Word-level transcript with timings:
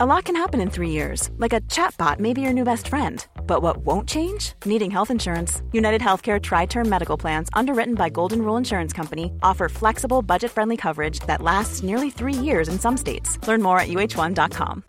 A 0.00 0.06
lot 0.06 0.26
can 0.26 0.36
happen 0.36 0.60
in 0.60 0.70
three 0.70 0.90
years, 0.90 1.28
like 1.38 1.52
a 1.52 1.60
chatbot 1.62 2.20
may 2.20 2.32
be 2.32 2.40
your 2.40 2.52
new 2.52 2.62
best 2.62 2.86
friend. 2.86 3.26
But 3.48 3.62
what 3.62 3.78
won't 3.78 4.08
change? 4.08 4.52
Needing 4.64 4.92
health 4.92 5.10
insurance. 5.10 5.60
United 5.72 6.00
Healthcare 6.00 6.40
Tri 6.40 6.66
Term 6.66 6.88
Medical 6.88 7.16
Plans, 7.16 7.48
underwritten 7.52 7.96
by 7.96 8.08
Golden 8.08 8.42
Rule 8.42 8.56
Insurance 8.56 8.92
Company, 8.92 9.32
offer 9.42 9.68
flexible, 9.68 10.22
budget 10.22 10.52
friendly 10.52 10.76
coverage 10.76 11.18
that 11.26 11.42
lasts 11.42 11.82
nearly 11.82 12.10
three 12.10 12.32
years 12.32 12.68
in 12.68 12.78
some 12.78 12.96
states. 12.96 13.44
Learn 13.48 13.60
more 13.60 13.80
at 13.80 13.88
uh1.com. 13.88 14.84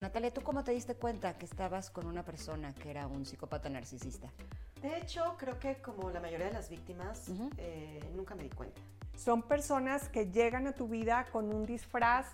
Natalia, 0.00 0.30
¿tú 0.30 0.42
cómo 0.42 0.62
te 0.62 0.70
diste 0.70 0.94
cuenta 0.94 1.36
que 1.36 1.46
estabas 1.46 1.90
con 1.90 2.06
una 2.06 2.22
persona 2.22 2.72
que 2.74 2.90
era 2.90 3.08
un 3.08 3.26
psicópata 3.26 3.68
narcisista? 3.68 4.28
De 4.82 4.98
hecho, 4.98 5.34
creo 5.36 5.58
que 5.58 5.82
como 5.82 6.10
la 6.12 6.20
mayoría 6.20 6.46
de 6.46 6.52
las 6.52 6.70
víctimas, 6.70 7.28
eh, 7.56 7.98
nunca 8.14 8.36
me 8.36 8.44
di 8.44 8.50
cuenta. 8.50 8.80
Son 9.16 9.42
personas 9.42 10.08
que 10.08 10.30
llegan 10.30 10.68
a 10.68 10.72
tu 10.72 10.86
vida 10.86 11.26
con 11.32 11.52
un 11.52 11.66
disfraz 11.66 12.26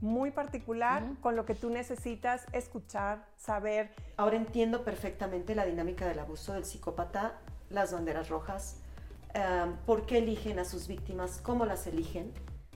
muy 0.00 0.30
particular, 0.30 1.04
con 1.20 1.36
lo 1.36 1.44
que 1.44 1.54
tú 1.54 1.70
necesitas 1.70 2.46
escuchar, 2.52 3.26
saber. 3.36 3.90
Ahora 4.16 4.36
entiendo 4.36 4.84
perfectamente 4.84 5.54
la 5.54 5.64
dinámica 5.64 6.06
del 6.06 6.18
abuso 6.18 6.52
del 6.52 6.64
psicópata, 6.64 7.38
las 7.70 7.92
banderas 7.92 8.28
rojas, 8.28 8.76
eh, 9.34 9.66
por 9.86 10.06
qué 10.06 10.18
eligen 10.18 10.58
a 10.58 10.64
sus 10.64 10.88
víctimas, 10.88 11.40
cómo 11.42 11.64
las 11.64 11.86
eligen. 11.86 12.32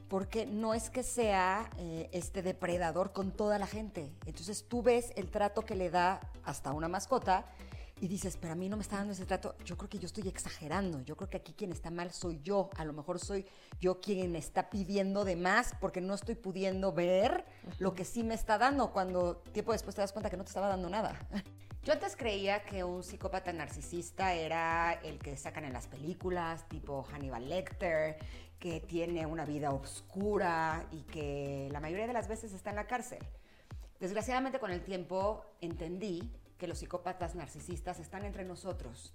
Porque 0.08 0.46
no 0.46 0.72
es 0.72 0.88
que 0.88 1.02
sea 1.02 1.70
eh, 1.76 2.08
este 2.12 2.42
depredador 2.42 3.12
con 3.12 3.30
toda 3.30 3.58
la 3.58 3.66
gente. 3.66 4.10
Entonces 4.24 4.66
tú 4.66 4.82
ves 4.82 5.12
el 5.16 5.30
trato 5.30 5.62
que 5.62 5.76
le 5.76 5.90
da 5.90 6.20
hasta 6.44 6.72
una 6.72 6.88
mascota 6.88 7.44
y 8.00 8.08
dices, 8.08 8.36
pero 8.40 8.52
a 8.52 8.56
mí 8.56 8.68
no 8.68 8.76
me 8.76 8.82
está 8.82 8.96
dando 8.96 9.12
ese 9.12 9.26
trato, 9.26 9.56
yo 9.64 9.76
creo 9.76 9.88
que 9.88 9.98
yo 9.98 10.06
estoy 10.06 10.28
exagerando, 10.28 11.00
yo 11.02 11.16
creo 11.16 11.28
que 11.28 11.38
aquí 11.38 11.52
quien 11.52 11.72
está 11.72 11.90
mal 11.90 12.12
soy 12.12 12.40
yo, 12.42 12.70
a 12.76 12.84
lo 12.84 12.92
mejor 12.92 13.18
soy 13.18 13.46
yo 13.80 14.00
quien 14.00 14.36
está 14.36 14.70
pidiendo 14.70 15.24
de 15.24 15.36
más 15.36 15.74
porque 15.80 16.00
no 16.00 16.14
estoy 16.14 16.34
pudiendo 16.34 16.92
ver 16.92 17.44
lo 17.78 17.94
que 17.94 18.04
sí 18.04 18.22
me 18.22 18.34
está 18.34 18.58
dando 18.58 18.92
cuando 18.92 19.36
tiempo 19.36 19.72
después 19.72 19.94
te 19.94 20.02
das 20.02 20.12
cuenta 20.12 20.30
que 20.30 20.36
no 20.36 20.44
te 20.44 20.48
estaba 20.48 20.68
dando 20.68 20.88
nada. 20.88 21.18
Yo 21.84 21.94
antes 21.94 22.16
creía 22.16 22.64
que 22.64 22.84
un 22.84 23.02
psicópata 23.02 23.50
narcisista 23.52 24.34
era 24.34 24.94
el 25.04 25.18
que 25.18 25.36
sacan 25.38 25.64
en 25.64 25.72
las 25.72 25.86
películas, 25.86 26.68
tipo 26.68 27.02
Hannibal 27.04 27.48
Lecter, 27.48 28.18
que 28.58 28.80
tiene 28.80 29.24
una 29.24 29.46
vida 29.46 29.70
oscura 29.70 30.86
y 30.90 31.02
que 31.04 31.68
la 31.70 31.80
mayoría 31.80 32.06
de 32.06 32.12
las 32.12 32.28
veces 32.28 32.52
está 32.52 32.70
en 32.70 32.76
la 32.76 32.86
cárcel. 32.86 33.20
Desgraciadamente 34.00 34.58
con 34.58 34.70
el 34.70 34.82
tiempo 34.82 35.44
entendí 35.60 36.30
que 36.58 36.66
los 36.66 36.78
psicópatas 36.78 37.34
narcisistas 37.34 37.98
están 38.00 38.24
entre 38.24 38.44
nosotros 38.44 39.14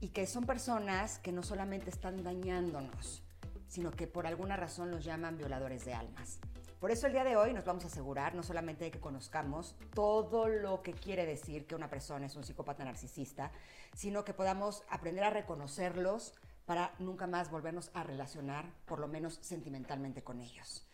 y 0.00 0.08
que 0.08 0.26
son 0.26 0.46
personas 0.46 1.18
que 1.18 1.32
no 1.32 1.42
solamente 1.42 1.90
están 1.90 2.22
dañándonos, 2.24 3.22
sino 3.68 3.90
que 3.90 4.06
por 4.06 4.26
alguna 4.26 4.56
razón 4.56 4.90
los 4.90 5.04
llaman 5.04 5.36
violadores 5.36 5.84
de 5.84 5.94
almas. 5.94 6.40
Por 6.80 6.90
eso 6.90 7.06
el 7.06 7.12
día 7.12 7.24
de 7.24 7.36
hoy 7.36 7.52
nos 7.52 7.66
vamos 7.66 7.84
a 7.84 7.88
asegurar 7.88 8.34
no 8.34 8.42
solamente 8.42 8.84
de 8.84 8.90
que 8.90 9.00
conozcamos 9.00 9.76
todo 9.94 10.48
lo 10.48 10.82
que 10.82 10.94
quiere 10.94 11.26
decir 11.26 11.66
que 11.66 11.74
una 11.74 11.90
persona 11.90 12.24
es 12.24 12.36
un 12.36 12.44
psicópata 12.44 12.84
narcisista, 12.84 13.52
sino 13.94 14.24
que 14.24 14.32
podamos 14.32 14.82
aprender 14.88 15.24
a 15.24 15.30
reconocerlos 15.30 16.32
para 16.64 16.94
nunca 16.98 17.26
más 17.26 17.50
volvernos 17.50 17.90
a 17.92 18.02
relacionar, 18.02 18.72
por 18.86 18.98
lo 18.98 19.08
menos 19.08 19.38
sentimentalmente, 19.42 20.22
con 20.22 20.40
ellos. 20.40 20.86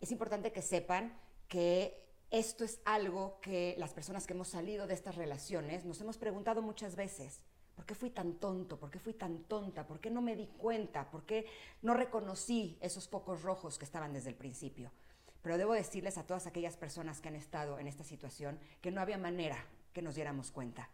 Es 0.00 0.12
importante 0.12 0.52
que 0.52 0.62
sepan 0.62 1.18
que 1.48 2.02
esto 2.32 2.64
es 2.64 2.80
algo 2.86 3.38
que 3.42 3.74
las 3.78 3.92
personas 3.92 4.26
que 4.26 4.32
hemos 4.32 4.48
salido 4.48 4.86
de 4.86 4.94
estas 4.94 5.16
relaciones 5.16 5.84
nos 5.84 6.00
hemos 6.00 6.16
preguntado 6.16 6.62
muchas 6.62 6.96
veces. 6.96 7.42
¿Por 7.74 7.84
qué 7.84 7.94
fui 7.94 8.08
tan 8.08 8.36
tonto? 8.36 8.78
¿Por 8.78 8.90
qué 8.90 8.98
fui 8.98 9.12
tan 9.12 9.44
tonta? 9.44 9.86
¿Por 9.86 10.00
qué 10.00 10.10
no 10.10 10.22
me 10.22 10.34
di 10.34 10.46
cuenta? 10.46 11.10
¿Por 11.10 11.26
qué 11.26 11.44
no 11.82 11.92
reconocí 11.92 12.78
esos 12.80 13.06
focos 13.06 13.42
rojos 13.42 13.78
que 13.78 13.84
estaban 13.84 14.14
desde 14.14 14.30
el 14.30 14.34
principio? 14.34 14.90
Pero 15.42 15.58
debo 15.58 15.74
decirles 15.74 16.16
a 16.16 16.26
todas 16.26 16.46
aquellas 16.46 16.78
personas 16.78 17.20
que 17.20 17.28
han 17.28 17.36
estado 17.36 17.78
en 17.78 17.86
esta 17.86 18.02
situación 18.02 18.58
que 18.80 18.90
no 18.90 19.02
había 19.02 19.18
manera 19.18 19.66
que 19.92 20.00
nos 20.00 20.14
diéramos 20.14 20.50
cuenta. 20.50 20.88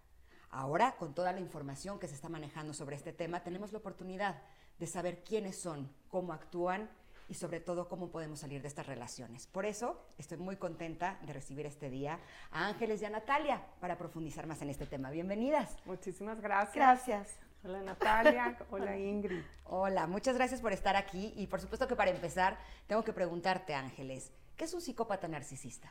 Ahora, 0.50 0.96
con 0.96 1.14
toda 1.14 1.32
la 1.32 1.40
información 1.40 2.00
que 2.00 2.08
se 2.08 2.16
está 2.16 2.28
manejando 2.28 2.74
sobre 2.74 2.96
este 2.96 3.12
tema, 3.12 3.44
tenemos 3.44 3.70
la 3.70 3.78
oportunidad 3.78 4.42
de 4.80 4.86
saber 4.88 5.22
quiénes 5.22 5.56
son, 5.56 5.88
cómo 6.08 6.32
actúan 6.32 6.90
y 7.28 7.34
sobre 7.34 7.60
todo 7.60 7.88
cómo 7.88 8.10
podemos 8.10 8.40
salir 8.40 8.62
de 8.62 8.68
estas 8.68 8.86
relaciones. 8.86 9.46
Por 9.46 9.66
eso 9.66 10.00
estoy 10.18 10.38
muy 10.38 10.56
contenta 10.56 11.18
de 11.26 11.32
recibir 11.32 11.66
este 11.66 11.90
día 11.90 12.18
a 12.50 12.66
Ángeles 12.66 13.02
y 13.02 13.04
a 13.04 13.10
Natalia 13.10 13.62
para 13.80 13.98
profundizar 13.98 14.46
más 14.46 14.62
en 14.62 14.70
este 14.70 14.86
tema. 14.86 15.10
Bienvenidas. 15.10 15.76
Muchísimas 15.84 16.40
gracias. 16.40 16.74
Gracias. 16.74 17.48
Hola 17.64 17.82
Natalia, 17.82 18.56
hola 18.70 18.96
Ingrid. 18.96 19.42
Hola, 19.64 20.06
muchas 20.06 20.36
gracias 20.36 20.60
por 20.60 20.72
estar 20.72 20.94
aquí 20.96 21.32
y 21.36 21.48
por 21.48 21.60
supuesto 21.60 21.88
que 21.88 21.96
para 21.96 22.10
empezar 22.10 22.56
tengo 22.86 23.02
que 23.02 23.12
preguntarte, 23.12 23.74
Ángeles, 23.74 24.30
¿qué 24.56 24.64
es 24.64 24.74
un 24.74 24.80
psicópata 24.80 25.26
narcisista? 25.26 25.90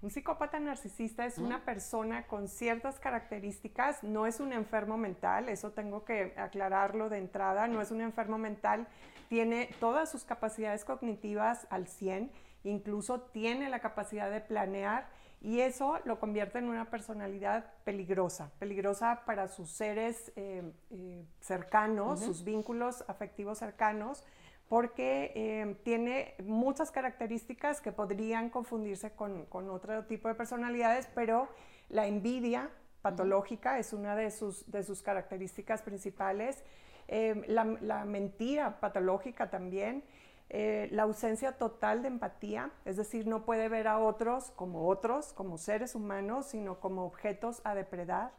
Un 0.00 0.10
psicópata 0.10 0.60
narcisista 0.60 1.26
es 1.26 1.38
una 1.38 1.64
persona 1.64 2.28
con 2.28 2.46
ciertas 2.46 3.00
características, 3.00 4.04
no 4.04 4.28
es 4.28 4.38
un 4.38 4.52
enfermo 4.52 4.96
mental, 4.96 5.48
eso 5.48 5.72
tengo 5.72 6.04
que 6.04 6.34
aclararlo 6.36 7.08
de 7.08 7.18
entrada, 7.18 7.66
no 7.66 7.82
es 7.82 7.90
un 7.90 8.00
enfermo 8.00 8.38
mental, 8.38 8.86
tiene 9.28 9.70
todas 9.80 10.08
sus 10.08 10.24
capacidades 10.24 10.84
cognitivas 10.84 11.66
al 11.70 11.88
100, 11.88 12.30
incluso 12.62 13.22
tiene 13.22 13.68
la 13.70 13.80
capacidad 13.80 14.30
de 14.30 14.40
planear 14.40 15.08
y 15.40 15.60
eso 15.60 15.98
lo 16.04 16.20
convierte 16.20 16.58
en 16.58 16.68
una 16.68 16.90
personalidad 16.90 17.72
peligrosa, 17.82 18.52
peligrosa 18.60 19.22
para 19.26 19.48
sus 19.48 19.68
seres 19.68 20.32
eh, 20.36 20.62
eh, 20.90 21.24
cercanos, 21.40 22.20
sus 22.20 22.44
vínculos 22.44 23.04
afectivos 23.08 23.58
cercanos, 23.58 24.24
porque 24.68 25.32
eh, 25.34 25.76
tiene 25.82 26.34
muchas 26.44 26.90
características 26.90 27.80
que 27.80 27.90
podrían 27.90 28.50
confundirse 28.50 29.12
con, 29.12 29.46
otro 29.50 30.04
tipo 30.04 30.28
de 30.28 30.34
personalidades, 30.34 31.08
pero 31.14 31.48
la 31.88 32.06
envidia 32.06 32.70
patológica 33.00 33.78
es 33.78 33.92
una 33.92 34.14
de 34.14 34.30
sus, 34.30 34.70
de 34.70 34.82
sus 34.82 35.02
características 35.02 35.82
principales, 35.82 36.62
eh, 37.08 37.42
la, 37.46 38.04
mentira 38.04 38.80
patológica 38.80 39.48
también, 39.48 40.04
eh, 40.50 40.88
la 40.92 41.04
ausencia 41.04 41.52
total 41.52 42.02
de 42.02 42.08
empatía, 42.08 42.70
es 42.84 42.96
decir, 42.96 43.26
no 43.26 43.44
puede 43.46 43.70
ver 43.70 43.88
a 43.88 43.98
otros 43.98 44.50
como 44.50 44.88
otros, 44.88 45.32
como 45.32 45.56
seres 45.56 45.94
humanos, 45.94 46.46
sino 46.46 46.80
como 46.80 47.04
objetos 47.04 47.62
a 47.64 47.74
depredar 47.74 48.32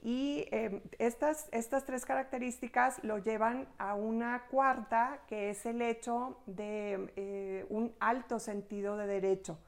y 0.00 0.46
em, 0.52 0.80
estas, 0.98 1.48
estas 1.50 1.84
tres 1.84 2.04
características 2.04 3.02
lo 3.02 3.18
llevan 3.18 3.68
a 3.78 3.94
una 3.94 4.46
cuarta, 4.50 5.20
que 5.26 5.50
es 5.50 5.66
el 5.66 5.82
hecho 5.82 6.38
de 6.46 7.12
eh, 7.16 7.66
un 7.68 7.92
alto 7.98 8.38
sentido 8.38 8.96
de 8.96 9.06
derecho. 9.06 9.58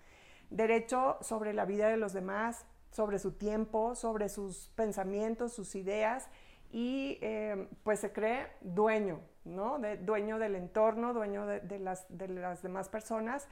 Derecho 0.51 1.19
sobre 1.21 1.53
la 1.53 1.65
vida 1.65 1.89
de 1.89 1.97
los 1.97 2.13
demás, 2.13 2.65
sobre 2.93 3.19
su 3.19 3.33
tiempo, 3.33 3.95
sobre 3.95 4.29
sus 4.29 4.71
pensamientos, 4.77 5.53
sus 5.53 5.75
ideas, 5.75 6.29
y 6.73 7.19
em, 7.21 7.69
pues 7.83 7.99
se 7.99 8.13
cree 8.13 8.47
dueño, 8.61 9.21
¿no? 9.45 9.81
dueño 10.03 10.39
del 10.39 10.55
entorno, 10.55 11.13
dueño 11.13 11.45
de, 11.47 11.79
las, 11.81 12.07
de 12.09 12.29
las 12.29 12.63
demás 12.63 12.89
personas 12.89 13.49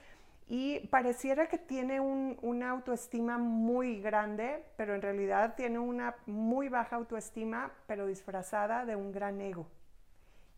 y 0.50 0.80
pareciera 0.88 1.46
que 1.46 1.58
tiene 1.58 2.00
una 2.00 2.70
autoestima 2.70 3.36
muy 3.36 4.00
grande, 4.00 4.64
pero 4.78 4.94
en 4.94 5.02
realidad 5.02 5.54
tiene 5.56 5.78
una 5.78 6.16
muy 6.24 6.70
baja 6.70 6.96
autoestima, 6.96 7.70
pero 7.86 8.06
disfrazada 8.06 8.86
de 8.86 8.96
un 8.96 9.12
gran 9.12 9.42
ego. 9.42 9.66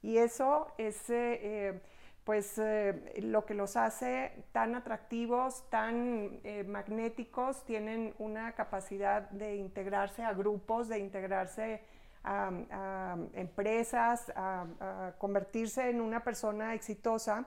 Y 0.00 0.18
eso 0.18 0.68
es 0.78 1.10
eh, 1.10 1.40
eh, 1.42 1.80
pues 2.22 2.56
eh, 2.58 3.20
lo 3.22 3.44
que 3.44 3.54
los 3.54 3.76
hace 3.76 4.44
tan 4.52 4.76
atractivos, 4.76 5.68
tan 5.70 6.40
magnéticos, 6.68 7.64
tienen 7.64 8.14
una 8.18 8.52
capacidad 8.52 9.28
de 9.30 9.56
integrarse 9.56 10.22
a 10.22 10.32
grupos, 10.34 10.88
de 10.88 11.00
integrarse 11.00 11.82
a, 12.22 13.16
empresas, 13.34 14.30
a 14.36 15.14
convertirse 15.18 15.90
en 15.90 16.00
una 16.00 16.22
persona 16.22 16.74
exitosa 16.74 17.46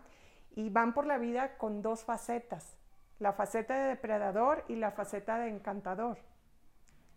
y 0.56 0.70
van 0.70 0.94
por 0.94 1.06
la 1.06 1.18
vida 1.18 1.58
con 1.58 1.82
dos 1.82 2.04
facetas, 2.04 2.78
la 3.20 3.34
faceta 3.34 3.76
de 3.76 3.90
depredador 3.90 4.64
y 4.68 4.76
la 4.76 4.92
faceta 4.92 5.38
de 5.40 5.50
encantador, 5.50 6.18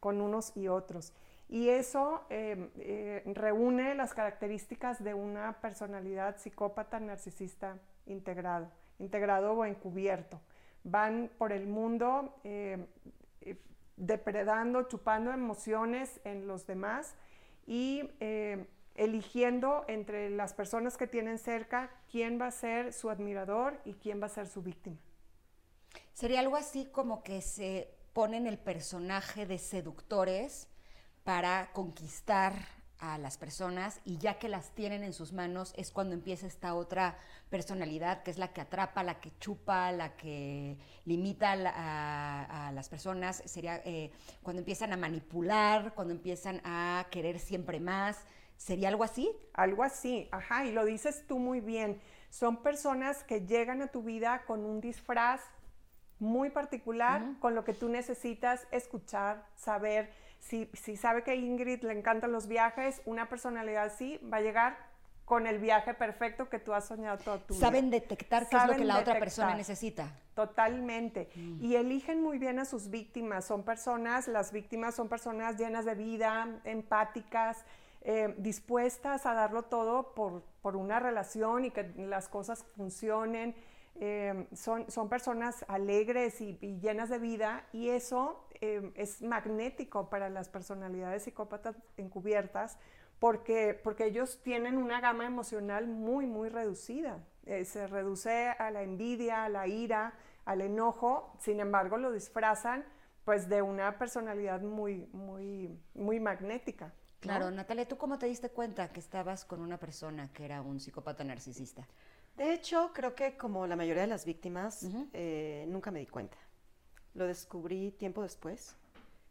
con 0.01 0.21
unos 0.21 0.57
y 0.57 0.69
otros. 0.69 1.13
Y 1.49 1.69
eso 1.69 2.25
em, 2.29 2.71
eh, 2.79 3.23
reúne 3.35 3.95
las 3.95 4.15
características 4.15 5.03
de 5.03 5.15
una 5.15 5.61
personalidad 5.61 6.39
psicópata 6.39 6.99
narcisista 6.99 7.79
integrado, 8.07 8.69
integrado 8.99 9.53
o 9.53 9.65
encubierto. 9.65 10.41
Van 10.83 11.31
por 11.39 11.53
el 11.53 11.67
mundo 11.67 12.35
em, 12.43 12.87
eh, 13.43 13.57
depredando, 13.97 14.85
chupando 14.85 15.33
emociones 15.33 16.21
en 16.25 16.49
los 16.49 16.67
demás 16.67 17.15
y 17.67 18.11
em, 18.19 18.67
eligiendo 18.97 19.85
entre 19.89 20.31
las 20.31 20.55
personas 20.55 20.97
que 20.97 21.07
tienen 21.07 21.39
cerca 21.39 21.91
quién 22.11 22.41
va 22.41 22.47
a 22.49 22.51
ser 22.51 22.93
su 22.93 23.11
admirador 23.11 23.81
y 23.85 23.95
quién 23.95 24.21
va 24.21 24.27
a 24.27 24.31
ser 24.31 24.47
su 24.47 24.63
víctima. 24.63 24.97
Sería 26.13 26.41
algo 26.41 26.57
así 26.57 26.87
como 26.87 27.23
que 27.23 27.43
se 27.43 27.91
ponen 28.13 28.47
el 28.47 28.59
personaje 28.59 29.47
de 29.47 29.59
seductores 29.59 30.69
para 31.25 31.71
conquistar 31.73 32.55
a 32.99 33.19
las 33.19 33.37
personas 33.37 34.01
y 34.05 34.17
ya 34.17 34.39
que 34.39 34.49
las 34.49 34.71
tienen 34.71 35.05
en 35.05 35.13
sus 35.13 35.33
manos 35.33 35.75
es 35.77 35.91
cuando 35.91 36.15
empieza 36.15 36.47
esta 36.47 36.75
otra 36.75 37.19
personalidad 37.51 38.23
que 38.23 38.31
es 38.31 38.39
la 38.39 38.53
que 38.53 38.63
atrapa, 38.63 39.03
la 39.03 39.21
que 39.21 39.33
chupa, 39.39 39.93
la 39.93 40.17
que 40.17 40.79
limita 41.05 41.53
a, 41.53 42.73
las 42.73 42.89
personas. 42.89 43.43
Sería 43.45 43.83
eh, 43.85 44.11
cuando 44.43 44.61
empiezan 44.61 44.93
a 44.93 44.97
manipular, 44.97 45.95
cuando 45.95 46.15
empiezan 46.15 46.61
a 46.65 47.07
querer 47.11 47.39
siempre 47.39 47.81
más. 47.81 48.25
¿Sería 48.57 48.89
algo 48.89 49.05
así? 49.05 49.31
Algo 49.55 49.83
así, 49.83 50.29
ajá, 50.33 50.65
y 50.65 50.73
lo 50.73 50.85
dices 50.85 51.25
tú 51.27 51.39
muy 51.39 51.61
bien. 51.61 52.01
Son 52.31 52.63
personas 52.63 53.25
que 53.25 53.47
llegan 53.47 53.83
a 53.83 53.89
tu 53.89 54.03
vida 54.03 54.43
con 54.47 54.65
un 54.65 54.81
disfraz 54.81 55.41
muy 56.19 56.51
particular, 56.51 57.23
con 57.41 57.55
lo 57.55 57.65
que 57.65 57.75
tú 57.75 57.89
necesitas 57.89 58.67
escuchar, 58.71 59.45
saber 59.55 60.11
si, 60.41 60.97
sabe 60.97 61.23
que 61.23 61.33
a 61.33 61.35
Ingrid 61.35 61.83
le 61.83 61.93
encantan 61.93 62.33
los 62.33 62.47
viajes, 62.47 63.03
una 63.05 63.29
personalidad 63.29 63.85
así 63.85 64.19
va 64.33 64.39
a 64.39 64.41
llegar 64.41 64.77
con 65.25 65.49
el 65.49 65.59
viaje 65.59 65.93
perfecto 65.93 66.49
que 66.49 66.61
tú 66.61 66.73
has 66.73 66.87
soñado 66.87 67.19
toda 67.19 67.39
tu 67.39 67.55
vida. 67.55 67.67
Saben 67.67 67.91
detectar 67.91 68.49
qué 68.49 68.57
es 68.57 68.67
lo 68.67 68.77
que 68.77 68.85
la 68.85 69.01
otra 69.01 69.19
persona 69.19 69.57
necesita. 69.57 70.13
Totalmente. 70.35 71.29
Mm. 71.35 71.65
Y 71.65 71.75
eligen 71.75 72.23
muy 72.23 72.39
bien 72.39 72.61
a 72.61 72.65
sus 72.65 72.91
víctimas. 72.91 73.45
Son 73.45 73.65
personas, 73.65 74.29
las 74.29 74.53
víctimas 74.53 74.95
son 74.95 75.09
personas 75.09 75.59
llenas 75.59 75.85
de 75.85 75.97
vida, 75.97 76.61
empáticas, 76.63 77.65
eh, 78.09 78.35
dispuestas 78.39 79.27
a 79.27 79.35
darlo 79.35 79.65
todo 79.65 80.15
por, 80.15 80.43
por, 80.63 80.77
una 80.77 81.01
relación 81.01 81.65
y 81.65 81.73
que 81.73 81.93
las 81.97 82.29
cosas 82.29 82.65
funcionen. 82.77 83.55
Eh, 83.99 84.47
son, 84.55 84.91
son 84.91 85.09
personas 85.09 85.65
alegres 85.69 86.41
y, 86.41 86.57
llenas 86.81 87.09
de 87.09 87.19
vida 87.19 87.67
y 87.73 87.89
eso 87.89 88.47
eh, 88.61 88.93
es 88.95 89.23
magnético 89.23 90.09
para 90.09 90.29
las 90.29 90.49
personalidades 90.49 91.25
psicópatas 91.25 91.77
encubiertas 91.97 92.79
porque, 93.19 93.79
porque 93.83 94.05
ellos 94.05 94.41
tienen 94.43 94.77
una 94.77 95.01
gama 95.01 95.27
emocional 95.27 95.87
muy, 95.89 96.27
muy 96.27 96.49
reducida. 96.49 97.25
Eh, 97.45 97.65
se 97.65 97.87
reduce 97.87 98.49
a 98.51 98.71
la 98.71 98.83
envidia, 98.83 99.45
a 99.45 99.49
la 99.49 99.67
ira, 99.67 100.15
al 100.45 100.61
enojo, 100.61 101.35
sin 101.41 101.61
embargo 101.61 101.97
lo 101.97 102.13
disfrazan 102.13 102.85
pues 103.25 103.49
de 103.49 103.61
una 103.61 103.99
personalidad 103.99 104.61
muy, 104.61 105.09
muy, 105.13 105.77
muy 105.95 106.21
magnética. 106.21 106.93
Claro, 107.21 107.51
Natalia, 107.51 107.89
¿tú 107.89 107.97
cómo 107.97 108.19
te 108.19 108.27
diste 108.27 108.51
cuenta 108.51 108.89
que 108.89 109.01
estabas 109.01 109.45
con 109.45 109.61
una 109.61 109.79
persona 109.79 110.31
que 110.33 110.45
era 110.45 110.63
un 110.63 110.79
psicópata 110.79 111.25
narcisista? 111.25 111.87
De 112.37 112.53
hecho, 112.53 112.91
creo 112.93 113.15
que 113.15 113.37
como 113.37 113.67
la 113.67 113.77
mayoría 113.77 114.03
de 114.03 114.09
las 114.09 114.25
víctimas, 114.27 114.87
eh, 115.13 115.65
nunca 115.69 115.91
me 115.91 116.01
di 116.01 116.07
cuenta. 116.07 116.37
Lo 117.15 117.27
descubrí 117.27 117.93
tiempo 117.93 118.23
después, 118.23 118.77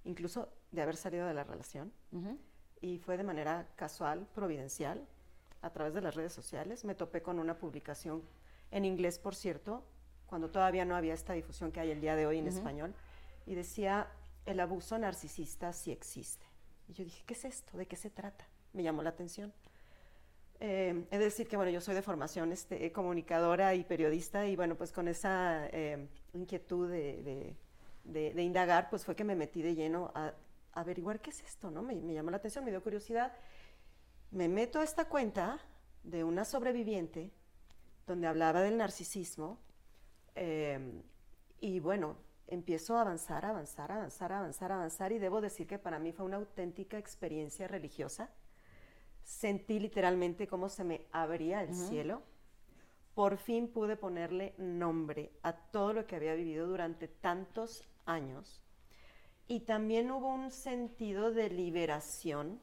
incluso 0.05 0.49
de 0.71 0.81
haber 0.81 0.95
salido 0.95 1.27
de 1.27 1.33
la 1.33 1.43
relación. 1.43 1.93
Y 2.81 2.97
fue 2.97 3.17
de 3.17 3.23
manera 3.23 3.67
casual, 3.75 4.27
providencial, 4.33 5.07
a 5.61 5.69
través 5.69 5.93
de 5.93 6.01
las 6.01 6.15
redes 6.15 6.33
sociales. 6.33 6.83
Me 6.83 6.95
topé 6.95 7.21
con 7.21 7.39
una 7.39 7.57
publicación 7.57 8.23
en 8.71 8.85
inglés, 8.85 9.19
por 9.19 9.35
cierto, 9.35 9.83
cuando 10.25 10.49
todavía 10.49 10.85
no 10.85 10.95
había 10.95 11.13
esta 11.13 11.33
difusión 11.33 11.71
que 11.71 11.79
hay 11.79 11.91
el 11.91 12.01
día 12.01 12.15
de 12.15 12.25
hoy 12.25 12.39
en 12.39 12.47
español. 12.47 12.95
Y 13.45 13.53
decía, 13.53 14.07
el 14.45 14.59
abuso 14.59 14.97
narcisista 14.97 15.73
sí 15.73 15.91
existe. 15.91 16.44
Y 16.87 16.93
yo 16.93 17.03
dije, 17.03 17.23
¿qué 17.25 17.33
es 17.33 17.45
esto? 17.45 17.77
¿De 17.77 17.85
qué 17.85 17.95
se 17.95 18.09
trata? 18.09 18.47
Me 18.73 18.83
llamó 18.83 19.01
la 19.03 19.09
atención. 19.09 19.53
Eh, 20.59 21.05
es 21.11 21.19
decir, 21.19 21.47
que 21.47 21.57
bueno, 21.57 21.71
yo 21.71 21.81
soy 21.81 21.95
de 21.95 22.01
formación 22.01 22.51
este, 22.51 22.91
comunicadora 22.91 23.75
y 23.75 23.83
periodista 23.83 24.47
y 24.47 24.55
bueno, 24.55 24.75
pues 24.75 24.91
con 24.91 25.07
esa 25.07 25.67
eh, 25.67 26.07
inquietud 26.33 26.89
de, 26.89 27.55
indagar, 28.41 28.89
pues 28.89 29.03
fue 29.03 29.15
que 29.15 29.23
me 29.23 29.35
metí 29.35 29.61
de 29.61 29.75
lleno 29.75 30.11
a, 30.15 30.33
averiguar 30.73 31.21
qué 31.21 31.29
es 31.29 31.41
esto, 31.41 31.71
¿no? 31.71 31.81
Me, 31.81 31.95
llamó 32.13 32.31
la 32.31 32.37
atención, 32.37 32.63
me 32.63 32.71
dio 32.71 32.81
curiosidad. 32.83 33.33
Me 34.31 34.47
meto 34.47 34.79
a 34.79 34.83
esta 34.83 35.05
cuenta 35.05 35.59
de 36.03 36.23
una 36.23 36.45
sobreviviente 36.45 37.31
donde 38.05 38.27
hablaba 38.27 38.61
del 38.61 38.77
narcisismo 38.77 39.59
eh, 40.35 41.01
y 41.59 41.79
bueno, 41.79 42.17
empiezo 42.47 42.97
a 42.97 43.01
avanzar, 43.01 43.45
avanzar, 43.45 43.91
avanzar, 43.91 44.31
avanzar, 44.31 44.71
avanzar 44.71 45.11
y 45.11 45.19
debo 45.19 45.41
decir 45.41 45.67
que 45.67 45.79
para 45.79 45.99
mí 45.99 46.11
fue 46.11 46.25
una 46.25 46.37
auténtica 46.37 46.97
experiencia 46.97 47.67
religiosa 47.67 48.29
sentí 49.25 49.79
literalmente 49.79 50.47
cómo 50.47 50.69
se 50.69 50.83
me 50.83 51.01
abría 51.11 51.63
el 51.63 51.73
cielo. 51.73 52.21
Por 53.13 53.37
fin 53.37 53.67
pude 53.67 53.97
ponerle 53.97 54.53
nombre 54.57 55.31
a 55.41 55.53
todo 55.53 55.93
lo 55.93 56.05
que 56.05 56.15
había 56.15 56.35
vivido 56.35 56.67
durante 56.67 57.07
tantos 57.07 57.83
años. 58.05 58.61
Y 59.47 59.61
también 59.61 60.11
hubo 60.11 60.29
un 60.33 60.51
sentido 60.51 61.31
de 61.31 61.49
liberación, 61.49 62.59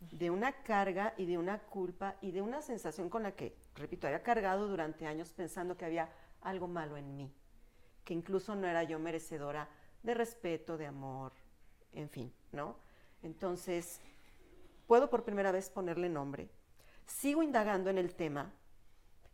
de 0.00 0.30
una 0.30 0.52
carga 0.62 1.14
y 1.16 1.26
de 1.26 1.38
una 1.38 1.60
culpa 1.60 2.16
y 2.20 2.32
de 2.32 2.42
una 2.42 2.60
sensación 2.60 3.08
con 3.08 3.22
la 3.22 3.32
que, 3.32 3.56
repito, 3.74 4.06
había 4.06 4.22
cargado 4.22 4.68
durante 4.68 5.06
años 5.06 5.32
pensando 5.32 5.76
que 5.76 5.84
había 5.84 6.10
algo 6.42 6.66
malo 6.66 6.96
en 6.96 7.16
mí, 7.16 7.32
que 8.04 8.14
incluso 8.14 8.54
no 8.54 8.66
era 8.66 8.82
yo 8.82 8.98
merecedora 8.98 9.68
de 10.02 10.14
respeto, 10.14 10.76
de 10.76 10.86
amor, 10.86 11.32
en 11.92 12.08
fin, 12.08 12.32
¿no? 12.52 12.76
Entonces, 13.22 14.00
puedo 14.86 15.08
por 15.08 15.24
primera 15.24 15.50
vez 15.52 15.70
ponerle 15.70 16.08
nombre, 16.08 16.50
sigo 17.06 17.42
indagando 17.42 17.90
en 17.90 17.98
el 17.98 18.14
tema 18.14 18.52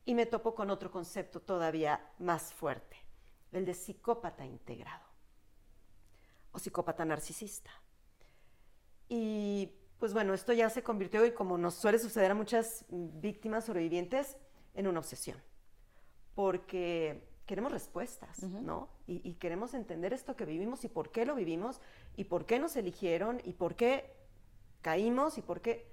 y 0.04 0.14
me 0.14 0.26
topo 0.26 0.54
con 0.54 0.70
otro 0.70 0.90
concepto 0.90 1.40
todavía 1.40 2.12
más 2.18 2.54
fuerte, 2.54 2.96
el 3.52 3.64
de 3.64 3.74
psicópata 3.74 4.44
integrado 4.44 5.04
o 6.52 6.58
psicópata 6.58 7.04
narcisista. 7.04 7.70
Y 9.08 9.72
pues 9.98 10.14
bueno, 10.14 10.32
esto 10.32 10.52
ya 10.52 10.70
se 10.70 10.82
convirtió, 10.82 11.26
y 11.26 11.32
como 11.32 11.58
nos 11.58 11.74
suele 11.74 11.98
suceder 11.98 12.30
a 12.30 12.34
muchas 12.34 12.86
víctimas 12.88 13.66
sobrevivientes, 13.66 14.38
en 14.74 14.86
una 14.86 15.00
obsesión. 15.00 15.36
Porque 16.34 17.28
queremos 17.50 17.72
respuestas, 17.72 18.44
¿no? 18.44 18.88
Y, 19.08 19.28
y, 19.28 19.34
queremos 19.34 19.74
entender 19.74 20.12
esto 20.12 20.36
que 20.36 20.44
vivimos 20.44 20.84
y 20.84 20.88
por 20.88 21.10
qué 21.10 21.26
lo 21.26 21.34
vivimos 21.34 21.80
y 22.16 22.22
por 22.24 22.46
qué 22.46 22.60
nos 22.60 22.76
eligieron 22.76 23.40
y 23.44 23.54
por 23.54 23.74
qué 23.74 24.12
caímos 24.82 25.36
y 25.36 25.42
por 25.42 25.60
qué. 25.60 25.90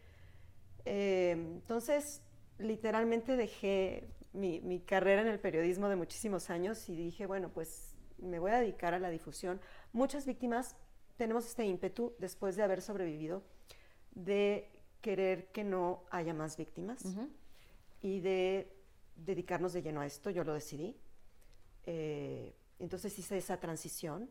Eh, 0.86 1.32
entonces, 1.32 2.22
literalmente 2.60 3.36
dejé 3.36 4.08
mi, 4.34 4.82
carrera 4.86 5.22
en 5.22 5.28
el 5.28 5.40
periodismo 5.40 5.90
de 5.90 5.96
muchísimos 5.96 6.52
años 6.52 6.88
y 6.90 6.96
dije, 6.96 7.26
bueno, 7.26 7.50
pues 7.50 7.96
me 8.20 8.38
voy 8.38 8.52
a 8.52 8.60
dedicar 8.60 8.94
a 8.94 9.00
la 9.00 9.10
difusión. 9.10 9.60
Muchas 9.94 10.28
víctimas 10.28 10.76
tenemos 11.18 11.48
este 11.48 11.66
ímpetu 11.66 12.14
después 12.20 12.56
de 12.56 12.62
haber 12.62 12.84
sobrevivido 12.84 13.42
de 14.12 14.70
querer 15.02 15.48
que 15.48 15.64
no 15.64 16.04
haya 16.12 16.36
más 16.36 16.56
víctimas 16.56 17.04
y 18.02 18.20
de 18.20 18.72
dedicarnos 19.16 19.74
de 19.74 19.82
lleno 19.82 20.02
a 20.02 20.06
esto. 20.06 20.30
Yo 20.30 20.44
lo 20.44 20.54
decidí. 20.54 20.96
Eh, 21.88 22.54
entonces 22.78 23.18
hice 23.18 23.38
esa 23.38 23.60
transición 23.60 24.30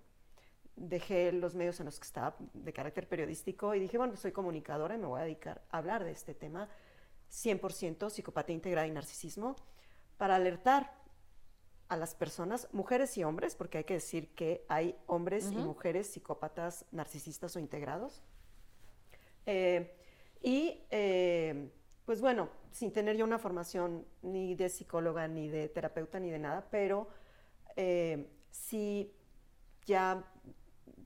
dejé 0.76 1.32
los 1.32 1.54
medios 1.54 1.80
en 1.80 1.86
los 1.86 1.98
que 1.98 2.04
estaba 2.04 2.36
de 2.52 2.72
carácter 2.72 3.08
periodístico 3.08 3.74
y 3.74 3.80
dije, 3.80 3.96
bueno, 3.96 4.12
pues 4.12 4.20
soy 4.20 4.32
comunicadora 4.32 4.94
y 4.94 4.98
me 4.98 5.06
voy 5.06 5.20
a 5.20 5.24
dedicar 5.24 5.62
a 5.70 5.78
hablar 5.78 6.04
de 6.04 6.12
este 6.12 6.34
tema 6.34 6.68
100% 7.30 8.10
psicopatía 8.10 8.54
integrada 8.54 8.86
y 8.86 8.90
narcisismo 8.90 9.56
para 10.18 10.36
alertar 10.36 10.94
a 11.88 11.96
las 11.96 12.14
personas, 12.14 12.68
mujeres 12.72 13.16
y 13.16 13.24
hombres, 13.24 13.54
porque 13.54 13.78
hay 13.78 13.84
que 13.84 13.94
decir 13.94 14.34
que 14.34 14.64
hay 14.68 14.96
hombres 15.06 15.52
y 15.52 15.56
mujeres 15.56 16.08
psicópatas 16.08 16.84
narcisistas 16.90 17.54
o 17.56 17.60
integrados. 17.60 18.22
Eh, 19.46 19.96
y 20.42 20.82
eh, 20.90 21.70
pues 22.04 22.20
bueno, 22.20 22.50
sin 22.72 22.92
tener 22.92 23.16
yo 23.16 23.24
una 23.24 23.38
formación 23.38 24.04
ni 24.22 24.56
de 24.56 24.68
psicóloga, 24.68 25.28
ni 25.28 25.48
de 25.48 25.68
terapeuta, 25.68 26.18
ni 26.18 26.30
de 26.30 26.40
nada, 26.40 26.66
pero 26.70 27.08
eh, 27.76 28.28
sí 28.50 29.12
ya 29.84 30.24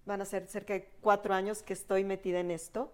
van 0.07 0.23
a 0.23 0.25
ser 0.25 0.47
cerca 0.47 0.75
de 0.75 0.89
cuatro 1.01 1.35
años 1.35 1.63
que 1.63 1.73
estoy 1.73 2.05
metida 2.05 2.41
en 2.41 2.51
esto. 2.51 2.93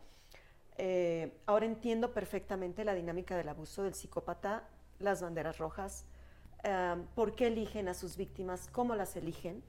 Eh, 0.79 1.41
ahora 1.47 1.65
entiendo 1.65 2.13
perfectamente 2.13 2.85
la 2.85 2.95
dinámica 2.95 3.37
del 3.37 3.49
abuso 3.49 3.83
del 3.83 3.95
psicópata, 3.95 4.69
las 4.99 5.23
banderas 5.23 5.59
rojas, 5.59 6.05
em, 6.63 7.07
por 7.15 7.35
qué 7.35 7.47
eligen 7.47 7.89
a 7.89 7.95
sus 7.95 8.17
víctimas, 8.17 8.69
cómo 8.71 8.95
las 8.95 9.17
eligen. 9.17 9.63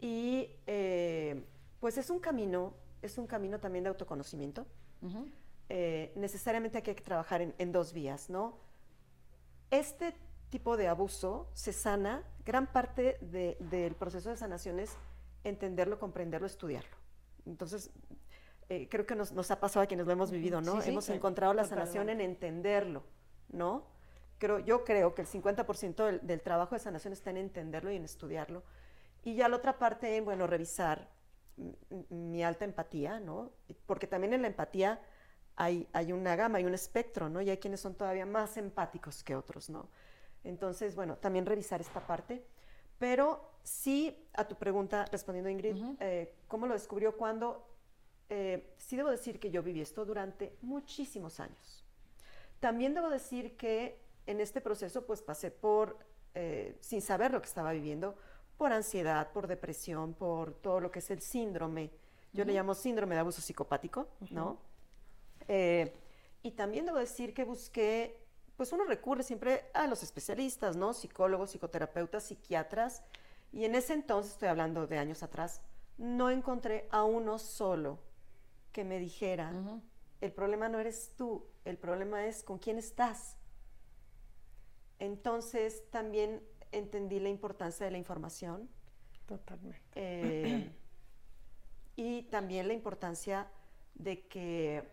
Y 0.00 0.48
eh, 0.66 1.44
pues 1.80 1.98
es 1.98 2.08
un 2.08 2.20
camino, 2.20 2.74
es 3.02 3.18
un 3.18 3.26
camino 3.26 3.58
también 3.60 3.84
de 3.84 3.88
autoconocimiento. 3.90 4.66
Eh, 5.68 6.12
necesariamente 6.16 6.78
hay 6.78 6.84
que 6.84 6.94
trabajar 6.94 7.40
en, 7.56 7.72
dos 7.72 7.92
vías, 7.92 8.28
¿no? 8.28 8.58
Este 9.70 10.14
tipo 10.50 10.76
de 10.76 10.88
abuso 10.88 11.48
se 11.54 11.72
sana, 11.72 12.24
gran 12.50 12.66
parte 12.66 13.16
del 13.20 13.94
proceso 13.94 14.28
de 14.28 14.36
sanación 14.36 14.80
es 14.80 14.96
entenderlo, 15.44 16.00
comprenderlo, 16.00 16.48
estudiarlo. 16.48 16.96
Entonces, 17.46 17.92
eh, 18.68 18.88
creo 18.90 19.06
que 19.06 19.14
nos, 19.14 19.50
ha 19.52 19.60
pasado 19.60 19.84
a 19.84 19.86
quienes 19.86 20.04
lo 20.04 20.12
hemos 20.12 20.32
vivido, 20.32 20.60
¿no? 20.60 20.82
hemos 20.82 21.08
encontrado 21.10 21.54
la 21.54 21.62
sanación 21.62 22.08
en 22.08 22.20
entenderlo, 22.20 23.04
¿no? 23.50 23.86
Creo, 24.38 24.58
yo 24.58 24.82
creo 24.82 25.14
que 25.14 25.22
el 25.22 25.28
50% 25.28 26.22
del, 26.22 26.42
trabajo 26.42 26.74
de 26.74 26.80
sanación 26.80 27.12
está 27.12 27.30
en 27.30 27.36
entenderlo 27.36 27.92
y 27.92 27.96
en 27.96 28.04
estudiarlo. 28.04 28.64
Y 29.22 29.36
ya 29.36 29.48
la 29.48 29.54
otra 29.54 29.78
parte, 29.78 30.16
en, 30.16 30.24
bueno, 30.24 30.48
revisar 30.48 31.08
mi 32.08 32.42
alta 32.42 32.64
empatía, 32.64 33.20
¿no? 33.20 33.52
Porque 33.86 34.08
también 34.08 34.32
en 34.32 34.42
la 34.42 34.48
empatía 34.48 35.00
hay, 35.54 35.86
hay 35.92 36.12
una 36.12 36.34
gama, 36.34 36.58
hay 36.58 36.64
un 36.64 36.74
espectro, 36.74 37.28
¿no? 37.28 37.40
Y 37.42 37.50
hay 37.50 37.58
quienes 37.58 37.80
son 37.80 37.94
todavía 37.94 38.26
más 38.26 38.56
empáticos 38.56 39.22
que 39.22 39.36
otros, 39.36 39.70
¿no? 39.70 39.88
Entonces, 40.44 40.94
bueno, 40.94 41.16
también 41.16 41.46
revisar 41.46 41.80
esta 41.80 42.06
parte. 42.06 42.44
Pero 42.98 43.40
sí, 43.62 44.14
a 44.34 44.46
tu 44.46 44.56
pregunta, 44.56 45.06
respondiendo 45.10 45.48
Ingrid, 45.50 45.76
eh, 46.00 46.34
¿cómo 46.48 46.66
lo 46.66 46.74
descubrió? 46.74 47.16
Cuando, 47.16 47.66
eh, 48.28 48.74
sí 48.78 48.96
debo 48.96 49.10
decir 49.10 49.40
que 49.40 49.50
yo 49.50 49.62
viví 49.62 49.80
esto 49.80 50.04
durante 50.04 50.56
muchísimos 50.60 51.40
años. 51.40 51.84
También 52.60 52.94
debo 52.94 53.08
decir 53.08 53.56
que 53.56 53.98
en 54.26 54.40
este 54.40 54.60
proceso, 54.60 55.06
pues 55.06 55.22
pasé 55.22 55.50
por, 55.50 55.98
eh, 56.34 56.76
sin 56.80 57.00
saber 57.00 57.32
lo 57.32 57.40
que 57.40 57.48
estaba 57.48 57.72
viviendo, 57.72 58.16
por 58.58 58.72
ansiedad, 58.72 59.32
por 59.32 59.46
depresión, 59.46 60.12
por 60.12 60.52
todo 60.52 60.80
lo 60.80 60.90
que 60.90 60.98
es 60.98 61.10
el 61.10 61.22
síndrome. 61.22 61.90
Yo 62.34 62.44
le 62.44 62.52
llamo 62.52 62.74
síndrome 62.74 63.14
de 63.14 63.20
abuso 63.22 63.40
psicopático, 63.40 64.08
¿no? 64.30 64.58
y 66.42 66.52
también 66.52 66.86
debo 66.86 66.98
decir 66.98 67.34
que 67.34 67.44
busqué 67.44 68.16
pues 68.60 68.74
uno 68.74 68.84
recurre 68.84 69.22
siempre 69.22 69.70
a 69.72 69.86
los 69.86 70.02
especialistas, 70.02 70.76
¿no? 70.76 70.92
Psicólogos, 70.92 71.52
psicoterapeutas, 71.52 72.24
psiquiatras. 72.24 73.02
Y 73.54 73.64
en 73.64 73.74
ese 73.74 73.94
entonces, 73.94 74.32
estoy 74.32 74.48
hablando 74.48 74.86
de 74.86 74.98
años 74.98 75.22
atrás, 75.22 75.62
no 75.96 76.28
encontré 76.28 76.86
a 76.90 77.04
uno 77.04 77.38
solo 77.38 78.00
que 78.70 78.84
me 78.84 78.98
dijera, 78.98 79.50
el 80.20 80.32
problema 80.32 80.68
no 80.68 80.78
eres 80.78 81.14
tú, 81.16 81.46
el 81.64 81.78
problema 81.78 82.26
es 82.26 82.42
con 82.42 82.58
quién 82.58 82.76
estás. 82.76 83.38
Entonces 84.98 85.90
también 85.90 86.42
entendí 86.70 87.18
la 87.18 87.30
importancia 87.30 87.86
de 87.86 87.92
la 87.92 87.98
información. 87.98 88.68
Totalmente. 89.24 89.80
Eh, 89.94 90.70
y 91.96 92.24
también 92.24 92.68
la 92.68 92.74
importancia 92.74 93.50
de 93.94 94.26
que 94.26 94.86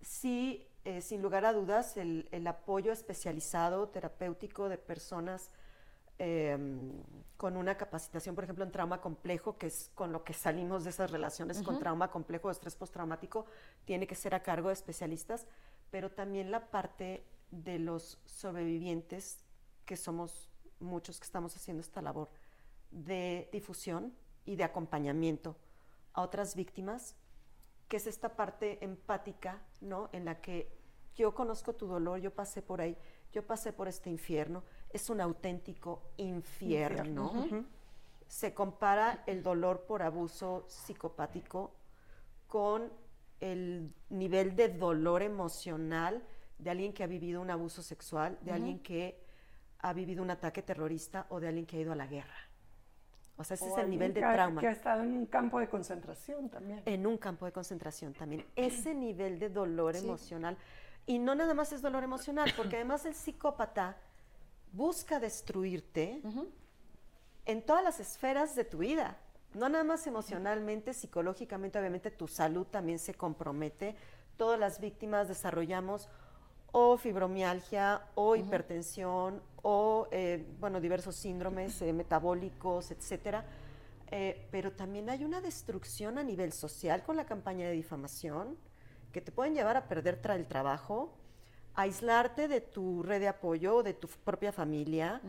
sí 0.00 0.66
eh, 0.84 1.00
sin 1.00 1.22
lugar 1.22 1.46
a 1.46 1.52
dudas, 1.52 1.96
el, 1.96 2.46
apoyo 2.46 2.92
especializado 2.92 3.88
terapéutico 3.88 4.68
de 4.68 4.76
personas 4.76 5.50
em, 6.18 7.02
con 7.38 7.56
una 7.56 7.76
capacitación, 7.76 8.34
por 8.34 8.44
ejemplo, 8.44 8.64
en 8.64 8.70
trauma 8.70 9.00
complejo, 9.00 9.56
que 9.56 9.68
es 9.68 9.90
con 9.94 10.12
lo 10.12 10.24
que 10.24 10.34
salimos 10.34 10.84
de 10.84 10.90
esas 10.90 11.10
relaciones 11.10 11.62
con 11.62 11.78
trauma 11.78 12.10
complejo 12.10 12.48
o 12.48 12.50
estrés 12.50 12.76
postraumático, 12.76 13.46
tiene 13.86 14.06
que 14.06 14.14
ser 14.14 14.34
a 14.34 14.42
cargo 14.42 14.68
de 14.68 14.74
especialistas, 14.74 15.46
pero 15.90 16.10
también 16.10 16.50
la 16.50 16.70
parte 16.70 17.24
de 17.50 17.78
los 17.78 18.18
sobrevivientes, 18.26 19.42
que 19.86 19.96
somos 19.96 20.50
muchos 20.80 21.18
que 21.18 21.24
estamos 21.24 21.56
haciendo 21.56 21.80
esta 21.80 22.02
labor 22.02 22.28
de 22.90 23.48
difusión 23.52 24.14
y 24.44 24.56
de 24.56 24.64
acompañamiento 24.64 25.56
a 26.12 26.22
otras 26.22 26.54
víctimas 26.54 27.16
que 27.88 27.96
es 27.96 28.06
esta 28.06 28.34
parte 28.36 28.84
empática, 28.84 29.62
¿no? 29.80 30.08
En 30.12 30.24
la 30.24 30.40
que 30.40 30.70
yo 31.14 31.34
conozco 31.34 31.74
tu 31.74 31.86
dolor, 31.86 32.20
yo 32.20 32.34
pasé 32.34 32.62
por 32.62 32.80
ahí, 32.80 32.96
yo 33.32 33.46
pasé 33.46 33.72
por 33.72 33.88
este 33.88 34.10
infierno, 34.10 34.64
es 34.90 35.10
un 35.10 35.20
auténtico 35.20 36.02
infierno. 36.16 37.46
Se 38.26 38.54
compara 38.54 39.22
el 39.26 39.42
dolor 39.42 39.84
por 39.86 40.02
abuso 40.02 40.64
psicopático 40.68 41.74
con 42.46 42.92
el 43.40 43.92
nivel 44.08 44.56
de 44.56 44.68
dolor 44.68 45.22
emocional 45.22 46.22
de 46.58 46.70
alguien 46.70 46.92
que 46.92 47.04
ha 47.04 47.06
vivido 47.06 47.40
un 47.40 47.50
abuso 47.50 47.82
sexual, 47.82 48.38
de 48.40 48.52
alguien 48.52 48.78
que 48.78 49.22
ha 49.80 49.92
vivido 49.92 50.22
un 50.22 50.30
ataque 50.30 50.62
terrorista 50.62 51.26
o 51.28 51.40
de 51.40 51.48
alguien 51.48 51.66
que 51.66 51.76
ha 51.76 51.80
ido 51.80 51.92
a 51.92 51.96
la 51.96 52.06
guerra. 52.06 52.36
O 53.36 53.42
sea, 53.42 53.56
ese 53.56 53.68
es 53.68 53.78
el 53.78 53.90
nivel 53.90 54.14
de 54.14 54.20
trauma. 54.20 54.60
Que 54.60 54.68
ha 54.68 54.72
estado 54.72 55.02
en 55.02 55.12
un 55.12 55.26
campo 55.26 55.58
de 55.58 55.68
concentración 55.68 56.48
también. 56.48 56.82
En 56.86 57.06
un 57.06 57.18
campo 57.18 57.46
de 57.46 57.52
concentración 57.52 58.12
también. 58.12 58.46
Ese 58.54 58.94
nivel 58.94 59.38
de 59.38 59.48
dolor 59.48 59.96
emocional. 59.96 60.56
Y 61.06 61.18
no 61.18 61.34
nada 61.34 61.52
más 61.52 61.72
es 61.72 61.82
dolor 61.82 62.04
emocional, 62.04 62.52
porque 62.56 62.76
además 62.76 63.04
el 63.04 63.14
psicópata 63.14 63.96
busca 64.72 65.20
destruirte 65.20 66.22
en 67.44 67.62
todas 67.62 67.84
las 67.84 68.00
esferas 68.00 68.54
de 68.54 68.64
tu 68.64 68.78
vida. 68.78 69.18
No 69.52 69.68
nada 69.68 69.84
más 69.84 70.06
emocionalmente, 70.06 70.94
psicológicamente, 70.94 71.78
obviamente 71.78 72.10
tu 72.10 72.26
salud 72.26 72.66
también 72.66 72.98
se 72.98 73.14
compromete. 73.14 73.96
Todas 74.36 74.58
las 74.58 74.80
víctimas 74.80 75.28
desarrollamos 75.28 76.08
o 76.72 76.96
fibromialgia 76.96 78.02
o 78.16 78.34
hipertensión 78.34 79.42
o, 79.64 80.08
eh, 80.12 80.46
bueno, 80.60 80.78
diversos 80.78 81.16
síndromes 81.16 81.80
eh, 81.80 81.92
metabólicos, 81.92 82.90
etcétera. 82.90 83.44
Eh, 84.10 84.46
pero 84.50 84.72
también 84.72 85.08
hay 85.08 85.24
una 85.24 85.40
destrucción 85.40 86.18
a 86.18 86.22
nivel 86.22 86.52
social 86.52 87.02
con 87.02 87.16
la 87.16 87.24
campaña 87.24 87.66
de 87.66 87.72
difamación 87.72 88.58
que 89.10 89.22
te 89.22 89.32
pueden 89.32 89.54
llevar 89.54 89.78
a 89.78 89.88
perder 89.88 90.20
el 90.30 90.46
trabajo, 90.46 91.16
aislarte 91.74 92.46
de 92.46 92.60
tu 92.60 93.02
red 93.02 93.20
de 93.20 93.28
apoyo, 93.28 93.82
de 93.82 93.94
tu 93.94 94.06
propia 94.08 94.52
familia. 94.52 95.22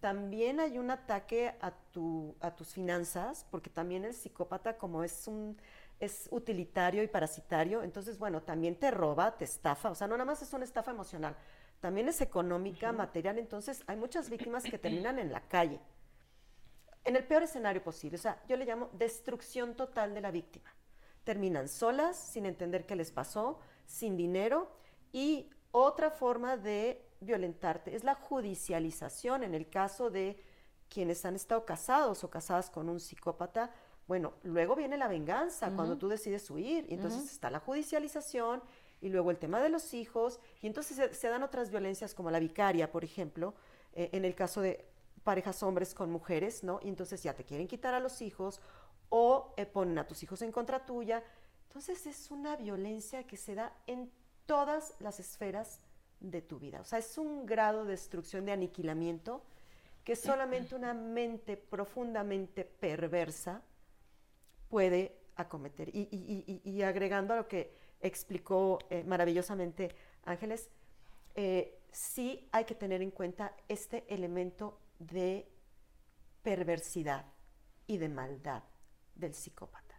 también 0.00 0.60
hay 0.60 0.78
un 0.78 0.90
ataque 0.90 1.54
a, 1.60 1.72
tu, 1.92 2.36
a 2.40 2.54
tus 2.54 2.68
finanzas, 2.68 3.46
porque 3.50 3.68
también 3.68 4.04
el 4.04 4.14
psicópata, 4.14 4.78
como 4.78 5.02
es 5.02 5.26
un 5.26 5.56
es 6.02 6.28
utilitario 6.32 7.02
y 7.04 7.06
parasitario, 7.06 7.82
entonces, 7.84 8.18
bueno, 8.18 8.42
también 8.42 8.74
te 8.74 8.90
roba, 8.90 9.36
te 9.36 9.44
estafa, 9.44 9.90
o 9.90 9.94
sea, 9.94 10.08
no 10.08 10.16
nada 10.16 10.24
más 10.24 10.42
es 10.42 10.52
una 10.52 10.64
estafa 10.64 10.90
emocional, 10.90 11.36
también 11.82 12.08
es 12.08 12.20
económica, 12.20 12.92
material, 12.92 13.40
entonces 13.40 13.82
hay 13.88 13.96
muchas 13.96 14.30
víctimas 14.30 14.62
que 14.62 14.78
terminan 14.78 15.18
en 15.18 15.32
la 15.32 15.40
calle, 15.48 15.80
en 17.04 17.16
el 17.16 17.24
peor 17.24 17.42
escenario 17.42 17.82
posible, 17.82 18.16
o 18.16 18.20
sea, 18.20 18.40
yo 18.46 18.56
le 18.56 18.64
llamo 18.64 18.88
destrucción 18.92 19.74
total 19.74 20.14
de 20.14 20.20
la 20.20 20.30
víctima. 20.30 20.72
Terminan 21.24 21.68
solas, 21.68 22.16
sin 22.16 22.46
entender 22.46 22.86
qué 22.86 22.94
les 22.94 23.10
pasó, 23.10 23.58
sin 23.84 24.16
dinero 24.16 24.70
y 25.10 25.50
otra 25.72 26.10
forma 26.10 26.56
de 26.56 27.04
violentarte 27.20 27.96
es 27.96 28.04
la 28.04 28.14
judicialización. 28.14 29.42
En 29.42 29.54
el 29.54 29.68
caso 29.68 30.08
de 30.08 30.40
quienes 30.88 31.24
han 31.24 31.34
estado 31.34 31.64
casados 31.64 32.22
o 32.22 32.30
casadas 32.30 32.70
con 32.70 32.88
un 32.88 33.00
psicópata, 33.00 33.72
bueno, 34.06 34.34
luego 34.44 34.76
viene 34.76 34.96
la 34.96 35.08
venganza 35.08 35.72
cuando 35.74 35.98
tú 35.98 36.08
decides 36.08 36.48
huir, 36.48 36.86
y 36.88 36.94
entonces 36.94 37.24
está 37.24 37.50
la 37.50 37.58
judicialización 37.58 38.62
y 39.02 39.08
luego 39.08 39.30
el 39.30 39.38
tema 39.38 39.60
de 39.60 39.68
los 39.68 39.92
hijos, 39.92 40.40
y 40.62 40.66
entonces 40.66 41.16
se, 41.16 41.28
dan 41.28 41.42
otras 41.42 41.70
violencias 41.70 42.14
como 42.14 42.30
la 42.30 42.38
vicaria, 42.38 42.90
por 42.90 43.04
ejemplo, 43.04 43.54
eh, 43.92 44.08
en 44.12 44.24
el 44.24 44.34
caso 44.34 44.62
de 44.62 44.86
parejas 45.24 45.62
hombres 45.62 45.92
con 45.92 46.10
mujeres, 46.10 46.64
¿no? 46.64 46.80
Y 46.82 46.88
entonces 46.88 47.22
ya 47.22 47.34
te 47.34 47.44
quieren 47.44 47.68
quitar 47.68 47.94
a 47.94 48.00
los 48.00 48.22
hijos 48.22 48.60
o 49.08 49.52
eh, 49.56 49.66
ponen 49.66 49.98
a 49.98 50.06
tus 50.06 50.22
hijos 50.22 50.40
en 50.42 50.52
contra 50.52 50.86
tuya. 50.86 51.22
Entonces 51.68 52.06
es 52.06 52.30
una 52.30 52.56
violencia 52.56 53.26
que 53.26 53.36
se 53.36 53.54
da 53.54 53.76
en 53.86 54.10
todas 54.46 54.94
las 55.00 55.20
esferas 55.20 55.80
de 56.20 56.40
tu 56.40 56.58
vida. 56.58 56.80
O 56.80 56.84
sea, 56.84 56.98
es 56.98 57.18
un 57.18 57.44
grado 57.44 57.84
de 57.84 57.92
destrucción, 57.92 58.44
de 58.44 58.52
aniquilamiento, 58.52 59.42
que 60.04 60.16
solamente 60.16 60.74
una 60.74 60.94
mente 60.94 61.56
profundamente 61.56 62.64
perversa 62.64 63.62
puede 64.68 65.22
acometer. 65.36 65.90
Y, 65.92 66.82
agregando 66.82 67.34
a 67.34 67.36
lo 67.36 67.48
que 67.48 67.74
explicó 68.02 68.78
eh, 68.90 69.04
maravillosamente 69.04 69.94
Ángeles, 70.24 70.68
eh, 71.34 71.78
sí 71.90 72.48
hay 72.52 72.64
que 72.64 72.74
tener 72.74 73.00
en 73.02 73.10
cuenta 73.10 73.54
este 73.68 74.04
elemento 74.12 74.78
de 74.98 75.48
perversidad 76.42 77.24
y 77.86 77.98
de 77.98 78.08
maldad 78.08 78.62
del 79.14 79.34
psicópata. 79.34 79.94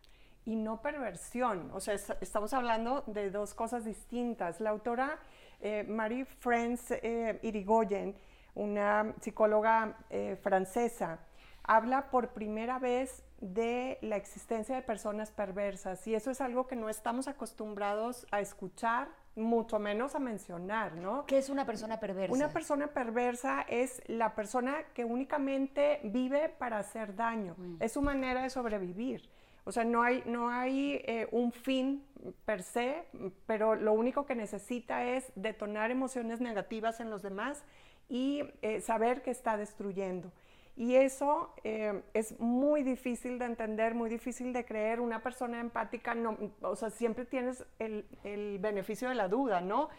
Y 0.45 0.55
no 0.55 0.81
perversión, 0.81 1.71
o 1.73 1.79
sea, 1.79 1.93
estamos 1.93 2.53
hablando 2.53 3.03
de 3.07 3.31
dos 3.31 3.53
cosas 3.53 3.85
distintas. 3.85 4.59
La 4.59 4.71
autora 4.71 5.19
eh, 5.61 5.85
Marie 5.87 6.25
France 6.25 7.39
Irigoyen, 7.41 8.15
una 8.53 9.15
psicóloga 9.21 9.97
francesa, 10.41 11.19
habla 11.63 12.11
por 12.11 12.33
primera 12.33 12.77
vez 12.77 13.23
de 13.43 13.97
la 14.01 14.15
existencia 14.15 14.73
de 14.73 14.81
personas 14.81 15.31
perversas 15.31 16.07
y 16.07 16.15
eso 16.15 16.31
es 16.31 16.39
algo 16.39 16.65
que 16.65 16.77
no 16.77 16.87
estamos 16.87 17.27
acostumbrados 17.27 18.25
a 18.31 18.39
escuchar, 18.39 19.09
mucho 19.35 19.79
menos 19.79 20.15
a 20.15 20.19
mencionar, 20.19 20.95
¿no? 20.95 21.25
¿Qué 21.25 21.39
es 21.39 21.49
una 21.49 21.65
persona 21.65 21.99
perversa? 21.99 22.33
Una 22.33 22.49
persona 22.49 22.87
perversa 22.87 23.65
es 23.67 24.01
la 24.07 24.33
persona 24.35 24.83
que 24.93 25.03
únicamente 25.03 25.99
vive 26.03 26.49
para 26.49 26.77
hacer 26.77 27.15
daño, 27.15 27.55
mm. 27.57 27.75
es 27.81 27.91
su 27.91 28.01
manera 28.01 28.43
de 28.43 28.49
sobrevivir. 28.49 29.29
O 29.65 29.71
sea, 29.71 29.83
no 29.83 30.03
hay, 30.03 30.23
no 30.25 30.49
hay 30.49 31.01
eh, 31.05 31.27
un 31.31 31.51
fin 31.51 32.05
per 32.45 32.63
se, 32.63 33.05
pero 33.45 33.75
lo 33.75 33.93
único 33.93 34.25
que 34.25 34.35
necesita 34.35 35.05
es 35.05 35.31
detonar 35.35 35.91
emociones 35.91 36.39
negativas 36.39 36.99
en 36.99 37.09
los 37.09 37.21
demás 37.21 37.63
y 38.07 38.43
eh, 38.61 38.81
saber 38.81 39.21
que 39.21 39.31
está 39.31 39.57
destruyendo. 39.57 40.31
Y 40.75 40.95
eso 40.95 41.53
eh, 41.63 42.01
es 42.13 42.39
muy 42.39 42.81
difícil 42.81 43.37
de 43.37 43.45
entender, 43.45 43.93
muy 43.93 44.09
difícil 44.09 44.53
de 44.53 44.65
creer. 44.65 44.99
Una 44.99 45.21
persona 45.21 45.59
empática, 45.59 46.15
no, 46.15 46.35
o 46.61 46.75
sea, 46.75 46.89
siempre 46.89 47.25
tienes 47.25 47.63
el, 47.77 48.07
el 48.23 48.57
beneficio 48.57 49.09
de 49.09 49.15
la 49.15 49.27
duda, 49.27 49.61
¿no? 49.61 49.89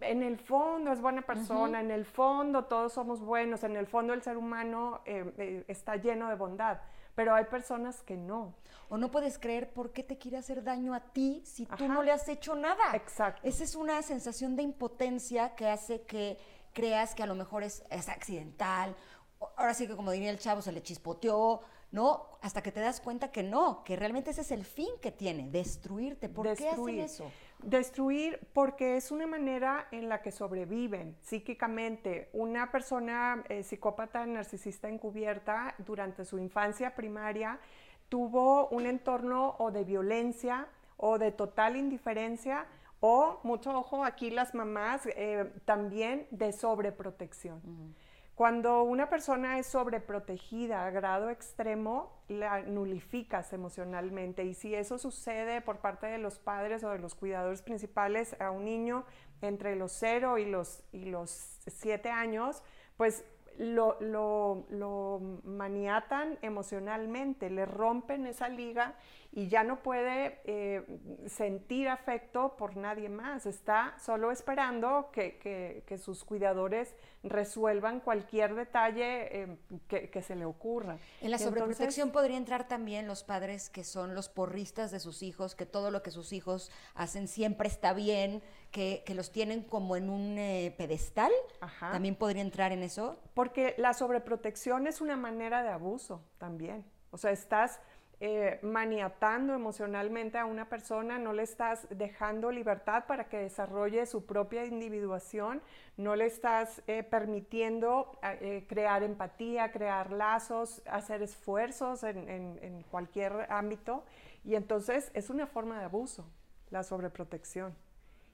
En 0.00 0.22
el 0.22 0.38
fondo 0.38 0.92
es 0.92 1.00
buena 1.00 1.22
persona, 1.22 1.80
en 1.80 1.90
el 1.90 2.04
fondo 2.04 2.64
todos 2.64 2.92
somos 2.92 3.20
buenos, 3.20 3.64
en 3.64 3.76
el 3.76 3.86
fondo 3.86 4.12
el 4.12 4.22
ser 4.22 4.36
humano 4.36 5.00
eh, 5.06 5.32
eh, 5.38 5.64
está 5.68 5.96
lleno 5.96 6.28
de 6.28 6.34
bondad, 6.34 6.78
pero 7.14 7.34
hay 7.34 7.44
personas 7.44 8.02
que 8.02 8.16
no. 8.16 8.54
O 8.90 8.98
no 8.98 9.10
puedes 9.10 9.38
creer 9.38 9.72
por 9.72 9.92
qué 9.92 10.02
te 10.02 10.18
quiere 10.18 10.36
hacer 10.36 10.62
daño 10.62 10.94
a 10.94 11.00
ti 11.00 11.42
si 11.44 11.64
tú 11.64 11.88
no 11.88 12.02
le 12.02 12.10
has 12.10 12.28
hecho 12.28 12.54
nada. 12.54 12.94
Exacto. 12.94 13.40
Esa 13.44 13.64
es 13.64 13.74
una 13.76 14.02
sensación 14.02 14.56
de 14.56 14.62
impotencia 14.62 15.54
que 15.54 15.68
hace 15.68 16.02
que 16.02 16.38
creas 16.72 17.14
que 17.14 17.22
a 17.22 17.26
lo 17.26 17.34
mejor 17.34 17.62
es, 17.62 17.84
es 17.90 18.08
accidental 18.08 18.94
ahora 19.56 19.74
sí 19.74 19.86
que 19.86 19.96
como 19.96 20.10
diría 20.10 20.30
el 20.30 20.38
chavo, 20.38 20.62
se 20.62 20.72
le 20.72 20.82
chispoteó, 20.82 21.62
¿no? 21.90 22.26
Hasta 22.42 22.62
que 22.62 22.70
te 22.70 22.80
das 22.80 23.00
cuenta 23.00 23.32
que 23.32 23.42
no, 23.42 23.82
que 23.84 23.96
realmente 23.96 24.30
ese 24.30 24.42
es 24.42 24.50
el 24.50 24.64
fin 24.64 24.90
que 25.00 25.10
tiene, 25.10 25.48
destruirte. 25.48 26.28
¿Por 26.28 26.54
qué 26.54 26.68
hacen 26.68 27.00
eso? 27.00 27.30
Destruir 27.62 28.46
porque 28.52 28.96
es 28.96 29.10
una 29.10 29.26
manera 29.26 29.88
en 29.90 30.08
la 30.08 30.22
que 30.22 30.30
sobreviven 30.30 31.16
psíquicamente. 31.22 32.28
Una 32.32 32.70
persona 32.70 33.42
eh, 33.48 33.62
psicópata 33.62 34.24
narcisista 34.26 34.88
encubierta 34.88 35.74
durante 35.78 36.24
su 36.24 36.38
infancia 36.38 36.94
primaria 36.94 37.58
tuvo 38.08 38.68
un 38.68 38.86
entorno 38.86 39.56
o 39.58 39.70
de 39.70 39.84
violencia 39.84 40.68
o 40.96 41.18
de 41.18 41.32
total 41.32 41.76
indiferencia 41.76 42.66
o, 43.00 43.40
mucho 43.44 43.70
ojo, 43.78 44.04
aquí 44.04 44.30
las 44.30 44.54
mamás 44.54 45.06
eh, 45.06 45.52
también 45.64 46.26
de 46.30 46.52
sobreprotección. 46.52 47.94
Cuando 48.38 48.84
una 48.84 49.10
persona 49.10 49.58
es 49.58 49.66
sobreprotegida 49.66 50.86
a 50.86 50.90
grado 50.90 51.28
extremo, 51.28 52.22
la 52.28 52.62
nulificas 52.62 53.52
emocionalmente. 53.52 54.44
Y 54.44 54.54
si 54.54 54.76
eso 54.76 54.96
sucede 54.96 55.60
por 55.60 55.78
parte 55.78 56.06
de 56.06 56.18
los 56.18 56.38
padres 56.38 56.84
o 56.84 56.90
de 56.90 57.00
los 57.00 57.16
cuidadores 57.16 57.62
principales 57.62 58.40
a 58.40 58.52
un 58.52 58.64
niño 58.64 59.04
entre 59.42 59.74
los 59.74 59.90
0 59.90 60.38
y 60.38 60.44
los, 60.46 60.84
y 60.92 61.06
los 61.06 61.58
7 61.66 62.10
años, 62.10 62.62
pues 62.96 63.24
lo, 63.58 63.96
lo, 64.00 65.40
maniatan 65.42 66.38
emocionalmente, 66.40 67.50
le 67.50 67.66
rompen 67.66 68.24
esa 68.24 68.48
liga 68.48 68.94
y 69.38 69.46
ya 69.46 69.62
no 69.62 69.84
puede 69.84 70.40
eh, 70.46 70.84
sentir 71.28 71.88
afecto 71.88 72.56
por 72.56 72.76
nadie 72.76 73.08
más. 73.08 73.46
Está 73.46 73.94
solo 74.04 74.32
esperando 74.32 75.10
que, 75.12 75.84
sus 76.02 76.24
cuidadores 76.24 76.92
resuelvan 77.22 78.00
cualquier 78.00 78.56
detalle 78.56 79.42
eh, 79.42 79.58
que, 79.86 80.22
se 80.22 80.34
le 80.34 80.44
ocurra. 80.44 80.98
En 81.20 81.30
la 81.30 81.38
sobreprotección 81.38 82.10
podría 82.10 82.36
entrar 82.36 82.66
también 82.66 83.06
los 83.06 83.22
padres 83.22 83.70
que 83.70 83.84
son 83.84 84.16
los 84.16 84.28
porristas 84.28 84.90
de 84.90 84.98
sus 84.98 85.22
hijos, 85.22 85.54
que 85.54 85.66
todo 85.66 85.92
lo 85.92 86.02
que 86.02 86.10
sus 86.10 86.32
hijos 86.32 86.72
hacen 86.96 87.28
siempre 87.28 87.68
está 87.68 87.92
bien, 87.92 88.42
que, 88.72 89.04
los 89.14 89.30
tienen 89.30 89.62
como 89.62 89.94
en 89.94 90.10
un 90.10 90.36
eh, 90.36 90.74
pedestal. 90.76 91.30
¿También 91.78 92.16
podría 92.16 92.42
entrar 92.42 92.72
en 92.72 92.82
eso? 92.82 93.20
Porque 93.34 93.76
la 93.78 93.94
sobreprotección 93.94 94.88
es 94.88 95.00
una 95.00 95.16
manera 95.16 95.62
de 95.62 95.68
abuso 95.68 96.24
también. 96.38 96.84
O 97.12 97.18
sea, 97.18 97.30
estás 97.30 97.80
eh, 98.20 98.58
maniatando 98.62 99.54
emocionalmente 99.54 100.38
a 100.38 100.44
una 100.44 100.68
persona, 100.68 101.20
no 101.20 101.32
le 101.32 101.44
estás 101.44 101.86
dejando 101.90 102.50
libertad 102.50 103.04
para 103.06 103.28
que 103.28 103.38
desarrolle 103.38 104.06
su 104.06 104.26
propia 104.26 104.64
individuación, 104.64 105.62
no 105.96 106.16
le 106.16 106.26
estás 106.26 106.82
eh, 106.88 107.04
permitiendo 107.04 108.18
eh, 108.24 108.66
crear 108.68 109.04
empatía, 109.04 109.70
crear 109.70 110.10
lazos, 110.10 110.82
hacer 110.86 111.22
esfuerzos 111.22 112.02
en, 112.02 112.84
cualquier 112.90 113.46
ámbito. 113.50 114.04
Y 114.44 114.56
entonces 114.56 115.12
es 115.14 115.30
una 115.30 115.46
forma 115.46 115.78
de 115.78 115.84
abuso, 115.84 116.28
la 116.70 116.82
sobreprotección. 116.82 117.76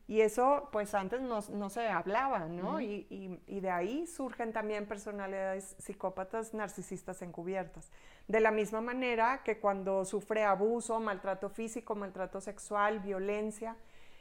Y 0.06 0.20
eso, 0.20 0.68
pues 0.70 0.94
antes 0.94 1.22
no, 1.22 1.70
se 1.70 1.88
hablaba, 1.88 2.40
¿no? 2.40 2.78
y, 2.80 3.40
de 3.46 3.70
ahí 3.70 4.06
surgen 4.06 4.52
también 4.52 4.86
personalidades 4.86 5.76
psicópatas 5.78 6.52
narcisistas 6.52 7.22
encubiertas. 7.22 7.90
De 8.28 8.40
la 8.40 8.50
misma 8.50 8.82
manera 8.82 9.42
que 9.44 9.58
cuando 9.58 10.04
sufre 10.04 10.44
abuso, 10.44 11.00
maltrato 11.00 11.48
físico, 11.48 11.94
maltrato 11.94 12.40
sexual, 12.42 13.00
violencia, 13.00 13.76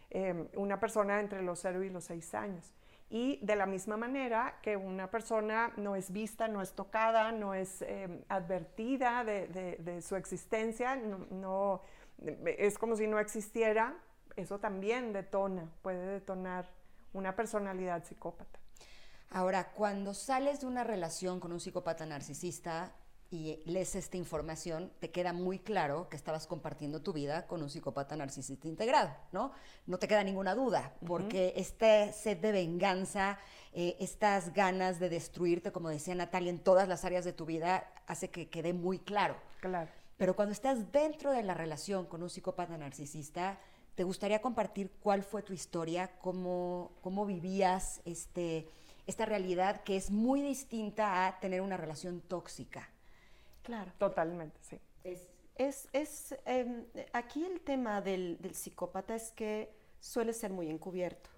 em, 0.09 0.47
una 0.55 0.79
persona 0.79 1.19
entre 1.19 1.41
los 1.41 1.59
0 1.59 1.83
y 1.83 1.89
los 1.89 2.05
6 2.05 2.33
años. 2.33 2.73
Y 3.09 3.39
de 3.41 3.55
la 3.57 3.65
misma 3.65 3.97
manera 3.97 4.59
que 4.61 4.77
una 4.77 5.11
persona 5.11 5.73
no 5.75 5.95
es 5.97 6.11
vista, 6.11 6.47
no 6.47 6.61
es 6.61 6.73
tocada, 6.73 7.31
no 7.33 7.53
es 7.53 7.81
em, 7.81 8.21
advertida 8.29 9.23
de, 9.25 10.01
su 10.01 10.15
existencia, 10.15 10.95
no, 10.95 11.81
es 12.45 12.77
como 12.77 12.96
si 12.96 13.07
no 13.07 13.19
existiera, 13.19 13.96
eso 14.35 14.59
también 14.59 15.13
detona, 15.13 15.69
puede 15.81 16.05
detonar 16.05 16.69
una 17.13 17.35
personalidad 17.35 18.03
psicópata. 18.03 18.59
Ahora, 19.29 19.72
cuando 19.72 20.13
sales 20.13 20.61
de 20.61 20.67
una 20.67 20.83
relación 20.83 21.39
con 21.39 21.51
un 21.51 21.59
psicópata 21.59 22.05
narcisista 22.05 22.91
y 23.31 23.63
lees 23.65 23.96
esta 23.96 24.15
información, 24.15 24.91
te 25.00 25.09
queda 25.09 25.33
muy 25.33 25.57
claro 25.57 26.07
que 26.07 26.15
estabas 26.15 26.46
compartiendo 26.46 27.01
tu 27.01 27.13
vida 27.13 27.48
con 27.48 27.63
un 27.63 27.69
psicópata 27.72 28.15
narcisista 28.15 28.67
integrado, 28.67 29.09
¿no? 29.31 29.51
No 29.87 29.98
te 29.98 30.07
queda 30.07 30.24
ninguna 30.24 30.53
duda, 30.53 30.93
porque 31.07 31.53
este 31.55 32.13
sed 32.13 32.37
de 32.37 32.51
venganza, 32.51 33.39
eh, 33.74 33.96
estas 34.00 34.53
ganas 34.53 35.00
de 35.00 35.09
destruirte, 35.09 35.72
como 35.72 35.89
decía 35.89 36.13
Natalia, 36.13 36.51
en 36.51 36.59
todas 36.59 36.87
las 36.87 37.03
áreas 37.03 37.25
de 37.25 37.33
tu 37.33 37.46
vida, 37.46 37.91
hace 38.05 38.29
que 38.29 38.50
quede 38.50 38.72
muy 38.74 39.00
claro. 39.00 39.35
Claro. 39.61 39.89
Pero 40.17 40.35
cuando 40.35 40.51
estás 40.51 40.91
dentro 40.91 41.31
de 41.31 41.41
la 41.41 41.55
relación 41.55 42.05
con 42.05 42.22
un 42.22 42.29
psicópata 42.29 42.77
narcisista, 42.77 43.57
¿Te 43.96 44.03
gustaría 44.03 44.42
compartir 44.42 44.92
cuál 45.01 45.24
fue 45.24 45.44
tu 45.44 45.53
historia, 45.53 46.12
cómo, 46.20 46.92
cómo 47.01 47.25
vivías 47.25 48.01
este, 48.06 48.68
esta 49.06 49.25
realidad 49.25 49.84
que 49.84 49.96
es 49.96 50.10
muy 50.10 50.42
distinta 50.42 51.27
a 51.27 51.40
tener 51.40 51.62
una 51.62 51.77
relación 51.77 52.22
tóxica? 52.22 52.90
Claro. 53.62 53.92
Totalmente, 54.00 54.60
sí. 54.62 54.79
Es, 55.56 55.88
es, 55.94 56.36
em, 56.46 56.86
aquí 57.14 57.46
el 57.46 57.62
tema 57.62 58.01
del, 58.01 58.40
psicópata 58.53 59.14
es 59.14 59.32
que 59.32 59.72
suele 60.00 60.34
ser 60.34 60.51
muy 60.51 60.70
encubierto. 60.70 61.29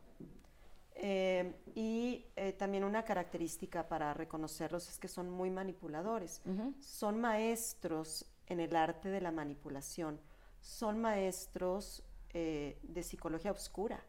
Em, 0.96 1.54
y 1.76 2.26
eh, 2.38 2.54
también 2.54 2.86
una 2.86 3.04
característica 3.04 3.89
para 3.89 4.13
reconocerlos 4.13 4.88
es 4.88 4.98
que 4.98 5.10
son 5.10 5.30
muy 5.30 5.50
manipuladores. 5.50 6.41
Son 6.80 7.20
maestros 7.20 8.26
en 8.48 8.62
el 8.62 8.76
arte 8.78 9.10
de 9.10 9.20
la 9.20 9.32
manipulación. 9.32 10.22
Son 10.62 11.00
maestros 11.00 12.02
eh, 12.38 12.78
de 12.84 13.02
psicología 13.02 13.50
oscura. 13.50 14.04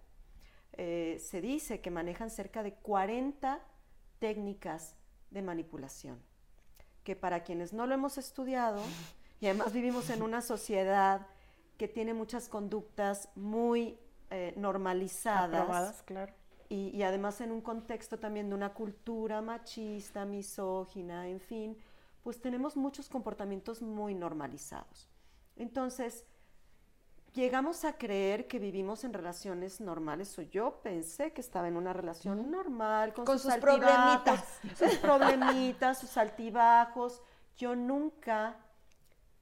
Eh, 0.72 1.16
se 1.20 1.40
dice 1.40 1.80
que 1.80 1.92
manejan 1.92 2.28
cerca 2.28 2.64
de 2.64 2.74
40 2.74 3.60
técnicas 4.18 4.96
de 5.30 5.42
manipulación, 5.42 6.20
que 7.04 7.14
para 7.14 7.44
quienes 7.44 7.72
no 7.72 7.86
lo 7.86 7.94
hemos 7.94 8.18
estudiado, 8.18 8.82
y 9.40 9.46
además 9.46 9.72
vivimos 9.72 10.10
en 10.10 10.22
una 10.22 10.42
sociedad 10.42 11.28
que 11.78 11.86
tiene 11.86 12.14
muchas 12.14 12.48
conductas 12.48 13.28
muy 13.36 13.96
eh, 14.30 14.54
normalizadas, 14.56 16.02
claro. 16.02 16.34
y, 16.68 16.88
y, 16.88 17.04
además 17.04 17.40
en 17.40 17.52
un 17.52 17.60
contexto 17.60 18.18
también 18.18 18.48
de 18.48 18.56
una 18.56 18.74
cultura 18.74 19.40
machista, 19.40 20.24
misógina, 20.24 21.28
en 21.28 21.38
fin, 21.38 21.78
pues 22.24 22.40
tenemos 22.40 22.76
muchos 22.76 23.08
comportamientos 23.08 23.82
muy 23.82 24.16
normalizados. 24.16 25.08
Entonces, 25.54 26.26
llegamos 27.36 27.84
a 27.84 27.98
creer 27.98 28.48
que 28.48 28.58
vivimos 28.58 29.04
en 29.04 29.12
relaciones 29.12 29.80
normales, 29.80 30.36
o 30.38 30.42
yo 30.42 30.80
pensé 30.82 31.32
que 31.32 31.42
estaba 31.42 31.68
en 31.68 31.76
una 31.76 31.92
relación 31.92 32.50
normal, 32.50 33.12
con, 33.12 33.26
sus, 33.38 33.54
problemitas. 33.56 34.60
Sus 34.74 34.96
problemitas, 35.02 36.00
sus 36.00 36.16
altibajos. 36.16 37.22
Yo 37.56 37.76
nunca 37.76 38.56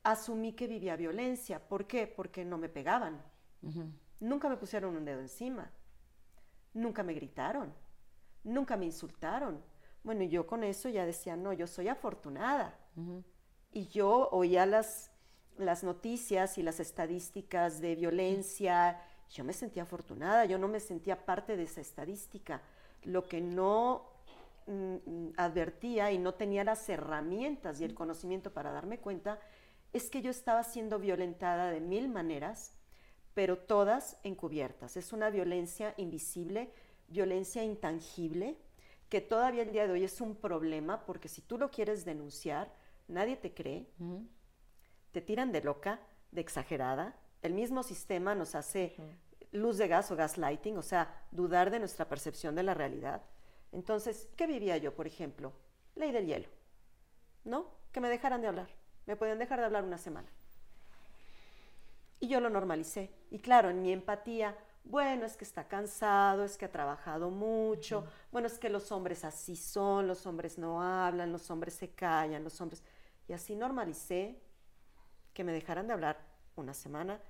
asumí 0.02 0.52
que 0.52 0.66
vivía 0.66 0.96
violencia. 0.96 1.66
¿Por 1.66 1.87
qué? 1.87 2.07
Porque 2.07 2.44
no 2.44 2.59
me 2.59 2.68
pegaban. 2.68 3.22
Nunca 4.20 4.48
me 4.48 4.57
pusieron 4.57 4.96
un 4.96 5.04
dedo 5.04 5.20
encima. 5.20 5.70
Nunca 6.74 7.02
me 7.02 7.14
gritaron. 7.14 7.72
Nunca 8.42 8.76
me 8.76 8.87
insultaron. 8.87 9.62
Bueno, 10.02 10.24
yo 10.24 10.46
con 10.46 10.64
eso 10.64 10.88
ya 10.88 11.07
decía, 11.07 11.37
no, 11.37 11.52
yo 11.52 11.66
soy 11.66 11.88
afortunada. 11.88 12.76
Y 13.72 13.87
yo 13.87 14.28
oía 14.33 14.66
las 14.66 15.13
las 15.59 15.85
noticias 15.85 16.59
y 16.59 16.62
las 16.62 16.81
estadísticas 16.81 17.81
de 17.81 17.95
violencia, 17.95 19.01
yo 19.31 19.45
me 19.45 19.53
sentía 19.53 19.85
afortunada, 19.85 20.45
yo 20.45 20.59
no 20.59 20.69
me 20.69 20.81
sentía 20.81 21.25
parte 21.25 21.57
de 21.57 21.64
esa 21.64 21.81
estadística. 21.81 22.62
Lo 23.03 23.25
que 23.25 23.40
no 23.40 24.09
mm, 24.67 25.31
advertía 25.37 26.12
y 26.12 26.19
no 26.19 26.35
tenía 26.35 26.64
las 26.64 26.88
herramientas 26.88 27.81
y 27.81 27.85
el 27.85 27.95
conocimiento 27.95 28.53
para 28.53 28.73
darme 28.73 28.99
cuenta 28.99 29.38
es 29.93 30.11
que 30.11 30.23
yo 30.23 30.31
estaba 30.31 30.62
siendo 30.64 30.99
violentada 30.99 31.71
de 31.71 31.81
mil 31.81 32.09
maneras, 32.09 32.73
pero 33.33 33.59
todas 33.59 34.19
encubiertas. 34.25 34.97
Es 34.97 35.12
una 35.12 35.31
violencia 35.31 35.95
invisible, 35.97 36.73
violencia 37.09 37.64
intangible, 37.64 38.57
que 39.09 39.21
todavía 39.21 39.62
el 39.62 39.73
día 39.73 39.87
de 39.87 39.93
hoy 39.93 40.05
es 40.05 40.21
un 40.21 40.35
problema 40.35 41.05
porque 41.05 41.29
si 41.29 41.43
tú 41.43 41.59
lo 41.59 41.71
quieres 41.71 42.05
denunciar, 42.05 42.73
nadie 43.07 43.37
te 43.37 43.55
cree, 43.55 43.87
te 45.14 45.22
tiran 45.22 45.53
de 45.53 45.62
loca, 45.62 46.00
de 46.33 46.40
exagerada, 46.40 47.14
el 47.40 47.55
mismo 47.55 47.85
sistema 47.85 48.35
nos 48.35 48.57
hace 48.57 48.96
luz 49.53 49.79
de 49.79 49.87
gas 49.87 50.11
o 50.11 50.16
gaslighting, 50.16 50.77
o 50.77 50.83
sea, 50.83 51.22
dudar 51.31 51.70
de 51.70 51.79
nuestra 51.79 52.09
percepción 52.09 52.57
de 52.57 52.64
la 52.64 52.74
realidad. 52.74 53.22
Entonces, 53.70 54.29
¿qué 54.37 54.48
vivía 54.48 54.77
yo, 54.77 54.92
por 54.92 55.07
ejemplo? 55.07 55.53
Ley 55.94 56.11
del 56.11 56.27
hielo, 56.27 56.48
¿no? 57.44 57.70
Que 57.92 58.00
me 58.00 58.09
dejaran 58.09 58.40
de 58.40 58.48
hablar, 58.48 58.68
me 59.07 59.14
podían 59.14 59.38
dejar 59.38 59.61
de 59.61 59.66
hablar 59.66 59.85
una 59.85 59.98
semana. 59.98 60.29
Y 62.18 62.27
yo 62.27 62.40
lo 62.40 62.50
normalicé. 62.50 63.12
Y 63.31 63.38
claro, 63.38 63.70
en 63.70 63.83
mi 63.83 63.92
empatía, 63.92 64.57
bueno, 64.83 65.27
es 65.27 65.37
que 65.37 65.44
está 65.44 65.68
cansado, 65.68 66.42
es 66.42 66.59
que 66.59 66.64
ha 66.64 66.72
trabajado 66.72 67.31
mucho, 67.31 68.05
bueno, 68.33 68.48
es 68.48 68.59
que 68.59 68.68
los 68.68 68.90
hombres 68.90 69.24
así 69.24 69.55
son, 69.55 70.09
los 70.09 70.27
hombres 70.27 70.59
no 70.59 70.83
hablan, 70.83 71.31
los 71.31 71.48
hombres 71.53 71.74
se 71.74 71.90
callan, 71.90 72.42
los 72.42 72.61
hombres... 72.61 72.83
Y 73.29 73.33
así 73.33 73.55
normalicé 73.55 74.43
que 75.35 75.44
me 75.44 75.53
dejaran 75.53 75.87
de 75.87 75.92
hablar 75.92 76.18
una 76.57 76.73
semana. 76.73 77.20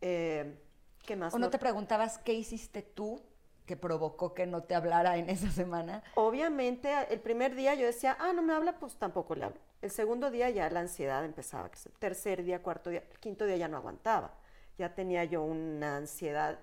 Eh, 0.00 0.58
¿Qué 1.06 1.16
más? 1.16 1.32
¿O 1.34 1.38
no 1.38 1.50
te 1.50 1.58
preguntabas 1.58 2.18
qué 2.18 2.32
hiciste 2.32 2.82
tú 2.82 3.22
que 3.66 3.76
provocó 3.76 4.34
que 4.34 4.46
no 4.46 4.62
te 4.64 4.74
hablara 4.74 5.16
en 5.18 5.30
esa 5.30 5.50
semana? 5.50 6.02
Obviamente, 6.14 6.92
el 7.10 7.20
primer 7.20 7.54
día 7.54 7.74
yo 7.74 7.86
decía, 7.86 8.16
ah, 8.18 8.32
no 8.32 8.42
me 8.42 8.54
habla, 8.54 8.78
pues 8.78 8.96
tampoco 8.96 9.34
le 9.34 9.44
hablo. 9.44 9.60
El 9.82 9.90
segundo 9.90 10.30
día 10.30 10.50
ya 10.50 10.68
la 10.70 10.80
ansiedad 10.80 11.24
empezaba, 11.24 11.70
tercer 12.00 12.42
día, 12.42 12.62
cuarto 12.62 12.90
día, 12.90 13.04
el 13.08 13.18
quinto 13.20 13.44
día 13.46 13.56
ya 13.56 13.68
no 13.68 13.76
aguantaba 13.76 14.32
ya 14.78 14.94
tenía 14.94 15.24
yo 15.24 15.42
una 15.42 15.96
ansiedad 15.96 16.60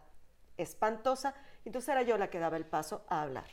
espantosa, 0.58 1.36
entonces 1.66 1.90
era 1.90 2.02
yo 2.02 2.18
la 2.18 2.30
que 2.30 2.40
daba 2.40 2.58
el 2.58 2.66
paso 2.66 3.06
a 3.10 3.22
hablar. 3.22 3.50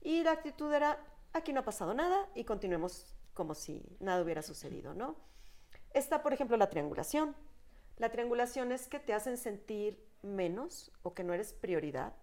Y 0.00 0.22
la 0.22 0.32
actitud 0.32 0.72
era, 0.72 0.98
aquí 1.32 1.52
no 1.52 1.60
ha 1.60 1.64
pasado 1.64 1.92
nada 1.92 2.28
y 2.34 2.44
continuemos 2.44 3.14
como 3.34 3.54
si 3.54 3.82
nada 3.98 4.22
hubiera 4.22 4.42
sucedido, 4.42 4.94
¿no? 4.94 5.16
Está, 5.94 6.22
por 6.22 6.32
ejemplo, 6.32 6.56
la 6.56 6.70
triangulación. 6.70 7.34
La 7.98 8.10
triangulación 8.10 8.72
es 8.72 8.88
que 8.88 8.98
te 8.98 9.12
hacen 9.12 9.36
sentir 9.36 10.02
menos 10.22 10.92
o 11.02 11.14
que 11.14 11.24
no 11.24 11.34
eres 11.34 11.52
prioridad 11.52 12.14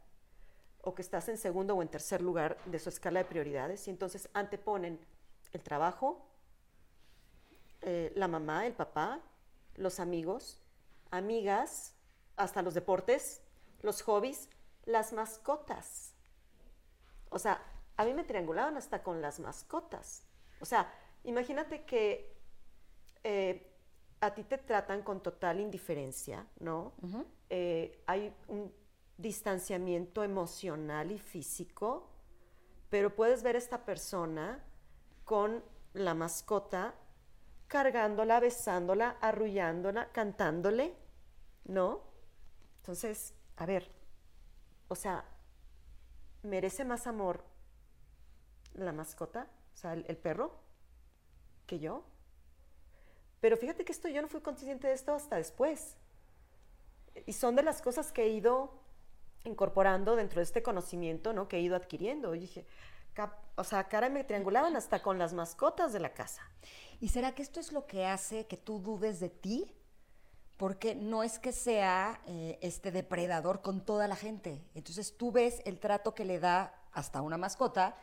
o 0.82 0.96
que 0.96 1.02
estás 1.02 1.28
en 1.30 1.38
segundo 1.38 1.76
o 1.76 1.82
en 1.82 1.90
tercer 1.90 2.22
lugar 2.22 2.58
de 2.66 2.80
su 2.80 2.90
escala 2.90 3.20
de 3.20 3.26
prioridades 3.26 3.88
y 3.88 3.92
entonces 3.92 4.30
anteponen 4.34 5.00
el 5.52 5.62
trabajo, 5.62 6.26
eh, 7.82 8.14
la 8.16 8.28
mamá, 8.28 8.66
el 8.66 8.74
papá, 8.74 9.20
los 9.76 10.00
amigos, 10.00 10.62
amigas, 11.12 11.94
hasta 12.38 12.62
los 12.62 12.74
deportes, 12.74 13.42
los 13.82 14.02
hobbies, 14.02 14.50
las 14.86 15.14
mascotas. 15.14 16.14
O 17.30 17.40
sea, 17.40 17.62
a 17.98 18.06
mí 18.06 18.14
me 18.14 18.24
triangulaban 18.24 18.78
hasta 18.78 19.04
con 19.04 19.22
las 19.22 19.40
mascotas. 19.40 20.24
O 20.62 20.66
sea, 20.66 20.92
imagínate 21.24 21.84
que 21.84 22.39
eh, 23.24 23.72
a 24.22 24.34
ti 24.34 24.44
te 24.44 24.58
tratan 24.58 25.02
con 25.04 25.22
total 25.22 25.60
indiferencia, 25.60 26.46
¿no? 26.60 26.94
Eh, 27.50 28.04
hay 28.06 28.34
un 28.48 28.72
distanciamiento 29.18 30.24
emocional 30.24 31.12
y 31.12 31.20
físico, 31.20 32.10
pero 32.90 33.16
puedes 33.16 33.44
ver 33.44 33.56
a 33.56 33.60
esta 33.60 33.86
persona 33.86 34.64
con 35.24 35.64
la 35.94 36.14
mascota 36.14 36.96
cargándola, 37.68 38.40
besándola, 38.40 39.18
arrullándola, 39.22 40.12
cantándole, 40.12 40.96
¿no? 41.66 42.02
Entonces, 42.78 43.36
a 43.58 43.66
ver, 43.66 43.92
o 44.88 44.96
sea, 44.96 45.24
¿merece 46.44 46.84
más 46.84 47.06
amor 47.06 47.46
la 48.74 48.92
mascota, 48.92 49.48
o 49.74 49.78
sea, 49.78 49.94
el, 49.94 50.18
perro, 50.18 50.60
que 51.68 51.80
yo? 51.80 52.04
Pero 53.40 53.58
fíjate 53.58 53.86
que 53.86 53.92
esto 53.92 54.08
yo 54.08 54.22
no 54.22 54.28
fui 54.28 54.42
consciente 54.42 54.88
de 54.88 54.94
esto 54.94 55.14
hasta 55.14 55.38
después. 55.38 55.96
Y 57.26 57.34
son 57.34 57.56
de 57.56 57.64
las 57.64 57.82
cosas 57.82 58.12
que 58.12 58.24
he 58.24 58.30
ido 58.30 58.72
incorporando 59.44 60.16
dentro 60.16 60.40
de 60.40 60.44
este 60.44 60.62
conocimiento, 60.62 61.34
¿no? 61.34 61.48
Que 61.48 61.58
he 61.58 61.62
ido 61.62 61.76
adquiriendo. 61.76 62.36
Y 62.36 62.40
dije, 62.40 62.66
o 63.56 63.64
sea, 63.64 63.86
cara 63.86 64.10
me 64.10 64.24
triangulaban 64.24 64.76
hasta 64.76 65.02
con 65.02 65.18
las 65.18 65.34
mascotas 65.34 65.94
de 65.94 66.00
la 66.00 66.14
casa. 66.14 66.42
¿Y 67.00 67.10
será 67.10 67.34
que 67.34 67.42
esto 67.42 67.60
es 67.60 67.72
lo 67.72 67.86
que 67.86 68.06
hace 68.06 68.46
que 68.48 68.58
tú 68.58 68.80
dudes 68.80 69.20
de 69.20 69.30
ti? 69.30 69.74
Porque 70.58 70.96
no 70.96 71.24
es 71.24 71.40
que 71.40 71.54
sea 71.54 72.22
eh, 72.26 72.60
este 72.62 72.92
depredador 72.92 73.62
con 73.62 73.86
toda 73.86 74.08
la 74.08 74.16
gente. 74.16 74.62
Entonces 74.76 75.16
tú 75.18 75.32
ves 75.32 75.62
el 75.66 75.80
trato 75.80 76.14
que 76.14 76.26
le 76.26 76.40
da 76.40 76.74
hasta 76.92 77.22
una 77.22 77.38
mascota 77.38 77.96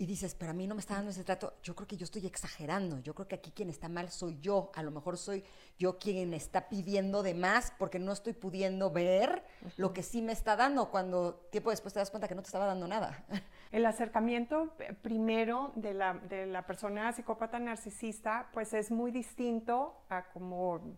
y 0.00 0.06
dices, 0.06 0.36
pero 0.36 0.52
a 0.52 0.54
mí 0.54 0.68
no 0.68 0.76
me 0.76 0.80
está 0.80 0.94
dando 0.94 1.10
ese 1.10 1.24
trato, 1.24 1.54
yo 1.60 1.74
creo 1.74 1.88
que 1.88 1.96
yo 1.96 2.04
estoy 2.04 2.24
exagerando, 2.24 3.00
yo 3.00 3.14
creo 3.14 3.26
que 3.26 3.34
aquí 3.34 3.50
quien 3.50 3.68
está 3.68 3.88
mal 3.88 4.08
soy 4.10 4.38
yo, 4.40 4.70
a 4.76 4.84
lo 4.84 4.92
mejor 4.92 5.18
soy 5.18 5.42
yo 5.76 5.98
quien 5.98 6.34
está 6.34 6.68
pidiendo 6.68 7.24
de 7.24 7.34
más 7.34 7.72
porque 7.78 7.98
no 7.98 8.12
estoy 8.12 8.32
pudiendo 8.32 8.92
ver 8.92 9.42
lo 9.76 9.92
que 9.92 10.04
sí 10.04 10.22
me 10.22 10.32
está 10.32 10.54
dando 10.54 10.92
cuando 10.92 11.34
tiempo 11.50 11.70
después 11.70 11.92
te 11.92 11.98
das 11.98 12.10
cuenta 12.10 12.28
que 12.28 12.36
no 12.36 12.42
te 12.42 12.46
estaba 12.46 12.66
dando 12.66 12.86
nada. 12.86 13.24
El 13.72 13.84
acercamiento 13.86 14.72
eh, 14.78 14.94
primero 15.02 15.72
de 15.74 15.94
la, 15.94 16.14
de 16.14 16.46
la 16.46 16.64
persona 16.64 17.12
psicópata 17.12 17.58
narcisista 17.58 18.50
pues 18.52 18.74
es 18.74 18.92
muy 18.92 19.10
distinto 19.10 19.96
a 20.08 20.28
como 20.30 20.96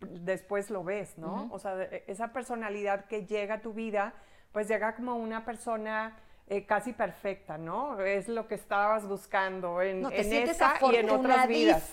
después 0.00 0.68
lo 0.68 0.84
ves, 0.84 1.16
¿no? 1.16 1.48
O 1.52 1.58
sea, 1.58 1.82
esa 1.84 2.34
personalidad 2.34 3.06
que 3.06 3.24
llega 3.24 3.54
a 3.54 3.60
tu 3.62 3.72
vida 3.72 4.12
pues 4.52 4.68
llega 4.68 4.94
como 4.94 5.16
una 5.16 5.46
persona 5.46 6.18
eh, 6.52 6.66
casi 6.66 6.92
perfecta, 6.92 7.56
¿no? 7.56 7.98
Es 8.02 8.28
lo 8.28 8.46
que 8.46 8.56
estabas 8.56 9.08
buscando 9.08 9.80
en, 9.80 10.02
no, 10.02 10.10
te 10.10 10.20
en 10.20 10.50
esta 10.50 10.74
y 10.92 10.96
en 10.96 11.08
otras 11.08 11.48
vidas. 11.48 11.90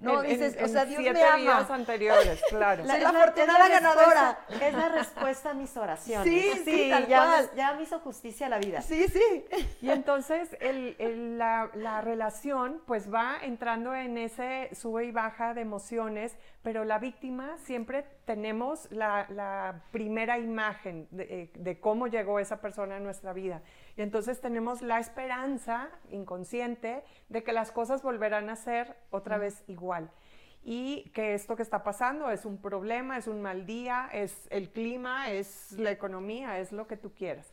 No, 0.00 0.22
dices, 0.22 0.56
o 0.62 0.68
sea, 0.68 0.84
Dios 0.84 1.00
siete 1.00 1.18
me 1.18 1.24
ama. 1.24 1.36
vidas 1.36 1.70
anteriores, 1.70 2.40
claro. 2.48 2.84
La, 2.84 2.96
la, 2.98 3.08
afortunada 3.08 3.68
ganadora. 3.68 4.38
Es 4.50 4.72
la 4.72 4.88
respuesta 4.90 5.50
a 5.50 5.54
mis 5.54 5.76
oraciones. 5.76 6.28
Sí, 6.28 6.62
sí, 6.64 6.90
tal 6.90 7.08
ya, 7.08 7.24
cual. 7.24 7.50
ya 7.56 7.74
me 7.74 7.82
hizo 7.82 7.98
justicia 7.98 8.46
a 8.46 8.50
la 8.50 8.58
vida. 8.58 8.82
Sí, 8.82 9.08
sí. 9.08 9.44
Y 9.82 9.90
entonces 9.90 10.56
el, 10.60 10.94
el, 11.00 11.36
la, 11.36 11.70
la 11.74 12.02
relación 12.02 12.80
pues 12.86 13.12
va 13.12 13.38
entrando 13.42 13.96
en 13.96 14.16
ese 14.16 14.70
sube 14.74 15.06
y 15.06 15.10
baja 15.10 15.54
de 15.54 15.62
emociones, 15.62 16.36
pero 16.62 16.84
la 16.84 17.00
víctima 17.00 17.56
siempre 17.64 18.04
tenemos 18.24 18.90
la, 18.90 19.26
la 19.30 19.82
primera 19.90 20.38
imagen 20.38 21.08
de, 21.10 21.24
eh, 21.24 21.50
de, 21.54 21.80
cómo 21.80 22.06
llegó 22.06 22.38
esa 22.38 22.60
persona 22.60 22.96
a 22.96 23.00
nuestra 23.00 23.32
vida. 23.32 23.62
Y 23.96 24.02
entonces 24.02 24.40
tenemos 24.40 24.82
la 24.82 24.98
esperanza 24.98 25.88
inconsciente 26.10 27.02
de 27.28 27.42
que 27.42 27.52
las 27.52 27.72
cosas 27.72 28.02
volverán 28.02 28.50
a 28.50 28.56
ser 28.56 28.96
otra 29.10 29.38
vez 29.38 29.62
igual. 29.66 30.10
Y 30.62 31.10
que 31.14 31.34
esto 31.34 31.56
que 31.56 31.62
está 31.62 31.82
pasando 31.82 32.30
es 32.30 32.44
un 32.44 32.58
problema, 32.58 33.16
es 33.16 33.26
un 33.26 33.40
mal 33.40 33.66
día, 33.66 34.08
es 34.12 34.46
el 34.50 34.70
clima, 34.70 35.30
es 35.30 35.72
la 35.72 35.90
economía, 35.90 36.58
es 36.58 36.70
lo 36.70 36.86
que 36.86 36.96
tú 36.96 37.12
quieras 37.14 37.52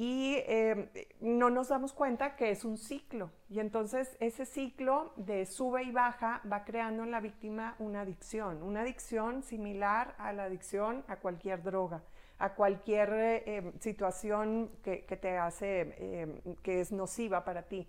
y 0.00 0.36
em, 0.46 0.88
no 1.20 1.50
nos 1.50 1.70
damos 1.70 1.92
cuenta 1.92 2.36
que 2.36 2.52
es 2.52 2.64
un 2.64 2.78
ciclo. 2.78 3.32
Y 3.50 3.58
entonces 3.58 4.16
ese 4.20 4.46
ciclo 4.46 5.12
de 5.16 5.44
sube 5.44 5.82
y 5.82 5.90
baja 5.90 6.40
va 6.50 6.64
creando 6.64 7.02
en 7.02 7.10
la 7.10 7.18
víctima 7.18 7.74
una 7.80 8.02
adicción, 8.02 8.62
una 8.62 8.82
adicción 8.82 9.42
similar 9.42 10.14
a 10.18 10.32
la 10.32 10.44
adicción 10.44 11.04
a 11.08 11.16
cualquier 11.16 11.64
droga, 11.64 12.04
a 12.38 12.54
cualquier 12.54 13.42
em, 13.44 13.72
situación 13.80 14.70
que, 14.84 15.02
te 15.20 15.36
hace, 15.36 15.96
em, 15.98 16.54
que 16.62 16.80
es 16.80 16.92
nociva 16.92 17.44
para 17.44 17.62
ti. 17.62 17.88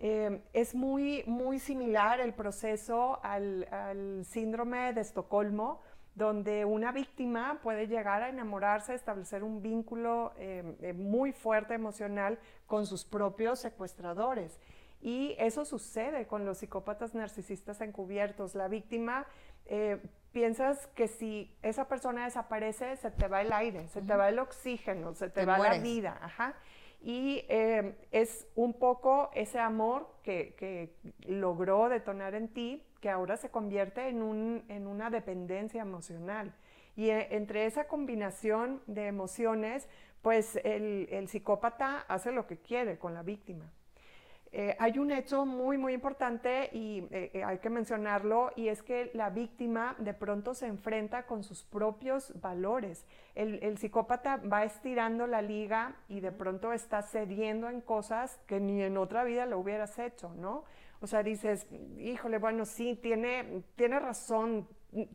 es 0.00 0.74
muy, 0.74 1.22
muy 1.26 1.58
similar 1.58 2.18
el 2.18 2.32
proceso 2.32 3.20
al, 3.22 3.68
al 3.70 4.24
síndrome 4.24 4.94
de 4.94 5.02
Estocolmo, 5.02 5.80
donde 6.14 6.64
una 6.64 6.92
víctima 6.92 7.58
puede 7.62 7.86
llegar 7.86 8.22
a 8.22 8.28
enamorarse, 8.28 8.94
establecer 8.94 9.42
un 9.42 9.62
vínculo 9.62 10.32
eh, 10.36 10.76
eh, 10.82 10.92
muy 10.92 11.32
fuerte 11.32 11.74
emocional 11.74 12.38
con 12.66 12.86
sus 12.86 13.04
propios 13.04 13.60
secuestradores. 13.60 14.58
Y 15.00 15.34
eso 15.38 15.64
sucede 15.64 16.26
con 16.26 16.44
los 16.44 16.58
psicópatas 16.58 17.14
narcisistas 17.14 17.80
encubiertos. 17.80 18.54
La 18.54 18.68
víctima, 18.68 19.26
eh, 19.66 20.00
piensas 20.32 20.86
que 20.88 21.08
si 21.08 21.56
esa 21.62 21.88
persona 21.88 22.24
desaparece, 22.24 22.96
se 22.96 23.10
te 23.10 23.26
va 23.26 23.40
el 23.40 23.52
aire, 23.52 23.88
se 23.88 24.02
te 24.02 24.14
va 24.14 24.28
el 24.28 24.38
oxígeno, 24.38 25.14
se 25.14 25.28
te, 25.28 25.44
va 25.44 25.58
la 25.58 25.78
vida. 25.78 26.20
Y 27.00 27.44
es 27.48 28.46
un 28.54 28.74
poco 28.74 29.30
ese 29.34 29.58
amor 29.58 30.08
que, 30.22 30.54
que 30.56 30.94
logró 31.26 31.88
detonar 31.88 32.34
en 32.36 32.48
ti 32.48 32.84
que 33.02 33.10
ahora 33.10 33.36
se 33.36 33.50
convierte 33.50 34.08
en, 34.08 34.22
un, 34.22 34.64
en 34.68 34.86
una 34.86 35.10
dependencia 35.10 35.82
emocional. 35.82 36.54
Y 36.96 37.10
eh, 37.10 37.28
entre 37.32 37.66
esa 37.66 37.88
combinación 37.88 38.80
de 38.86 39.08
emociones, 39.08 39.88
pues 40.22 40.56
el, 40.64 41.08
el, 41.10 41.28
psicópata 41.28 42.04
hace 42.08 42.30
lo 42.30 42.46
que 42.46 42.58
quiere 42.58 42.98
con 42.98 43.12
la 43.12 43.22
víctima. 43.22 43.70
Eh, 44.54 44.76
hay 44.78 44.98
un 44.98 45.10
hecho 45.10 45.46
muy, 45.46 45.78
muy 45.78 45.94
importante 45.94 46.68
y 46.74 47.08
eh, 47.10 47.42
hay 47.44 47.58
que 47.58 47.70
mencionarlo, 47.70 48.52
y 48.54 48.68
es 48.68 48.82
que 48.82 49.10
la 49.14 49.30
víctima 49.30 49.96
de 49.98 50.12
pronto 50.12 50.52
se 50.54 50.66
enfrenta 50.66 51.24
con 51.24 51.42
sus 51.42 51.64
propios 51.64 52.38
valores. 52.40 53.06
El, 53.34 53.78
psicópata 53.78 54.36
va 54.36 54.62
estirando 54.64 55.26
la 55.26 55.40
liga 55.40 55.96
y 56.06 56.20
de 56.20 56.32
pronto 56.32 56.74
está 56.74 57.00
cediendo 57.00 57.70
en 57.70 57.80
cosas 57.80 58.38
que 58.46 58.60
ni 58.60 58.82
en 58.82 58.98
otra 58.98 59.24
vida 59.24 59.46
lo 59.46 59.58
hubieras 59.58 59.98
hecho, 59.98 60.34
¿no? 60.34 60.64
O 61.02 61.06
sea, 61.06 61.22
dices, 61.22 61.66
híjole, 61.98 62.38
bueno, 62.38 62.64
sí, 62.64 62.94
tiene, 62.94 63.64
tiene 63.74 63.98
razón, 63.98 64.68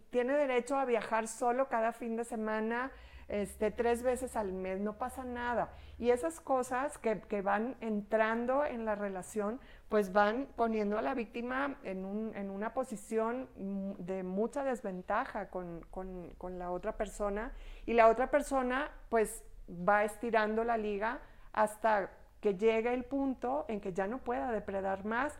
tiene 0.09 0.33
derecho 0.33 0.77
a 0.77 0.83
viajar 0.83 1.27
solo 1.27 1.69
cada 1.69 1.93
fin 1.93 2.17
de 2.17 2.25
semana 2.25 2.91
este, 3.29 3.71
tres 3.71 4.03
veces 4.03 4.35
al 4.35 4.51
mes, 4.53 4.79
no 4.79 4.97
pasa 4.97 5.23
nada. 5.23 5.71
Y 5.97 6.11
esas 6.11 6.39
cosas 6.39 6.97
que, 6.97 7.21
que 7.21 7.41
van 7.41 7.75
entrando 7.81 8.65
en 8.65 8.85
la 8.85 8.95
relación, 8.95 9.59
pues 9.89 10.11
van 10.13 10.47
poniendo 10.55 10.97
a 10.97 11.01
la 11.01 11.13
víctima 11.13 11.77
en, 11.83 12.05
un, 12.05 12.35
en 12.35 12.49
una 12.49 12.73
posición 12.73 13.49
de 13.55 14.23
mucha 14.23 14.63
desventaja 14.63 15.49
con, 15.49 15.85
con, 15.89 16.31
con, 16.37 16.59
la 16.59 16.71
otra 16.71 16.97
persona 16.97 17.53
y 17.85 17.93
la 17.93 18.09
otra 18.09 18.29
persona 18.29 18.91
pues 19.09 19.43
va 19.69 20.03
estirando 20.03 20.63
la 20.63 20.77
liga 20.77 21.19
hasta 21.53 22.11
que 22.41 22.55
llegue 22.55 22.93
el 22.93 23.03
punto 23.03 23.65
en 23.67 23.81
que 23.81 23.93
ya 23.93 24.07
no 24.07 24.19
pueda 24.19 24.51
depredar 24.51 25.03
más, 25.05 25.37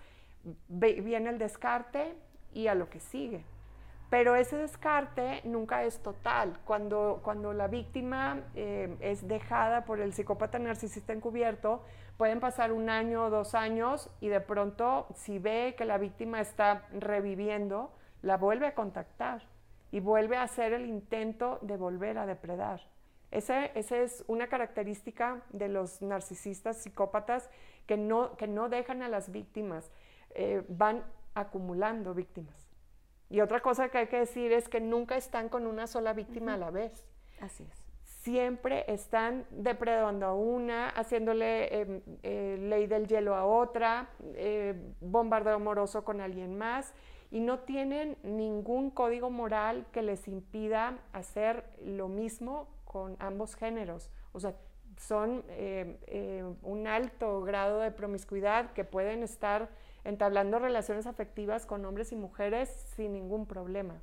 viene 0.68 1.30
el 1.30 1.38
descarte 1.38 2.16
y 2.54 2.68
a 2.68 2.76
lo 2.76 2.90
que 2.90 3.00
sigue. 3.00 3.44
Pero 4.10 4.36
ese 4.36 4.56
descarte 4.58 5.42
nunca 5.44 5.84
es 5.84 6.00
total. 6.00 6.60
Cuando, 6.64 7.20
cuando 7.24 7.52
la 7.54 7.68
víctima 7.68 8.42
eh, 8.56 8.96
es 9.02 9.28
dejada 9.28 9.84
por 9.84 10.00
el 10.00 10.14
psicópata 10.14 10.60
narcisista 10.60 11.12
encubierto, 11.12 11.84
pueden 12.18 12.40
pasar 12.40 12.72
un 12.72 12.90
año 12.90 13.26
o 13.26 13.30
dos 13.30 13.54
años 13.54 14.10
y 14.22 14.30
de 14.30 14.40
pronto, 14.40 15.08
si 15.14 15.40
ve 15.40 15.76
que 15.78 15.86
la 15.86 15.98
víctima 15.98 16.40
está 16.40 16.88
reviviendo, 16.94 17.92
la 18.22 18.38
vuelve 18.38 18.68
a 18.68 18.76
contactar 18.76 19.44
y 19.92 20.00
vuelve 20.00 20.38
a 20.38 20.44
hacer 20.44 20.74
el 20.74 20.86
intento 20.86 21.60
de 21.62 21.76
volver 21.76 22.18
a 22.18 22.26
depredar. 22.26 22.82
Esa 23.30 23.66
es 23.66 24.24
una 24.28 24.48
característica 24.48 25.42
de 25.50 25.68
los 25.68 26.02
narcisistas 26.02 26.78
psicópatas 26.78 27.50
que 27.86 27.98
no, 27.98 28.38
que 28.38 28.48
no 28.48 28.70
dejan 28.70 29.02
a 29.02 29.10
las 29.10 29.32
víctimas, 29.32 29.92
eh, 30.38 30.64
van 30.70 31.04
acumulando 31.34 32.14
víctimas. 32.14 32.70
Y 33.30 33.42
otra 33.42 33.60
cosa 33.60 33.90
que 33.90 33.98
hay 33.98 34.08
que 34.08 34.20
decir 34.20 34.52
es 34.52 34.70
que 34.70 34.80
nunca 34.80 35.18
están 35.18 35.50
con 35.50 35.66
una 35.66 35.88
sola 35.88 36.14
víctima 36.14 36.54
a 36.54 36.58
la 36.58 36.70
vez. 36.70 37.06
Así 37.42 37.64
es. 37.64 37.88
Siempre 38.04 38.86
están 38.88 39.46
depredando 39.50 40.28
a 40.28 40.36
una, 40.36 40.90
haciéndole 40.90 41.82
em, 41.82 42.02
eh, 42.22 42.58
ley 42.60 42.86
del 42.86 43.08
hielo 43.08 43.36
a 43.36 43.46
otra, 43.46 44.10
eh, 44.36 44.94
bombardeo 45.02 45.56
amoroso 45.56 46.04
con 46.04 46.22
alguien 46.22 46.56
más, 46.56 46.94
y 47.32 47.40
no 47.40 47.60
tienen 47.60 48.16
ningún 48.24 48.92
código 48.92 49.32
moral 49.32 49.88
que 49.92 50.04
les 50.04 50.28
impida 50.28 51.00
hacer 51.14 51.66
lo 51.84 52.10
mismo 52.10 52.68
con 52.86 53.18
ambos 53.20 53.56
géneros. 53.56 54.12
O 54.34 54.40
sea, 54.40 54.54
son 54.98 55.44
eh, 55.50 56.44
un 56.62 56.88
alto 56.88 57.42
grado 57.42 57.80
de 57.80 57.92
promiscuidad 57.92 58.72
que 58.74 58.84
pueden 58.84 59.24
estar 59.24 59.70
entablando 60.08 60.58
relaciones 60.58 61.06
afectivas 61.06 61.66
con 61.66 61.84
hombres 61.84 62.14
y 62.14 62.16
mujeres 62.16 62.70
sin 62.96 63.12
ningún 63.12 63.46
problema. 63.46 64.02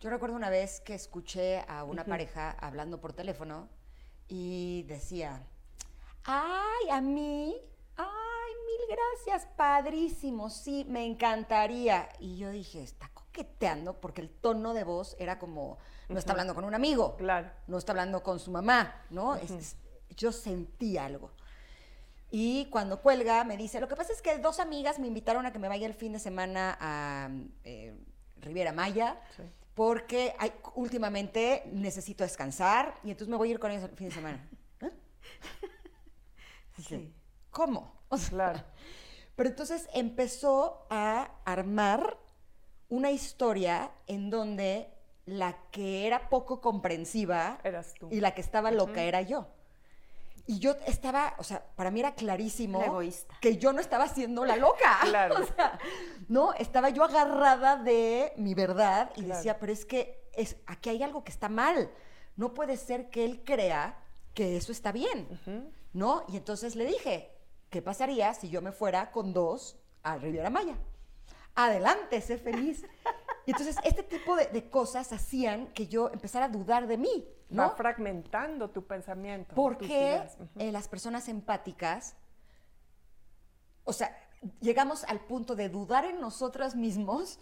Yo 0.00 0.10
recuerdo 0.10 0.34
una 0.34 0.50
vez 0.50 0.80
que 0.80 0.94
escuché 0.94 1.64
a 1.68 1.84
una 1.84 2.04
pareja 2.04 2.50
hablando 2.50 3.00
por 3.00 3.12
teléfono 3.12 3.68
y 4.26 4.82
decía, 4.88 5.40
ay, 6.24 6.90
a 6.90 7.00
mí, 7.00 7.56
ay, 7.96 8.52
mil 8.66 8.96
gracias, 8.96 9.48
padrísimo, 9.56 10.50
sí, 10.50 10.84
me 10.88 11.06
encantaría. 11.06 12.08
Y 12.18 12.36
yo 12.36 12.50
dije, 12.50 12.82
está 12.82 13.08
coqueteando 13.14 14.00
porque 14.00 14.20
el 14.20 14.30
tono 14.30 14.74
de 14.74 14.82
voz 14.82 15.14
era 15.20 15.38
como, 15.38 15.78
no 16.08 16.18
está 16.18 16.32
hablando 16.32 16.56
con 16.56 16.64
un 16.64 16.74
amigo, 16.74 17.16
claro. 17.16 17.48
no 17.68 17.78
está 17.78 17.92
hablando 17.92 18.24
con 18.24 18.40
su 18.40 18.50
mamá, 18.50 19.02
¿no? 19.10 19.38
yo 20.16 20.32
sentí 20.32 20.98
algo. 20.98 21.30
Y 22.30 22.66
cuando 22.66 23.00
cuelga 23.00 23.44
me 23.44 23.56
dice, 23.56 23.80
lo 23.80 23.88
que 23.88 23.96
pasa 23.96 24.12
es 24.12 24.20
que 24.20 24.38
dos 24.38 24.60
amigas 24.60 24.98
me 24.98 25.06
invitaron 25.06 25.46
a 25.46 25.52
que 25.52 25.58
me 25.58 25.68
vaya 25.68 25.86
el 25.86 25.94
fin 25.94 26.12
de 26.12 26.18
semana 26.18 26.76
a 26.80 27.30
eh, 27.64 27.94
Riviera 28.36 28.72
Maya, 28.72 29.18
porque 29.74 30.34
hay, 30.38 30.52
últimamente 30.74 31.62
necesito 31.72 32.24
descansar 32.24 32.94
y 33.02 33.10
entonces 33.10 33.28
me 33.28 33.36
voy 33.36 33.48
a 33.48 33.52
ir 33.52 33.58
con 33.58 33.70
ellos 33.70 33.84
el 33.84 33.96
fin 33.96 34.08
de 34.08 34.14
semana. 34.14 34.48
¿Eh? 34.80 34.90
Sí. 36.86 37.14
¿Cómo? 37.50 37.92
claro. 38.28 38.62
Pero 39.36 39.50
entonces 39.50 39.88
empezó 39.94 40.86
a 40.90 41.30
armar 41.44 42.18
una 42.88 43.10
historia 43.10 43.92
en 44.06 44.30
donde 44.30 44.88
la 45.26 45.56
que 45.70 46.06
era 46.06 46.28
poco 46.28 46.60
comprensiva 46.60 47.60
Eras 47.62 47.94
tú. 47.94 48.08
y 48.10 48.20
la 48.20 48.34
que 48.34 48.40
estaba 48.40 48.70
loca 48.70 49.02
era 49.02 49.22
yo. 49.22 49.46
Y 50.48 50.60
yo 50.60 50.76
estaba, 50.86 51.34
o 51.36 51.44
sea, 51.44 51.62
para 51.76 51.90
mí 51.90 52.00
era 52.00 52.14
clarísimo 52.14 52.82
que 53.38 53.58
yo 53.58 53.74
no 53.74 53.80
estaba 53.80 54.08
siendo 54.08 54.46
la 54.46 54.56
loca. 54.56 54.98
Claro. 55.02 55.42
O 55.42 55.46
sea, 55.46 55.78
no, 56.28 56.54
estaba 56.54 56.88
yo 56.88 57.04
agarrada 57.04 57.76
de 57.76 58.32
mi 58.38 58.54
verdad 58.54 59.10
y 59.16 59.24
decía, 59.24 59.58
pero 59.58 59.74
es 59.74 59.84
que 59.84 60.26
es, 60.32 60.56
aquí 60.66 60.88
hay 60.88 61.02
algo 61.02 61.22
que 61.22 61.32
está 61.32 61.50
mal. 61.50 61.90
No 62.36 62.54
puede 62.54 62.78
ser 62.78 63.10
que 63.10 63.26
él 63.26 63.44
crea 63.44 63.98
que 64.32 64.56
eso 64.56 64.72
está 64.72 64.90
bien, 64.90 65.68
¿no? 65.92 66.24
Y 66.28 66.38
entonces 66.38 66.76
le 66.76 66.86
dije, 66.86 67.30
¿qué 67.68 67.82
pasaría 67.82 68.32
si 68.32 68.48
yo 68.48 68.62
me 68.62 68.72
fuera 68.72 69.10
con 69.10 69.34
dos 69.34 69.76
a 70.02 70.16
Riviera 70.16 70.48
Maya? 70.48 70.78
Adelante, 71.56 72.22
sé 72.22 72.38
feliz. 72.38 72.86
Y 73.48 73.52
entonces 73.52 73.76
este 73.82 74.02
tipo 74.02 74.36
de 74.36 74.68
cosas 74.68 75.10
hacían 75.10 75.68
que 75.68 75.86
yo 75.86 76.10
empezara 76.10 76.44
a 76.44 76.48
dudar 76.50 76.86
de 76.86 76.98
mí. 76.98 77.26
Va 77.58 77.70
fragmentando 77.70 78.68
tu 78.68 78.86
pensamiento. 78.86 79.54
Porque 79.54 80.22
eh, 80.58 80.70
las 80.70 80.86
personas 80.86 81.30
empáticas, 81.30 82.14
o 83.84 83.94
sea, 83.94 84.14
llegamos 84.60 85.02
al 85.04 85.20
punto 85.20 85.56
de 85.56 85.70
dudar 85.70 86.04
en 86.04 86.20
nosotras 86.20 86.74
mismos 86.76 87.40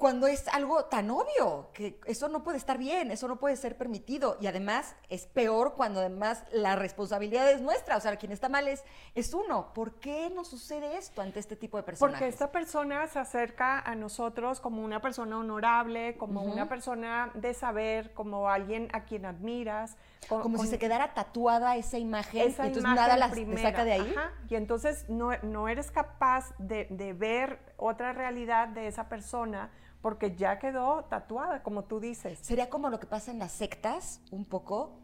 cuando 0.00 0.26
es 0.26 0.48
algo 0.48 0.86
tan 0.86 1.10
obvio, 1.10 1.68
que 1.74 2.00
eso 2.06 2.30
no 2.30 2.42
puede 2.42 2.56
estar 2.56 2.78
bien, 2.78 3.10
eso 3.10 3.28
no 3.28 3.36
puede 3.36 3.54
ser 3.54 3.76
permitido. 3.76 4.38
Y 4.40 4.46
además 4.46 4.96
es 5.10 5.26
peor 5.26 5.74
cuando 5.76 6.00
además 6.00 6.42
la 6.52 6.74
responsabilidad 6.74 7.50
es 7.50 7.60
nuestra, 7.60 7.98
o 7.98 8.00
sea, 8.00 8.16
quien 8.16 8.32
está 8.32 8.48
mal 8.48 8.66
es, 8.66 8.82
es 9.14 9.34
uno. 9.34 9.74
¿Por 9.74 10.00
qué 10.00 10.30
nos 10.34 10.48
sucede 10.48 10.96
esto 10.96 11.20
ante 11.20 11.38
este 11.38 11.54
tipo 11.54 11.76
de 11.76 11.82
personas? 11.82 12.14
Porque 12.14 12.28
esta 12.28 12.50
persona 12.50 13.06
se 13.08 13.18
acerca 13.18 13.78
a 13.78 13.94
nosotros 13.94 14.58
como 14.58 14.82
una 14.82 15.02
persona 15.02 15.36
honorable, 15.36 16.16
como 16.16 16.44
una 16.44 16.66
persona 16.66 17.30
de 17.34 17.52
saber, 17.52 18.14
como 18.14 18.48
alguien 18.48 18.88
a 18.94 19.04
quien 19.04 19.26
admiras. 19.26 19.98
como 20.28 20.62
si 20.62 20.68
se 20.68 20.78
quedara 20.78 21.12
tatuada 21.12 21.76
esa 21.76 21.98
imagen, 21.98 22.48
esa 22.48 22.66
entonces 22.66 22.90
nada 22.90 23.18
la 23.18 23.28
saca 23.28 23.84
de 23.84 23.92
ahí. 23.92 24.14
Y 24.48 24.54
entonces 24.54 25.04
no, 25.10 25.32
no 25.42 25.68
eres 25.68 25.90
capaz 25.90 26.54
de, 26.56 26.86
de 26.88 27.12
ver 27.12 27.58
otra 27.76 28.14
realidad 28.14 28.68
de 28.68 28.86
esa 28.86 29.10
persona 29.10 29.70
porque 30.02 30.34
ya 30.34 30.58
quedó 30.58 31.04
tatuada, 31.04 31.62
como 31.62 31.84
tú 31.84 32.00
dices. 32.00 32.38
¿Sería 32.38 32.70
como 32.70 32.88
lo 32.88 32.98
que 32.98 33.06
pasa 33.06 33.30
en 33.30 33.38
las 33.38 33.52
sectas, 33.52 34.22
un 34.30 34.44
poco? 34.44 34.98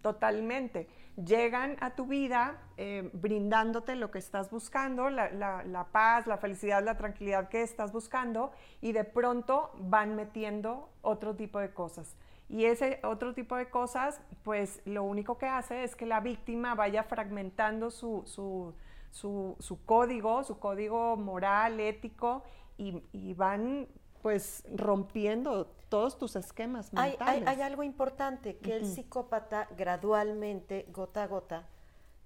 Totalmente. 0.00 0.88
Llegan 1.16 1.76
a 1.80 1.94
tu 1.94 2.06
vida 2.06 2.58
eh, 2.76 3.10
brindándote 3.12 3.94
lo 3.94 4.10
que 4.10 4.18
estás 4.18 4.50
buscando, 4.50 5.10
la, 5.10 5.86
paz, 5.92 6.26
la 6.26 6.38
felicidad, 6.38 6.82
la 6.82 6.96
tranquilidad 6.96 7.48
que 7.48 7.62
estás 7.62 7.92
buscando, 7.92 8.52
y 8.80 8.92
de 8.92 9.04
pronto 9.04 9.70
van 9.78 10.16
metiendo 10.16 10.88
otro 11.02 11.36
tipo 11.36 11.60
de 11.60 11.72
cosas. 11.72 12.16
Y 12.48 12.64
ese 12.64 13.00
otro 13.04 13.34
tipo 13.34 13.56
de 13.56 13.70
cosas, 13.70 14.20
pues 14.42 14.82
lo 14.84 15.04
único 15.04 15.38
que 15.38 15.46
hace 15.46 15.84
es 15.84 15.94
que 15.94 16.06
la 16.06 16.20
víctima 16.20 16.74
vaya 16.74 17.04
fragmentando 17.04 17.90
su, 17.90 18.24
su, 18.26 19.78
código, 19.86 20.42
su 20.44 20.58
código 20.58 21.16
moral, 21.16 21.78
ético, 21.78 22.42
y, 22.78 23.02
y 23.12 23.34
van 23.34 23.86
pues 24.22 24.62
rompiendo 24.72 25.66
todos 25.88 26.16
tus 26.16 26.36
esquemas 26.36 26.92
mentales. 26.92 27.46
Hay, 27.46 27.60
algo 27.60 27.82
importante, 27.82 28.56
que 28.56 28.76
el 28.76 28.86
psicópata 28.86 29.68
gradualmente, 29.76 30.86
gota 30.90 31.24
a 31.24 31.26
gota, 31.26 31.66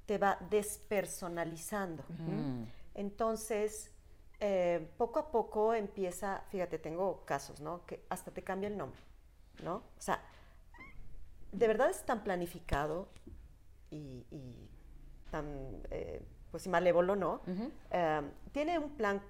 te 0.04 0.18
va 0.18 0.38
despersonalizando. 0.50 2.04
Entonces, 2.94 3.90
eh, 4.38 4.88
poco 4.98 5.18
a 5.18 5.30
poco 5.30 5.74
empieza, 5.74 6.44
fíjate, 6.50 6.78
tengo 6.78 7.24
casos, 7.24 7.60
¿no? 7.60 7.84
Que 7.86 8.04
hasta 8.10 8.30
te 8.30 8.44
cambia 8.44 8.68
el 8.68 8.76
nombre, 8.76 9.00
¿no? 9.62 9.76
O 9.76 10.00
sea, 10.00 10.22
de 11.50 11.66
verdad 11.66 11.88
es 11.90 12.04
tan 12.04 12.22
planificado 12.22 13.08
y, 13.90 14.24
tan, 15.30 15.82
eh, 15.90 16.22
pues, 16.50 16.68
malévolo, 16.68 17.16
¿no? 17.16 17.40
Eh, 17.90 18.22
tiene 18.52 18.78
un 18.78 18.90
plan 18.90 19.22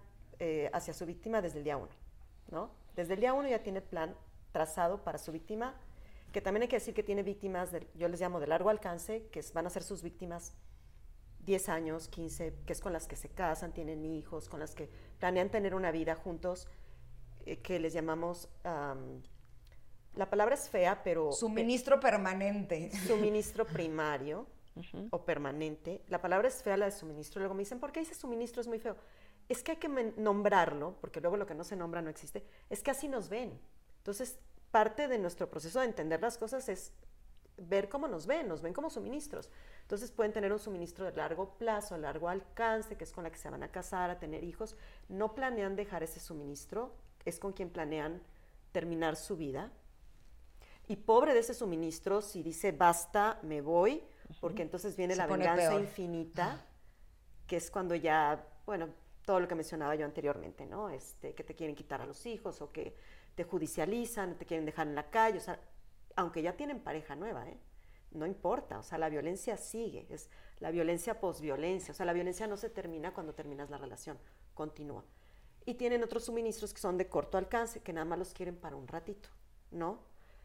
hacia 0.72 0.92
su 0.92 1.06
víctima 1.06 1.40
desde 1.40 1.58
el 1.58 1.64
día 1.64 1.76
uno. 1.76 1.88
¿No? 2.48 2.70
Desde 2.94 3.14
el 3.14 3.20
día 3.20 3.32
uno 3.34 3.48
ya 3.48 3.62
tiene 3.62 3.80
plan 3.80 4.16
trazado 4.52 5.04
para 5.04 5.18
su 5.18 5.32
víctima, 5.32 5.74
que 6.32 6.40
también 6.40 6.62
hay 6.62 6.68
que 6.68 6.76
decir 6.76 6.94
que 6.94 7.02
tiene 7.02 7.22
víctimas, 7.22 7.70
yo 7.94 8.08
les 8.08 8.20
llamo 8.20 8.40
de 8.40 8.46
largo 8.46 8.70
alcance, 8.70 9.26
que 9.28 9.42
van 9.54 9.66
a 9.66 9.70
ser 9.70 9.82
sus 9.82 10.02
víctimas 10.02 10.54
10 11.40 11.68
años, 11.68 12.08
15, 12.08 12.54
que 12.66 12.72
es 12.72 12.80
con 12.80 12.92
las 12.92 13.06
que 13.06 13.16
se 13.16 13.28
casan, 13.28 13.72
tienen 13.72 14.04
hijos, 14.04 14.48
con 14.48 14.60
las 14.60 14.74
que 14.74 14.90
planean 15.18 15.48
tener 15.50 15.74
una 15.74 15.90
vida 15.92 16.14
juntos, 16.14 16.68
eh, 17.46 17.58
que 17.58 17.78
les 17.78 17.92
llamamos, 17.92 18.48
la 20.14 20.30
palabra 20.30 20.54
es 20.54 20.68
fea, 20.68 21.02
pero... 21.04 21.32
Suministro 21.32 22.00
permanente. 22.00 22.90
Suministro 23.06 23.64
primario 23.66 24.46
o 25.10 25.24
permanente. 25.24 26.02
La 26.08 26.20
palabra 26.20 26.48
es 26.48 26.62
fea, 26.62 26.76
la 26.76 26.86
de 26.86 26.92
suministro. 26.92 27.40
Luego 27.40 27.54
me 27.54 27.60
dicen, 27.60 27.78
¿por 27.78 27.92
qué 27.92 28.00
dice 28.00 28.14
suministro? 28.14 28.60
Es 28.60 28.66
muy 28.66 28.78
feo. 28.78 28.96
Es 29.48 29.62
que 29.62 29.72
hay 29.72 29.76
que 29.78 29.88
nombrarlo, 29.88 30.96
porque 31.00 31.20
luego 31.20 31.36
lo 31.36 31.46
que 31.46 31.54
no 31.54 31.64
se 31.64 31.76
nombra 31.76 32.02
no 32.02 32.10
existe. 32.10 32.44
Es 32.68 32.82
que 32.82 32.90
así 32.90 33.08
nos 33.08 33.28
ven. 33.28 33.58
Entonces, 33.98 34.38
parte 34.70 35.08
de 35.08 35.18
nuestro 35.18 35.48
proceso 35.48 35.80
de 35.80 35.86
entender 35.86 36.20
las 36.20 36.38
cosas 36.38 36.68
es 36.68 36.92
ver 37.56 37.88
cómo 37.88 38.08
nos 38.08 38.26
ven, 38.26 38.48
nos 38.48 38.62
ven 38.62 38.72
como 38.72 38.90
suministros. 38.90 39.50
Entonces 39.82 40.10
pueden 40.10 40.32
tener 40.32 40.52
un 40.52 40.58
suministro 40.58 41.04
de 41.04 41.12
largo 41.12 41.56
plazo, 41.56 41.94
a 41.94 41.98
largo 41.98 42.28
alcance, 42.28 42.96
que 42.96 43.04
es 43.04 43.12
con 43.12 43.24
la 43.24 43.30
que 43.30 43.38
se 43.38 43.48
van 43.50 43.62
a 43.62 43.70
casar, 43.70 44.10
a 44.10 44.18
tener 44.18 44.44
hijos. 44.44 44.76
No 45.08 45.34
planean 45.34 45.76
dejar 45.76 46.02
ese 46.02 46.20
suministro, 46.20 46.92
es 47.24 47.38
con 47.38 47.52
quien 47.52 47.70
planean 47.70 48.22
terminar 48.72 49.16
su 49.16 49.36
vida. 49.36 49.72
Y 50.88 50.96
pobre 50.96 51.34
de 51.34 51.40
ese 51.40 51.54
suministro 51.54 52.20
si 52.20 52.42
dice 52.42 52.72
basta, 52.72 53.38
me 53.42 53.60
voy, 53.60 54.02
porque 54.40 54.62
entonces 54.62 54.96
viene 54.96 55.16
la 55.16 55.26
venganza 55.26 55.74
infinita, 55.74 56.64
que 57.46 57.56
es 57.56 57.70
cuando 57.70 57.94
ya, 57.94 58.46
bueno, 58.66 58.88
todo 59.26 59.40
lo 59.40 59.48
que 59.48 59.56
mencionaba 59.56 59.94
yo 59.96 60.06
anteriormente, 60.06 60.64
¿no? 60.64 60.88
Este, 60.88 61.34
que 61.34 61.44
te 61.44 61.54
quieren 61.54 61.74
quitar 61.74 62.00
a 62.00 62.06
los 62.06 62.24
hijos 62.24 62.62
o 62.62 62.72
que 62.72 62.96
te 63.34 63.44
judicializan, 63.44 64.38
te 64.38 64.46
quieren 64.46 64.64
dejar 64.64 64.86
en 64.86 64.94
la 64.94 65.10
calle, 65.10 65.38
o 65.38 65.40
sea, 65.40 65.60
aunque 66.14 66.40
ya 66.40 66.56
tienen 66.56 66.80
pareja 66.80 67.14
nueva, 67.16 67.46
¿eh? 67.48 67.58
No 68.12 68.24
importa, 68.24 68.78
o 68.78 68.82
sea, 68.82 68.96
la 68.98 69.10
violencia 69.10 69.56
sigue, 69.56 70.06
es 70.08 70.30
la 70.60 70.70
violencia 70.70 71.20
posviolencia, 71.20 71.92
o 71.92 71.94
sea, 71.94 72.06
la 72.06 72.12
violencia 72.14 72.46
no 72.46 72.56
se 72.56 72.70
termina 72.70 73.12
cuando 73.12 73.34
terminas 73.34 73.68
la 73.68 73.76
relación, 73.76 74.16
continúa. 74.54 75.04
Y 75.66 75.74
tienen 75.74 76.04
otros 76.04 76.24
suministros 76.24 76.72
que 76.72 76.80
son 76.80 76.96
de 76.96 77.08
corto 77.08 77.36
alcance, 77.36 77.82
que 77.82 77.92
nada 77.92 78.06
más 78.06 78.18
los 78.18 78.32
quieren 78.32 78.56
para 78.56 78.76
un 78.76 78.86
ratito, 78.86 79.28
¿no? 79.72 79.98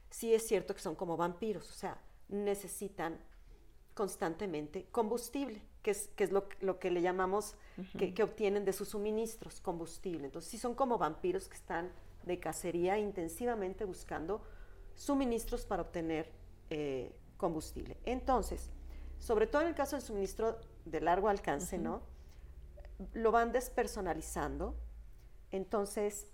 Sí 0.10 0.34
es 0.34 0.48
cierto 0.48 0.74
que 0.74 0.82
son 0.82 0.96
como 0.96 1.16
vampiros, 1.16 1.70
o 1.70 1.74
sea, 1.74 2.02
necesitan 2.28 3.20
constantemente 3.94 4.88
combustible, 4.92 5.62
que 5.82 5.92
es, 5.92 6.10
que 6.16 6.24
es 6.24 6.32
lo, 6.32 6.48
que 6.80 6.92
le 6.92 7.02
llamamos, 7.02 7.56
que, 7.98 8.14
que, 8.14 8.24
obtienen 8.24 8.66
de 8.66 8.74
sus 8.74 8.90
suministros, 8.90 9.60
combustible. 9.62 10.26
Entonces, 10.26 10.52
sí 10.52 10.58
son 10.58 10.76
como 10.76 10.98
vampiros 10.98 11.48
que 11.48 11.56
están 11.56 11.92
de 12.24 12.40
cacería 12.40 12.98
intensivamente 13.00 13.86
buscando 13.86 14.42
suministros 14.96 15.66
para 15.66 15.82
obtener 15.82 16.32
eh, 16.70 17.12
combustible. 17.38 17.98
Entonces, 18.06 18.70
sobre 19.20 19.48
todo 19.48 19.64
en 19.64 19.70
el 19.70 19.76
caso 19.76 19.96
del 19.96 20.06
suministro 20.06 20.60
de 20.86 21.02
largo 21.02 21.30
alcance, 21.30 21.78
¿no? 21.78 22.02
Lo 23.14 23.32
van 23.32 23.52
despersonalizando. 23.52 24.76
Entonces, 25.52 26.32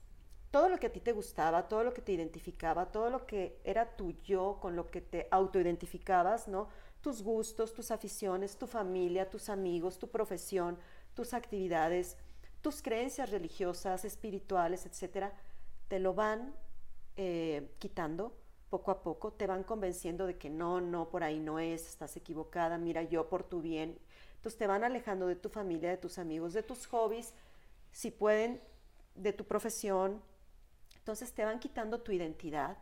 todo 0.52 0.70
lo 0.70 0.78
que 0.78 0.88
a 0.88 0.92
ti 0.92 1.00
te 1.00 1.12
gustaba, 1.12 1.68
todo 1.68 1.84
lo 1.84 1.94
que 1.94 2.02
te 2.02 2.14
identificaba, 2.14 2.92
todo 2.92 3.10
lo 3.10 3.26
que 3.26 3.60
era 3.64 3.98
tu 3.98 4.14
yo, 4.24 4.58
con 4.62 4.76
lo 4.76 4.90
que 4.90 5.02
te 5.02 5.28
autoidentificabas, 5.32 6.48
¿no? 6.48 6.70
Tus 7.02 7.22
gustos, 7.22 7.74
tus 7.74 7.92
aficiones, 7.92 8.58
tu 8.58 8.68
familia, 8.68 9.30
tus 9.30 9.50
amigos, 9.50 10.00
tu 10.00 10.08
profesión, 10.08 10.78
tus 11.14 11.34
actividades, 11.34 12.18
tus 12.62 12.82
creencias 12.82 13.30
religiosas, 13.30 14.06
espirituales, 14.06 14.86
etcétera, 14.86 15.34
te 15.88 16.00
lo 16.00 16.14
van 16.14 16.54
eh, 17.16 17.70
quitando 17.80 18.34
poco 18.70 18.92
a 18.92 19.02
poco, 19.02 19.32
te 19.32 19.48
van 19.48 19.64
convenciendo 19.64 20.28
de 20.28 20.38
que 20.38 20.50
no, 20.50 20.82
no, 20.82 21.10
por 21.10 21.24
ahí 21.24 21.40
no 21.40 21.60
es, 21.60 21.88
estás 21.88 22.18
equivocada, 22.18 22.78
mira 22.78 23.04
yo 23.04 23.30
por 23.30 23.44
tu 23.44 23.62
bien. 23.62 23.98
Entonces 24.36 24.58
te 24.58 24.68
van 24.68 24.84
alejando 24.84 25.28
de 25.28 25.36
tu 25.36 25.50
familia, 25.50 25.90
de 25.90 25.98
tus 25.98 26.18
amigos, 26.18 26.54
de 26.54 26.64
tus 26.64 26.86
hobbies, 26.88 27.34
si 27.92 28.12
pueden, 28.12 28.62
de 29.16 29.34
tu 29.34 29.46
profesión. 29.46 30.22
Entonces 31.08 31.32
te 31.32 31.46
van 31.46 31.58
quitando 31.60 32.02
tu 32.02 32.12
identidad. 32.12 32.78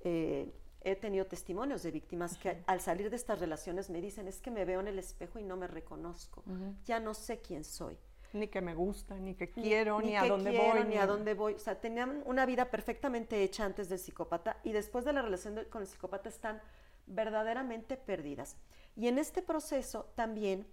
Eh, 0.00 0.52
he 0.80 0.96
tenido 0.96 1.26
testimonios 1.26 1.84
de 1.84 1.92
víctimas 1.92 2.36
que 2.36 2.64
al 2.66 2.80
salir 2.80 3.10
de 3.10 3.14
estas 3.14 3.38
relaciones 3.38 3.90
me 3.90 4.00
dicen, 4.00 4.26
es 4.26 4.40
que 4.40 4.50
me 4.50 4.64
veo 4.64 4.80
en 4.80 4.88
el 4.88 4.98
espejo 4.98 5.38
y 5.38 5.44
no 5.44 5.56
me 5.56 5.68
reconozco, 5.68 6.42
ya 6.84 6.98
no 6.98 7.14
sé 7.14 7.40
quién 7.40 7.62
soy. 7.62 7.96
Ni 8.32 8.48
que 8.48 8.60
me 8.60 8.74
gusta, 8.74 9.14
ni 9.20 9.36
que 9.36 9.52
quiero, 9.52 10.00
ni, 10.00 10.16
a 10.16 10.24
dónde 10.24 10.50
voy. 10.50 10.84
Ni 10.84 10.96
a 10.96 11.06
dónde 11.06 11.34
voy. 11.34 11.54
O 11.54 11.58
sea, 11.60 11.80
tenían 11.80 12.24
una 12.26 12.44
vida 12.44 12.72
perfectamente 12.72 13.40
hecha 13.44 13.64
antes 13.64 13.88
del 13.88 14.00
psicópata 14.00 14.56
y 14.64 14.72
después 14.72 15.04
de 15.04 15.12
la 15.12 15.22
relación 15.22 15.64
con 15.70 15.82
el 15.82 15.86
psicópata 15.86 16.28
están 16.28 16.60
verdaderamente 17.06 17.96
perdidas. 17.96 18.56
Y 18.96 19.06
en 19.06 19.20
este 19.20 19.42
proceso 19.42 20.10
también 20.16 20.66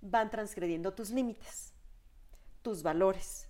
van 0.00 0.30
transgrediendo 0.30 0.94
tus 0.94 1.10
límites, 1.10 1.74
tus 2.62 2.84
valores. 2.84 3.48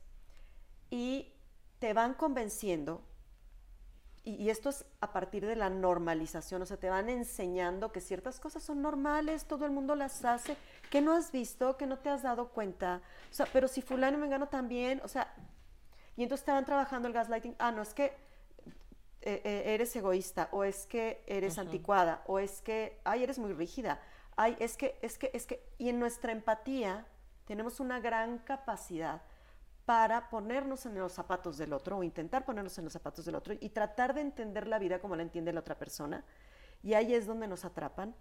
Y 0.91 1.35
te 1.79 1.93
van 1.93 2.15
convenciendo, 2.15 3.03
y, 4.25 4.35
y, 4.43 4.51
esto 4.51 4.71
es 4.71 4.85
a 5.01 5.12
partir 5.12 5.47
de 5.47 5.55
la 5.55 5.71
normalización, 5.71 6.61
o 6.61 6.67
sea, 6.67 6.77
te 6.79 6.91
van 6.91 7.09
enseñando 7.09 7.93
que 7.93 8.01
ciertas 8.01 8.41
cosas 8.41 8.62
son 8.65 8.83
normales, 8.83 9.45
todo 9.45 9.65
el 9.67 9.71
mundo 9.71 9.95
las 9.95 10.25
hace, 10.25 10.57
que 10.91 11.01
no 11.01 11.12
has 11.12 11.31
visto, 11.31 11.77
que 11.77 11.87
no 11.87 11.99
te 11.99 12.11
has 12.11 12.25
dado 12.25 12.49
cuenta. 12.49 13.03
O 13.31 13.35
sea, 13.35 13.47
pero 13.53 13.69
si 13.69 13.83
fulano 13.83 14.19
me 14.19 14.29
gano 14.29 14.49
también, 14.49 15.01
o 15.05 15.09
sea, 15.09 15.33
y 16.17 16.23
entonces 16.23 16.43
estaban 16.43 16.65
trabajando 16.65 17.07
el 17.07 17.15
gaslighting, 17.15 17.55
ah, 17.59 17.71
no, 17.71 17.83
es 17.83 17.95
que 17.95 18.07
eh, 19.23 19.43
eh, 19.45 19.75
eres 19.75 19.95
egoísta, 19.95 20.49
o 20.51 20.65
es 20.65 20.87
que 20.87 21.23
eres 21.27 21.59
anticuada, 21.59 22.23
o 22.27 22.39
es 22.39 22.62
que, 22.62 23.01
ay, 23.05 23.23
eres 23.23 23.39
muy 23.39 23.53
rígida, 23.53 24.01
ay, 24.37 24.57
es 24.59 24.77
que, 24.77 24.99
es 25.03 25.19
que, 25.19 25.31
es 25.35 25.47
que, 25.47 25.62
y 25.79 25.89
en 25.89 25.99
nuestra 25.99 26.33
empatía 26.33 27.07
tenemos 27.45 27.81
una 27.81 28.01
gran 28.01 28.39
capacidad 28.39 29.23
para 29.87 30.29
ponernos 30.29 30.85
en 30.85 30.99
los 30.99 31.12
zapatos 31.12 31.57
del 31.57 31.72
otro 31.72 31.99
o 31.99 32.03
intentar 32.03 32.44
ponernos 32.44 32.77
en 32.77 32.85
los 32.85 32.92
zapatos 32.92 33.25
del 33.25 33.37
otro 33.37 33.55
y 33.59 33.68
tratar 33.70 34.12
de 34.14 34.20
entender 34.20 34.66
la 34.66 34.81
vida 34.81 34.99
como 34.99 35.14
la 35.14 35.22
entiende 35.22 35.53
la 35.53 35.61
otra 35.61 35.79
persona. 35.79 36.25
Y 36.83 36.94
ahí 36.94 37.14
es 37.14 37.27
donde 37.27 37.46
nos 37.46 37.64
atrapan. 37.64 38.14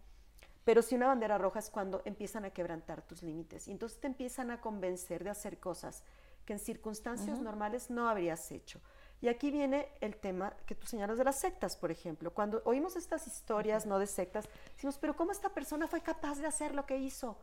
Pero 0.63 0.82
si 0.82 0.95
una 0.95 1.08
bandera 1.08 1.38
roja 1.38 1.60
es 1.60 1.69
cuando 1.69 2.01
empiezan 2.06 2.45
a 2.45 2.51
quebrantar 2.51 3.01
tus 3.01 3.21
límites 3.23 3.67
y 3.67 3.71
entonces 3.71 3.99
te 3.99 4.08
empiezan 4.08 4.51
a 4.51 4.62
convencer 4.62 5.23
de 5.23 5.32
hacer 5.32 5.60
cosas 5.60 6.04
que 6.45 6.54
en 6.54 6.60
circunstancias 6.60 7.39
normales 7.39 7.89
no 7.89 8.08
habrías 8.08 8.51
hecho. 8.51 8.80
Y 9.21 9.28
aquí 9.28 9.49
viene 9.49 9.89
el 10.01 10.17
tema 10.17 10.56
que 10.67 10.75
tú 10.75 10.86
señalas 10.86 11.17
de 11.17 11.23
las 11.23 11.39
sectas, 11.39 11.75
por 11.78 11.89
ejemplo. 11.89 12.32
Cuando 12.32 12.62
oímos 12.65 12.95
estas 12.95 13.25
historias, 13.28 13.86
no 13.86 13.97
de 13.97 14.08
sectas, 14.08 14.47
decimos, 14.73 14.97
pero 14.99 15.15
¿cómo 15.15 15.32
esta 15.32 15.49
persona 15.49 15.88
fue 15.88 16.01
capaz 16.01 16.38
de 16.39 16.47
hacer 16.47 16.75
lo 16.75 16.86
que 16.86 16.97
hizo? 16.97 17.39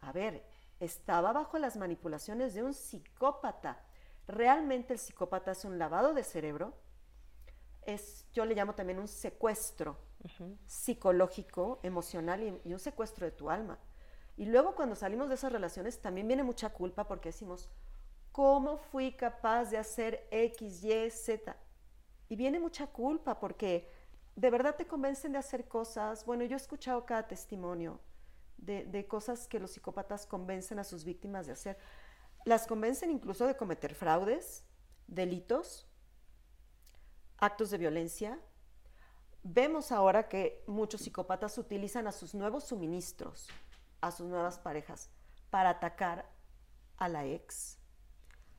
A 0.00 0.12
ver, 0.12 0.44
estaba 0.80 1.32
bajo 1.32 1.58
las 1.58 1.76
manipulaciones 1.76 2.54
de 2.54 2.62
un 2.62 2.74
psicópata. 2.74 3.82
Realmente 4.26 4.92
el 4.92 4.98
psicópata 4.98 5.52
hace 5.52 5.66
un 5.66 5.78
lavado 5.78 6.14
de 6.14 6.22
cerebro, 6.22 6.74
es, 7.82 8.26
yo 8.32 8.44
le 8.44 8.54
llamo 8.54 8.74
también 8.74 8.98
un 8.98 9.08
secuestro 9.08 9.96
psicológico, 10.66 11.78
emocional 11.82 12.60
y, 12.64 12.72
un 12.72 12.78
secuestro 12.78 13.24
de 13.24 13.32
tu 13.32 13.50
alma. 13.50 13.78
Y 14.36 14.46
luego 14.46 14.74
cuando 14.74 14.94
salimos 14.94 15.28
de 15.28 15.36
esas 15.36 15.52
relaciones 15.52 16.00
también 16.00 16.28
viene 16.28 16.42
mucha 16.42 16.70
culpa 16.70 17.06
porque 17.08 17.30
decimos, 17.30 17.68
¿cómo 18.30 18.76
fui 18.76 19.12
capaz 19.12 19.70
de 19.70 19.78
hacer 19.78 20.26
X, 20.30 20.84
Y, 20.84 21.10
Z? 21.10 21.56
Y 22.28 22.36
viene 22.36 22.60
mucha 22.60 22.86
culpa 22.88 23.40
porque 23.40 23.88
de 24.36 24.50
verdad 24.50 24.76
te 24.76 24.86
convencen 24.86 25.32
de 25.32 25.38
hacer 25.38 25.66
cosas. 25.66 26.24
Bueno, 26.24 26.44
yo 26.44 26.54
he 26.54 26.60
escuchado 26.60 27.06
cada 27.06 27.26
testimonio 27.26 28.00
de, 28.58 28.84
de 28.84 29.06
cosas 29.06 29.48
que 29.48 29.58
los 29.58 29.72
psicópatas 29.72 30.26
convencen 30.26 30.78
a 30.78 30.84
sus 30.84 31.04
víctimas 31.04 31.46
de 31.46 31.52
hacer. 31.52 31.78
Las 32.44 32.66
convencen 32.66 33.10
incluso 33.10 33.46
de 33.46 33.56
cometer 33.56 33.94
fraudes, 33.94 34.64
delitos, 35.06 35.88
actos 37.38 37.70
de 37.70 37.78
violencia, 37.78 38.38
Vemos 39.42 39.92
ahora 39.92 40.28
que 40.28 40.62
muchos 40.66 41.02
psicópatas 41.02 41.56
utilizan 41.58 42.06
a 42.06 42.12
sus 42.12 42.34
nuevos 42.34 42.64
suministros, 42.64 43.48
a 44.00 44.10
sus 44.10 44.26
nuevas 44.26 44.58
parejas, 44.58 45.10
para 45.50 45.70
atacar 45.70 46.28
a 46.96 47.08
la 47.08 47.24
ex, 47.24 47.78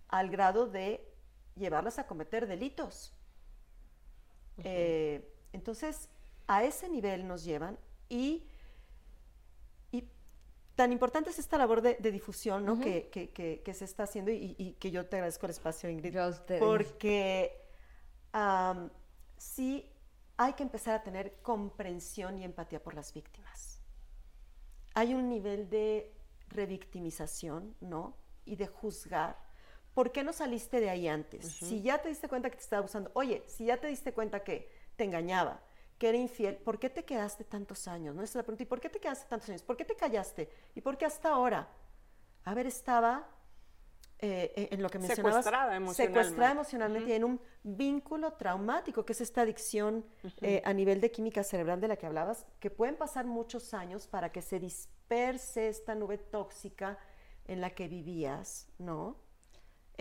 al 0.08 0.30
grado 0.30 0.68
de 0.68 1.14
llevarlas 1.56 2.00
a 2.00 2.08
cometer 2.08 2.48
delitos. 2.48 3.14
Eh, 4.64 5.32
entonces, 5.54 6.10
a 6.48 6.64
ese 6.64 6.90
nivel 6.90 7.28
nos 7.28 7.44
llevan 7.44 7.78
y, 8.08 8.48
tan 10.80 10.94
importante 10.94 11.30
es 11.30 11.38
esta 11.40 11.58
labor 11.58 11.82
de, 11.82 12.10
difusión 12.10 12.64
¿no? 12.64 12.80
que, 12.80 13.74
se 13.74 13.84
está 13.84 14.04
haciendo 14.04 14.32
y, 14.32 14.78
que 14.80 14.92
yo 14.92 15.06
te 15.06 15.18
agradezco 15.18 15.46
el 15.46 15.50
espacio, 15.50 15.90
Ingrid, 15.90 16.18
porque 16.58 17.66
sí 19.36 19.92
hay 20.38 20.54
que 20.54 20.64
empezar 20.64 20.96
a 20.96 21.04
tener 21.04 21.42
comprensión 21.42 22.38
y 22.38 22.46
empatía 22.46 22.82
por 22.82 22.94
las 22.94 23.14
víctimas. 23.14 23.82
Hay 24.94 25.14
un 25.14 25.28
nivel 25.28 25.70
de 25.70 26.14
revictimización, 26.48 27.76
¿no? 27.82 28.16
Y 28.46 28.56
de 28.56 28.68
juzgar. 28.68 29.36
¿Por 29.94 30.14
qué 30.14 30.24
no 30.24 30.32
saliste 30.32 30.80
de 30.80 30.90
ahí 30.90 31.10
antes? 31.10 31.46
Si 31.46 31.82
ya 31.82 32.02
te 32.02 32.08
diste 32.08 32.30
cuenta 32.30 32.50
que 32.50 32.56
te 32.56 32.64
estaba 32.64 32.80
abusando, 32.80 33.12
oye, 33.16 33.44
si 33.48 33.66
ya 33.66 33.76
te 33.82 33.88
diste 33.88 34.14
cuenta 34.14 34.46
que 34.46 34.72
te 34.96 35.04
engañaba, 35.04 35.62
que 36.00 36.10
era 36.10 36.18
infiel, 36.18 36.56
¿por 36.56 36.80
qué 36.80 36.90
te 36.90 37.04
quedaste 37.04 37.44
tantos 37.44 37.88
años? 37.88 38.16
¿No? 38.16 38.24
Es 38.24 38.34
la 38.34 38.42
pregunta. 38.42 38.64
¿Y 38.64 38.66
por 38.66 38.80
qué 38.80 38.90
te 38.90 39.00
quedaste 39.00 39.28
tantos 39.28 39.50
años? 39.50 39.62
¿Por 39.62 39.78
qué 39.78 39.86
te 39.86 39.96
callaste? 39.96 40.50
¿Y 40.74 40.82
por 40.82 40.98
qué 40.98 41.06
hasta 41.06 41.30
ahora? 41.30 41.68
A 42.46 42.54
ver, 42.54 42.66
estaba 42.66 43.28
eh, 44.22 44.54
eh, 44.56 44.70
en 44.72 44.82
lo 44.82 44.90
que 44.90 44.98
mencionabas. 44.98 45.36
Secuestrada 45.36 45.76
emocionalmente. 45.76 46.22
Secuestrada 46.22 46.52
emocionalmente 46.52 47.10
y 47.10 47.14
en 47.14 47.24
un 47.26 47.42
vínculo 47.64 48.34
traumático, 48.34 49.06
que 49.06 49.12
es 49.12 49.22
esta 49.22 49.42
adicción 49.42 50.06
eh, 50.42 50.62
a 50.64 50.74
nivel 50.74 51.02
de 51.02 51.12
química 51.12 51.44
cerebral 51.44 51.82
de 51.82 51.90
la 51.90 51.98
que 51.98 52.06
hablabas, 52.06 52.46
que 52.60 52.70
pueden 52.70 52.96
pasar 52.96 53.26
muchos 53.26 53.74
años 53.74 54.08
para 54.08 54.32
que 54.32 54.42
se 54.42 54.60
disperse 54.60 55.68
esta 55.68 55.96
nube 55.96 56.18
tóxica 56.18 56.98
en 57.46 57.60
la 57.60 57.72
que 57.72 57.88
vivías, 57.88 58.70
¿no? 58.78 59.18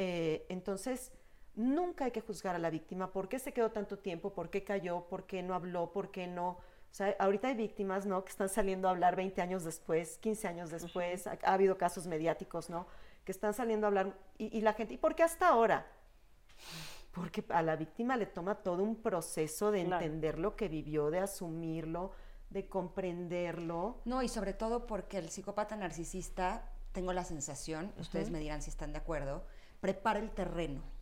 entonces, 0.00 1.10
nunca 1.58 2.04
hay 2.06 2.12
que 2.12 2.20
juzgar 2.20 2.54
a 2.54 2.58
la 2.58 2.70
víctima. 2.70 3.12
¿Por 3.12 3.28
qué 3.28 3.38
se 3.38 3.52
quedó 3.52 3.70
tanto 3.70 3.98
tiempo? 3.98 4.32
¿Por 4.32 4.48
qué 4.48 4.64
cayó? 4.64 5.06
¿Por 5.08 5.26
qué 5.26 5.42
no 5.42 5.54
habló? 5.54 5.92
¿Por 5.92 6.10
qué 6.10 6.26
no? 6.26 6.50
O 6.50 6.94
sea, 6.94 7.14
ahorita 7.18 7.48
hay 7.48 7.54
víctimas, 7.54 8.06
¿no? 8.06 8.24
Que 8.24 8.30
están 8.30 8.48
saliendo 8.48 8.88
a 8.88 8.92
hablar 8.92 9.16
20 9.16 9.42
años 9.42 9.64
después, 9.64 10.18
15 10.18 10.48
años 10.48 10.70
después. 10.70 11.26
ha, 11.26 11.36
ha, 11.42 11.52
habido 11.52 11.76
casos 11.76 12.06
mediáticos, 12.06 12.70
¿no? 12.70 12.86
Que 13.24 13.32
están 13.32 13.52
saliendo 13.52 13.86
a 13.86 13.88
hablar. 13.88 14.16
Y, 14.38 14.56
y, 14.56 14.60
la 14.62 14.72
gente, 14.72 14.94
¿y 14.94 14.98
por 14.98 15.14
qué 15.14 15.24
hasta 15.24 15.48
ahora? 15.48 15.86
Porque 17.12 17.44
a 17.48 17.62
la 17.62 17.76
víctima 17.76 18.16
le 18.16 18.26
toma 18.26 18.54
todo 18.54 18.82
un 18.82 19.02
proceso 19.02 19.70
de 19.70 19.84
claro. 19.84 20.04
entender 20.04 20.38
lo 20.38 20.54
que 20.54 20.68
vivió, 20.68 21.10
de 21.10 21.18
asumirlo, 21.18 22.12
de 22.50 22.68
comprenderlo. 22.68 24.00
No, 24.04 24.22
y 24.22 24.28
sobre 24.28 24.54
todo 24.54 24.86
porque 24.86 25.18
el 25.18 25.28
psicópata 25.28 25.76
narcisista, 25.76 26.70
tengo 26.92 27.12
la 27.12 27.24
sensación, 27.24 27.86
uh 27.86 27.98
-huh. 27.98 28.00
ustedes 28.02 28.30
me 28.30 28.38
dirán 28.38 28.62
si 28.62 28.70
están 28.70 28.92
de 28.92 28.98
acuerdo, 28.98 29.44
prepara 29.80 30.20
el 30.20 30.30
terreno 30.30 30.97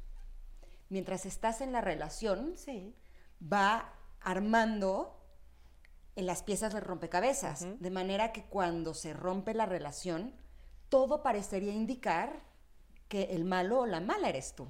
mientras 0.89 1.27
estás 1.27 1.61
en 1.61 1.73
la 1.73 1.81
relación, 1.81 2.57
sí. 2.57 2.95
va 3.41 3.93
armando 4.21 5.17
en 6.17 6.27
las 6.27 6.43
piezas 6.43 6.73
del 6.73 6.83
rompecabezas, 6.83 7.63
uh 7.63 7.67
-huh. 7.67 7.79
de 7.79 7.91
manera 7.91 8.33
que 8.33 8.45
cuando 8.45 8.95
se 8.95 9.13
rompe 9.13 9.55
la 9.55 9.67
relación, 9.67 10.35
todo 10.89 11.23
parecería 11.23 11.73
indicar 11.73 12.41
que 13.09 13.25
el 13.35 13.45
malo 13.45 13.81
o 13.81 13.87
la 13.87 14.01
mala 14.01 14.29
eres 14.29 14.55
tú. 14.55 14.69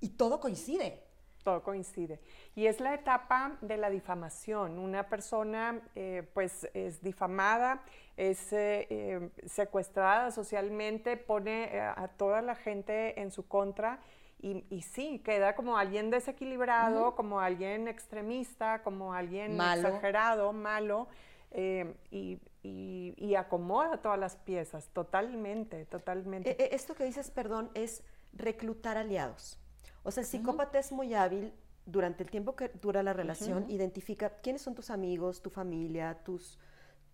Y 0.00 0.10
todo 0.10 0.40
coincide. 0.40 1.02
Todo 1.42 1.62
coincide. 1.62 2.20
Y 2.54 2.66
es 2.66 2.80
la 2.80 2.94
etapa 2.94 3.56
de 3.60 3.76
la 3.76 3.88
difamación. 3.88 4.78
Una 4.78 5.08
persona 5.08 5.80
eh, 5.94 6.28
pues 6.34 6.68
es 6.74 7.02
difamada, 7.02 7.82
es 8.16 8.52
eh, 8.52 8.86
eh, 8.90 9.30
secuestrada 9.46 10.32
socialmente, 10.32 11.16
pone 11.16 11.80
a 11.80 12.08
toda 12.08 12.42
la 12.42 12.56
gente 12.56 13.20
en 13.20 13.30
su 13.30 13.46
contra 13.46 14.00
y, 14.38 14.64
y, 14.68 14.82
sí, 14.82 15.20
queda 15.24 15.54
como 15.56 15.78
alguien 15.78 16.10
desequilibrado, 16.10 17.08
uh 17.08 17.10
-huh. 17.10 17.14
como 17.14 17.40
alguien 17.40 17.88
extremista, 17.88 18.82
como 18.82 19.14
alguien 19.14 19.56
malo. 19.56 19.88
exagerado, 19.88 20.52
malo, 20.52 21.08
eh, 21.52 21.94
y, 22.10 22.38
y, 22.62 23.14
y, 23.16 23.34
acomoda 23.34 23.96
todas 24.02 24.18
las 24.18 24.36
piezas, 24.36 24.88
totalmente, 24.92 25.86
totalmente. 25.86 26.50
Eh, 26.50 26.74
esto 26.74 26.94
que 26.94 27.04
dices, 27.04 27.30
perdón, 27.30 27.70
es 27.74 28.02
reclutar 28.34 28.98
aliados. 28.98 29.58
O 30.02 30.10
sea, 30.10 30.20
el 30.20 30.26
psicópata 30.26 30.72
uh 30.72 30.74
-huh. 30.74 30.80
es 30.80 30.92
muy 30.92 31.14
hábil 31.14 31.54
durante 31.86 32.22
el 32.22 32.30
tiempo 32.30 32.54
que 32.56 32.68
dura 32.68 33.02
la 33.02 33.14
relación, 33.14 33.62
uh 33.62 33.66
-huh. 33.66 33.70
identifica 33.70 34.28
quiénes 34.42 34.60
son 34.60 34.74
tus 34.74 34.90
amigos, 34.90 35.40
tu 35.40 35.50
familia, 35.50 36.14
tus, 36.24 36.58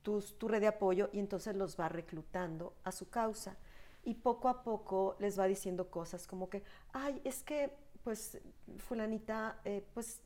tus, 0.02 0.36
tu 0.38 0.48
red 0.48 0.60
de 0.60 0.66
apoyo, 0.68 1.08
y 1.12 1.20
entonces 1.20 1.54
los 1.54 1.78
va 1.78 1.88
reclutando 1.88 2.74
a 2.82 2.90
su 2.90 3.08
causa 3.08 3.56
y 4.04 4.14
poco 4.14 4.48
a 4.48 4.62
poco 4.62 5.16
les 5.18 5.38
va 5.38 5.46
diciendo 5.46 5.90
cosas 5.90 6.26
como 6.26 6.48
que, 6.48 6.62
ay, 6.92 7.20
es 7.24 7.42
que, 7.42 7.72
pues, 8.02 8.38
fulanita, 8.78 9.60
eh, 9.64 9.86
pues, 9.94 10.22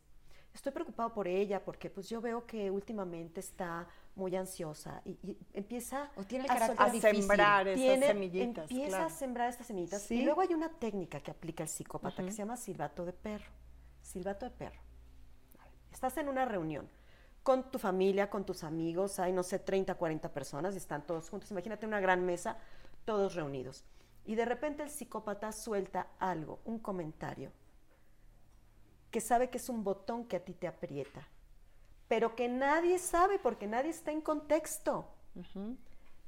estoy 0.54 0.72
preocupado 0.72 1.12
por 1.12 1.28
ella 1.28 1.62
porque, 1.64 1.90
pues, 1.90 2.08
yo 2.08 2.20
veo 2.20 2.46
que 2.46 2.70
últimamente 2.70 3.40
está 3.40 3.86
muy 4.14 4.34
ansiosa 4.34 5.02
y, 5.04 5.10
y 5.22 5.38
empieza 5.52 6.10
o 6.16 6.24
tiene 6.24 6.46
a, 6.48 6.54
a 6.54 6.90
sembrar 6.90 7.68
esas 7.68 7.80
tiene, 7.80 8.06
semillitas. 8.06 8.70
Empieza 8.70 8.88
claro. 8.88 9.06
a 9.06 9.10
sembrar 9.10 9.48
estas 9.50 9.66
semillitas. 9.66 10.02
¿Sí? 10.02 10.20
Y 10.20 10.22
luego 10.24 10.40
hay 10.40 10.54
una 10.54 10.70
técnica 10.70 11.20
que 11.20 11.30
aplica 11.30 11.62
el 11.62 11.68
psicópata 11.68 12.22
uh 12.22 12.24
-huh. 12.24 12.28
que 12.28 12.32
se 12.32 12.38
llama 12.38 12.56
silbato 12.56 13.04
de 13.04 13.12
perro. 13.12 13.52
Silbato 14.00 14.46
de 14.46 14.52
perro. 14.52 14.80
Estás 15.92 16.16
en 16.16 16.28
una 16.28 16.46
reunión 16.46 16.88
con 17.46 17.70
tu 17.70 17.78
familia, 17.78 18.28
con 18.28 18.44
tus 18.44 18.64
amigos, 18.64 19.20
hay, 19.20 19.32
no 19.32 19.44
sé, 19.44 19.60
30, 19.60 19.94
40 19.94 20.32
personas 20.32 20.74
y 20.74 20.78
están 20.78 21.06
todos 21.06 21.30
juntos. 21.30 21.48
Imagínate 21.52 21.86
una 21.86 22.00
gran 22.00 22.26
mesa, 22.26 22.58
todos 23.06 23.34
reunidos 23.34 23.84
y 24.26 24.34
de 24.34 24.44
repente 24.44 24.82
el 24.82 24.90
psicópata 24.90 25.52
suelta 25.52 26.08
algo, 26.18 26.58
un 26.64 26.78
comentario, 26.78 27.52
que 29.10 29.20
sabe 29.20 29.48
que 29.48 29.56
es 29.58 29.68
un 29.70 29.84
botón 29.84 30.26
que 30.26 30.36
a 30.36 30.44
ti 30.44 30.52
te 30.52 30.66
aprieta, 30.66 31.26
pero 32.08 32.34
que 32.36 32.48
nadie 32.48 32.98
sabe 32.98 33.38
porque 33.38 33.66
nadie 33.66 33.90
está 33.90 34.10
en 34.12 34.20
contexto. 34.20 35.08
Uh 35.34 35.40
-huh. 35.40 35.76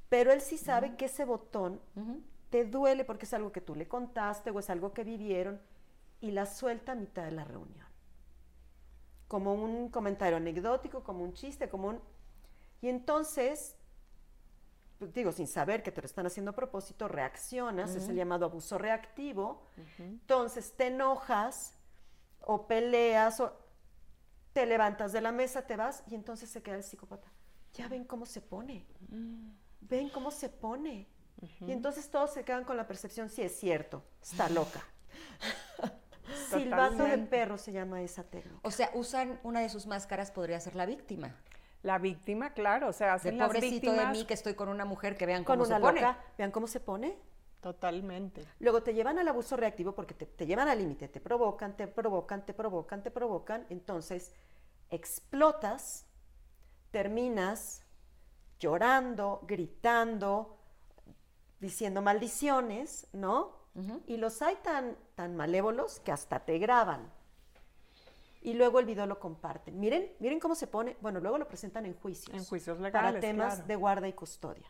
Pero 0.07 0.31
él 0.31 0.41
sí 0.41 0.57
sabe 0.57 0.87
uh 0.87 0.91
-huh. 0.91 0.95
que 0.97 1.05
ese 1.05 1.25
botón 1.25 1.81
uh 1.95 1.99
-huh. 1.99 2.21
te 2.49 2.65
duele 2.65 3.03
porque 3.05 3.25
es 3.25 3.33
algo 3.33 3.51
que 3.51 3.61
tú 3.61 3.75
le 3.75 3.87
contaste 3.87 4.49
o 4.49 4.59
es 4.59 4.69
algo 4.69 4.93
que 4.93 5.03
vivieron 5.03 5.61
y 6.21 6.31
la 6.31 6.45
suelta 6.45 6.93
a 6.93 6.95
mitad 6.95 7.23
de 7.23 7.31
la 7.31 7.43
reunión. 7.43 7.87
Como 9.27 9.53
un 9.53 9.89
comentario 9.89 10.37
anecdótico, 10.37 11.03
como 11.03 11.23
un 11.23 11.33
chiste, 11.33 11.69
como 11.69 11.89
un... 11.89 12.01
Y 12.81 12.87
entonces 12.89 13.75
digo, 14.99 15.31
sin 15.31 15.47
saber 15.47 15.83
que 15.83 15.91
te 15.91 16.01
lo 16.01 16.05
están 16.05 16.25
haciendo 16.25 16.51
a 16.51 16.55
propósito, 16.55 17.07
reaccionas, 17.07 17.91
uh 17.91 17.93
-huh. 17.93 17.97
es 17.97 18.09
el 18.09 18.15
llamado 18.15 18.45
abuso 18.45 18.77
reactivo, 18.77 19.63
uh 19.77 19.81
-huh. 19.81 20.03
entonces 20.03 20.73
te 20.75 20.87
enojas 20.87 21.77
o 22.41 22.67
peleas 22.67 23.39
o 23.39 23.53
te 24.53 24.65
levantas 24.65 25.11
de 25.11 25.21
la 25.21 25.31
mesa, 25.31 25.65
te 25.65 25.75
vas 25.75 26.03
y 26.07 26.15
entonces 26.15 26.49
se 26.49 26.61
queda 26.61 26.75
el 26.75 26.83
psicópata. 26.83 27.31
Ya 27.73 27.87
ven 27.87 28.03
cómo 28.03 28.25
se 28.25 28.41
pone, 28.41 28.85
uh 29.01 29.15
-huh. 29.15 29.53
ven 29.81 30.09
cómo 30.09 30.31
se 30.31 30.49
pone. 30.49 31.07
Y 31.61 31.71
entonces 31.71 32.09
todos 32.09 32.33
se 32.33 32.43
quedan 32.43 32.65
con 32.65 32.75
la 32.75 32.85
percepción, 32.85 33.29
sí 33.29 33.41
es 33.41 33.57
cierto, 33.57 34.03
está 34.21 34.49
loca. 34.49 34.83
Silbato 36.49 37.05
de 37.05 37.17
perro 37.19 37.57
se 37.57 37.71
llama 37.71 38.01
esa 38.01 38.23
técnica. 38.23 38.59
O 38.63 38.71
sea, 38.71 38.91
usan 38.93 39.39
una 39.43 39.61
de 39.61 39.69
sus 39.69 39.87
máscaras, 39.87 40.31
podría 40.31 40.59
ser 40.59 40.75
la 40.75 40.85
víctima. 40.85 41.35
La 41.81 41.97
víctima, 41.97 42.51
claro, 42.53 42.89
o 42.89 42.93
sea, 42.93 43.13
hacen 43.13 43.37
de 43.37 43.45
pobrecito 43.45 43.93
las 43.93 44.11
de 44.11 44.19
mí 44.19 44.25
que 44.25 44.33
estoy 44.33 44.53
con 44.53 44.67
una 44.67 44.83
mujer 44.85 45.15
que 45.15 45.25
vean 45.25 45.43
con 45.43 45.55
cómo 45.57 45.67
una 45.67 45.77
se 45.77 45.81
pone. 45.81 46.01
Loca, 46.01 46.19
vean 46.37 46.51
cómo 46.51 46.67
se 46.67 46.79
pone. 46.79 47.17
Totalmente. 47.61 48.45
Luego 48.59 48.83
te 48.83 48.93
llevan 48.93 49.19
al 49.19 49.27
abuso 49.27 49.57
reactivo 49.57 49.93
porque 49.93 50.13
te, 50.13 50.25
te 50.25 50.45
llevan 50.45 50.67
al 50.67 50.77
límite, 50.77 51.07
te 51.07 51.19
provocan, 51.19 51.75
te 51.75 51.87
provocan, 51.87 52.45
te 52.45 52.53
provocan, 52.53 53.03
te 53.03 53.11
provocan. 53.11 53.65
Entonces 53.69 54.33
explotas, 54.89 56.05
terminas 56.91 57.83
llorando, 58.59 59.41
gritando, 59.47 60.57
diciendo 61.59 62.01
maldiciones, 62.01 63.07
¿no? 63.13 63.57
Uh 63.75 63.81
-huh. 63.81 64.03
Y 64.07 64.17
los 64.17 64.41
hay 64.41 64.55
tan, 64.57 64.97
tan 65.15 65.35
malévolos 65.35 65.99
que 65.99 66.11
hasta 66.11 66.39
te 66.39 66.57
graban 66.57 67.11
y 68.41 68.53
luego 68.53 68.79
el 68.79 68.85
video 68.85 69.05
lo 69.05 69.19
comparten. 69.19 69.79
Miren, 69.79 70.13
miren 70.19 70.39
cómo 70.39 70.55
se 70.55 70.67
pone. 70.67 70.97
Bueno, 71.01 71.19
luego 71.19 71.37
lo 71.37 71.47
presentan 71.47 71.85
en 71.85 71.93
juicios. 71.93 72.35
En 72.35 72.45
juicios 72.45 72.79
legales. 72.79 73.11
Para 73.11 73.19
temas 73.19 73.55
claro. 73.55 73.67
de 73.67 73.75
guarda 73.75 74.07
y 74.07 74.13
custodia. 74.13 74.67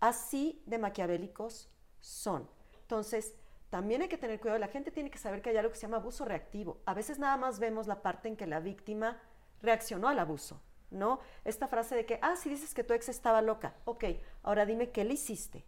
Así 0.00 0.62
de 0.66 0.78
maquiavélicos 0.78 1.70
son. 1.98 2.48
Entonces, 2.82 3.36
también 3.70 4.02
hay 4.02 4.08
que 4.08 4.18
tener 4.18 4.40
cuidado. 4.40 4.58
La 4.58 4.68
gente 4.68 4.90
tiene 4.90 5.10
que 5.10 5.18
saber 5.18 5.42
que 5.42 5.50
hay 5.50 5.56
algo 5.56 5.70
que 5.70 5.76
se 5.76 5.82
llama 5.82 5.98
abuso 5.98 6.24
reactivo. 6.24 6.80
A 6.86 6.94
veces 6.94 7.18
nada 7.18 7.36
más 7.36 7.58
vemos 7.58 7.86
la 7.86 8.02
parte 8.02 8.28
en 8.28 8.36
que 8.36 8.46
la 8.46 8.60
víctima 8.60 9.20
reaccionó 9.60 10.08
al 10.08 10.18
abuso, 10.18 10.62
¿no? 10.90 11.20
Esta 11.44 11.68
frase 11.68 11.96
de 11.96 12.06
que, 12.06 12.18
ah, 12.22 12.36
si 12.36 12.48
dices 12.48 12.74
que 12.74 12.84
tu 12.84 12.94
ex 12.94 13.08
estaba 13.08 13.42
loca. 13.42 13.76
Ok, 13.84 14.04
ahora 14.42 14.64
dime 14.64 14.90
qué 14.90 15.04
le 15.04 15.14
hiciste 15.14 15.66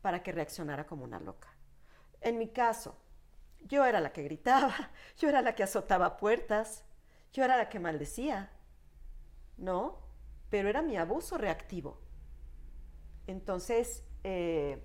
para 0.00 0.22
que 0.22 0.32
reaccionara 0.32 0.86
como 0.86 1.04
una 1.04 1.18
loca. 1.18 1.54
En 2.20 2.38
mi 2.38 2.48
caso, 2.48 2.96
yo 3.60 3.84
era 3.84 4.00
la 4.00 4.12
que 4.12 4.22
gritaba, 4.22 4.74
yo 5.18 5.28
era 5.28 5.42
la 5.42 5.54
que 5.54 5.62
azotaba 5.62 6.16
puertas, 6.16 6.84
yo 7.32 7.44
era 7.44 7.56
la 7.56 7.68
que 7.68 7.78
maldecía, 7.78 8.50
¿no? 9.56 9.98
Pero 10.50 10.68
era 10.68 10.82
mi 10.82 10.96
abuso 10.96 11.36
reactivo. 11.36 12.00
Entonces, 13.26 14.04
eh, 14.24 14.82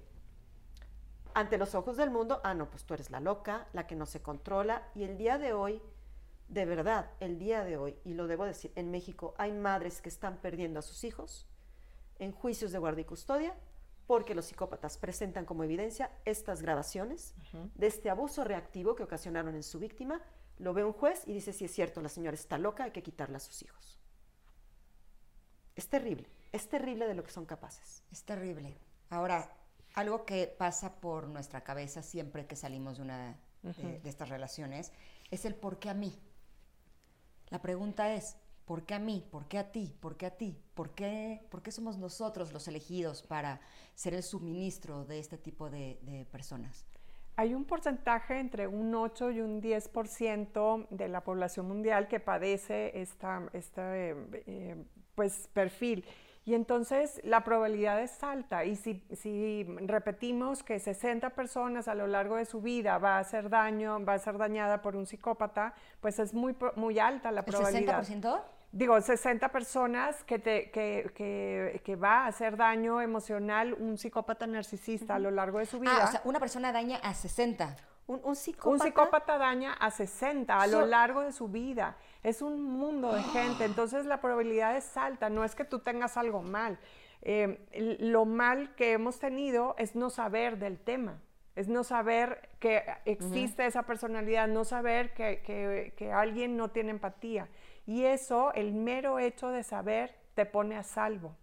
ante 1.34 1.58
los 1.58 1.74
ojos 1.76 1.98
del 1.98 2.12
mundo, 2.12 2.42
ah, 2.44 2.54
no, 2.54 2.70
pues 2.70 2.84
tú 2.84 2.94
eres 2.94 3.10
la 3.10 3.20
loca, 3.20 3.68
la 3.74 3.88
que 3.88 3.96
no 3.96 4.06
se 4.06 4.22
controla. 4.22 4.90
Y 4.94 5.04
el 5.04 5.18
día 5.18 5.38
de 5.38 5.54
hoy, 5.54 5.82
de 6.50 6.66
verdad, 6.66 7.12
el 7.20 7.40
día 7.40 7.64
de 7.64 7.78
hoy, 7.78 7.98
y 8.04 8.14
lo 8.14 8.28
debo 8.28 8.46
decir, 8.46 8.72
en 8.76 8.92
México 8.92 9.34
hay 9.38 9.54
madres 9.54 10.02
que 10.02 10.10
están 10.10 10.38
perdiendo 10.38 10.80
a 10.80 10.84
sus 10.84 11.04
hijos 11.04 11.48
en 12.20 12.32
juicios 12.32 12.72
de 12.72 12.80
guardia 12.80 13.02
y 13.02 13.06
custodia 13.06 13.56
porque 14.14 14.36
los 14.36 14.46
psicópatas 14.46 15.00
presentan 15.00 15.44
como 15.44 15.64
evidencia 15.64 16.12
estas 16.24 16.62
grabaciones 16.62 17.34
uh 17.36 17.58
-huh. 17.58 17.72
de 17.74 17.88
este 17.88 18.12
abuso 18.12 18.44
reactivo 18.44 18.94
que 18.94 19.02
ocasionaron 19.02 19.56
en 19.56 19.64
su 19.64 19.80
víctima, 19.80 20.22
lo 20.60 20.72
ve 20.76 20.84
un 20.84 20.94
juez 20.94 21.24
y 21.26 21.34
dice, 21.34 21.52
si 21.52 21.66
es 21.66 21.72
cierto, 21.74 22.00
la 22.00 22.10
señora 22.10 22.36
está 22.36 22.60
loca, 22.60 22.84
hay 22.84 22.92
que 22.92 23.02
quitarla 23.02 23.38
a 23.38 23.40
sus 23.40 23.64
hijos. 23.64 24.00
Es 25.76 25.88
terrible, 25.88 26.30
es 26.52 26.70
terrible 26.70 27.08
de 27.08 27.16
lo 27.16 27.24
que 27.24 27.32
son 27.32 27.48
capaces. 27.48 28.04
Es 28.12 28.24
terrible. 28.24 28.78
Ahora, 29.10 29.52
algo 29.96 30.26
que 30.26 30.46
pasa 30.46 31.02
por 31.02 31.28
nuestra 31.28 31.62
cabeza 31.64 32.04
siempre 32.04 32.46
que 32.46 32.56
salimos 32.56 32.98
de 32.98 33.02
una 33.02 33.40
uh 33.64 33.70
-huh. 33.70 33.76
de, 33.78 34.00
de 34.00 34.10
estas 34.10 34.30
relaciones 34.30 34.92
es 35.32 35.44
el 35.46 35.56
por 35.56 35.80
qué 35.80 35.90
a 35.90 35.96
mí. 35.96 36.22
La 37.50 37.64
pregunta 37.64 38.14
es, 38.14 38.38
¿Por 38.66 38.84
qué 38.84 38.94
a 38.94 39.00
mí? 39.00 39.24
¿Por 39.30 39.48
qué 39.48 39.58
a 39.58 39.72
ti? 39.72 39.94
¿Por 40.00 40.16
qué 40.16 40.26
a 40.28 40.32
ti? 40.32 40.58
¿Por 40.74 40.92
qué, 40.92 41.46
por 41.50 41.62
qué 41.62 41.72
somos 41.72 41.98
nosotros 41.98 42.54
los 42.54 42.68
elegidos 42.68 43.22
para 43.22 43.60
ser 43.94 44.14
el 44.14 44.24
suministro 44.24 45.06
de 45.06 45.20
este 45.20 45.38
tipo 45.38 45.70
de, 45.70 46.28
personas? 46.32 46.86
Hay 47.36 47.54
un 47.54 47.66
porcentaje 47.66 48.40
entre 48.40 48.68
un 48.68 48.94
8 48.94 49.32
y 49.32 49.42
un 49.42 49.62
10% 49.62 50.88
de 50.90 51.08
la 51.08 51.22
población 51.22 51.68
mundial 51.68 52.08
que 52.08 52.20
padece 52.20 53.02
esta, 53.02 53.50
este 53.54 54.16
eh, 54.46 54.86
pues, 55.16 55.50
perfil. 55.52 56.06
Y 56.46 56.56
entonces 56.56 57.22
la 57.24 57.44
probabilidad 57.44 58.02
es 58.02 58.22
alta. 58.22 58.66
Y 58.66 58.76
si, 58.76 59.02
si, 59.14 59.64
repetimos 59.64 60.62
que 60.62 60.78
60 60.78 61.30
personas 61.32 61.88
a 61.88 61.96
lo 61.96 62.06
largo 62.06 62.36
de 62.36 62.46
su 62.46 62.62
vida 62.62 62.98
va 62.98 63.16
a 63.16 63.20
hacer 63.20 63.50
daño, 63.50 64.04
va 64.04 64.14
a 64.16 64.20
ser 64.20 64.38
dañada 64.38 64.82
por 64.82 64.96
un 64.96 65.06
psicópata, 65.06 65.74
pues 66.02 66.20
es 66.20 66.34
muy, 66.34 66.56
muy 66.76 67.00
alta 67.00 67.32
la 67.32 67.44
probabilidad. 67.44 68.00
¿El 68.00 68.22
60%? 68.22 68.42
Digo, 68.74 69.00
60 69.00 69.50
personas 69.50 70.24
que, 70.24 70.40
te, 70.40 70.72
que, 70.72 71.12
que, 71.14 71.80
que, 71.84 71.96
va 71.96 72.24
a 72.24 72.28
hacer 72.28 72.58
daño 72.58 73.02
emocional 73.02 73.76
un 73.76 74.00
psicópata 74.00 74.48
narcisista 74.48 75.14
a 75.14 75.20
lo 75.20 75.30
largo 75.30 75.60
de 75.60 75.68
su 75.68 75.80
vida. 75.80 75.96
Ah, 76.02 76.06
o 76.06 76.12
sea, 76.12 76.22
una 76.26 76.40
persona 76.40 76.72
daña 76.72 76.98
a 76.98 77.14
60. 77.14 77.76
Un, 78.08 78.36
psicópata, 78.36 79.38
daña 79.38 79.74
a 79.74 79.92
60 79.92 80.60
a 80.60 80.66
lo 80.66 80.88
largo 80.88 81.22
de 81.22 81.32
su 81.32 81.50
vida. 81.50 81.98
Es 82.24 82.42
un 82.42 82.64
mundo 82.64 83.14
de 83.14 83.22
gente, 83.22 83.64
entonces 83.66 84.08
la 84.08 84.20
probabilidad 84.20 84.76
es 84.76 84.98
alta. 84.98 85.30
No 85.30 85.44
es 85.44 85.54
que 85.54 85.66
tú 85.66 85.78
tengas 85.78 86.18
algo 86.18 86.42
mal. 86.42 86.80
Eh, 87.22 87.98
lo 88.02 88.26
mal 88.26 88.74
que 88.76 88.94
hemos 88.94 89.20
tenido 89.20 89.76
es 89.78 89.96
no 89.96 90.10
saber 90.10 90.58
del 90.58 90.80
tema, 90.80 91.22
es 91.56 91.70
no 91.70 91.84
saber 91.84 92.50
que 92.60 92.84
existe 93.06 93.66
esa 93.66 93.84
personalidad, 93.84 94.48
no 94.48 94.66
saber 94.66 95.14
que, 95.14 95.94
que, 95.96 96.12
alguien 96.12 96.58
no 96.58 96.72
tiene 96.72 96.90
empatía. 96.90 97.48
Y 97.86 98.06
eso, 98.06 98.54
el 98.54 98.74
mero 98.74 99.20
hecho 99.20 99.50
de 99.50 99.64
saber, 99.64 100.16
te 100.36 100.46
pone 100.46 100.76
a 100.76 100.84
salvo. 100.84 101.36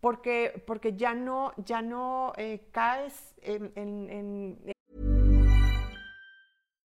Porque, 0.00 0.62
porque 0.66 0.96
ya 0.96 1.14
no, 1.14 1.52
ya 1.56 1.82
no 1.82 2.32
eh, 2.36 2.68
caes 2.72 3.34
en, 3.42 3.72
en, 3.76 4.74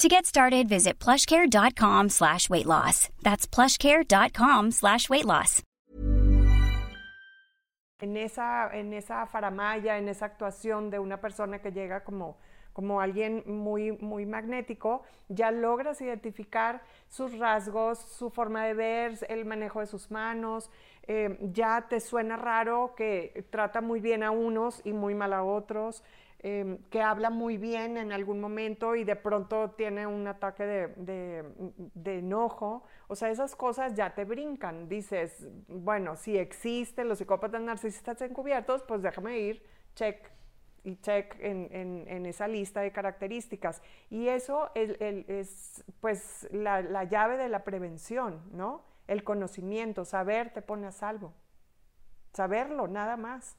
To 0.00 0.08
get 0.08 0.26
started, 0.26 0.68
visit 0.68 0.98
plushcare.com 0.98 2.08
slash 2.08 2.50
weight 2.50 2.66
loss. 2.66 3.08
That's 3.22 3.46
plushcare.com 3.46 4.72
slash 4.72 5.08
weight 5.08 5.24
loss. 5.24 5.62
En 8.00 8.16
esa, 8.16 8.70
en 8.74 8.92
esa 8.92 9.24
faramaya, 9.26 9.96
en 9.96 10.08
esa 10.08 10.26
actuación 10.26 10.90
de 10.90 10.98
una 10.98 11.20
persona 11.20 11.60
que 11.60 11.70
llega 11.70 12.02
como, 12.02 12.38
como 12.72 13.00
alguien 13.00 13.44
muy, 13.46 13.92
muy 13.92 14.26
magnético, 14.26 15.04
ya 15.28 15.52
logras 15.52 16.00
identificar 16.00 16.82
sus 17.08 17.38
rasgos, 17.38 18.00
su 18.00 18.30
forma 18.30 18.64
de 18.64 18.74
ver, 18.74 19.18
el 19.28 19.44
manejo 19.44 19.78
de 19.78 19.86
sus 19.86 20.10
manos. 20.10 20.70
Eh, 21.06 21.38
ya 21.52 21.86
te 21.88 22.00
suena 22.00 22.36
raro 22.36 22.94
que 22.96 23.46
trata 23.48 23.80
muy 23.80 24.00
bien 24.00 24.24
a 24.24 24.32
unos 24.32 24.82
y 24.84 24.92
muy 24.92 25.14
mal 25.14 25.32
a 25.32 25.44
otros. 25.44 26.02
Em, 26.46 26.76
que 26.90 27.00
habla 27.00 27.30
muy 27.30 27.56
bien 27.56 27.96
en 27.96 28.12
algún 28.12 28.38
momento 28.38 28.96
y 28.96 29.04
de 29.04 29.16
pronto 29.16 29.70
tiene 29.70 30.06
un 30.06 30.26
ataque 30.26 30.92
de, 30.94 32.18
enojo. 32.18 32.84
O 33.08 33.16
sea, 33.16 33.30
esas 33.30 33.56
cosas 33.56 33.94
ya 33.94 34.14
te 34.14 34.26
brincan. 34.26 34.86
Dices, 34.86 35.48
bueno, 35.68 36.16
si 36.16 36.36
existen 36.36 37.08
los 37.08 37.16
psicópatas 37.16 37.62
narcisistas 37.62 38.20
encubiertos, 38.20 38.82
pues 38.82 39.00
déjame 39.00 39.38
ir, 39.38 39.62
check 39.94 40.30
y 40.82 40.96
check 40.96 41.34
en, 41.40 42.26
esa 42.26 42.46
lista 42.46 42.82
de 42.82 42.92
características. 42.92 43.80
Y 44.10 44.28
eso 44.28 44.70
es, 44.74 45.82
pues 46.02 46.46
la, 46.52 46.82
la 46.82 47.04
llave 47.04 47.38
de 47.38 47.48
la 47.48 47.64
prevención, 47.64 48.42
¿no? 48.52 48.84
El 49.06 49.24
conocimiento, 49.24 50.04
saber 50.04 50.52
te 50.52 50.60
pone 50.60 50.88
a 50.88 50.92
salvo. 50.92 51.32
Saberlo, 52.34 52.86
nada 52.86 53.16
más. 53.16 53.56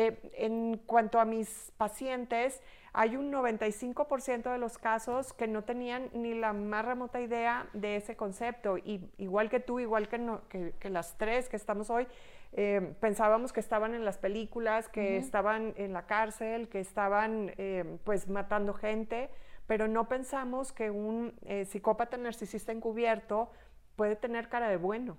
Eh, 0.00 0.18
en 0.38 0.78
cuanto 0.86 1.20
a 1.20 1.26
mis 1.26 1.74
pacientes, 1.76 2.62
hay 2.94 3.16
un 3.16 3.30
95% 3.30 4.50
de 4.50 4.56
los 4.56 4.78
casos 4.78 5.34
que 5.34 5.46
no 5.46 5.62
tenían 5.62 6.08
ni 6.14 6.32
la 6.32 6.54
más 6.54 6.86
remota 6.86 7.20
idea 7.20 7.68
de 7.74 7.96
ese 7.96 8.16
concepto. 8.16 8.78
Y 8.78 9.10
igual 9.18 9.50
que 9.50 9.60
tú, 9.60 9.78
igual 9.78 10.08
que, 10.08 10.72
que, 10.78 10.88
las 10.88 11.18
tres 11.18 11.50
que 11.50 11.56
estamos 11.56 11.90
hoy, 11.90 12.06
eh, 12.54 12.94
pensábamos 13.00 13.52
que 13.52 13.60
estaban 13.60 13.92
en 13.92 14.06
las 14.06 14.16
películas, 14.16 14.88
que 14.88 15.18
estaban 15.18 15.74
en 15.76 15.92
la 15.92 16.06
cárcel, 16.06 16.70
que 16.70 16.80
estaban 16.80 17.52
eh, 17.58 17.98
pues 18.04 18.26
matando 18.26 18.72
gente, 18.72 19.28
pero 19.66 19.86
no 19.86 20.08
pensamos 20.08 20.72
que 20.72 20.90
un 20.90 21.34
psicópata 21.66 22.16
narcisista 22.16 22.72
encubierto 22.72 23.50
puede 23.96 24.16
tener 24.16 24.48
cara 24.48 24.70
de 24.70 24.78
bueno. 24.78 25.18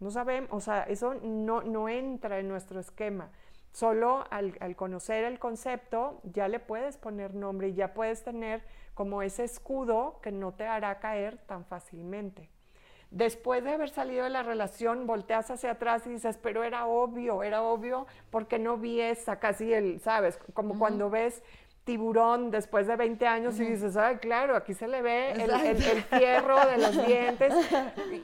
No 0.00 0.10
sabemos, 0.10 0.50
o 0.50 0.60
sea, 0.60 0.82
eso 0.82 1.14
no, 1.14 1.62
no 1.62 1.88
entra 1.88 2.40
en 2.40 2.48
nuestro 2.48 2.80
esquema. 2.80 3.30
Solo 3.74 4.24
al, 4.30 4.76
conocer 4.76 5.24
el 5.24 5.40
concepto 5.40 6.20
ya 6.22 6.46
le 6.46 6.60
puedes 6.60 6.96
poner 6.96 7.34
nombre 7.34 7.70
y 7.70 7.74
ya 7.74 7.92
puedes 7.92 8.22
tener 8.22 8.62
como 8.94 9.20
ese 9.20 9.42
escudo 9.42 10.20
que 10.22 10.30
no 10.30 10.52
te 10.52 10.64
hará 10.64 11.00
caer 11.00 11.38
tan 11.38 11.64
fácilmente. 11.64 12.48
Después 13.10 13.64
de 13.64 13.72
haber 13.72 13.90
salido 13.90 14.22
de 14.22 14.30
la 14.30 14.44
relación, 14.44 15.08
volteas 15.08 15.50
hacia 15.50 15.72
atrás 15.72 16.06
y 16.06 16.10
dices, 16.10 16.38
pero 16.40 16.62
era 16.62 16.86
obvio, 16.86 17.42
era 17.42 17.62
obvio 17.62 18.06
porque 18.30 18.60
no 18.60 18.76
vi 18.76 19.00
esa, 19.00 19.40
casi 19.40 19.72
el, 19.72 20.00
¿sabes? 20.00 20.38
Como 20.52 20.78
cuando 20.78 21.10
ves 21.10 21.42
tiburón 21.82 22.52
después 22.52 22.86
de 22.86 22.94
20 22.94 23.26
años 23.26 23.58
y 23.58 23.64
dices, 23.64 23.96
ay, 23.96 24.18
claro, 24.18 24.54
aquí 24.54 24.74
se 24.74 24.86
le 24.86 25.02
ve 25.02 25.32
el, 25.32 25.50
el, 25.50 26.02
fierro 26.04 26.64
de 26.64 26.78
los 26.78 27.06
dientes. 27.06 27.52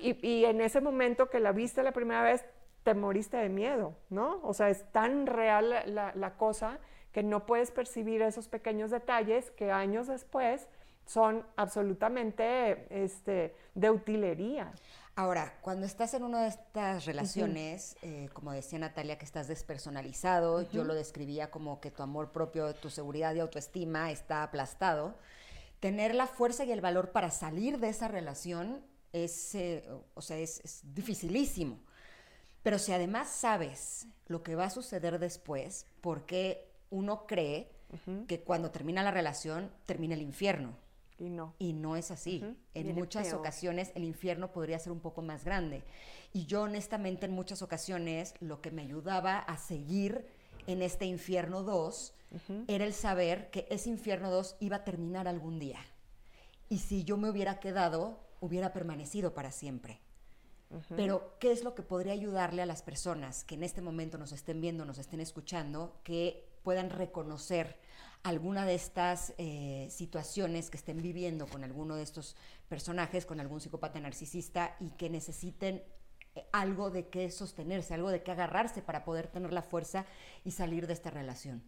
Y, 0.00 0.16
y, 0.24 0.44
en 0.44 0.60
ese 0.60 0.80
momento 0.80 1.28
que 1.28 1.40
la 1.40 1.50
viste 1.50 1.82
la 1.82 1.90
primera 1.90 2.22
vez, 2.22 2.44
te 2.82 2.94
moriste 2.94 3.36
de 3.36 3.48
miedo, 3.48 3.94
¿no? 4.08 4.40
O 4.42 4.54
sea, 4.54 4.70
es 4.70 4.90
tan 4.92 5.26
real 5.26 5.74
la, 5.86 6.34
cosa 6.36 6.78
que 7.12 7.22
no 7.22 7.44
puedes 7.46 7.70
percibir 7.70 8.22
esos 8.22 8.48
pequeños 8.48 8.90
detalles 8.90 9.50
que 9.52 9.70
años 9.72 10.06
después 10.06 10.66
son 11.04 11.44
absolutamente 11.56 12.86
este, 12.90 13.54
de 13.74 13.90
utilería. 13.90 14.72
Ahora, 15.16 15.58
cuando 15.60 15.84
estás 15.84 16.14
en 16.14 16.22
una 16.22 16.42
de 16.42 16.48
estas 16.48 17.04
relaciones, 17.04 17.96
eh, 18.02 18.30
como 18.32 18.52
decía 18.52 18.78
Natalia, 18.78 19.18
que 19.18 19.24
estás 19.24 19.48
despersonalizado, 19.48 20.62
yo 20.70 20.84
lo 20.84 20.94
describía 20.94 21.50
como 21.50 21.80
que 21.80 21.90
tu 21.90 22.02
amor 22.02 22.30
propio, 22.30 22.74
tu 22.74 22.88
seguridad 22.90 23.34
y 23.34 23.40
autoestima 23.40 24.12
está 24.12 24.44
aplastado, 24.44 25.16
tener 25.80 26.14
la 26.14 26.26
fuerza 26.26 26.64
y 26.64 26.72
el 26.72 26.80
valor 26.80 27.10
para 27.10 27.30
salir 27.30 27.78
de 27.80 27.88
esa 27.88 28.08
relación 28.08 28.82
es, 29.12 29.54
eh, 29.56 29.84
o 30.14 30.22
sea, 30.22 30.38
es 30.38 30.80
dificilísimo. 30.94 31.80
Pero 32.62 32.78
si 32.78 32.92
además 32.92 33.28
sabes 33.28 34.06
lo 34.26 34.42
que 34.42 34.54
va 34.54 34.64
a 34.64 34.70
suceder 34.70 35.18
después, 35.18 35.86
porque 36.00 36.68
uno 36.90 37.26
cree 37.26 37.70
que 38.28 38.40
cuando 38.40 38.70
termina 38.70 39.02
la 39.02 39.10
relación 39.10 39.70
termina 39.86 40.14
el 40.14 40.22
infierno. 40.22 40.76
Y 41.18 41.28
no. 41.28 41.54
Y 41.58 41.72
no 41.72 41.96
es 41.96 42.10
así. 42.10 42.42
En 42.74 42.84
Viene 42.84 42.98
muchas 42.98 43.28
peor. 43.28 43.40
ocasiones 43.40 43.92
el 43.94 44.04
infierno 44.04 44.52
podría 44.52 44.78
ser 44.78 44.92
un 44.92 45.00
poco 45.00 45.22
más 45.22 45.44
grande. 45.44 45.82
Y 46.32 46.46
yo 46.46 46.62
honestamente 46.62 47.26
en 47.26 47.32
muchas 47.32 47.62
ocasiones 47.62 48.34
lo 48.40 48.60
que 48.62 48.70
me 48.70 48.82
ayudaba 48.82 49.38
a 49.38 49.58
seguir 49.58 50.26
en 50.66 50.82
este 50.82 51.04
infierno 51.04 51.62
2 51.62 52.14
era 52.68 52.84
el 52.84 52.94
saber 52.94 53.50
que 53.50 53.66
ese 53.70 53.90
infierno 53.90 54.30
2 54.30 54.56
iba 54.60 54.76
a 54.76 54.84
terminar 54.84 55.26
algún 55.26 55.58
día. 55.58 55.80
Y 56.68 56.78
si 56.78 57.02
yo 57.02 57.16
me 57.16 57.28
hubiera 57.28 57.58
quedado, 57.58 58.20
hubiera 58.40 58.72
permanecido 58.72 59.34
para 59.34 59.50
siempre. 59.50 60.00
Pero, 60.94 61.36
¿qué 61.40 61.50
es 61.50 61.64
lo 61.64 61.74
que 61.74 61.82
podría 61.82 62.12
ayudarle 62.12 62.62
a 62.62 62.66
las 62.66 62.82
personas 62.82 63.44
que 63.44 63.56
en 63.56 63.64
este 63.64 63.82
momento 63.82 64.18
nos 64.18 64.32
estén 64.32 64.60
viendo, 64.60 64.84
nos 64.84 64.98
estén 64.98 65.20
escuchando, 65.20 65.98
que 66.04 66.48
puedan 66.62 66.90
reconocer 66.90 67.76
alguna 68.22 68.66
de 68.66 68.74
estas 68.74 69.34
eh, 69.38 69.88
situaciones 69.90 70.70
que 70.70 70.76
estén 70.76 71.02
viviendo 71.02 71.46
con 71.46 71.64
alguno 71.64 71.96
de 71.96 72.02
estos 72.02 72.36
personajes, 72.68 73.26
con 73.26 73.40
algún 73.40 73.60
psicópata 73.60 73.98
narcisista 73.98 74.76
y 74.78 74.90
que 74.90 75.08
necesiten 75.08 75.82
eh, 76.34 76.46
algo 76.52 76.90
de 76.90 77.08
qué 77.08 77.30
sostenerse, 77.30 77.94
algo 77.94 78.10
de 78.10 78.22
qué 78.22 78.30
agarrarse 78.30 78.82
para 78.82 79.04
poder 79.04 79.26
tener 79.28 79.52
la 79.52 79.62
fuerza 79.62 80.04
y 80.44 80.52
salir 80.52 80.86
de 80.86 80.92
esta 80.92 81.10
relación? 81.10 81.62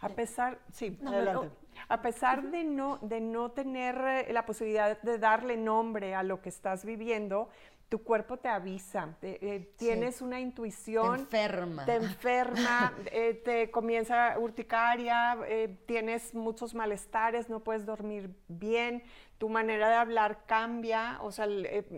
A 0.00 0.10
pesar, 0.10 0.60
sí, 0.70 0.98
No, 1.00 1.10
adelante. 1.12 1.46
no. 1.46 1.52
A 1.88 2.02
pesar 2.02 2.50
de 2.50 2.64
no, 2.64 2.98
de 2.98 3.20
no 3.20 3.52
tener 3.52 3.96
eh, 3.96 4.32
la 4.32 4.44
posibilidad 4.44 5.00
de 5.00 5.18
darle 5.18 5.56
nombre 5.56 6.14
a 6.14 6.22
lo 6.22 6.42
que 6.42 6.50
estás 6.50 6.84
viviendo, 6.84 7.48
tu 7.94 8.02
cuerpo 8.02 8.36
te 8.38 8.48
avisa, 8.48 9.14
te- 9.20 9.38
eh, 9.54 9.72
tienes 9.76 10.20
una 10.20 10.40
intuición. 10.40 11.28
Te 11.28 11.44
enferma. 11.44 11.84
Te 11.84 11.94
enferma, 11.94 12.92
eh, 13.12 13.34
te 13.44 13.70
comienza 13.70 14.36
urticaria, 14.36 15.38
eh, 15.46 15.78
tienes 15.86 16.34
muchos 16.34 16.74
malestares, 16.74 17.48
no 17.48 17.60
puedes 17.60 17.86
dormir 17.86 18.34
bien, 18.48 19.04
tu 19.38 19.48
manera 19.48 19.88
de 19.90 19.94
hablar 19.94 20.40
cambia, 20.46 21.20
o 21.22 21.30
sea, 21.30 21.46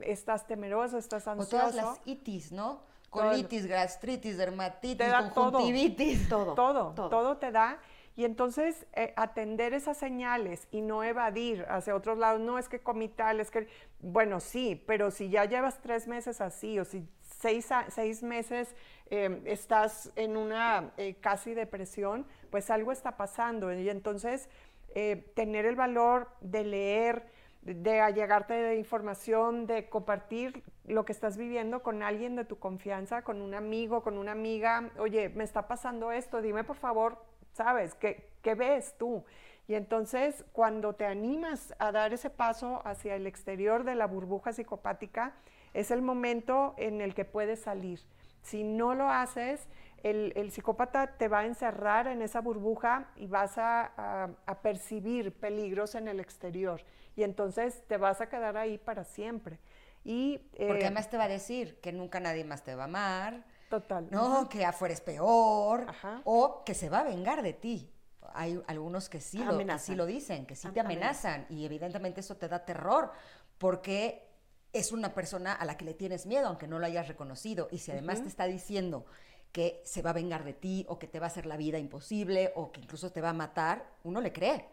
estás 0.05 0.47
temeroso, 0.47 0.99
estás 0.99 1.27
O 1.29 1.31
ansioso. 1.31 1.51
todas 1.51 1.75
las 1.75 1.99
itis, 2.05 2.53
¿no? 2.53 2.83
Colitis, 3.09 3.65
gastritis, 3.65 4.37
dermatitis, 4.37 4.99
Te 4.99 5.09
da 5.09 5.31
todo. 5.33 5.53
conjuntivitis. 5.53 6.29
Todo. 6.29 6.53
todo, 6.53 6.93
todo. 6.95 7.09
todo, 7.09 7.37
te 7.39 7.51
da. 7.53 7.79
Y 8.17 8.25
entonces 8.25 8.87
eh, 8.95 9.13
atender 9.17 9.75
esas 9.75 9.99
señales 9.99 10.67
y 10.71 10.81
no 10.81 11.05
evadir 11.05 11.67
hacia 11.69 11.95
otros 11.95 12.19
lados, 12.19 12.41
no 12.41 12.59
es 12.59 12.69
que 12.69 12.81
comí 12.81 13.09
tal, 13.09 13.41
es 13.41 13.51
que, 13.51 13.69
bueno, 14.01 14.41
sí, 14.41 14.83
pero 14.87 15.11
si 15.11 15.29
ya 15.29 15.45
llevas 15.45 15.81
tres 15.83 16.09
meses 16.09 16.41
así 16.41 16.79
o 16.79 16.85
si 16.85 17.07
seis, 17.21 17.69
seis 17.89 18.23
meses 18.23 18.75
eh, 19.11 19.43
estás 19.45 20.11
en 20.17 20.37
una 20.37 20.93
eh, 20.97 21.15
casi 21.21 21.55
depresión, 21.55 22.27
pues 22.51 22.71
algo 22.71 22.93
está 22.93 23.17
pasando. 23.17 23.73
Y 23.73 23.89
entonces 23.89 24.49
eh, 24.95 25.31
tener 25.35 25.67
el 25.67 25.77
valor 25.77 26.29
de 26.41 26.65
leer, 26.65 27.27
de 27.63 28.01
allegarte 28.01 28.55
de 28.55 28.77
información, 28.77 29.67
de 29.67 29.89
compartir 29.89 30.63
lo 30.85 31.05
que 31.05 31.13
estás 31.13 31.37
viviendo 31.37 31.83
con 31.83 32.03
alguien 32.03 32.37
de 32.37 32.45
tu 32.45 32.59
confianza, 32.59 33.23
con 33.23 33.43
un 33.43 33.55
amigo, 33.55 34.03
con 34.03 34.19
una 34.19 34.33
amiga. 34.33 34.91
Oye, 34.99 35.29
me 35.29 35.45
está 35.45 35.67
pasando 35.67 36.13
esto, 36.13 36.41
dime 36.41 36.65
por 36.65 36.77
favor, 36.77 37.19
¿sabes? 37.57 37.95
¿Qué, 37.95 38.29
qué 38.43 38.55
ves 38.55 38.95
tú? 38.99 39.25
Y 39.69 39.75
entonces 39.75 40.45
cuando 40.53 40.95
te 40.95 41.07
animas 41.07 41.75
a 41.79 41.91
dar 41.93 42.13
ese 42.13 42.31
paso 42.31 42.83
hacia 42.85 43.17
el 43.17 43.27
exterior 43.27 43.85
de 43.85 43.95
la 43.97 44.07
burbuja 44.07 44.53
psicopática, 44.53 45.35
es 45.75 45.91
el 45.91 46.03
momento 46.03 46.75
en 46.79 47.01
el 47.01 47.15
que 47.15 47.25
puedes 47.25 47.61
salir. 47.61 48.01
Si 48.43 48.63
no 48.65 48.95
lo 48.95 49.11
haces, 49.11 49.69
el, 50.03 50.33
el 50.37 50.53
psicópata 50.53 51.17
te 51.19 51.29
va 51.29 51.41
a 51.41 51.47
encerrar 51.47 52.07
en 52.07 52.23
esa 52.23 52.41
burbuja 52.41 53.09
y 53.17 53.27
vas 53.27 53.59
a, 53.59 53.93
a- 53.97 54.31
a 54.47 54.63
percibir 54.63 55.33
peligros 55.33 55.95
en 55.97 56.07
el 56.09 56.21
exterior. 56.21 56.83
Y 57.17 57.25
entonces 57.25 57.83
te 57.89 57.97
vas 57.97 58.21
a 58.21 58.29
quedar 58.29 58.57
ahí 58.57 58.79
para 58.79 59.05
siempre. 59.05 59.59
Y, 60.05 60.41
Porque 60.67 60.87
eh, 60.87 60.87
además 60.87 61.11
te 61.11 61.17
va 61.17 61.25
a 61.25 61.29
decir 61.29 61.81
que 61.81 61.93
nunca 61.93 62.21
nadie 62.21 62.45
más 62.45 62.63
te 62.65 62.75
va 62.75 62.83
a 62.85 62.87
amar, 62.87 63.45
Total. 63.69 64.09
¿no? 64.11 64.49
Que 64.49 64.65
afuera 64.65 64.95
es 64.95 65.01
peor, 65.01 65.87
Ajá. 65.89 66.21
o 66.25 66.63
que 66.65 66.75
se 66.75 66.89
va 66.89 67.01
a 67.01 67.05
vengar 67.05 67.43
de 67.43 67.53
ti. 67.53 67.93
Hay 68.35 68.63
algunos 68.67 69.09
que 69.09 69.21
sí, 69.21 69.39
lo, 69.39 69.45
que 69.45 69.55
Amenazan. 69.55 69.87
sí 69.87 69.95
lo 69.95 70.07
dicen, 70.07 70.47
que 70.47 70.57
sí 70.57 70.69
te 70.69 70.81
amenazan, 70.81 71.47
y 71.49 71.65
evidentemente 71.65 72.21
eso 72.21 72.37
te 72.37 72.49
da 72.49 72.65
terror, 72.65 73.13
porque 73.59 74.29
es 74.73 74.93
una 74.93 75.15
persona 75.15 75.53
a 75.55 75.65
la 75.65 75.77
que 75.77 75.85
le 75.85 75.95
tienes 75.95 76.27
miedo, 76.27 76.49
aunque 76.49 76.67
no 76.67 76.79
lo 76.79 76.87
hayas 76.87 77.09
reconocido, 77.09 77.69
y 77.71 77.79
si 77.79 77.93
además 77.93 78.23
te 78.23 78.29
está 78.29 78.45
diciendo 78.47 79.07
que 79.53 79.81
se 79.85 80.03
va 80.03 80.11
a 80.11 80.13
vengar 80.13 80.45
de 80.45 80.53
ti, 80.53 80.85
o 80.89 80.99
que 80.99 81.07
te 81.07 81.19
va 81.19 81.27
a 81.27 81.29
hacer 81.29 81.47
la 81.47 81.57
vida 81.57 81.79
imposible, 81.79 82.53
o 82.57 82.73
que 82.73 82.81
incluso 82.81 83.11
te 83.11 83.21
va 83.23 83.31
a 83.31 83.33
matar, 83.33 83.87
uno 84.05 84.21
le 84.21 84.33
cree. 84.33 84.69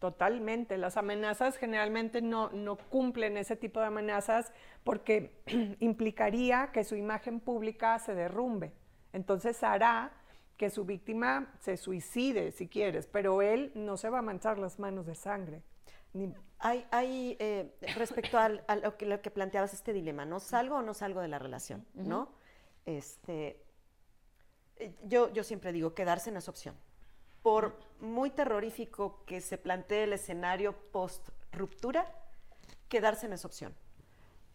Totalmente. 0.00 0.78
Las 0.78 0.96
amenazas 0.96 1.56
generalmente 1.56 2.22
no, 2.22 2.48
no 2.50 2.76
cumplen 2.76 3.36
ese 3.36 3.54
tipo 3.54 3.78
de 3.80 3.86
amenazas 3.86 4.52
porque 4.82 5.42
implicaría 5.78 6.70
que 6.72 6.82
su 6.84 6.96
imagen 6.96 7.38
pública 7.38 7.98
se 8.00 8.14
derrumbe. 8.14 8.72
Entonces 9.12 9.62
hará 9.62 10.10
que 10.56 10.70
su 10.70 10.84
víctima 10.84 11.54
se 11.60 11.76
suicide, 11.76 12.50
si 12.52 12.66
quieres, 12.68 13.06
pero 13.06 13.40
él 13.42 13.72
no 13.74 13.96
se 13.96 14.10
va 14.10 14.18
a 14.18 14.22
manchar 14.22 14.58
las 14.58 14.78
manos 14.78 15.06
de 15.06 15.14
sangre. 15.14 15.62
Ni- 16.12 16.34
Hay, 16.58 16.86
hay 16.90 17.36
eh, 17.38 17.74
respecto 17.96 18.36
al- 18.38 18.64
a 18.68 18.76
lo 18.76 18.96
que, 18.96 19.06
lo 19.06 19.20
que 19.22 19.30
planteabas, 19.30 19.72
este 19.74 19.92
dilema, 19.92 20.24
¿no? 20.26 20.40
¿Salgo 20.40 20.76
o 20.76 20.82
no 20.82 20.92
salgo 20.94 21.20
de 21.20 21.28
la 21.28 21.38
relación? 21.38 21.86
¿No? 21.94 22.32
Este, 22.86 23.62
eh, 24.76 24.94
yo, 25.04 25.30
yo 25.32 25.44
siempre 25.44 25.72
digo, 25.72 25.94
quedarse 25.94 26.30
no 26.32 26.38
es 26.38 26.48
opción. 26.48 26.74
Por 27.42 27.78
muy 28.00 28.30
terrorífico 28.30 29.24
que 29.24 29.40
se 29.40 29.58
plantee 29.58 30.04
el 30.04 30.12
escenario 30.12 30.74
post-ruptura, 30.92 32.06
quedarse 32.88 33.28
no 33.28 33.34
es 33.34 33.44
opción. 33.44 33.74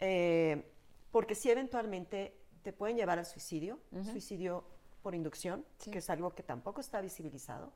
Eh, 0.00 0.72
porque 1.10 1.34
si 1.34 1.50
eventualmente 1.50 2.36
te 2.62 2.72
pueden 2.72 2.96
llevar 2.96 3.18
al 3.18 3.26
suicidio, 3.26 3.78
suicidio 4.04 4.64
por 5.02 5.14
inducción, 5.14 5.64
que 5.90 5.98
es 5.98 6.10
algo 6.10 6.34
que 6.34 6.42
tampoco 6.42 6.80
está 6.80 7.00
visibilizado, 7.00 7.72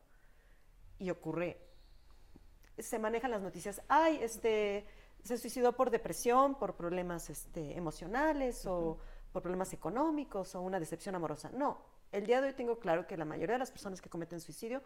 y 0.98 1.10
ocurre 1.10 1.70
se 2.78 2.98
manejan 2.98 3.30
las 3.30 3.42
noticias, 3.42 3.82
ay, 3.88 4.18
este, 4.22 4.86
se 5.22 5.38
suicidó 5.38 5.72
por 5.72 5.90
depresión, 5.90 6.54
por 6.54 6.74
problemas 6.74 7.30
este, 7.30 7.76
emocionales 7.76 8.66
o 8.66 8.98
por 9.32 9.42
problemas 9.42 9.72
económicos 9.72 10.54
o 10.54 10.60
una 10.60 10.80
decepción 10.80 11.14
amorosa. 11.14 11.50
No, 11.52 11.78
el 12.12 12.26
día 12.26 12.40
de 12.40 12.48
hoy 12.48 12.54
tengo 12.54 12.78
claro 12.78 13.06
que 13.06 13.16
la 13.16 13.24
mayoría 13.24 13.54
de 13.54 13.58
las 13.60 13.70
personas 13.70 14.00
que 14.00 14.08
cometen 14.08 14.40
suicidio 14.40 14.82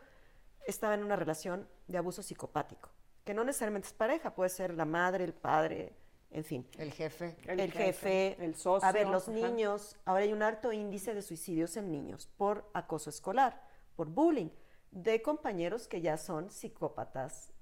estaban 0.66 1.00
en 1.00 1.06
una 1.06 1.16
relación 1.16 1.68
de 1.86 1.98
abuso 1.98 2.22
psicopático, 2.22 2.90
que 3.24 3.34
no 3.34 3.44
necesariamente 3.44 3.88
es 3.88 3.94
pareja, 3.94 4.34
puede 4.34 4.50
ser 4.50 4.74
la 4.74 4.84
madre, 4.84 5.24
el 5.24 5.34
padre, 5.34 5.94
en 6.30 6.44
fin. 6.44 6.66
El 6.78 6.92
jefe. 6.92 7.36
El, 7.46 7.70
jefe, 7.70 8.36
el 8.44 8.56
socio. 8.56 8.88
A 8.88 8.92
ver, 8.92 9.08
los 9.08 9.28
ajá. 9.28 9.36
niños, 9.36 9.96
ahora 10.04 10.24
hay 10.24 10.32
un 10.32 10.42
alto 10.42 10.72
índice 10.72 11.14
de 11.14 11.22
suicidios 11.22 11.76
en 11.76 11.90
niños 11.90 12.28
por 12.36 12.70
acoso 12.74 13.10
escolar, 13.10 13.62
por 13.94 14.08
bullying, 14.08 14.50
de 14.90 15.22
compañeros 15.22 15.88
que 15.88 16.00
ya 16.00 16.16
son 16.16 16.50
psicópatas 16.50 17.52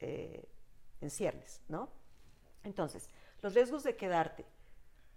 eh, 0.00 0.48
en 1.00 1.10
ciernes, 1.10 1.62
¿no? 1.68 1.90
Entonces, 2.64 3.08
los 3.40 3.54
riesgos 3.54 3.84
de 3.84 3.96
quedarte, 3.96 4.44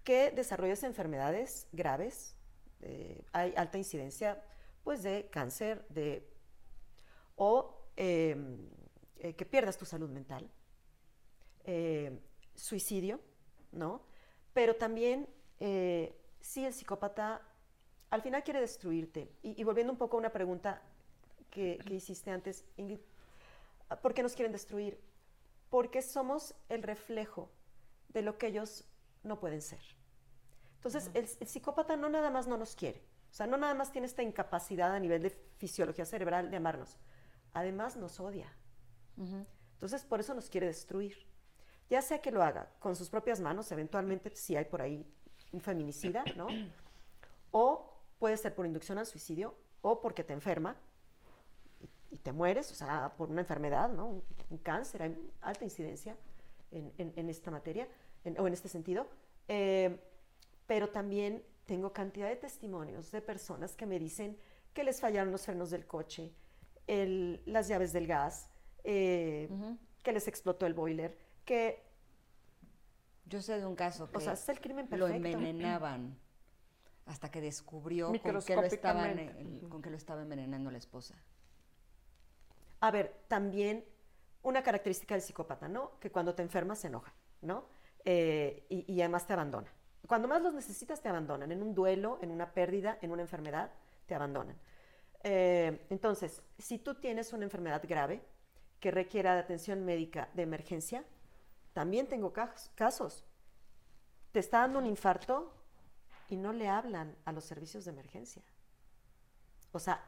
que 0.04 0.32
desarrolles 0.32 0.84
enfermedades 0.84 1.68
graves, 1.72 2.36
eh, 2.82 3.24
hay 3.34 3.54
alta 3.56 3.78
incidencia, 3.78 4.44
pues, 4.84 5.04
de 5.04 5.30
cáncer, 5.32 5.86
de 5.90 6.28
o 7.36 7.88
eh, 7.98 8.36
eh, 9.24 9.36
que 9.36 9.46
pierdas 9.46 9.78
tu 9.78 9.86
salud 9.86 10.10
mental, 10.10 10.50
eh, 11.64 12.20
suicidio, 12.56 13.20
¿no? 13.72 14.02
Pero 14.52 14.76
también, 14.76 15.30
eh, 15.60 16.18
si 16.40 16.66
el 16.66 16.74
psicópata 16.74 17.42
al 18.10 18.24
final 18.24 18.44
quiere 18.44 18.60
destruirte, 18.60 19.32
y, 19.44 19.64
volviendo 19.64 19.94
un 19.94 20.00
poco 20.00 20.18
a 20.18 20.20
una 20.20 20.32
pregunta 20.32 20.82
que, 21.52 21.78
que 21.86 21.94
hiciste 21.94 22.32
antes, 22.32 22.66
Ingrid, 22.78 23.00
¿por 24.02 24.16
qué 24.16 24.24
nos 24.24 24.34
quieren 24.34 24.52
destruir? 24.52 25.00
Porque 25.70 26.02
somos 26.02 26.56
el 26.68 26.82
reflejo 26.82 27.52
de 28.10 28.24
lo 28.24 28.40
que 28.40 28.48
ellos 28.48 28.86
no 29.24 29.40
pueden 29.40 29.62
ser. 29.62 30.01
Entonces, 30.82 31.12
el, 31.14 31.30
el 31.40 31.48
psicópata 31.48 31.96
no 31.96 32.10
nada 32.10 32.32
más 32.32 32.48
no 32.48 32.58
nos 32.58 32.76
quiere, 32.76 33.04
o 33.30 33.34
sea, 33.34 33.46
no 33.46 33.56
nada 33.56 33.76
más 33.76 33.92
tiene 33.92 34.08
esta 34.08 34.24
incapacidad 34.24 34.92
a 34.96 35.00
nivel 35.00 35.22
de 35.22 35.30
fisiología 35.58 36.06
cerebral 36.06 36.50
de 36.50 36.58
amarnos, 36.58 36.98
además 37.54 37.96
nos 37.98 38.20
odia. 38.20 38.52
Entonces, 39.74 40.04
por 40.04 40.20
eso 40.20 40.34
nos 40.34 40.50
quiere 40.50 40.66
destruir. 40.68 41.16
Ya 41.90 42.02
sea 42.02 42.20
que 42.20 42.32
lo 42.32 42.42
haga 42.42 42.72
con 42.80 42.96
sus 42.96 43.10
propias 43.10 43.40
manos, 43.40 43.72
eventualmente 43.72 44.36
si 44.36 44.56
hay 44.56 44.66
por 44.66 44.82
ahí 44.82 45.06
un 45.52 45.62
feminicida, 45.62 46.24
¿no? 46.36 46.48
O 47.52 47.94
puede 48.18 48.38
ser 48.38 48.56
por 48.56 48.66
inducción 48.66 48.98
al 48.98 49.06
suicidio, 49.06 49.56
o 49.82 50.00
porque 50.02 50.24
te 50.24 50.34
enferma 50.34 50.76
y, 51.80 52.16
y 52.16 52.18
te 52.18 52.32
mueres, 52.32 52.72
o 52.72 52.76
sea, 52.76 53.14
por 53.18 53.30
una 53.30 53.42
enfermedad, 53.42 53.90
¿no? 53.90 54.08
Un, 54.08 54.24
un 54.50 54.58
cáncer, 54.60 55.04
hay 55.04 55.32
alta 55.42 55.64
incidencia 55.64 56.16
en, 56.72 56.92
en- 56.98 57.14
en 57.16 57.30
esta 57.30 57.52
materia, 57.52 57.88
en- 58.24 58.40
o 58.40 58.48
en 58.48 58.54
este 58.54 58.68
sentido. 58.70 59.08
Eh, 59.48 60.00
pero 60.72 60.88
también 60.88 61.43
tengo 61.65 61.91
cantidad 61.91 62.30
de 62.30 62.38
testimonios 62.38 63.11
de 63.11 63.22
personas 63.22 63.76
que 63.76 63.86
me 63.86 63.99
dicen 63.99 64.38
que 64.74 64.86
les 64.86 65.01
fallaron 65.01 65.30
los 65.30 65.43
frenos 65.43 65.69
del 65.69 65.86
coche, 65.86 66.32
las 66.88 67.67
llaves 67.67 67.91
del 67.91 68.07
gas, 68.07 68.47
eh, 68.86 69.49
que 70.01 70.13
les 70.13 70.30
explotó 70.30 70.65
el 70.65 70.74
boiler, 70.74 71.17
que... 71.43 71.84
Yo 73.26 73.41
sé 73.41 73.59
de 73.59 73.65
un 73.65 73.76
caso 73.76 74.09
que 74.09 74.15
o 74.15 74.22
sea, 74.22 74.32
es 74.32 74.47
el 74.47 74.61
crimen 74.61 74.88
lo 74.91 75.09
envenenaban 75.09 76.17
hasta 77.05 77.30
que 77.30 77.41
descubrió 77.41 78.07
con 78.07 78.19
que, 78.19 78.32
lo 78.32 78.39
con 78.39 79.82
que 79.82 79.89
lo 79.89 79.97
estaba 79.97 80.22
envenenando 80.22 80.72
la 80.72 80.78
esposa. 80.78 81.15
A 82.80 82.91
ver, 82.91 83.26
también 83.28 83.84
una 84.41 84.63
característica 84.63 85.15
del 85.15 85.22
psicópata, 85.22 85.67
¿no? 85.67 85.99
Que 85.99 86.11
cuando 86.11 86.34
te 86.34 86.43
enfermas 86.43 86.80
se 86.80 86.88
enoja, 86.88 87.13
¿no? 87.41 87.65
Eh, 88.05 88.65
y, 88.69 89.01
además 89.01 89.28
te 89.28 89.34
abandona. 89.34 89.69
Cuando 90.08 90.28
más 90.28 90.41
los 90.41 90.54
necesitas, 90.54 91.02
te 91.02 91.10
abandonan. 91.10 91.52
En 91.52 91.62
un 91.62 91.74
duelo, 91.74 92.20
en 92.22 92.32
una 92.32 92.52
pérdida, 92.54 92.97
en 93.02 93.12
una 93.12 93.22
enfermedad, 93.22 93.72
te 94.06 94.16
abandonan. 94.16 94.58
Eh, 95.24 95.86
entonces, 95.89 96.41
si 96.58 96.80
tú 96.80 96.95
tienes 96.95 97.32
una 97.34 97.45
enfermedad 97.45 97.82
grave 97.88 98.22
que 98.80 98.91
requiera 98.91 99.34
de 99.36 99.41
atención 99.41 99.86
médica 99.86 100.30
de 100.34 100.43
emergencia, 100.43 101.06
también 101.74 102.08
tengo 102.08 102.34
casos. 102.34 103.26
Te 104.32 104.39
está 104.39 104.60
dando 104.60 104.80
un 104.80 104.86
infarto 104.86 105.54
y 106.30 106.36
no 106.36 106.54
le 106.54 106.68
hablan 106.68 107.16
a 107.26 107.32
los 107.32 107.43
servicios 107.43 107.86
de 107.86 107.91
emergencia. 107.91 108.41
O 109.72 109.80
sea, 109.80 110.04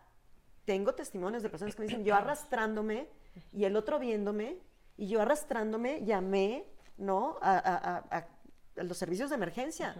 tengo 0.66 0.94
testimonios 0.96 1.44
de 1.44 1.50
personas 1.50 1.76
que 1.76 1.82
me 1.82 1.88
dicen, 1.88 2.04
yo 2.04 2.16
arrastrándome 2.16 3.10
y 3.52 3.66
el 3.66 3.76
otro 3.76 4.00
viéndome, 4.00 4.60
y 4.98 5.08
yo 5.08 5.22
arrastrándome 5.22 6.04
llamé, 6.06 6.66
¿no? 6.98 7.38
A, 7.42 8.28
los 8.76 8.98
servicios 8.98 9.30
de 9.30 9.36
emergencia. 9.36 9.96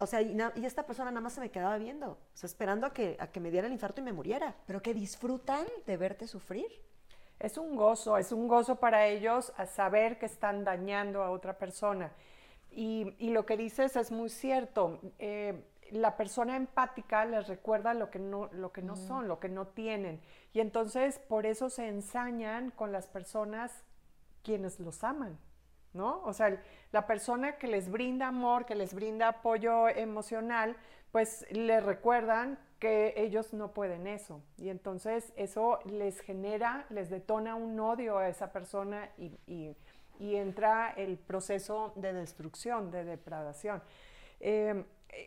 O 0.00 0.06
sea, 0.06 0.20
y, 0.22 0.36
esta 0.64 0.84
persona 0.84 1.10
nada 1.10 1.20
más 1.20 1.34
se 1.34 1.40
me 1.40 1.50
quedaba 1.50 1.78
viendo, 1.78 2.10
o 2.10 2.36
sea, 2.36 2.46
esperando 2.46 2.86
a 2.86 2.92
que, 2.92 3.16
a 3.20 3.28
que 3.28 3.40
me 3.40 3.50
diera 3.50 3.66
el 3.66 3.72
infarto 3.72 4.00
y 4.00 4.04
me 4.04 4.12
muriera. 4.12 4.54
Pero 4.66 4.82
que 4.82 4.92
disfrutan 4.92 5.66
de 5.86 5.96
verte 5.96 6.26
sufrir. 6.26 6.66
Es 7.38 7.58
un 7.58 7.76
gozo, 7.76 8.16
es 8.16 8.32
un 8.32 8.48
gozo 8.48 8.76
para 8.76 9.06
ellos 9.06 9.52
a 9.56 9.66
saber 9.66 10.18
que 10.18 10.26
están 10.26 10.64
dañando 10.64 11.22
a 11.22 11.30
otra 11.30 11.58
persona. 11.58 12.12
Y, 12.70 13.14
y 13.18 13.30
lo 13.30 13.46
que 13.46 13.56
dices 13.56 13.96
es 13.96 14.10
muy 14.10 14.30
cierto. 14.30 15.00
Eh, 15.18 15.64
la 15.90 16.16
persona 16.16 16.56
empática 16.56 17.24
les 17.24 17.46
recuerda 17.46 17.94
lo 17.94 18.10
que 18.10 18.18
no, 18.18 18.48
lo 18.52 18.72
que 18.72 18.82
no 18.82 18.96
son, 18.96 19.28
lo 19.28 19.38
que 19.38 19.48
no 19.48 19.66
tienen. 19.68 20.20
Y 20.52 20.60
entonces 20.60 21.18
por 21.18 21.46
eso 21.46 21.70
se 21.70 21.88
ensañan 21.88 22.70
con 22.70 22.92
las 22.92 23.06
personas 23.06 23.84
quienes 24.42 24.80
los 24.80 25.04
aman, 25.04 25.38
¿no? 25.94 26.22
O 26.24 26.32
sea, 26.32 26.60
la 26.92 27.06
persona 27.06 27.56
que 27.56 27.66
les 27.66 27.90
brinda 27.90 28.28
amor, 28.28 28.66
que 28.66 28.74
les 28.74 28.94
brinda 28.94 29.28
apoyo 29.28 29.88
emocional, 29.88 30.76
pues 31.12 31.46
les 31.50 31.82
recuerdan 31.82 32.58
que 32.80 33.14
ellos 33.16 33.54
no 33.54 33.72
pueden 33.72 34.06
eso. 34.06 34.42
Y 34.58 34.68
entonces 34.68 35.32
eso 35.36 35.78
les 35.84 36.20
genera, 36.20 36.84
les 36.90 37.08
detona 37.08 37.54
un 37.54 37.78
odio 37.80 38.18
a 38.18 38.28
esa 38.28 38.52
persona 38.52 39.08
y, 39.16 39.76
entra 40.18 40.92
el 40.96 41.16
proceso 41.16 41.92
de 41.96 42.12
destrucción, 42.12 42.90
de 42.90 43.04
depravación. 43.04 43.82
Eh, 44.40 44.84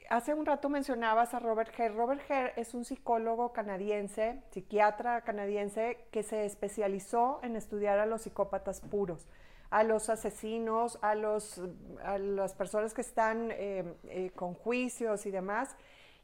hace 0.09 0.33
un 0.33 0.45
rato 0.45 0.69
mencionabas 0.69 1.33
a 1.33 1.39
Robert 1.39 1.73
Herr. 1.77 1.95
Robert 1.95 2.21
Herr 2.29 2.53
es 2.57 2.73
un 2.73 2.85
psicólogo 2.85 3.53
canadiense, 3.53 4.41
psiquiatra 4.51 5.21
canadiense, 5.21 6.05
que 6.11 6.23
se 6.23 6.45
especializó 6.45 7.39
en 7.43 7.55
estudiar 7.55 7.99
a 7.99 8.05
los 8.05 8.23
psicópatas 8.23 8.81
puros, 8.81 9.27
a 9.69 9.83
los 9.83 10.09
asesinos, 10.09 10.97
a, 11.01 11.15
los, 11.15 11.61
a 12.03 12.17
las 12.17 12.53
personas 12.53 12.93
que 12.93 13.01
están 13.01 13.51
eh, 13.51 13.83
eh, 14.05 14.31
con 14.35 14.53
juicios 14.53 15.25
y 15.25 15.31
demás. 15.31 15.75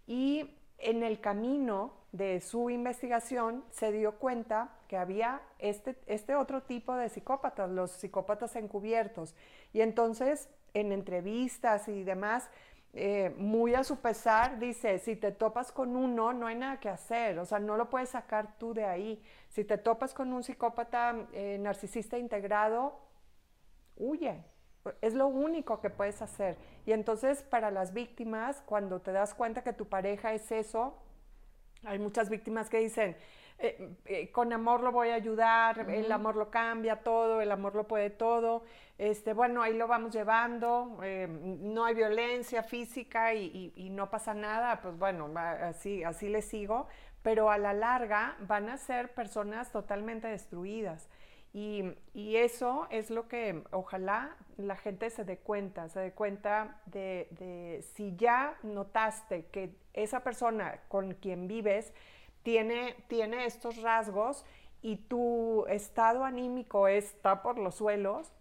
Y 0.08 0.56
en 0.78 1.04
el 1.04 1.20
camino 1.20 1.94
de 2.12 2.42
su 2.42 2.70
investigación 2.70 3.64
se 3.72 3.92
dio 3.92 4.14
cuenta 4.14 4.70
que 4.88 4.98
había 4.98 5.42
este, 5.60 5.96
este 6.06 6.36
otro 6.36 6.64
tipo 6.64 6.96
de 6.96 7.10
psicópatas, 7.10 7.70
los 7.70 7.92
psicópatas 7.92 8.56
encubiertos. 8.56 9.36
Y 9.74 9.82
entonces, 9.82 10.50
en 10.74 10.92
entrevistas 10.92 11.88
y 11.88 12.04
demás, 12.04 12.50
eh, 12.94 13.34
muy 13.38 13.74
a 13.74 13.84
su 13.84 13.98
pesar, 13.98 14.60
dice, 14.60 15.00
si 15.00 15.16
te 15.16 15.32
topas 15.32 15.72
con 15.72 15.96
uno, 15.96 16.32
no 16.32 16.48
hay 16.48 16.56
nada 16.56 16.80
que 16.80 16.90
hacer, 16.90 17.40
o 17.40 17.46
sea, 17.46 17.58
no 17.58 17.76
lo 17.76 17.90
puedes 17.90 18.10
sacar 18.10 18.56
tú 18.60 18.74
de 18.74 18.86
ahí. 18.86 19.22
Si 19.50 19.64
te 19.64 19.78
topas 19.78 20.14
con 20.14 20.32
un 20.32 20.44
psicópata 20.44 21.14
narcisista 21.60 22.18
integrado, 22.20 23.00
huye. 23.98 24.44
Es 25.02 25.14
lo 25.14 25.28
único 25.28 25.80
que 25.80 25.90
puedes 25.90 26.22
hacer. 26.22 26.58
Y 26.86 26.92
entonces 26.92 27.44
para 27.44 27.72
las 27.72 27.94
víctimas, 27.94 28.62
cuando 28.66 29.00
te 29.00 29.12
das 29.12 29.34
cuenta 29.34 29.64
que 29.64 29.74
tu 29.74 29.88
pareja 29.88 30.34
es 30.34 30.52
eso, 30.52 30.98
hay 31.86 32.00
muchas 32.00 32.30
víctimas 32.30 32.70
que 32.70 32.80
dicen, 32.80 33.16
eh, 33.60 33.96
eh, 34.06 34.32
con 34.32 34.52
amor 34.52 34.82
lo 34.82 34.92
voy 34.92 35.10
a 35.10 35.16
ayudar, 35.16 35.90
el 35.90 36.12
amor 36.12 36.36
lo 36.36 36.50
cambia 36.50 36.98
todo, 36.98 37.40
el 37.40 37.52
amor 37.52 37.76
lo 37.76 37.88
puede 37.88 38.10
todo, 38.10 38.64
este, 38.98 39.34
bueno, 39.34 39.62
ahí 39.62 39.74
lo 39.74 39.88
vamos 39.88 40.14
llevando, 40.14 41.00
eh, 41.04 41.28
no 41.30 41.86
hay 41.86 41.94
violencia 41.94 42.64
física 42.64 43.34
y, 43.34 43.90
no 43.92 44.10
pasa 44.10 44.34
nada, 44.34 44.82
pues 44.82 44.98
bueno, 44.98 45.32
así, 45.38 46.04
así 46.04 46.30
le 46.30 46.42
sigo, 46.42 46.88
pero 47.22 47.52
a 47.52 47.58
la 47.58 47.74
larga 47.74 48.36
van 48.42 48.70
a 48.70 48.78
ser 48.78 49.14
personas 49.14 49.72
totalmente 49.72 50.28
destruidas. 50.28 51.08
Y, 51.54 51.94
eso 52.16 52.88
es 52.90 53.12
lo 53.12 53.28
que 53.28 53.64
ojalá 53.72 54.36
la 54.58 54.76
gente 54.76 55.10
se 55.12 55.24
dé 55.24 55.38
cuenta, 55.38 55.88
se 55.88 56.00
dé 56.00 56.12
cuenta 56.12 56.82
de, 56.88 57.28
de 57.32 57.86
si 57.94 58.16
ya 58.16 58.58
notaste 58.64 59.46
que 59.46 59.76
esa 59.94 60.22
persona 60.22 60.80
con 60.88 61.14
quien 61.14 61.48
vives 61.48 61.94
tiene, 62.42 62.96
tiene 63.08 63.46
estos 63.46 63.82
rasgos 63.82 64.46
y 64.82 64.98
tu 64.98 65.66
estado 65.68 66.26
anímico 66.26 66.88
está 66.88 67.42
por 67.44 67.58
los 67.58 67.76
suelos, 67.76 68.34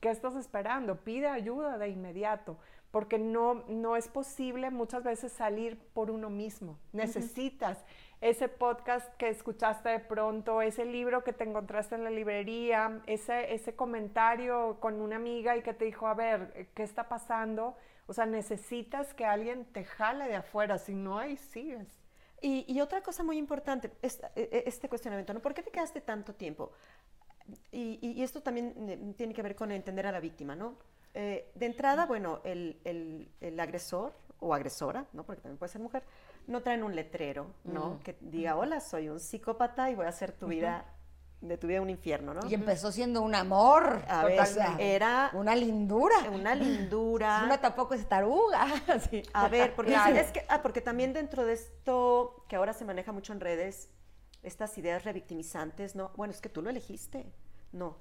¿qué 0.00 0.10
estás 0.10 0.34
esperando? 0.34 0.96
Pide 0.96 1.28
ayuda 1.28 1.78
de 1.78 1.88
inmediato, 1.88 2.58
porque 2.90 3.18
no, 3.18 3.62
no 3.68 3.96
es 3.96 4.08
posible 4.08 4.70
muchas 4.70 5.04
veces 5.04 5.32
salir 5.32 5.78
por 5.94 6.10
uno 6.10 6.30
mismo. 6.30 6.78
Necesitas 6.92 7.78
ese 8.20 8.48
podcast 8.48 9.14
que 9.16 9.28
escuchaste 9.28 9.88
de 9.88 10.00
pronto, 10.00 10.60
ese 10.62 10.84
libro 10.84 11.24
que 11.24 11.32
te 11.32 11.44
encontraste 11.44 11.94
en 11.94 12.04
la 12.04 12.10
librería, 12.10 13.00
ese, 13.06 13.54
ese 13.54 13.74
comentario 13.74 14.78
con 14.80 15.00
una 15.00 15.16
amiga 15.16 15.56
y 15.56 15.62
que 15.62 15.72
te 15.72 15.86
dijo, 15.86 16.06
a 16.06 16.14
ver, 16.14 16.68
¿qué 16.74 16.82
está 16.82 17.08
pasando? 17.08 17.76
O 18.06 18.12
sea, 18.12 18.26
necesitas 18.26 19.14
que 19.14 19.24
alguien 19.24 19.64
te 19.66 19.84
jale 19.84 20.26
de 20.26 20.36
afuera, 20.36 20.78
si 20.78 20.94
no, 20.94 21.18
ahí 21.18 21.36
sigues. 21.36 22.00
Y, 22.42 22.80
otra 22.80 23.02
cosa 23.02 23.22
muy 23.22 23.36
importante, 23.36 23.90
e, 24.00 24.08
e, 24.34 24.64
este 24.66 24.88
cuestionamiento, 24.88 25.34
¿no? 25.34 25.40
¿Por 25.40 25.52
qué 25.52 25.62
te 25.62 25.70
quedaste 25.70 26.00
tanto 26.00 26.34
tiempo? 26.34 26.72
Y, 27.70 28.22
esto 28.22 28.42
también 28.42 28.74
eh, 28.88 29.14
tiene 29.16 29.34
que 29.34 29.42
ver 29.42 29.54
con 29.54 29.70
entender 29.70 30.06
a 30.06 30.12
la 30.12 30.20
víctima, 30.20 30.54
¿no? 30.54 30.76
Eh, 31.12 31.50
de 31.54 31.66
entrada, 31.66 32.06
bueno, 32.06 32.40
el, 32.44 33.28
agresor 33.58 34.14
o 34.38 34.54
agresora, 34.54 35.06
¿no? 35.12 35.24
Porque 35.24 35.42
también 35.42 35.58
puede 35.58 35.72
ser 35.72 35.82
mujer, 35.82 36.02
no 36.46 36.62
traen 36.62 36.82
un 36.82 36.94
letrero, 36.94 37.46
¿no? 37.64 37.90
Mm. 37.90 37.98
Que 38.00 38.16
diga, 38.20 38.56
hola, 38.56 38.80
soy 38.80 39.08
un 39.08 39.20
psicópata 39.20 39.90
y 39.90 39.94
voy 39.94 40.06
a 40.06 40.10
hacer 40.10 40.32
tu 40.32 40.46
vida 40.46 40.84
de 41.40 41.56
tu 41.56 41.66
vida 41.66 41.80
un 41.80 41.88
infierno, 41.88 42.34
¿no? 42.34 42.46
Y 42.46 42.54
empezó 42.54 42.92
siendo 42.92 43.22
un 43.22 43.34
amor. 43.34 44.02
A 44.08 44.24
veces 44.24 44.58
era 44.78 45.30
una 45.32 45.56
lindura. 45.56 46.16
Una 46.30 46.54
lindura. 46.54 47.42
Una 47.44 47.58
tampoco 47.58 47.94
es 47.94 48.06
taruga. 48.06 48.66
A 49.32 49.48
ver, 49.48 49.74
porque, 49.74 49.94
es 49.94 50.32
que, 50.32 50.44
ah, 50.48 50.60
porque 50.62 50.80
también 50.80 51.12
dentro 51.12 51.44
de 51.44 51.54
esto 51.54 52.44
que 52.48 52.56
ahora 52.56 52.74
se 52.74 52.84
maneja 52.84 53.12
mucho 53.12 53.32
en 53.32 53.40
redes, 53.40 53.88
estas 54.42 54.76
ideas 54.76 55.04
revictimizantes, 55.04 55.94
¿no? 55.94 56.12
Bueno, 56.16 56.32
es 56.32 56.40
que 56.40 56.48
tú 56.48 56.62
lo 56.62 56.70
elegiste. 56.70 57.32
No. 57.72 57.96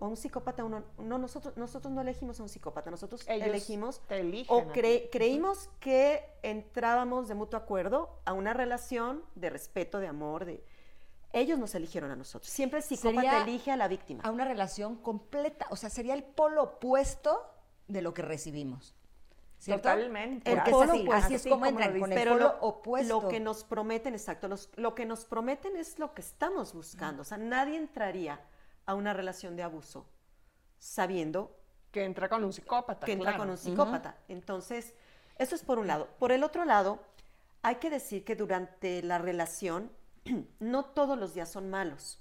O 0.00 0.06
un 0.06 0.16
psicópata, 0.16 0.64
uno, 0.64 0.84
no, 0.98 1.18
nosotros, 1.18 1.56
nosotros 1.56 1.92
no 1.92 2.00
elegimos 2.00 2.38
a 2.38 2.44
un 2.44 2.48
psicópata, 2.48 2.90
nosotros 2.90 3.24
elegimos 3.26 4.00
o 4.46 4.66
creímos 4.72 5.68
que 5.80 6.24
entrábamos 6.42 7.26
de 7.26 7.34
mutuo 7.34 7.58
acuerdo 7.58 8.20
a 8.24 8.32
una 8.32 8.54
relación 8.54 9.24
de 9.34 9.50
respeto, 9.50 9.98
de 9.98 10.06
amor, 10.06 10.44
de, 10.44 10.62
ellos 11.32 11.58
nos 11.58 11.74
eligieron 11.74 12.10
a 12.10 12.16
nosotros. 12.16 12.50
Siempre 12.50 12.78
el 12.78 12.84
psicópata 12.84 13.42
elige 13.42 13.70
a 13.70 13.76
la 13.76 13.88
víctima. 13.88 14.22
A 14.24 14.30
una 14.30 14.44
relación 14.44 14.96
completa. 14.96 15.66
O 15.70 15.76
sea, 15.76 15.90
sería 15.90 16.14
el 16.14 16.22
polo 16.22 16.62
opuesto 16.62 17.44
de 17.86 18.02
lo 18.02 18.14
que 18.14 18.22
recibimos. 18.22 18.94
Totalmente. 19.64 20.50
El 20.50 20.62
polo 20.62 20.92
así, 20.92 21.08
así, 21.12 21.34
es 21.34 21.46
como 21.46 21.66
entran 21.66 21.98
con 21.98 22.12
el 22.12 22.18
Pero 22.18 22.32
polo 22.32 22.56
opuesto. 22.60 23.20
Lo 23.20 23.28
que 23.28 23.40
nos 23.40 23.64
prometen, 23.64 24.14
exacto, 24.14 24.48
lo 24.76 24.94
que 24.94 25.04
nos 25.04 25.24
prometen 25.24 25.76
es 25.76 25.98
lo 25.98 26.14
que 26.14 26.22
estamos 26.22 26.72
buscando. 26.72 27.22
O 27.22 27.24
sea, 27.24 27.38
nadie 27.38 27.76
entraría 27.76 28.40
a 28.88 28.94
una 28.94 29.12
relación 29.12 29.54
de 29.54 29.62
abuso 29.62 30.06
sabiendo 30.78 31.54
que 31.92 32.04
entra 32.04 32.30
con 32.30 32.42
un 32.42 32.54
psicópata. 32.54 33.04
Que 33.04 33.12
entra 33.12 33.36
con 33.36 33.50
un 33.50 33.58
psicópata. 33.58 34.16
Entonces, 34.28 34.94
eso 35.36 35.54
es 35.54 35.62
por 35.62 35.78
un 35.78 35.86
lado. 35.86 36.08
Por 36.18 36.32
el 36.32 36.42
otro 36.42 36.64
lado, 36.64 36.98
hay 37.60 37.76
que 37.76 37.90
decir 37.90 38.24
que 38.24 38.34
durante 38.34 39.02
la 39.02 39.18
relación 39.18 39.92
no 40.58 40.86
todos 40.86 41.18
los 41.18 41.34
días 41.34 41.50
son 41.50 41.68
malos. 41.68 42.18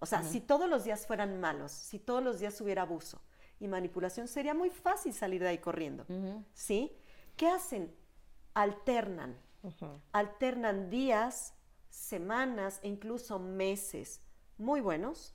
O 0.00 0.06
sea, 0.06 0.24
si 0.24 0.40
todos 0.40 0.68
los 0.68 0.82
días 0.82 1.06
fueran 1.06 1.38
malos, 1.38 1.70
si 1.70 2.00
todos 2.00 2.22
los 2.22 2.40
días 2.40 2.60
hubiera 2.60 2.82
abuso 2.82 3.22
y 3.60 3.68
manipulación, 3.68 4.26
sería 4.26 4.54
muy 4.54 4.70
fácil 4.70 5.14
salir 5.14 5.40
de 5.40 5.50
ahí 5.50 5.58
corriendo, 5.58 6.04
¿sí? 6.52 6.92
¿Qué 7.36 7.46
hacen? 7.46 7.94
Alternan. 8.54 9.38
Alternan 10.10 10.90
días, 10.90 11.54
semanas 11.90 12.80
e 12.82 12.88
incluso 12.88 13.38
meses 13.38 14.20
muy 14.58 14.80
buenos, 14.80 15.34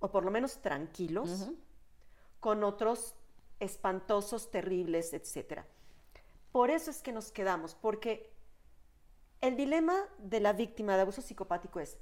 o 0.00 0.10
por 0.10 0.24
lo 0.24 0.30
menos 0.30 0.60
tranquilos, 0.60 1.48
con 2.40 2.62
otros 2.62 3.14
espantosos, 3.60 4.50
terribles, 4.50 5.12
etc. 5.12 5.62
Por 6.52 6.70
eso 6.70 6.90
es 6.90 7.02
que 7.02 7.12
nos 7.12 7.32
quedamos, 7.32 7.74
porque 7.74 8.32
el 9.40 9.56
dilema 9.56 9.96
de 10.18 10.40
la 10.40 10.52
víctima 10.52 10.94
de 10.96 11.02
abuso 11.02 11.22
psicopático 11.22 11.80
es, 11.80 11.98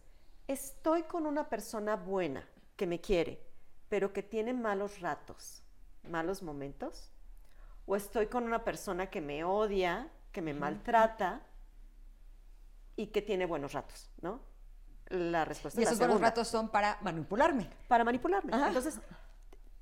estoy 0.49 1.05
con 1.05 1.27
una 1.27 1.49
persona 1.49 1.97
buena 1.97 2.49
que 2.77 2.87
me 2.87 3.01
quiere, 3.01 3.43
pero 3.89 4.13
que 4.13 4.23
tiene 4.23 4.53
malos 4.53 5.01
ratos, 5.01 5.63
malos 6.03 6.43
momentos, 6.43 7.11
o 7.87 7.97
estoy 7.97 8.27
con 8.27 8.45
una 8.45 8.65
persona 8.65 9.11
que 9.11 9.21
me 9.21 9.45
odia, 9.45 10.11
que 10.33 10.43
me 10.43 10.55
maltrata 10.55 11.47
y 12.97 13.09
que 13.09 13.23
tiene 13.23 13.47
buenos 13.47 13.73
ratos, 13.73 14.11
¿no? 14.21 14.41
La 15.09 15.45
respuesta 15.45 15.81
y 15.81 15.85
es 15.85 15.89
esos 15.91 15.99
la 16.01 16.07
buenos 16.07 16.17
segunda. 16.17 16.29
ratos 16.31 16.49
son 16.49 16.69
para 16.69 16.99
manipularme. 17.03 17.71
Para 17.89 18.03
manipularme. 18.05 18.53
Entonces, 18.53 19.01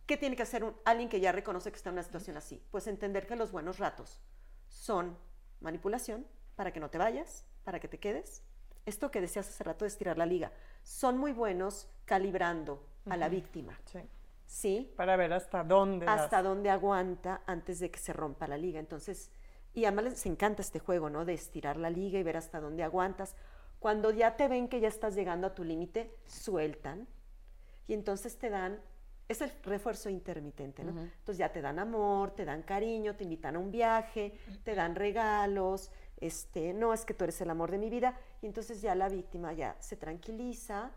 ¿qué 0.07 0.17
tiene 0.17 0.37
que 0.37 0.43
hacer 0.43 0.65
un- 0.65 0.77
alguien 0.85 1.09
que 1.09 1.21
ya 1.21 1.33
reconoce 1.33 1.71
que 1.71 1.77
está 1.77 1.89
en 1.89 1.95
una 1.95 2.03
situación 2.03 2.37
así? 2.37 2.63
Pues 2.71 2.87
entender 2.87 3.27
que 3.27 3.37
los 3.37 3.51
buenos 3.53 3.79
ratos 3.79 4.21
son 4.69 5.17
manipulación 5.61 6.27
para 6.57 6.73
que 6.73 6.81
no 6.81 6.91
te 6.91 6.99
vayas, 6.99 7.45
para 7.65 7.81
que 7.81 7.89
te 7.89 7.99
quedes. 7.99 8.43
Esto 8.87 9.11
que 9.11 9.21
decías 9.23 9.49
hace 9.49 9.65
rato 9.65 9.85
de 9.87 9.89
estirar 9.89 10.19
la 10.19 10.27
liga, 10.27 10.53
son 10.83 11.17
muy 11.17 11.33
buenos 11.33 11.89
calibrando 12.05 12.87
a 13.09 13.17
la 13.17 13.31
víctima, 13.31 13.79
Sí. 13.87 14.01
¿sí? 14.47 14.93
Para 14.97 15.17
ver 15.17 15.33
hasta 15.33 15.65
dónde. 15.65 16.05
das. 16.05 16.21
Hasta 16.21 16.43
dónde 16.43 16.69
aguanta 16.69 17.41
antes 17.47 17.79
de 17.79 17.91
que 17.91 17.99
se 17.99 18.13
rompa 18.13 18.47
la 18.47 18.59
liga. 18.59 18.79
Entonces, 18.79 19.31
y 19.73 19.87
además 19.87 20.05
les 20.05 20.27
encanta 20.27 20.61
este 20.61 20.81
juego, 20.81 21.09
¿no? 21.09 21.25
De 21.25 21.33
estirar 21.33 21.79
la 21.79 21.89
liga 21.89 22.19
y 22.19 22.23
ver 22.23 22.37
hasta 22.37 22.61
dónde 22.61 22.83
aguantas. 22.83 23.35
Cuando 23.85 24.11
ya 24.13 24.35
te 24.35 24.49
ven 24.49 24.69
que 24.69 24.81
ya 24.81 24.89
estás 24.89 25.15
llegando 25.15 25.47
a 25.47 25.55
tu 25.55 25.63
límite, 25.63 26.11
sueltan 26.25 27.07
y 27.87 27.93
entonces 27.93 28.39
te 28.39 28.49
dan, 28.49 28.81
es 29.29 29.43
el 29.43 29.53
refuerzo 29.63 30.09
intermitente, 30.09 30.83
¿no? 30.83 30.99
Entonces 30.99 31.37
ya 31.37 31.53
te 31.53 31.61
dan 31.61 31.79
amor, 31.79 32.31
te 32.31 32.47
dan 32.47 32.63
cariño, 32.63 33.15
te 33.15 33.25
invitan 33.25 33.57
a 33.57 33.59
un 33.59 33.71
viaje, 33.71 34.39
te 34.63 34.75
dan 34.75 34.95
regalos, 34.95 35.91
este, 36.17 36.73
no 36.73 36.95
es 36.95 37.05
que 37.05 37.13
tú 37.13 37.25
eres 37.25 37.39
el 37.43 37.51
amor 37.51 37.71
de 37.71 37.77
mi 37.77 37.91
vida, 37.91 38.19
y 38.41 38.47
entonces 38.47 38.81
ya 38.81 38.95
la 38.95 39.11
víctima 39.11 39.53
ya 39.53 39.77
se 39.81 39.97
tranquiliza, 39.97 40.91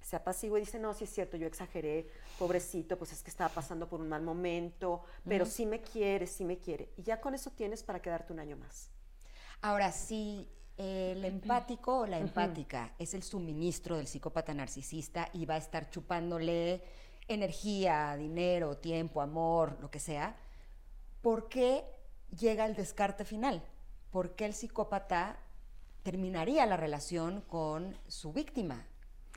se 0.00 0.16
apacigua 0.16 0.58
y 0.58 0.62
dice, 0.62 0.78
no, 0.78 0.94
sí 0.94 1.04
es 1.04 1.10
cierto, 1.10 1.36
yo 1.36 1.46
exageré, 1.46 2.08
pobrecito, 2.38 2.96
pues 2.96 3.12
es 3.12 3.22
que 3.22 3.28
estaba 3.28 3.52
pasando 3.52 3.86
por 3.86 4.00
un 4.00 4.08
mal 4.08 4.22
momento, 4.22 5.04
pero 5.28 5.44
sí 5.44 5.66
me 5.66 5.82
quiere, 5.82 6.26
sí 6.26 6.42
me 6.42 6.56
quiere. 6.56 6.88
Y 6.96 7.02
ya 7.02 7.20
con 7.20 7.34
eso 7.34 7.50
tienes 7.50 7.82
para 7.82 8.00
quedarte 8.00 8.32
un 8.32 8.40
año 8.40 8.56
más. 8.56 8.90
Ahora, 9.60 9.90
eh, 9.90 10.46
el 10.78 11.24
empático 11.24 11.98
o 11.98 12.06
la 12.06 12.18
empática 12.18 12.94
es 12.98 13.12
el 13.12 13.24
suministro 13.24 13.96
del 13.96 14.06
psicópata 14.06 14.54
narcisista 14.54 15.28
y 15.32 15.44
va 15.44 15.54
a 15.54 15.58
estar 15.58 15.90
chupándole 15.90 16.82
energía, 17.26 18.16
dinero, 18.16 18.76
tiempo, 18.76 19.20
amor, 19.20 19.76
lo 19.80 19.90
que 19.90 19.98
sea, 19.98 20.36
¿por 21.20 21.48
qué 21.48 21.84
llega 22.30 22.64
el 22.64 22.74
descarte 22.74 23.24
final? 23.24 23.62
¿Por 24.10 24.36
qué 24.36 24.46
el 24.46 24.54
psicópata 24.54 25.38
terminaría 26.04 26.64
la 26.64 26.76
relación 26.76 27.42
con 27.42 27.98
su 28.06 28.32
víctima? 28.32 28.86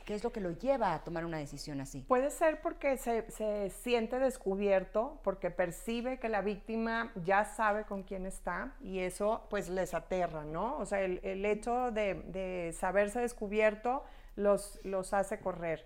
¿Qué 0.06 0.16
es 0.16 0.24
lo 0.24 0.32
que 0.32 0.42
lo 0.42 0.52
lleva 0.52 0.94
a 0.94 1.04
tomar 1.04 1.26
una 1.26 1.38
decisión 1.38 1.82
así? 1.82 2.02
Puede 2.08 2.32
ser 2.32 2.62
porque 2.62 2.98
se, 2.98 3.30
se 3.32 3.70
siente 3.70 4.20
descubierto, 4.20 5.20
porque 5.24 5.52
percibe 5.52 6.20
que 6.20 6.30
la 6.30 6.42
víctima 6.42 7.12
ya 7.24 7.46
sabe 7.46 7.86
con 7.86 8.04
quién 8.04 8.26
está 8.26 8.74
y 8.82 9.00
eso 9.00 9.46
pues 9.50 9.70
les 9.70 9.94
aterra, 9.94 10.44
¿no? 10.44 10.78
O 10.78 10.86
sea, 10.86 11.02
el, 11.02 11.20
el 11.24 11.46
hecho 11.46 11.92
de, 11.92 12.16
de 12.28 12.74
saberse 12.74 13.20
descubierto 13.20 14.04
los, 14.36 14.80
los 14.84 15.14
hace 15.14 15.40
correr. 15.40 15.86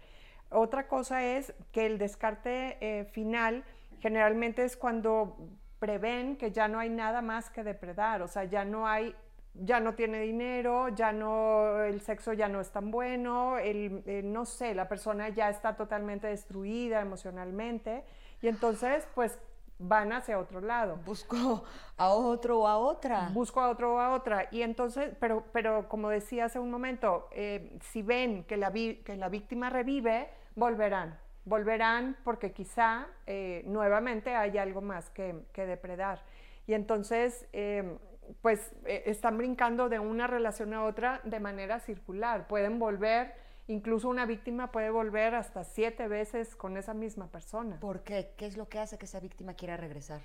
Otra 0.50 0.88
cosa 0.88 1.24
es 1.24 1.54
que 1.72 1.86
el 1.86 1.98
descarte 1.98 2.78
eh, 2.80 3.06
final 3.06 3.64
generalmente 4.00 4.64
es 4.64 4.78
cuando 4.78 5.38
prevén 5.80 6.38
que 6.38 6.52
ya 6.52 6.68
no 6.68 6.80
hay 6.80 6.90
nada 6.90 7.22
más 7.22 7.50
que 7.50 7.64
depredar, 7.64 8.22
o 8.22 8.28
sea, 8.28 8.44
ya 8.46 8.64
no 8.64 8.88
hay 8.88 9.16
ya 9.62 9.80
no 9.80 9.94
tiene 9.96 10.20
dinero, 10.20 10.90
ya 10.90 11.12
no, 11.14 11.82
el 11.84 12.02
sexo 12.02 12.34
ya 12.34 12.48
no 12.50 12.60
es 12.62 12.72
tan 12.72 12.92
bueno, 12.92 13.58
el, 13.58 14.04
eh, 14.06 14.22
no 14.24 14.46
sé, 14.46 14.76
la 14.76 14.88
persona 14.88 15.30
ya 15.30 15.50
está 15.50 15.76
totalmente 15.76 16.28
destruida 16.28 17.02
emocionalmente 17.02 18.04
y 18.42 18.48
entonces 18.48 19.08
pues 19.16 19.40
van 19.78 20.14
hacia 20.14 20.40
otro 20.40 20.62
lado. 20.62 20.98
Busco 21.06 21.64
a 21.98 22.10
otro 22.10 22.60
o 22.62 22.68
a 22.68 22.78
otra. 22.78 23.30
Busco 23.34 23.60
a 23.62 23.70
otro 23.70 23.96
o 23.96 24.00
a 24.00 24.14
otra. 24.14 24.48
Y 24.52 24.62
entonces, 24.62 25.14
pero, 25.20 25.44
pero 25.52 25.90
como 25.90 26.10
decía 26.10 26.46
hace 26.46 26.60
un 26.60 26.72
momento, 26.72 27.28
eh, 27.32 27.78
si 27.82 28.02
ven 28.02 28.44
que 28.46 28.56
la, 28.58 28.70
vi- 28.70 28.98
que 29.04 29.16
la 29.18 29.28
víctima 29.30 29.70
revive, 29.70 30.30
volverán. 30.56 31.20
Volverán 31.44 32.16
porque 32.24 32.54
quizá 32.54 33.08
eh, 33.28 33.64
nuevamente 33.68 34.34
hay 34.36 34.58
algo 34.58 34.82
más 34.82 35.10
que, 35.10 35.44
que 35.52 35.66
depredar. 35.66 36.22
Y 36.68 36.74
entonces, 36.74 37.46
eh, 37.54 37.98
pues 38.42 38.74
eh, 38.86 39.04
están 39.06 39.38
brincando 39.38 39.90
de 39.90 40.00
una 40.00 40.28
relación 40.28 40.74
a 40.74 40.84
otra 40.84 41.22
de 41.24 41.40
manera 41.40 41.80
circular. 41.80 42.48
Pueden 42.48 42.80
volver, 42.80 43.34
incluso 43.68 44.10
una 44.10 44.26
víctima 44.26 44.72
puede 44.72 44.90
volver 44.90 45.36
hasta 45.36 45.64
siete 45.64 46.08
veces 46.08 46.56
con 46.56 46.78
esa 46.78 46.94
misma 46.94 47.28
persona. 47.28 47.80
¿Por 47.80 48.04
qué? 48.04 48.34
¿Qué 48.38 48.46
es 48.46 48.58
lo 48.58 48.68
que 48.68 48.80
hace 48.80 48.98
que 48.98 49.06
esa 49.06 49.20
víctima 49.20 49.54
quiera 49.54 49.78
regresar? 49.78 50.22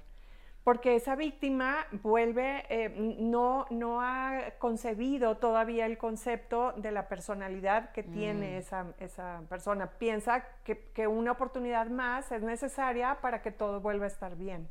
Porque 0.63 0.95
esa 0.95 1.17
víctima 1.17 1.87
vuelve, 2.03 2.67
eh, 2.69 2.91
no, 3.19 3.65
no 3.71 4.03
ha 4.03 4.53
concebido 4.59 5.39
todavía 5.39 5.87
el 5.87 5.97
concepto 5.97 6.73
de 6.77 6.93
la 6.93 7.09
personalidad 7.09 7.93
que 7.93 8.03
tiene 8.03 8.59
esa, 8.59 8.93
esa 8.99 9.43
persona. 9.49 9.87
Piensa 9.99 10.45
que, 10.65 10.91
que 10.93 11.07
una 11.07 11.33
oportunidad 11.33 11.87
más 11.89 12.31
es 12.31 12.43
necesaria 12.43 13.23
para 13.23 13.41
que 13.41 13.51
todo 13.51 13.81
vuelva 13.81 14.05
a 14.05 14.09
estar 14.09 14.37
bien. 14.37 14.69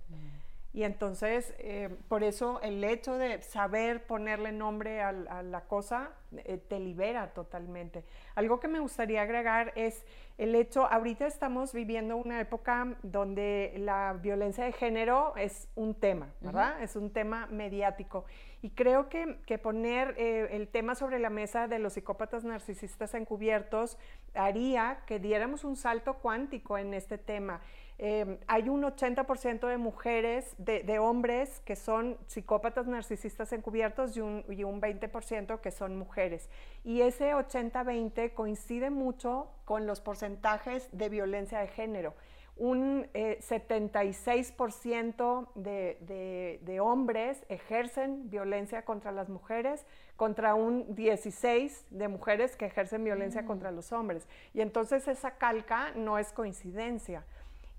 Y 0.71 0.83
entonces, 0.83 1.55
eh, 1.57 1.89
por 2.07 2.23
eso 2.23 2.61
el 2.61 2.83
hecho 2.83 3.17
de 3.17 3.41
saber 3.41 4.05
ponerle 4.05 4.51
nombre 4.51 5.01
al- 5.01 5.27
a, 5.27 5.41
la 5.41 5.61
cosa 5.61 6.11
eh, 6.31 6.57
te 6.57 6.79
libera 6.79 7.33
totalmente. 7.33 8.03
Algo 8.35 8.59
que 8.59 8.67
me 8.67 8.79
gustaría 8.79 9.23
agregar 9.23 9.73
es 9.75 10.05
el 10.37 10.53
hecho, 10.53 10.85
ahorita 10.85 11.25
estamos 11.25 11.73
viviendo 11.73 12.15
una 12.17 12.39
época 12.39 12.95
donde 13.01 13.73
la 13.77 14.13
violencia 14.21 14.63
de 14.63 14.71
género 14.71 15.33
es 15.37 15.67
un 15.75 15.95
tema, 15.95 16.29
¿verdad? 16.39 16.81
Es 16.83 16.95
un 16.95 17.09
tema 17.11 17.47
mediático. 17.47 18.25
Y 18.61 18.69
creo 18.69 19.09
que, 19.09 19.39
que 19.47 19.57
poner 19.57 20.13
eh, 20.17 20.49
el 20.51 20.67
tema 20.67 20.93
sobre 20.93 21.17
la 21.17 21.31
mesa 21.31 21.67
de 21.67 21.79
los 21.79 21.93
psicópatas 21.93 22.43
narcisistas 22.43 23.15
encubiertos 23.15 23.97
haría 24.35 24.99
que 25.07 25.17
diéramos 25.19 25.63
un 25.63 25.75
salto 25.75 26.15
cuántico 26.15 26.77
en 26.77 26.93
este 26.93 27.17
tema. 27.17 27.61
Eh, 28.01 28.39
hay 28.47 28.69
un 28.69 28.83
80% 28.83 29.67
de 29.67 29.77
mujeres, 29.77 30.55
de, 30.57 30.83
de 30.83 30.99
hombres 30.99 31.59
que 31.65 31.75
son 31.75 32.17
psicópatas 32.27 32.87
narcisistas 32.87 33.51
encubiertos 33.51 34.15
y 34.15 34.21
un, 34.21 34.45
y 34.49 34.63
un 34.63 34.81
20% 34.81 35.59
que 35.59 35.69
son 35.69 35.97
mujeres. 35.97 36.49
Y 36.85 37.01
ese 37.01 37.33
80-20 37.33 38.33
coincide 38.33 38.89
mucho 38.89 39.51
con 39.65 39.85
los 39.85 39.99
porcentajes 39.99 40.87
de 40.93 41.09
violencia 41.09 41.59
de 41.59 41.67
género. 41.67 42.15
Un 42.55 43.09
eh, 43.13 43.39
76% 43.41 45.49
de, 45.55 45.97
de, 46.01 46.59
de 46.61 46.79
hombres 46.79 47.45
ejercen 47.49 48.29
violencia 48.29 48.85
contra 48.85 49.11
las 49.11 49.27
mujeres 49.27 49.85
contra 50.19 50.53
un 50.53 50.95
16 50.95 51.85
de 51.91 52.09
mujeres 52.09 52.57
que 52.57 52.65
ejercen 52.65 53.05
violencia 53.05 53.45
contra 53.45 53.71
los 53.71 53.93
hombres. 53.93 54.27
Y 54.53 54.59
entonces 54.59 55.07
esa 55.07 55.37
calca 55.37 55.93
no 55.95 56.17
es 56.17 56.33
coincidencia. 56.33 57.23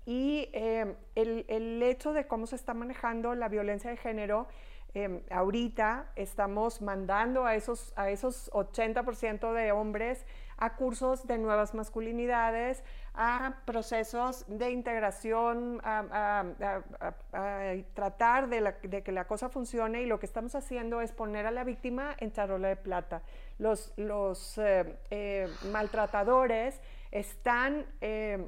Y 0.05 0.49
eh, 0.53 0.95
el, 1.15 1.45
el 1.47 1.81
hecho 1.83 2.13
de 2.13 2.27
cómo 2.27 2.47
se 2.47 2.55
está 2.55 2.73
manejando 2.73 3.35
la 3.35 3.47
violencia 3.49 3.89
de 3.89 3.97
género, 3.97 4.47
eh, 4.93 5.23
ahorita 5.31 6.11
estamos 6.15 6.81
mandando 6.81 7.45
a 7.45 7.55
esos, 7.55 7.93
a 7.95 8.09
esos 8.09 8.51
80% 8.51 9.53
de 9.53 9.71
hombres 9.71 10.25
a 10.57 10.75
cursos 10.75 11.25
de 11.25 11.39
nuevas 11.39 11.73
masculinidades, 11.73 12.83
a 13.15 13.55
procesos 13.65 14.45
de 14.47 14.69
integración, 14.69 15.79
a, 15.83 15.99
a- 16.11 16.83
a- 16.99 17.13
a- 17.33 17.73
tratar 17.95 18.47
de, 18.47 18.61
la- 18.61 18.71
de 18.83 19.01
que 19.01 19.11
la 19.11 19.25
cosa 19.25 19.49
funcione 19.49 20.03
y 20.03 20.05
lo 20.05 20.19
que 20.19 20.27
estamos 20.27 20.53
haciendo 20.53 21.01
es 21.01 21.13
poner 21.13 21.47
a 21.47 21.51
la 21.51 21.63
víctima 21.63 22.15
en 22.19 22.31
charola 22.31 22.67
de 22.67 22.75
plata. 22.75 23.23
Los, 23.57 23.91
los 23.97 24.57
eh, 24.59 24.97
eh, 25.09 25.47
maltratadores 25.71 26.79
están 27.11 27.85
eh, 28.01 28.47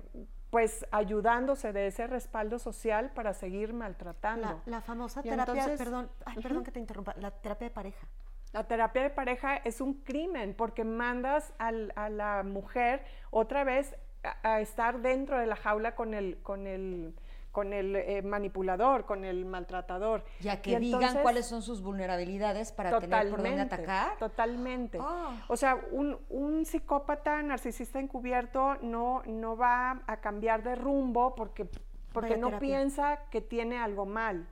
pues 0.53 0.85
ayudándose 0.91 1.73
de 1.73 1.87
ese 1.87 2.05
respaldo 2.05 2.59
social 2.59 3.09
para 3.15 3.33
seguir 3.33 3.73
maltratando. 3.73 4.61
La, 4.67 4.77
la 4.77 4.81
famosa 4.81 5.21
Y 5.21 5.29
terapia, 5.29 5.53
entonces- 5.55 5.79
perdón, 5.79 6.11
ay, 6.27 6.35
perdón 6.43 6.63
que 6.63 6.69
te 6.71 6.79
interrumpa, 6.79 7.15
la 7.17 7.31
terapia 7.31 7.69
de 7.69 7.73
pareja. 7.73 8.05
La 8.51 8.63
terapia 8.67 9.01
de 9.01 9.09
pareja 9.09 9.55
es 9.55 9.81
un 9.81 9.95
crimen 10.03 10.53
porque 10.55 10.83
mandas 10.83 11.55
al- 11.57 11.91
a 11.95 12.07
la 12.09 12.43
mujer 12.43 13.03
otra 13.31 13.63
vez 13.63 13.95
a, 14.23 14.53
a 14.53 14.61
estar 14.61 15.01
dentro 15.01 15.39
de 15.39 15.47
la 15.47 15.55
jaula 15.55 15.95
con 15.95 16.13
el, 16.13 16.37
con 16.43 16.67
el, 16.67 17.15
con 17.53 17.71
el 17.71 17.95
eh, 17.95 18.21
manipulador, 18.23 19.05
con 19.05 19.23
el 19.23 19.45
maltratador. 19.45 20.25
Ya 20.41 20.59
que 20.59 20.79
digan 20.79 21.19
cuáles 21.21 21.45
son 21.45 21.61
sus 21.61 21.83
vulnerabilidades 21.83 22.71
para 22.71 22.99
tener 22.99 23.29
por 23.29 23.43
dónde 23.43 23.61
atacar. 23.61 24.17
Totalmente. 24.17 24.97
Ah. 24.99 25.45
O 25.47 25.55
sea, 25.55 25.79
un, 25.91 26.17
un, 26.29 26.65
psicópata 26.65 27.41
narcisista 27.43 27.99
encubierto 27.99 28.75
no, 28.81 29.21
no 29.27 29.55
va 29.55 30.01
a 30.07 30.17
cambiar 30.17 30.63
de 30.63 30.73
rumbo 30.73 31.35
porque, 31.35 31.69
porque 32.11 32.37
no 32.37 32.57
piensa 32.57 33.19
que 33.29 33.39
tiene 33.39 33.77
algo 33.77 34.07
mal. 34.07 34.47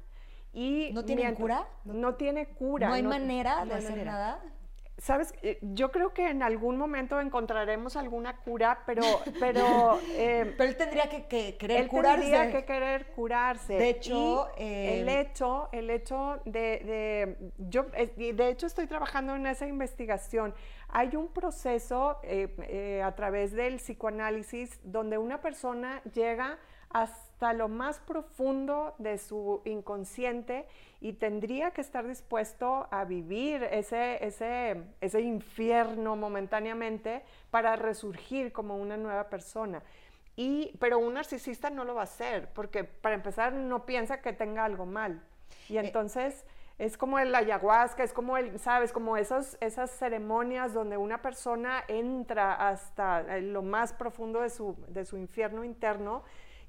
Y 0.54 0.92
¿No 0.94 1.04
tiene 1.04 1.34
cura? 1.34 1.68
No 1.86 2.14
tiene 2.16 2.50
cura. 2.50 2.88
¿No 2.88 2.94
hay 2.94 3.04
manera 3.04 3.66
de 3.66 3.74
hacer 3.74 4.06
nada? 4.06 4.40
Sabes, 5.02 5.34
eh, 5.42 5.58
yo 5.64 5.92
creo 5.92 6.14
que 6.14 6.30
en 6.30 6.44
algún 6.44 6.78
momento 6.78 7.20
encontraremos 7.20 7.96
alguna 7.96 8.38
cura, 8.38 8.84
pero... 8.86 9.02
Pero, 9.40 10.00
eh, 10.12 10.54
pero 10.56 10.70
él 10.70 10.78
tendría 10.78 11.10
que, 11.10 11.26
que 11.26 11.58
querer 11.58 11.82
él 11.82 11.88
curarse. 11.88 12.22
tendría 12.22 12.52
que 12.52 12.66
querer 12.66 13.08
curarse. 13.08 13.74
De 13.74 13.90
hecho... 13.90 14.50
el 14.58 15.10
eh, 15.10 15.22
hecho, 15.22 15.70
el 15.72 15.90
hecho 15.90 16.40
de... 16.46 16.52
de 16.52 17.52
yo, 17.58 17.86
de 17.86 18.50
hecho, 18.50 18.68
estoy 18.68 18.86
trabajando 18.86 19.36
en 19.36 19.48
esa 19.48 19.66
investigación. 19.66 20.54
Hay 20.90 21.16
un 21.16 21.30
proceso 21.30 22.20
a 23.04 23.12
través 23.14 23.54
del 23.54 23.78
psicoanálisis 23.78 24.80
donde 24.84 25.18
una 25.18 25.42
persona 25.42 26.04
llega 26.14 26.60
hasta 26.94 27.54
lo 27.54 27.68
más 27.68 28.00
profundo 28.00 28.94
de 28.98 29.18
su 29.18 29.62
inconsciente 29.66 30.66
y 31.00 31.14
tendría 31.14 31.72
que 31.72 31.82
estar 31.82 32.08
dispuesto 32.08 32.88
a 32.92 33.06
vivir 33.06 33.64
ese, 33.64 34.24
ese, 34.24 34.84
ese 35.02 35.22
infierno 35.22 36.16
momentáneamente 36.16 37.24
para 37.50 37.76
resurgir 37.76 38.52
como 38.52 38.78
una 38.78 38.98
nueva 38.98 39.30
persona. 39.30 39.82
Y, 40.36 40.76
pero 40.80 41.00
un 41.00 41.16
narcisista 41.16 41.70
no 41.70 41.84
lo 41.84 41.96
va 41.96 42.02
a 42.02 42.04
hacer, 42.06 42.50
porque 42.54 42.84
para 42.84 43.16
empezar 43.16 43.54
no 43.54 43.86
piensa 43.86 44.22
que 44.22 44.34
tenga 44.34 44.64
algo 44.64 44.86
mal. 44.86 45.22
Y 45.68 45.78
eh, 45.78 45.82
entonces 45.82 46.46
es 46.78 46.98
como 46.98 47.20
el 47.20 47.34
ayahuasca, 47.36 48.04
es 48.04 48.14
como 48.14 48.38
el, 48.38 48.58
sabes, 48.60 48.92
como 48.92 49.18
esos, 49.18 49.58
esas 49.60 49.92
ceremonias 49.92 50.74
donde 50.74 50.98
una 50.98 51.22
persona 51.22 51.84
entra 51.88 52.54
hasta 52.70 53.40
lo 53.40 53.62
más 53.62 53.94
profundo 53.94 54.42
de 54.42 54.50
su, 54.50 54.76
de 54.88 55.06
su 55.06 55.18
infierno 55.18 55.64
interno 55.64 56.24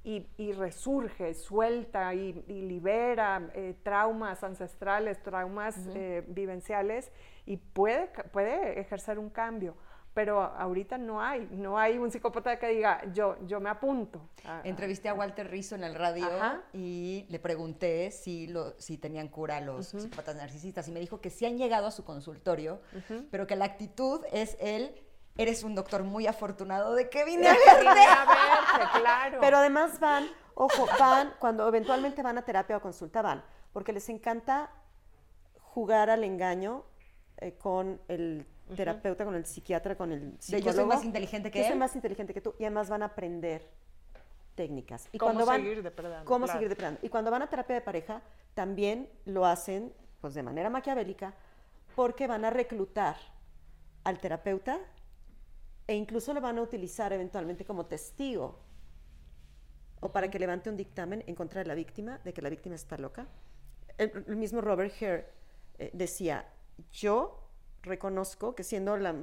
y, 0.05 0.53
resurge, 0.53 1.35
suelta 1.35 2.13
y, 2.15 2.33
libera 2.49 3.51
eh, 3.55 3.77
traumas 3.83 4.43
ancestrales, 4.43 5.23
traumas 5.23 5.77
eh, 5.95 6.25
vivenciales 6.27 7.13
y 7.47 7.57
puede, 7.57 8.09
puede 8.33 8.81
ejercer 8.81 9.19
un 9.19 9.31
cambio. 9.31 9.77
Pero 10.15 10.43
ahorita 10.43 10.99
no 10.99 11.23
hay, 11.23 11.49
no 11.53 11.79
hay 11.79 11.97
un 11.97 12.11
psicópata 12.11 12.59
que 12.59 12.69
diga, 12.69 13.01
yo, 13.15 13.37
yo 13.47 13.61
me 13.61 13.71
apunto. 13.71 14.29
Entrevisté 14.63 15.09
a 15.09 15.15
Walter 15.15 15.51
Rizzo 15.51 15.75
en 15.75 15.85
el 15.85 15.95
radio 15.95 16.29
y 16.75 17.25
le 17.31 17.39
pregunté 17.39 18.11
si, 18.11 18.47
lo, 18.47 18.79
si 18.79 18.99
tenían 18.99 19.29
cura 19.29 19.63
los 19.63 19.87
psicópatas 19.87 20.37
narcisistas 20.37 20.87
y 20.89 20.93
me 20.93 21.01
dijo 21.01 21.23
que 21.23 21.31
sí 21.31 21.47
han 21.47 21.57
llegado 21.57 21.87
a 21.87 21.91
su 21.91 22.05
consultorio, 22.05 22.83
pero 23.31 23.47
que 23.47 23.57
la 23.57 23.65
actitud 23.65 24.21
es 24.33 24.59
el 24.61 24.95
eres 25.37 25.63
un 25.65 25.75
doctor 25.75 26.03
muy 26.03 26.27
afortunado 26.27 26.95
de 26.95 27.09
que 27.09 27.25
vine 27.25 27.49
a 27.49 27.53
verte. 27.53 29.01
claro. 29.01 29.39
Pero 29.41 29.57
además 29.57 29.99
van, 30.01 30.27
ojo, 30.55 30.87
van, 30.99 31.35
cuando 31.39 31.67
eventualmente 31.67 32.23
van 32.23 32.39
a 32.39 32.43
terapia 32.43 32.77
o 32.77 32.81
consulta, 32.81 33.23
van, 33.23 33.45
porque 33.73 33.93
les 33.93 34.09
encanta 34.09 34.71
jugar 35.61 36.11
al 36.11 36.25
engaño 36.25 36.85
eh, 37.39 37.55
con 37.55 38.01
el 38.09 38.47
terapeuta, 38.77 39.25
con 39.25 39.35
el 39.35 39.47
psiquiatra, 39.47 39.97
con 39.97 40.13
el 40.13 40.37
psicólogo. 40.39 40.71
yo 40.71 40.77
soy 40.77 40.85
más 40.87 41.05
inteligente 41.05 41.51
que 41.51 41.59
yo 41.59 41.65
él. 41.65 41.71
soy 41.71 41.79
más 41.79 41.95
inteligente 41.95 42.35
que 42.35 42.41
tú 42.41 42.55
y 42.59 42.65
además 42.65 42.89
van 42.89 43.03
a 43.03 43.07
aprender 43.07 43.69
técnicas. 44.55 45.09
Y 45.13 45.19
¿Cómo 45.19 45.33
cuando 45.33 45.47
van, 45.47 45.63
seguir 45.63 45.83
depredando? 45.83 46.25
¿Cómo 46.25 46.47
seguir 46.47 46.69
depredando? 46.69 47.01
Y 47.03 47.09
cuando 47.09 47.31
van 47.31 47.43
a 47.43 47.49
terapia 47.49 47.75
de 47.75 47.81
pareja, 47.81 48.23
también 48.55 49.11
lo 49.25 49.47
hacen 49.47 49.93
pues 50.21 50.35
de 50.35 50.43
manera 50.43 50.71
maquiavélica 50.71 51.35
porque 51.97 52.27
van 52.27 52.45
a 52.45 52.51
reclutar 52.51 53.17
al 54.05 54.19
terapeuta 54.19 54.79
e 55.87 55.95
incluso 55.95 56.33
lo 56.33 56.41
van 56.41 56.59
a 56.59 56.63
utilizar 56.63 57.13
eventualmente 57.13 57.65
como 57.65 57.87
testigo 57.87 58.59
o 60.01 60.11
para 60.11 60.31
que 60.31 60.39
levante 60.39 60.69
un 60.69 60.77
dictamen 60.77 61.23
en 61.27 61.35
contra 61.35 61.61
de 61.61 61.67
la 61.67 61.75
víctima, 61.75 62.19
de 62.25 62.33
que 62.33 62.43
la 62.43 62.51
víctima 62.51 62.75
está 62.75 62.99
loca. 62.99 63.29
El, 63.99 64.37
mismo 64.37 64.61
Robert 64.61 64.93
Hare 65.01 65.27
eh, 65.79 65.91
decía, 65.93 66.45
yo 66.91 67.49
reconozco 67.83 68.55
que 68.55 68.65
siendo 68.65 68.97
la 68.97 69.15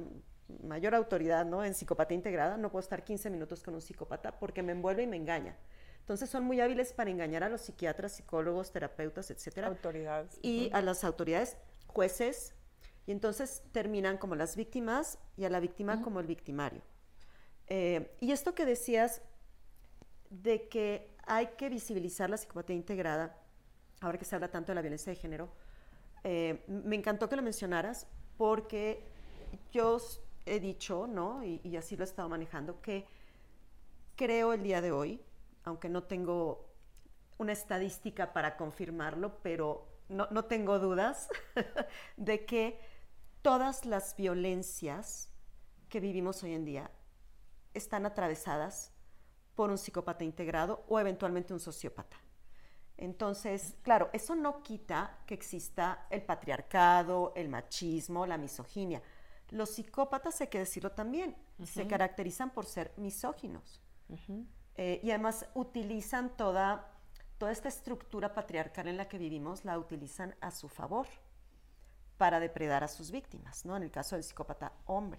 mayor 0.62 0.94
autoridad 0.94 1.44
¿no? 1.44 1.64
en 1.64 1.74
psicopatía 1.74 2.14
integrada, 2.14 2.56
no 2.56 2.70
puedo 2.70 2.80
estar 2.80 3.04
15 3.04 3.28
minutos 3.28 3.62
con 3.62 3.74
un 3.74 3.82
psicópata 3.82 4.38
porque 4.38 4.62
me 4.62 4.72
envuelve 4.72 5.02
y 5.02 5.06
me 5.06 5.16
engaña. 5.16 5.56
Entonces 6.00 6.30
son 6.30 6.44
muy 6.44 6.60
hábiles 6.60 6.92
para 6.92 7.10
engañar 7.10 7.44
a 7.44 7.50
los 7.50 7.60
psiquiatras, 7.60 8.12
psicólogos, 8.12 8.72
terapeutas, 8.72 9.30
etcétera. 9.30 9.68
Autoridades. 9.68 10.38
Y 10.42 10.70
a 10.72 10.80
las 10.80 11.04
autoridades, 11.04 11.56
jueces, 11.86 12.54
y 13.06 13.12
entonces 13.12 13.62
terminan 13.72 14.18
como 14.18 14.34
las 14.34 14.56
víctimas 14.56 15.18
y 15.36 15.44
a 15.44 15.50
la 15.50 15.60
víctima 15.60 16.02
como 16.02 16.20
el 16.20 16.26
victimario. 16.26 16.82
Eh, 17.66 18.16
y 18.20 18.32
esto 18.32 18.54
que 18.54 18.64
decías 18.64 19.22
de 20.28 20.68
que 20.68 21.14
hay 21.26 21.48
que 21.56 21.68
visibilizar 21.68 22.30
la 22.30 22.36
psicopatía 22.36 22.76
integrada, 22.76 23.36
ahora 24.00 24.18
que 24.18 24.24
se 24.24 24.34
habla 24.34 24.48
tanto 24.48 24.72
de 24.72 24.74
la 24.74 24.82
violencia 24.82 25.12
de 25.12 25.18
género, 25.18 25.48
eh, 26.24 26.64
me 26.66 26.96
encantó 26.96 27.28
que 27.28 27.36
lo 27.36 27.42
mencionaras 27.42 28.06
porque 28.36 29.02
yo 29.72 29.98
he 30.46 30.60
dicho, 30.60 31.06
¿no? 31.06 31.44
Y, 31.44 31.60
y, 31.62 31.76
así 31.76 31.96
lo 31.96 32.04
he 32.04 32.06
estado 32.06 32.28
manejando, 32.28 32.80
que 32.80 33.06
creo 34.16 34.52
el 34.52 34.62
día 34.62 34.80
de 34.80 34.92
hoy, 34.92 35.20
aunque 35.64 35.88
no 35.88 36.02
tengo 36.02 36.68
una 37.38 37.52
estadística 37.52 38.32
para 38.32 38.56
confirmarlo, 38.56 39.38
pero 39.42 39.86
no, 40.08 40.28
no 40.30 40.44
tengo 40.44 40.78
dudas 40.78 41.28
de 42.16 42.44
que 42.44 42.78
todas 43.42 43.86
las 43.86 44.16
violencias 44.16 45.30
que 45.88 46.00
vivimos 46.00 46.42
hoy 46.42 46.54
en 46.54 46.64
día 46.64 46.90
están 47.74 48.06
atravesadas 48.06 48.92
por 49.54 49.70
un 49.70 49.78
psicópata 49.78 50.24
integrado 50.24 50.84
o 50.88 50.98
eventualmente 51.00 51.52
un 51.52 51.60
sociópata. 51.60 52.16
Entonces, 52.96 53.76
claro, 53.82 54.10
eso 54.12 54.34
no 54.34 54.62
quita 54.62 55.18
que 55.26 55.34
exista 55.34 56.06
el 56.10 56.22
patriarcado, 56.22 57.32
el 57.34 57.48
machismo, 57.48 58.26
la 58.26 58.36
misoginia. 58.36 59.02
Los 59.48 59.70
psicópatas, 59.70 60.40
hay 60.40 60.48
que 60.48 60.58
decirlo 60.58 60.92
también, 60.92 61.34
se 61.64 61.86
caracterizan 61.86 62.50
por 62.50 62.66
ser 62.66 62.92
misóginos. 62.98 63.80
Eh, 64.76 65.00
y 65.02 65.10
además 65.10 65.46
utilizan 65.54 66.36
toda, 66.36 66.92
toda 67.38 67.52
esta 67.52 67.68
estructura 67.68 68.34
patriarcal 68.34 68.86
en 68.86 68.98
la 68.98 69.08
que 69.08 69.18
vivimos, 69.18 69.64
la 69.64 69.78
utilizan 69.78 70.36
a 70.40 70.50
su 70.50 70.68
favor 70.68 71.06
para 72.20 72.38
depredar 72.38 72.84
a 72.84 72.88
sus 72.88 73.10
víctimas, 73.10 73.64
¿no? 73.64 73.78
En 73.78 73.82
el 73.82 73.90
caso 73.90 74.14
del 74.14 74.22
psicópata 74.22 74.74
hombre. 74.84 75.18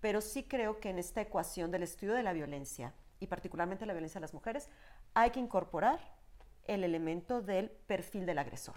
Pero 0.00 0.22
sí 0.22 0.42
creo 0.44 0.80
que 0.80 0.88
en 0.88 0.98
esta 0.98 1.20
ecuación 1.20 1.70
del 1.70 1.82
estudio 1.82 2.14
de 2.14 2.22
la 2.22 2.32
violencia, 2.32 2.94
y 3.18 3.26
particularmente 3.26 3.84
la 3.84 3.92
violencia 3.92 4.18
de 4.18 4.22
las 4.22 4.32
mujeres, 4.32 4.70
hay 5.12 5.32
que 5.32 5.38
incorporar 5.38 6.00
el 6.64 6.82
elemento 6.82 7.42
del 7.42 7.68
perfil 7.68 8.24
del 8.24 8.38
agresor. 8.38 8.76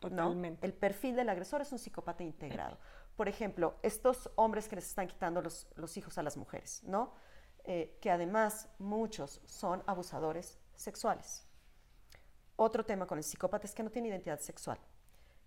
Totalmente. 0.00 0.66
El 0.66 0.74
perfil 0.74 1.16
del 1.16 1.30
agresor 1.30 1.62
es 1.62 1.72
un 1.72 1.78
psicópata 1.78 2.22
integrado. 2.22 2.76
Por 3.16 3.26
ejemplo, 3.26 3.78
estos 3.82 4.30
hombres 4.34 4.68
que 4.68 4.76
les 4.76 4.86
están 4.86 5.06
quitando 5.06 5.40
los, 5.40 5.96
hijos 5.96 6.18
a 6.18 6.22
las 6.22 6.36
mujeres, 6.36 6.82
¿no? 6.84 7.14
Eh, 7.64 7.96
que 8.02 8.10
además 8.10 8.68
muchos 8.78 9.40
son 9.46 9.82
abusadores 9.86 10.58
sexuales. 10.74 11.46
Otro 12.56 12.84
tema 12.84 13.06
con 13.06 13.16
el 13.16 13.24
psicópata 13.24 13.66
es 13.66 13.74
que 13.74 13.82
no 13.82 13.88
tiene 13.88 14.08
identidad 14.08 14.40
sexual 14.40 14.78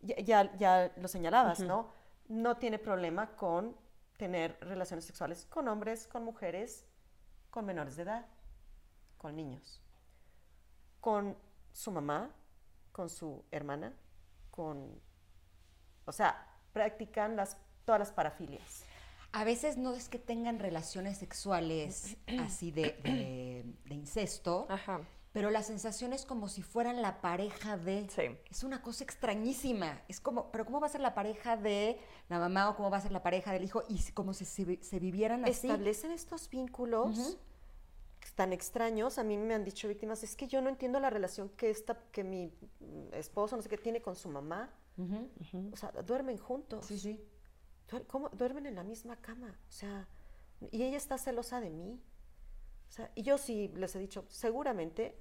ya, 0.01 0.55
ya, 0.55 0.91
lo 0.97 1.07
señalabas, 1.07 1.59
¿no? 1.59 1.91
No 2.27 2.57
tiene 2.57 2.79
problema 2.79 3.35
con 3.35 3.75
tener 4.17 4.57
relaciones 4.61 5.05
sexuales 5.05 5.45
con 5.49 5.67
hombres, 5.67 6.07
con 6.07 6.23
mujeres, 6.23 6.85
con 7.49 7.65
menores 7.65 7.95
de 7.95 8.03
edad, 8.03 8.25
con 9.17 9.35
niños, 9.35 9.81
con 10.99 11.37
su 11.71 11.91
mamá, 11.91 12.29
con 12.91 13.09
su 13.09 13.43
hermana, 13.51 13.93
con... 14.51 15.01
O 16.05 16.11
sea, 16.11 16.47
practican 16.73 17.35
las, 17.35 17.57
todas 17.85 17.99
las 17.99 18.11
parafilias. 18.11 18.83
A 19.31 19.43
veces 19.43 19.77
no 19.77 19.93
es 19.93 20.09
que 20.09 20.19
tengan 20.19 20.59
relaciones 20.59 21.17
sexuales 21.17 22.17
así 22.39 22.71
de, 22.71 23.63
de 23.85 23.95
incesto, 23.95 24.65
Ajá 24.69 25.01
pero 25.31 25.51
la 25.51 25.61
sensación 25.61 26.13
es 26.13 26.25
como 26.25 26.47
si 26.47 26.61
fueran 26.61 27.01
la 27.01 27.21
pareja 27.21 27.77
de... 27.77 28.09
Sí. 28.09 28.37
Es 28.49 28.63
una 28.63 28.81
cosa 28.81 29.03
extrañísima. 29.03 30.01
Es 30.07 30.19
como, 30.19 30.51
pero 30.51 30.65
¿cómo 30.65 30.79
va 30.79 30.87
a 30.87 30.89
ser 30.89 31.01
la 31.01 31.13
pareja 31.13 31.55
de 31.55 31.99
la 32.29 32.39
mamá 32.39 32.69
o 32.69 32.75
cómo 32.75 32.89
va 32.89 32.97
a 32.97 33.01
ser 33.01 33.11
la 33.11 33.21
pareja 33.21 33.51
del 33.51 33.63
hijo? 33.63 33.83
Y 33.87 33.99
como 34.13 34.33
si 34.33 34.45
se, 34.45 34.99
vivieran 34.99 35.43
así. 35.43 35.67
Establecen 35.67 36.11
estos 36.11 36.49
vínculos 36.49 37.37
tan 38.35 38.53
extraños. 38.53 39.17
A 39.17 39.23
mí 39.23 39.37
me 39.37 39.53
han 39.53 39.63
dicho 39.63 39.87
víctimas, 39.87 40.23
es 40.23 40.35
que 40.35 40.47
yo 40.47 40.61
no 40.61 40.69
entiendo 40.69 40.99
la 40.99 41.09
relación 41.09 41.49
que, 41.49 41.69
esta, 41.69 41.97
que 42.11 42.23
mi 42.23 42.51
esposo, 43.11 43.55
no 43.55 43.61
sé 43.61 43.69
qué, 43.69 43.77
tiene 43.77 44.01
con 44.01 44.15
su 44.15 44.29
mamá. 44.29 44.73
O 45.71 45.77
sea, 45.77 45.91
duermen 46.05 46.37
juntos. 46.37 46.85
Sí, 46.85 46.99
sí. 46.99 47.23
¿Cómo? 48.07 48.29
Duermen 48.29 48.65
en 48.65 48.75
la 48.75 48.83
misma 48.83 49.15
cama. 49.15 49.57
O 49.67 49.71
sea, 49.71 50.07
y 50.71 50.83
ella 50.83 50.97
está 50.97 51.17
celosa 51.17 51.61
de 51.61 51.69
mí. 51.69 52.01
O 52.89 52.91
sea, 52.91 53.11
y 53.15 53.21
yo 53.21 53.37
sí 53.37 53.71
les 53.75 53.95
he 53.95 53.99
dicho, 53.99 54.25
seguramente 54.29 55.15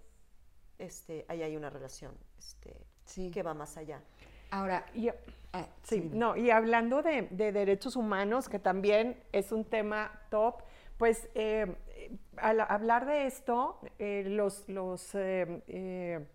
este, 0.79 1.25
ahí 1.29 1.43
hay 1.43 1.57
una 1.57 1.71
relación 1.71 2.17
este, 2.39 2.75
Sí. 3.05 3.31
que 3.31 3.43
va 3.43 3.55
más 3.55 3.77
allá. 3.77 4.03
Ahora, 4.51 4.87
Y- 4.95 5.09
ah, 5.53 5.67
Sí, 5.83 6.01
no, 6.13 6.37
y 6.37 6.51
hablando 6.51 7.03
de, 7.03 7.23
de 7.31 7.53
derechos 7.53 7.97
humanos, 7.97 8.49
que 8.49 8.59
también 8.59 9.23
es 9.33 9.53
un 9.53 9.65
tema 9.65 10.23
top, 10.31 10.63
pues 10.97 11.29
eh, 11.35 11.77
eh, 11.89 12.17
al 12.39 12.61
hablar 12.61 13.07
de 13.07 13.27
esto, 13.27 13.79
eh, 13.99 14.25
los, 14.27 14.67
los 14.69 15.15
eh, 15.15 15.63
eh, 15.69 16.27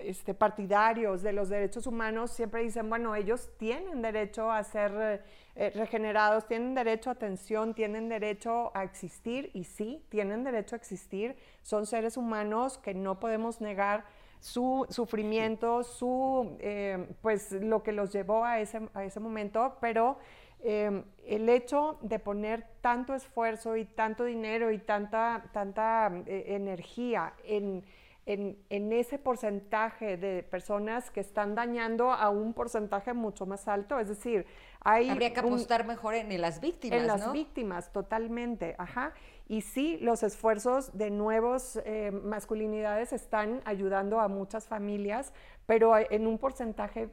este, 0.00 0.34
partidarios 0.34 1.22
de 1.22 1.32
los 1.32 1.48
derechos 1.48 1.86
humanos 1.86 2.30
siempre 2.30 2.62
dicen, 2.62 2.88
bueno, 2.88 3.14
ellos 3.14 3.50
tienen 3.58 4.02
derecho 4.02 4.50
a 4.50 4.62
ser 4.64 5.22
eh, 5.54 5.70
regenerados, 5.74 6.46
tienen 6.46 6.74
derecho 6.74 7.10
a 7.10 7.14
atención, 7.14 7.74
tienen 7.74 8.08
derecho 8.08 8.70
a 8.76 8.84
existir, 8.84 9.50
y 9.54 9.64
sí, 9.64 10.04
tienen 10.08 10.44
derecho 10.44 10.76
a 10.76 10.78
existir, 10.78 11.36
son 11.62 11.86
seres 11.86 12.16
humanos 12.16 12.78
que 12.78 12.94
no 12.94 13.18
podemos 13.18 13.60
negar 13.60 14.04
su 14.40 14.86
sufrimiento, 14.88 15.82
su, 15.82 16.56
eh, 16.60 17.08
pues 17.22 17.52
lo 17.52 17.82
que 17.82 17.92
los 17.92 18.12
llevó 18.12 18.44
a 18.44 18.60
ese, 18.60 18.88
a 18.94 19.04
ese 19.04 19.18
momento, 19.18 19.78
pero 19.80 20.18
eh, 20.60 21.02
el 21.26 21.48
hecho 21.48 21.98
de 22.02 22.18
poner 22.18 22.64
tanto 22.80 23.14
esfuerzo 23.14 23.76
y 23.76 23.84
tanto 23.84 24.24
dinero 24.24 24.70
y 24.70 24.78
tanta, 24.78 25.44
tanta 25.52 26.06
energía 26.26 27.34
en, 27.42 27.84
en, 28.28 28.58
en 28.68 28.92
ese 28.92 29.18
porcentaje 29.18 30.18
de 30.18 30.42
personas 30.42 31.10
que 31.10 31.20
están 31.20 31.54
dañando 31.54 32.12
a 32.12 32.28
un 32.28 32.52
porcentaje 32.52 33.14
mucho 33.14 33.46
más 33.46 33.66
alto, 33.68 33.98
es 33.98 34.08
decir, 34.08 34.44
hay 34.80 35.08
habría 35.08 35.32
que 35.32 35.40
un- 35.40 35.46
apostar 35.46 35.86
mejor 35.86 36.14
en 36.14 36.38
las 36.40 36.60
víctimas, 36.60 37.00
en 37.00 37.06
las 37.06 37.26
¿no? 37.26 37.32
víctimas, 37.32 37.90
totalmente, 37.90 38.74
ajá. 38.78 39.14
Y 39.48 39.62
sí, 39.62 39.96
los 40.02 40.22
esfuerzos 40.22 40.96
de 40.96 41.10
nuevas 41.10 41.80
eh, 41.86 42.10
masculinidades 42.12 43.14
están 43.14 43.62
ayudando 43.64 44.20
a 44.20 44.28
muchas 44.28 44.68
familias, 44.68 45.32
pero 45.64 45.94
en 45.96 46.26
un 46.26 46.36
porcentaje 46.36 47.08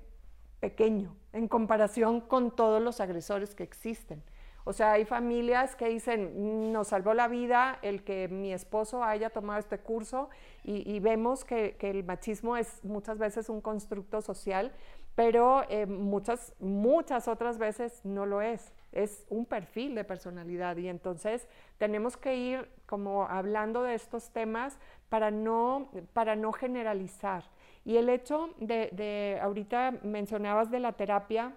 pequeño 0.59 1.16
en 1.32 1.47
comparación 1.47 2.20
con 2.22 2.53
todos 2.55 2.82
los 2.82 2.99
agresores 2.99 3.55
que 3.55 3.63
existen. 3.63 4.22
O 4.68 4.74
sea, 4.74 4.93
hay 4.93 5.05
familias 5.05 5.76
que 5.76 5.88
dicen, 5.88 6.74
nos 6.74 6.88
salvó 6.88 7.13
la 7.13 7.28
vida 7.28 7.78
el 7.84 8.03
que 8.03 8.28
mi 8.28 8.51
esposo 8.51 9.03
haya 9.03 9.30
tomado 9.30 9.59
este 9.59 9.78
curso 9.78 10.30
y, 10.63 10.99
vemos 10.99 11.45
que, 11.45 11.76
que 11.78 11.91
el 11.91 12.03
machismo 12.03 12.57
es 12.57 12.84
muchas 12.84 13.20
veces 13.20 13.47
un 13.49 13.61
constructo 13.61 14.24
social, 14.24 14.72
pero 15.13 15.63
eh, 15.70 15.86
muchas, 15.86 16.53
muchas 16.59 17.28
otras 17.28 17.57
veces 17.57 18.01
no 18.03 18.26
lo 18.26 18.41
es. 18.41 18.74
Es 18.91 19.26
un 19.30 19.45
perfil 19.45 19.93
de 19.93 20.03
personalidad 20.03 20.78
y 20.78 20.88
entonces 20.88 21.47
tenemos 21.78 22.18
que 22.18 22.36
ir 22.36 22.70
como 22.86 23.28
hablando 23.28 23.84
de 23.84 23.93
estos 23.93 24.32
temas 24.32 24.78
para 25.09 25.32
no, 25.32 25.89
para 26.13 26.36
no 26.36 26.51
generalizar. 26.51 27.43
Y 27.86 27.97
el 27.97 28.09
hecho 28.09 28.49
de, 28.57 28.89
de, 28.93 29.39
ahorita 29.41 29.99
mencionabas 30.03 30.72
de 30.72 30.80
la 30.80 30.93
terapia, 30.93 31.53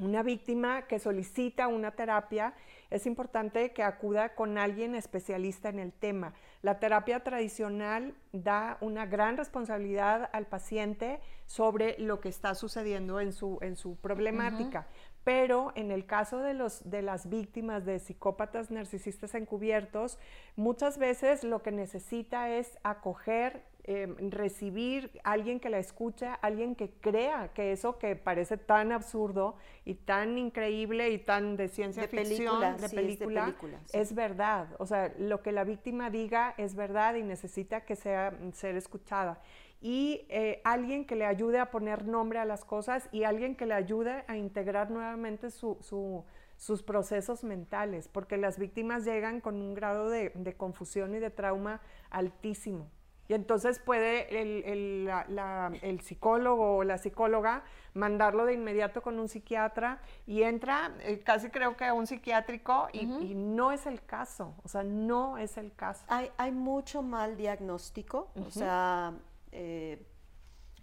una 0.00 0.22
víctima 0.22 0.82
que 0.82 0.98
solicita 0.98 1.66
una 1.66 1.90
terapia, 1.90 2.54
es 2.90 3.04
importante 3.06 3.72
que 3.72 3.82
acuda 3.82 4.34
con 4.34 4.56
alguien 4.56 4.94
especialista 4.94 5.68
en 5.68 5.78
el 5.78 5.92
tema. 5.92 6.34
La 6.62 6.78
terapia 6.78 7.24
tradicional 7.24 8.14
da 8.32 8.78
una 8.80 9.06
gran 9.06 9.36
responsabilidad 9.36 10.30
al 10.32 10.46
paciente 10.46 11.20
sobre 11.46 11.98
lo 11.98 12.20
que 12.20 12.28
está 12.28 12.54
sucediendo 12.54 13.20
en 13.20 13.32
su, 13.32 13.58
en 13.60 13.76
su 13.76 13.96
problemática. 13.96 14.86
Pero 15.24 15.72
en 15.74 15.90
el 15.90 16.06
caso 16.06 16.38
de, 16.38 16.54
los, 16.54 16.88
de 16.88 17.02
las 17.02 17.28
víctimas 17.28 17.84
de 17.84 17.98
psicópatas 17.98 18.70
narcisistas 18.70 19.34
encubiertos, 19.34 20.18
muchas 20.56 20.96
veces 20.96 21.44
lo 21.44 21.62
que 21.62 21.72
necesita 21.72 22.50
es 22.50 22.78
acoger, 22.84 23.64
eh, 23.90 24.06
recibir 24.30 25.10
alguien 25.24 25.60
que 25.60 25.70
la 25.70 25.78
escuche, 25.78 26.28
alguien 26.42 26.74
que 26.74 26.90
crea 26.90 27.48
que 27.54 27.72
eso 27.72 27.98
que 27.98 28.16
parece 28.16 28.58
tan 28.58 28.92
absurdo 28.92 29.56
y 29.86 29.94
tan 29.94 30.36
increíble 30.36 31.08
y 31.10 31.16
tan 31.18 31.56
de 31.56 31.68
ciencia 31.68 32.02
De 32.02 32.08
ficción, 32.08 32.60
película, 32.60 32.72
de 32.72 32.78
sí, 32.80 32.84
es 32.84 32.90
de 32.90 32.96
película, 32.96 33.44
película, 33.46 33.80
sí. 33.86 33.96
es 33.98 34.14
verdad. 34.14 34.68
O 34.78 34.84
sea, 34.84 35.14
lo 35.18 35.42
que 35.42 35.52
la 35.52 35.64
víctima 35.64 36.10
diga 36.10 36.52
es 36.58 36.74
verdad 36.74 37.14
y 37.14 37.22
necesita 37.22 37.86
que 37.86 37.96
sea 37.96 38.30
mm, 38.30 38.52
ser 38.52 38.76
escuchada. 38.76 39.40
Y 39.80 40.26
eh, 40.28 40.60
alguien 40.64 41.06
que 41.06 41.16
le 41.16 41.24
ayude 41.24 41.58
a 41.58 41.70
poner 41.70 42.04
nombre 42.06 42.40
a 42.40 42.44
las 42.44 42.66
cosas 42.66 43.08
y 43.10 43.24
alguien 43.24 43.56
que 43.56 43.64
le 43.64 43.72
ayude 43.74 44.24
a 44.26 44.36
integrar 44.36 44.90
nuevamente 44.90 45.50
su- 45.50 45.78
su- 45.80 46.24
sus 46.56 46.82
procesos 46.82 47.42
mentales, 47.44 48.08
porque 48.08 48.36
las 48.36 48.58
víctimas 48.58 49.04
llegan 49.06 49.40
con 49.40 49.54
un 49.62 49.72
grado 49.74 50.10
de, 50.10 50.30
de 50.34 50.54
confusión 50.56 51.14
y 51.14 51.20
de 51.20 51.30
trauma 51.30 51.80
altísimo. 52.10 52.90
Y 53.28 53.34
entonces 53.34 53.78
puede 53.78 54.40
el, 54.40 54.64
el- 54.64 55.04
la- 55.04 55.26
la- 55.28 55.72
el 55.82 56.00
psicólogo 56.00 56.78
o 56.78 56.84
la 56.84 56.96
psicóloga 56.96 57.62
mandarlo 57.92 58.46
de 58.46 58.54
inmediato 58.54 59.02
con 59.02 59.18
un 59.18 59.28
psiquiatra 59.28 60.00
y 60.26 60.42
entra 60.44 60.92
eh, 61.00 61.20
casi 61.20 61.50
creo 61.50 61.76
que 61.76 61.84
a 61.84 61.92
un 61.92 62.06
psiquiátrico 62.06 62.88
y, 62.92 63.00
y 63.00 63.34
no 63.34 63.70
es 63.72 63.86
el 63.86 64.02
caso, 64.02 64.54
o 64.64 64.68
sea, 64.68 64.82
no 64.82 65.36
es 65.36 65.58
el 65.58 65.74
caso. 65.74 66.04
Hay, 66.08 66.30
hay 66.38 66.52
mucho 66.52 67.02
mal 67.02 67.36
diagnóstico, 67.36 68.30
o 68.46 68.50
sea, 68.50 69.12
eh, 69.52 70.06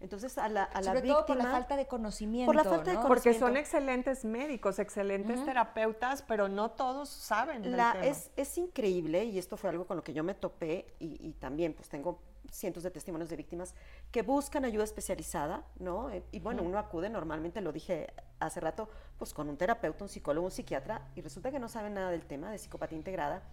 entonces 0.01 0.37
a 0.37 0.47
la, 0.49 0.65
a 0.65 0.81
la 0.81 0.87
Sobre 0.87 1.01
víctima... 1.01 1.15
todo 1.15 1.25
por 1.25 1.37
la 1.37 1.51
falta 1.51 1.77
de 1.77 1.87
conocimiento, 1.87 2.47
Por 2.47 2.55
la 2.57 2.63
falta 2.65 2.91
de 2.91 2.97
¿no? 2.97 3.01
conocimiento. 3.03 3.07
Porque 3.07 3.33
son 3.39 3.57
excelentes 3.57 4.23
médicos, 4.25 4.77
excelentes 4.77 5.43
terapeutas, 5.45 6.21
pero 6.21 6.47
no 6.47 6.71
todos 6.71 7.09
saben 7.09 7.63
del 7.63 7.77
La- 7.77 7.93
tema. 7.93 8.05
es, 8.05 8.29
es 8.35 8.55
increíble, 8.59 9.23
y 9.23 9.39
esto 9.39 9.57
fue 9.57 9.71
algo 9.71 9.87
con 9.87 9.97
lo 9.97 10.03
que 10.03 10.13
yo 10.13 10.23
me 10.23 10.35
topé, 10.35 10.93
y, 10.99 11.25
y 11.27 11.31
también 11.33 11.73
pues 11.73 11.87
tengo 11.89 12.19
cientos 12.51 12.83
de 12.83 12.91
testimonios 12.91 13.29
de 13.29 13.35
víctimas 13.35 13.73
que 14.11 14.21
buscan 14.21 14.65
ayuda 14.65 14.83
especializada, 14.83 15.63
¿no? 15.79 16.09
Eh, 16.09 16.23
Y 16.31 16.39
bueno, 16.39 16.63
uno 16.63 16.77
acude 16.79 17.09
normalmente, 17.09 17.61
lo 17.61 17.71
dije 17.71 18.07
hace 18.39 18.59
rato, 18.59 18.89
pues 19.17 19.33
con 19.33 19.49
un 19.49 19.57
terapeuta, 19.57 20.03
un 20.03 20.09
psicólogo, 20.09 20.45
un 20.45 20.51
psiquiatra, 20.51 21.07
y 21.15 21.21
resulta 21.21 21.51
que 21.51 21.59
no 21.59 21.69
saben 21.69 21.93
nada 21.93 22.11
del 22.11 22.25
tema 22.25 22.51
de 22.51 22.57
psicopatía 22.57 22.97
integrada, 22.97 23.43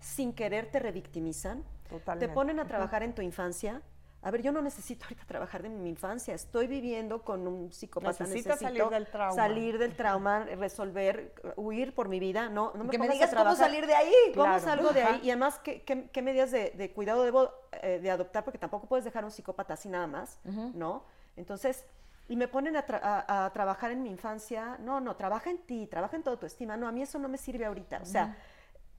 sin 0.00 0.32
querer 0.32 0.70
te 0.70 0.78
revictimizan, 0.78 1.64
Totalmente. 1.88 2.28
te 2.28 2.32
ponen 2.34 2.58
a 2.60 2.66
trabajar 2.66 3.02
en 3.02 3.14
tu 3.14 3.22
infancia. 3.22 3.82
A 4.24 4.30
ver, 4.30 4.40
yo 4.42 4.52
no 4.52 4.62
necesito 4.62 5.04
ahorita 5.04 5.24
trabajar 5.26 5.62
de 5.62 5.68
mi 5.68 5.88
infancia, 5.88 6.32
estoy 6.34 6.68
viviendo 6.68 7.22
con 7.22 7.46
un 7.48 7.72
psicópata, 7.72 8.22
Necesitas 8.24 8.60
necesito 8.60 8.84
salir 8.84 8.88
del 8.88 9.06
trauma. 9.10 9.34
salir 9.34 9.78
del 9.78 9.96
trauma, 9.96 10.44
resolver, 10.44 11.34
huir 11.56 11.92
por 11.92 12.08
mi 12.08 12.20
vida, 12.20 12.48
no, 12.48 12.72
no 12.76 12.84
me 12.84 12.90
Que 12.90 12.98
me 12.98 13.08
digas 13.08 13.34
cómo 13.34 13.56
salir 13.56 13.84
de 13.86 13.94
ahí. 13.94 14.12
¿Cómo 14.32 14.44
Claro. 14.44 14.60
salgo 14.62 14.90
de 14.92 15.02
ahí? 15.02 15.20
Y 15.24 15.30
además, 15.30 15.58
¿qué, 15.64 15.82
qué- 15.82 16.08
qué 16.10 16.22
medidas 16.22 16.52
de, 16.52 16.70
de 16.70 16.92
cuidado 16.92 17.24
debo 17.24 17.50
eh, 17.82 17.98
de 18.00 18.10
adoptar? 18.12 18.44
Porque 18.44 18.58
tampoco 18.58 18.86
puedes 18.86 19.04
dejar 19.04 19.24
a 19.24 19.26
un 19.26 19.32
psicópata 19.32 19.74
así 19.74 19.88
nada 19.88 20.06
más, 20.06 20.38
¿no? 20.44 21.04
Entonces, 21.36 21.84
y 22.28 22.36
me 22.36 22.46
ponen 22.46 22.76
a, 22.76 22.86
tra- 22.86 23.00
a- 23.02 23.46
a 23.46 23.52
trabajar 23.52 23.90
en 23.90 24.04
mi 24.04 24.10
infancia. 24.10 24.76
No, 24.78 25.00
no, 25.00 25.16
trabaja 25.16 25.50
en 25.50 25.58
ti, 25.58 25.88
trabaja 25.88 26.14
en 26.16 26.22
toda 26.22 26.36
tu 26.38 26.46
estima. 26.46 26.76
No, 26.76 26.86
a 26.86 26.92
mí 26.92 27.02
eso 27.02 27.18
no 27.18 27.28
me 27.28 27.38
sirve 27.38 27.64
ahorita. 27.66 27.98
O 28.02 28.06
sea, 28.06 28.36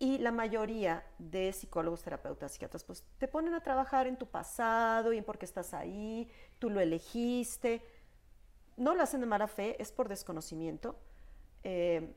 y 0.04 0.18
la 0.18 0.34
mayoría 0.34 1.06
de 1.18 1.54
psicólogos, 1.54 2.04
terapeutas, 2.04 2.52
psiquiatras, 2.52 2.84
pues 2.84 3.06
te 3.20 3.30
ponen 3.30 3.54
a 3.54 3.64
trabajar 3.64 4.06
en 4.06 4.18
tu 4.18 4.28
pasado 4.28 5.14
y 5.14 5.18
en 5.18 5.24
por 5.24 5.38
qué 5.38 5.46
estás 5.46 5.74
ahí, 5.74 6.30
tú 6.60 6.70
lo 6.70 6.82
elegiste. 6.82 7.82
No 8.76 8.96
lo 8.96 9.04
hacen 9.04 9.22
de 9.22 9.28
mala 9.28 9.48
fe, 9.48 9.82
es 9.82 9.94
por 9.94 10.10
desconocimiento. 10.10 11.00
Eh, 11.64 12.14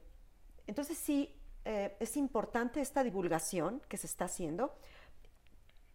entonces 0.66 0.98
sí, 0.98 1.32
eh, 1.64 1.96
es 2.00 2.16
importante 2.16 2.80
esta 2.80 3.04
divulgación 3.04 3.80
que 3.88 3.98
se 3.98 4.08
está 4.08 4.24
haciendo. 4.24 4.74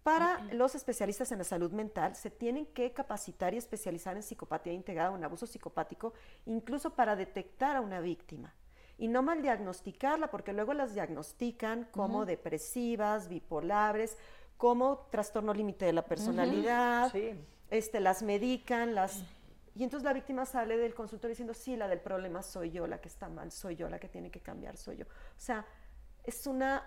Para 0.01 0.45
los 0.53 0.75
especialistas 0.75 1.33
en 1.33 1.39
la 1.39 1.43
salud 1.43 1.73
mental, 1.73 2.15
se 2.15 2.31
tienen 2.31 2.67
que 2.67 2.93
capacitar 2.93 3.53
y 3.53 3.57
especializar 3.57 4.15
en 4.15 4.23
psicopatía 4.23 4.71
integrada 4.71 5.11
o 5.11 5.17
en 5.17 5.25
abuso 5.25 5.45
psicopático, 5.45 6.13
incluso 6.45 6.95
para 6.95 7.17
detectar 7.17 7.75
a 7.75 7.81
una 7.81 7.99
víctima. 7.99 8.55
Y 9.01 9.07
no 9.07 9.23
mal 9.23 9.41
diagnosticarla, 9.41 10.29
porque 10.29 10.53
luego 10.53 10.73
las 10.75 10.93
diagnostican 10.93 11.87
como 11.91 12.23
depresivas, 12.23 13.29
bipolares, 13.29 14.15
como 14.57 15.07
trastorno 15.09 15.55
límite 15.55 15.85
de 15.85 15.93
la 15.93 16.05
personalidad, 16.05 17.11
Sí. 17.11 17.33
este, 17.71 17.99
las 17.99 18.21
medican, 18.21 18.93
las... 18.93 19.23
Y 19.73 19.83
entonces 19.83 20.03
la 20.05 20.13
víctima 20.13 20.45
sale 20.45 20.77
del 20.77 20.93
consultorio 20.93 21.31
diciendo, 21.31 21.55
sí, 21.55 21.75
la 21.75 21.87
del 21.87 21.99
problema 21.99 22.43
soy 22.43 22.69
yo, 22.69 22.85
la 22.85 23.01
que 23.01 23.07
está 23.07 23.27
mal 23.27 23.51
soy 23.51 23.75
yo, 23.75 23.89
la 23.89 23.97
que 23.99 24.07
tiene 24.07 24.29
que 24.29 24.39
cambiar 24.39 24.77
soy 24.77 24.97
yo. 24.97 25.05
O 25.05 25.39
sea, 25.39 25.65
es 26.23 26.45
una 26.45 26.83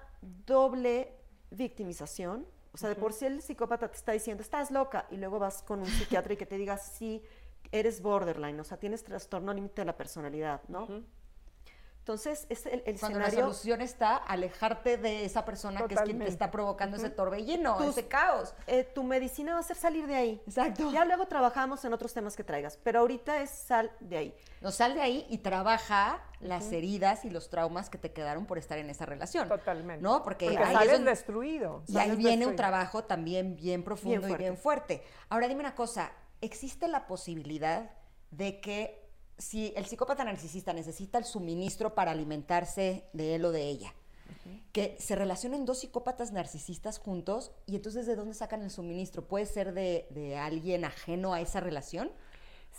doble 0.46 1.16
victimización. 1.50 2.46
O 2.72 2.76
sea, 2.76 2.90
de 2.90 2.94
por 2.94 3.12
sí 3.12 3.26
el 3.26 3.42
psicópata 3.42 3.88
te 3.88 3.96
está 3.96 4.12
diciendo, 4.12 4.42
estás 4.42 4.70
loca, 4.70 5.06
y 5.10 5.16
luego 5.16 5.40
vas 5.40 5.64
con 5.64 5.80
un 5.80 5.86
psiquiatra 5.86 6.34
y 6.34 6.36
que 6.36 6.46
te 6.46 6.58
diga, 6.58 6.76
sí, 6.76 7.22
eres 7.72 8.00
borderline, 8.02 8.60
o 8.60 8.64
sea, 8.64 8.76
tienes 8.78 9.02
trastorno 9.02 9.52
límite 9.52 9.80
de 9.80 9.86
la 9.86 9.96
personalidad, 9.96 10.60
¿no? 10.68 10.86
Entonces, 12.04 12.44
es 12.50 12.66
el, 12.66 12.82
el 12.84 12.98
Cuando 13.00 13.18
escenario... 13.18 13.38
la 13.38 13.44
solución 13.54 13.80
está 13.80 14.16
alejarte 14.18 14.98
de 14.98 15.24
esa 15.24 15.46
persona 15.46 15.86
que 15.86 15.94
es 15.94 16.00
quien 16.02 16.18
te 16.18 16.28
está 16.28 16.50
provocando 16.50 16.98
ese 16.98 17.08
torbellino, 17.08 17.78
Tus- 17.78 17.86
ese 17.96 18.08
caos. 18.08 18.52
eh, 18.66 18.84
tu 18.84 19.02
medicina 19.04 19.54
va 19.54 19.60
a 19.60 19.62
ser 19.62 19.76
salir 19.78 20.06
de 20.06 20.14
ahí. 20.14 20.42
Exacto. 20.46 20.92
Ya 20.92 21.06
luego 21.06 21.24
trabajamos 21.28 21.82
en 21.86 21.94
otros 21.94 22.12
temas 22.12 22.36
que 22.36 22.44
traigas, 22.44 22.78
pero 22.82 23.00
ahorita 23.00 23.40
es 23.40 23.48
sal 23.48 23.90
de 24.00 24.18
ahí. 24.18 24.34
No, 24.60 24.70
sal 24.70 24.92
de 24.92 25.00
ahí 25.00 25.26
y 25.30 25.38
trabaja 25.38 26.22
las 26.40 26.70
heridas 26.72 27.24
y 27.24 27.30
los 27.30 27.48
traumas 27.48 27.88
que 27.88 27.96
te 27.96 28.12
quedaron 28.12 28.44
por 28.44 28.58
estar 28.58 28.76
en 28.76 28.90
esa 28.90 29.06
relación. 29.06 29.48
Totalmente. 29.48 30.02
¿No? 30.02 30.22
Porque, 30.22 30.48
Porque 30.50 30.62
ahí 30.62 30.86
es 30.86 30.92
donde- 30.92 31.10
destruido. 31.10 31.84
Y 31.88 31.96
ahí 31.96 32.14
viene 32.16 32.46
un 32.46 32.54
trabajo 32.54 33.04
también 33.04 33.56
bien 33.56 33.82
profundo 33.82 34.26
Bien 34.26 34.34
y 34.34 34.36
bien 34.42 34.56
fuerte. 34.58 35.02
Ahora 35.30 35.48
dime 35.48 35.60
una 35.60 35.74
cosa, 35.74 36.12
¿existe 36.42 36.86
la 36.86 37.06
posibilidad 37.06 37.92
de 38.30 38.60
que 38.60 39.03
si 39.38 39.72
el 39.76 39.86
psicópata 39.86 40.24
narcisista 40.24 40.72
necesita 40.72 41.18
el 41.18 41.24
suministro 41.24 41.94
para 41.94 42.12
alimentarse 42.12 43.04
de 43.12 43.34
él 43.34 43.44
o 43.44 43.52
de 43.52 43.68
ella, 43.68 43.94
que 44.72 44.96
se 44.98 45.16
relacionen 45.16 45.64
dos 45.64 45.80
psicópatas 45.80 46.32
narcisistas 46.32 46.98
juntos 46.98 47.52
y 47.66 47.76
entonces 47.76 48.06
de 48.06 48.16
dónde 48.16 48.34
sacan 48.34 48.62
el 48.62 48.70
suministro? 48.70 49.26
¿Puede 49.26 49.46
ser 49.46 49.72
de, 49.72 50.06
de 50.10 50.36
alguien 50.36 50.84
ajeno 50.84 51.32
a 51.32 51.40
esa 51.40 51.60
relación? 51.60 52.10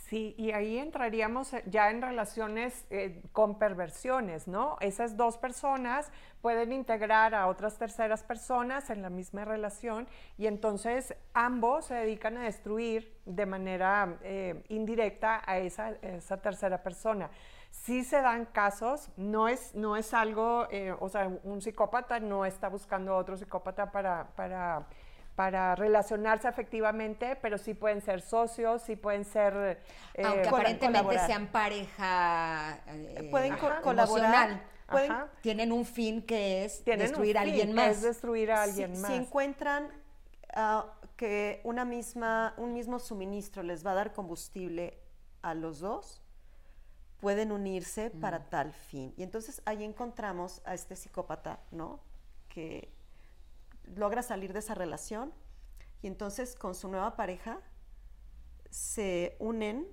Sí, 0.09 0.35
y 0.37 0.51
ahí 0.51 0.77
entraríamos 0.77 1.51
eh, 1.53 1.63
ya 1.65 1.89
en 1.89 1.99
relaciones 1.99 2.85
eh, 2.91 3.23
con 3.31 3.57
perversiones, 3.57 4.47
¿no? 4.47 4.77
Esas 4.79 5.17
dos 5.17 5.35
personas 5.39 6.11
pueden 6.41 6.73
integrar 6.73 7.33
a 7.33 7.47
otras 7.47 7.79
terceras 7.79 8.21
personas 8.21 8.91
en 8.91 9.01
la 9.01 9.09
misma 9.09 9.45
relación 9.45 10.07
y 10.37 10.45
entonces 10.45 11.15
ambos 11.33 11.85
se 11.85 11.95
dedican 11.95 12.37
a 12.37 12.43
destruir 12.43 13.17
de 13.25 13.47
manera 13.47 14.19
eh, 14.21 14.63
indirecta 14.69 15.41
a 15.43 15.57
esa, 15.57 15.97
tercera 16.39 16.83
persona. 16.83 17.31
Sí 17.71 18.03
se 18.03 18.21
dan 18.21 18.45
casos, 18.45 19.09
no 19.17 19.47
es, 19.47 19.73
no 19.73 19.97
es 19.97 20.13
algo, 20.13 20.67
o 20.99 21.09
sea, 21.09 21.27
un 21.43 21.61
psicópata 21.61 22.19
no 22.19 22.45
está 22.45 22.69
buscando 22.69 23.13
a 23.13 23.17
otro 23.17 23.35
psicópata 23.35 23.91
para, 23.91 24.27
para 24.35 24.85
para 25.35 25.75
relacionarse 25.75 26.47
afectivamente, 26.47 27.35
pero 27.35 27.57
sí 27.57 27.73
pueden 27.73 28.01
ser 28.01 28.21
socios, 28.21 28.81
sí 28.83 28.95
pueden 28.95 29.25
ser... 29.25 29.79
eh, 30.13 30.23
Aunque 30.23 30.47
aparentemente 30.47 30.99
colaborar. 30.99 31.27
sean 31.27 31.47
pareja 31.47 32.79
eh, 32.87 33.27
Pueden 33.29 33.57
co- 33.57 33.67
ajá, 33.67 33.81
colaborar, 33.81 34.25
emocional. 34.49 34.63
pueden- 34.89 35.11
Ajá. 35.11 35.27
Tienen 35.41 35.71
un 35.73 35.85
fin 35.85 36.21
que 36.25 36.63
es 36.63 36.85
destruir 36.85 37.37
a 37.37 37.41
alguien 37.41 37.73
más. 37.73 37.87
Es 37.97 38.01
destruir 38.01 38.51
a 38.51 38.63
Si- 38.63 38.69
alguien 38.69 38.95
si, 38.95 39.01
más. 39.01 39.11
encuentran 39.11 39.89
ah, 40.53 40.85
que 41.17 41.59
una 41.65 41.83
misma, 41.83 42.53
un 42.57 42.73
mismo 42.73 42.97
suministro 42.99 43.61
les 43.61 43.85
va 43.85 43.91
a 43.91 43.95
dar 43.95 44.13
combustible 44.13 44.97
a 45.41 45.53
los 45.53 45.79
dos, 45.79 46.21
pueden 47.19 47.51
unirse 47.51 48.09
para 48.09 48.45
tal 48.49 48.71
fin. 48.71 49.13
Y 49.17 49.23
entonces 49.23 49.61
ahí 49.65 49.83
encontramos 49.83 50.61
a 50.65 50.73
este 50.73 50.95
psicópata, 50.95 51.59
¿no? 51.71 51.99
Que 52.47 52.94
logra 53.95 54.21
salir 54.21 54.53
de 54.53 54.59
esa 54.59 54.75
relación 54.75 55.33
y 56.01 56.07
entonces 56.07 56.55
con 56.55 56.75
su 56.75 56.87
nueva 56.87 57.15
pareja 57.15 57.59
se 58.69 59.35
unen 59.39 59.87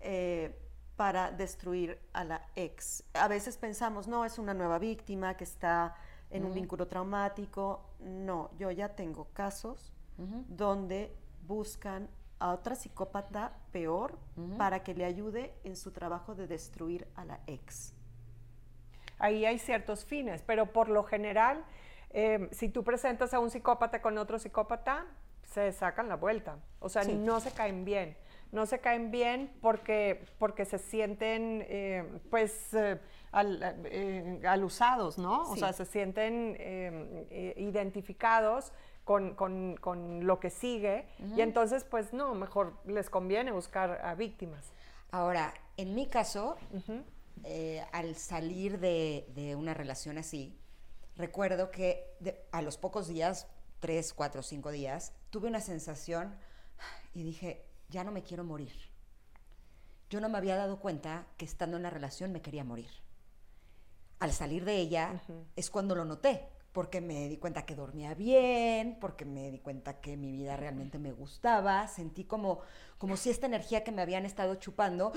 eh, 0.00 0.58
para 0.96 1.30
destruir 1.30 2.00
a 2.12 2.24
la 2.24 2.48
ex. 2.54 3.04
A 3.14 3.28
veces 3.28 3.58
pensamos, 3.58 4.08
no, 4.08 4.24
es 4.24 4.38
una 4.38 4.54
nueva 4.54 4.78
víctima 4.78 5.36
que 5.36 5.44
está 5.44 5.94
en 6.30 6.44
un 6.44 6.54
vínculo 6.54 6.86
traumático. 6.86 7.90
No, 8.00 8.50
yo 8.58 8.70
ya 8.70 8.94
tengo 8.94 9.28
casos 9.32 9.92
donde 10.48 11.14
buscan 11.46 12.08
a 12.38 12.52
otra 12.52 12.74
psicópata 12.74 13.52
peor 13.72 14.18
para 14.58 14.82
que 14.82 14.94
le 14.94 15.04
ayude 15.04 15.54
en 15.64 15.76
su 15.76 15.90
trabajo 15.90 16.34
de 16.34 16.46
destruir 16.46 17.06
a 17.14 17.24
la 17.24 17.40
ex. 17.46 17.94
Ahí 19.18 19.46
hay 19.46 19.58
ciertos 19.58 20.04
fines, 20.04 20.42
pero 20.42 20.72
por 20.72 20.88
lo 20.88 21.04
general, 21.04 21.64
eh, 22.18 22.48
si 22.50 22.70
tú 22.70 22.82
presentas 22.82 23.34
a 23.34 23.38
un 23.40 23.50
psicópata 23.50 24.00
con 24.00 24.16
otro 24.16 24.38
psicópata, 24.38 25.04
se 25.42 25.70
sacan 25.72 26.08
la 26.08 26.16
vuelta. 26.16 26.58
O 26.80 26.88
sea, 26.88 27.04
Sí. 27.04 27.12
no 27.14 27.40
se 27.40 27.50
caen 27.52 27.84
bien. 27.84 28.16
No 28.52 28.64
se 28.64 28.78
caen 28.78 29.10
bien 29.10 29.52
porque, 29.60 30.24
porque 30.38 30.64
se 30.64 30.78
sienten, 30.78 31.64
eh, 31.68 32.20
pues, 32.30 32.72
eh, 32.74 32.98
al, 33.32 33.60
eh, 33.84 34.40
alusados, 34.46 35.18
¿no? 35.18 35.42
O 35.50 35.56
sea, 35.56 35.72
se 35.74 35.84
sienten 35.84 36.56
eh, 36.58 37.54
identificados 37.58 38.72
con, 39.04 39.34
con- 39.34 39.76
con 39.76 40.26
lo 40.26 40.40
que 40.40 40.50
sigue 40.50 41.06
y 41.36 41.40
entonces, 41.42 41.84
pues, 41.84 42.12
no, 42.12 42.34
mejor 42.34 42.72
les 42.86 43.10
conviene 43.10 43.52
buscar 43.52 44.00
a 44.04 44.14
víctimas. 44.14 44.72
Ahora, 45.10 45.52
en 45.76 45.94
mi 45.94 46.06
caso, 46.06 46.56
eh, 47.44 47.84
al 47.92 48.14
salir 48.16 48.78
de, 48.80 49.26
de 49.34 49.54
una 49.54 49.74
relación 49.74 50.18
así, 50.18 50.58
recuerdo 51.16 51.70
que 51.70 52.14
de- 52.20 52.46
a 52.52 52.62
los 52.62 52.76
pocos 52.78 53.08
días, 53.08 53.46
tres, 53.80 54.12
cuatro, 54.14 54.42
cinco 54.42 54.70
días, 54.70 55.12
tuve 55.30 55.48
una 55.48 55.60
sensación 55.60 56.36
y 57.14 57.22
dije, 57.22 57.64
ya 57.88 58.04
no 58.04 58.12
me 58.12 58.22
quiero 58.22 58.44
morir. 58.44 58.72
Yo 60.08 60.20
no 60.20 60.28
me 60.28 60.38
había 60.38 60.56
dado 60.56 60.78
cuenta 60.78 61.26
que 61.36 61.44
estando 61.44 61.76
en 61.76 61.82
la 61.82 61.90
relación 61.90 62.32
me 62.32 62.42
quería 62.42 62.64
morir. 62.64 62.90
Al 64.18 64.32
salir 64.32 64.64
de 64.64 64.76
ella 64.76 65.20
es 65.56 65.70
cuando 65.70 65.94
lo 65.94 66.04
noté, 66.04 66.48
porque 66.72 67.00
me 67.00 67.28
di 67.28 67.38
cuenta 67.38 67.66
que 67.66 67.74
dormía 67.74 68.14
bien, 68.14 68.98
porque 69.00 69.24
me 69.24 69.50
di 69.50 69.58
cuenta 69.58 70.00
que 70.00 70.16
mi 70.16 70.30
vida 70.32 70.56
realmente 70.56 70.98
me 70.98 71.12
gustaba, 71.12 71.86
sentí 71.88 72.24
como, 72.24 72.60
como 72.98 73.16
si 73.16 73.30
esta 73.30 73.46
energía 73.46 73.82
que 73.84 73.92
me 73.92 74.02
habían 74.02 74.24
estado 74.24 74.54
chupando 74.56 75.12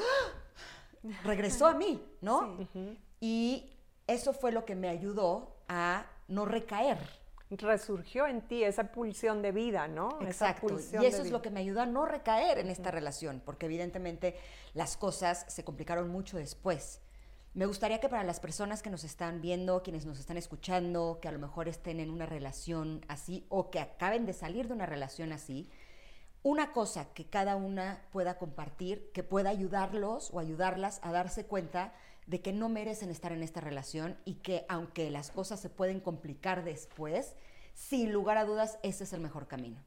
regresó 1.24 1.68
a 1.68 1.74
mí, 1.74 2.04
¿no? 2.22 2.58
Y 3.22 3.74
eso 4.08 4.34
fue 4.34 4.52
lo 4.52 4.66
que 4.66 4.76
me 4.76 4.90
ayudó 4.90 5.56
a 5.70 6.06
no 6.28 6.44
recaer. 6.46 6.98
Resurgió 7.50 8.28
en 8.28 8.42
ti 8.42 8.64
esa 8.64 8.92
pulsión 8.92 9.42
de 9.42 9.52
vida, 9.52 9.88
¿no? 9.88 10.20
Exacto. 10.22 10.68
Y 10.70 11.06
eso 11.06 11.18
es 11.18 11.24
vida. 11.24 11.32
lo 11.32 11.42
que 11.42 11.50
me 11.50 11.62
ayudó 11.62 11.82
a 11.82 11.86
no 11.86 12.06
recaer 12.06 12.60
en 12.60 12.70
esta 12.70 12.92
relación, 12.92 13.42
porque 13.44 13.66
evidentemente 13.66 14.36
las 14.74 14.98
cosas 14.98 15.46
se 15.48 15.64
complicaron 15.64 16.10
mucho 16.10 16.38
después. 16.38 17.02
Me 17.56 17.66
gustaría 17.66 18.00
que 18.00 18.10
para 18.10 18.24
las 18.24 18.40
personas 18.40 18.84
que 18.84 18.92
nos 18.92 19.04
están 19.04 19.42
viendo, 19.42 19.82
quienes 19.82 20.06
nos 20.06 20.20
están 20.20 20.38
escuchando, 20.38 21.18
que 21.20 21.28
a 21.28 21.32
lo 21.32 21.40
mejor 21.40 21.68
estén 21.68 22.00
en 22.00 22.12
una 22.12 22.28
relación 22.28 23.04
así 23.08 23.48
o 23.50 23.72
que 23.72 23.80
acaben 23.80 24.28
de 24.28 24.34
salir 24.34 24.68
de 24.68 24.76
una 24.76 24.86
relación 24.86 25.32
así, 25.32 25.70
una 26.44 26.72
cosa 26.72 27.14
que 27.14 27.26
cada 27.26 27.56
una 27.56 28.02
pueda 28.12 28.38
compartir, 28.38 29.12
que 29.12 29.24
pueda 29.24 29.50
ayudarlos 29.50 30.32
o 30.34 30.40
ayudarlas 30.40 31.00
a 31.04 31.12
darse 31.12 31.46
cuenta 31.46 31.94
de 32.28 32.42
que 32.42 32.54
no 32.54 32.70
merecen 32.70 33.10
estar 33.10 33.32
en 33.32 33.44
esta 33.44 33.60
relación 33.60 34.18
y 34.24 34.36
que 34.36 34.66
aunque 34.70 35.10
las 35.10 35.32
cosas 35.32 35.60
se 35.60 35.70
pueden 35.70 36.00
complicar 36.00 36.64
después, 36.64 37.36
sin 37.74 38.14
lugar 38.14 38.38
a 38.38 38.46
dudas, 38.46 38.78
ese 38.84 39.04
es 39.04 39.14
el 39.14 39.20
mejor 39.20 39.48
camino. 39.48 39.82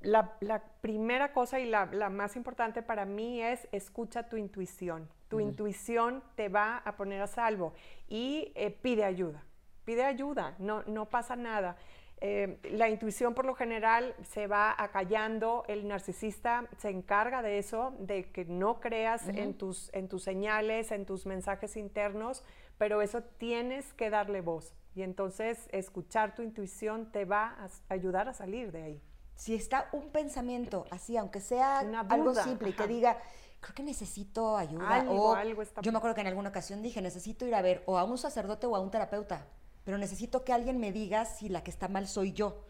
La, 0.00 0.36
la 0.40 0.62
primera 0.80 1.32
cosa 1.32 1.58
y 1.58 1.66
la, 1.66 1.86
la 1.86 2.08
más 2.08 2.36
importante 2.36 2.82
para 2.82 3.04
mí 3.04 3.42
es 3.42 3.68
escucha 3.72 4.28
tu 4.28 4.36
intuición. 4.36 5.08
Tu 5.28 5.40
intuición 5.40 6.22
te 6.36 6.48
va 6.48 6.78
a 6.78 6.96
poner 6.96 7.20
a 7.20 7.26
salvo 7.26 7.74
y 8.08 8.52
eh, 8.54 8.70
pide 8.70 9.04
ayuda. 9.04 9.42
Pide 9.84 10.04
ayuda, 10.04 10.54
no, 10.58 10.82
no 10.84 11.06
pasa 11.06 11.34
nada. 11.34 11.76
Eh, 12.20 12.58
la 12.72 12.88
intuición 12.88 13.34
por 13.34 13.44
lo 13.44 13.54
general 13.54 14.14
se 14.22 14.46
va 14.48 14.74
acallando, 14.76 15.64
el 15.68 15.86
narcisista 15.86 16.66
se 16.78 16.90
encarga 16.90 17.42
de 17.42 17.58
eso, 17.58 17.94
de 18.00 18.30
que 18.32 18.44
no 18.44 18.80
creas 18.80 19.28
en, 19.28 19.54
tus, 19.54 19.88
en 19.94 20.08
tus 20.08 20.24
señales, 20.24 20.90
en 20.90 21.06
tus 21.06 21.26
mensajes 21.26 21.76
internos, 21.76 22.42
pero 22.76 23.02
eso 23.02 23.22
tienes 23.22 23.92
que 23.94 24.10
darle 24.10 24.40
voz. 24.40 24.74
Y 24.96 25.02
entonces 25.02 25.68
escuchar 25.70 26.34
tu 26.34 26.42
intuición 26.42 27.12
te 27.12 27.24
va 27.24 27.56
a 27.60 27.68
ayudar 27.94 28.28
a 28.28 28.32
salir 28.34 28.72
de 28.72 28.82
ahí. 28.82 29.02
Si 29.36 29.54
está 29.54 29.88
un 29.92 30.10
pensamiento 30.10 30.86
así, 30.90 31.16
aunque 31.16 31.38
sea 31.40 31.82
algo 32.08 32.32
simple 32.42 32.70
y 32.70 32.72
que 32.72 32.88
diga, 32.88 33.18
creo 33.60 33.74
que 33.76 33.84
necesito 33.84 34.56
ayuda. 34.56 34.88
Algo, 34.96 35.12
o 35.30 35.34
algo 35.34 35.62
está- 35.62 35.80
yo 35.82 35.92
me 35.92 35.98
acuerdo 35.98 36.16
que 36.16 36.22
en 36.22 36.26
alguna 36.26 36.48
ocasión 36.48 36.82
dije, 36.82 37.00
necesito 37.00 37.46
ir 37.46 37.54
a 37.54 37.62
ver 37.62 37.84
o 37.86 37.96
a 37.96 38.02
un 38.02 38.18
sacerdote 38.18 38.66
o 38.66 38.74
a 38.74 38.80
un 38.80 38.90
terapeuta, 38.90 39.46
pero 39.88 39.96
necesito 39.96 40.44
que 40.44 40.52
alguien 40.52 40.78
me 40.78 40.92
diga 40.92 41.24
si 41.24 41.48
la 41.48 41.64
que 41.64 41.70
está 41.70 41.88
mal 41.88 42.06
soy 42.06 42.34
yo. 42.34 42.62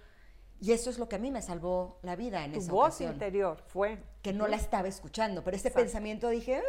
Y 0.61 0.70
eso 0.70 0.89
es 0.89 1.01
lo 1.01 1.09
que 1.09 1.16
a 1.16 1.19
mí 1.19 1.32
me 1.32 1.43
salvó 1.43 1.99
la 2.03 2.15
vida 2.15 2.45
en 2.45 2.53
Tu 2.53 2.61
esa 2.61 2.70
voz 2.70 2.86
ocasión. 2.90 3.15
interior 3.15 3.61
fue. 3.66 4.01
que 4.23 4.32
no 4.32 4.47
la 4.47 4.55
estaba 4.55 4.86
escuchando, 4.86 5.43
pero 5.43 5.57
ese 5.57 5.66
Exacto. 5.66 5.82
pensamiento 5.85 6.28
dije, 6.28 6.59
"Eh, 6.59 6.62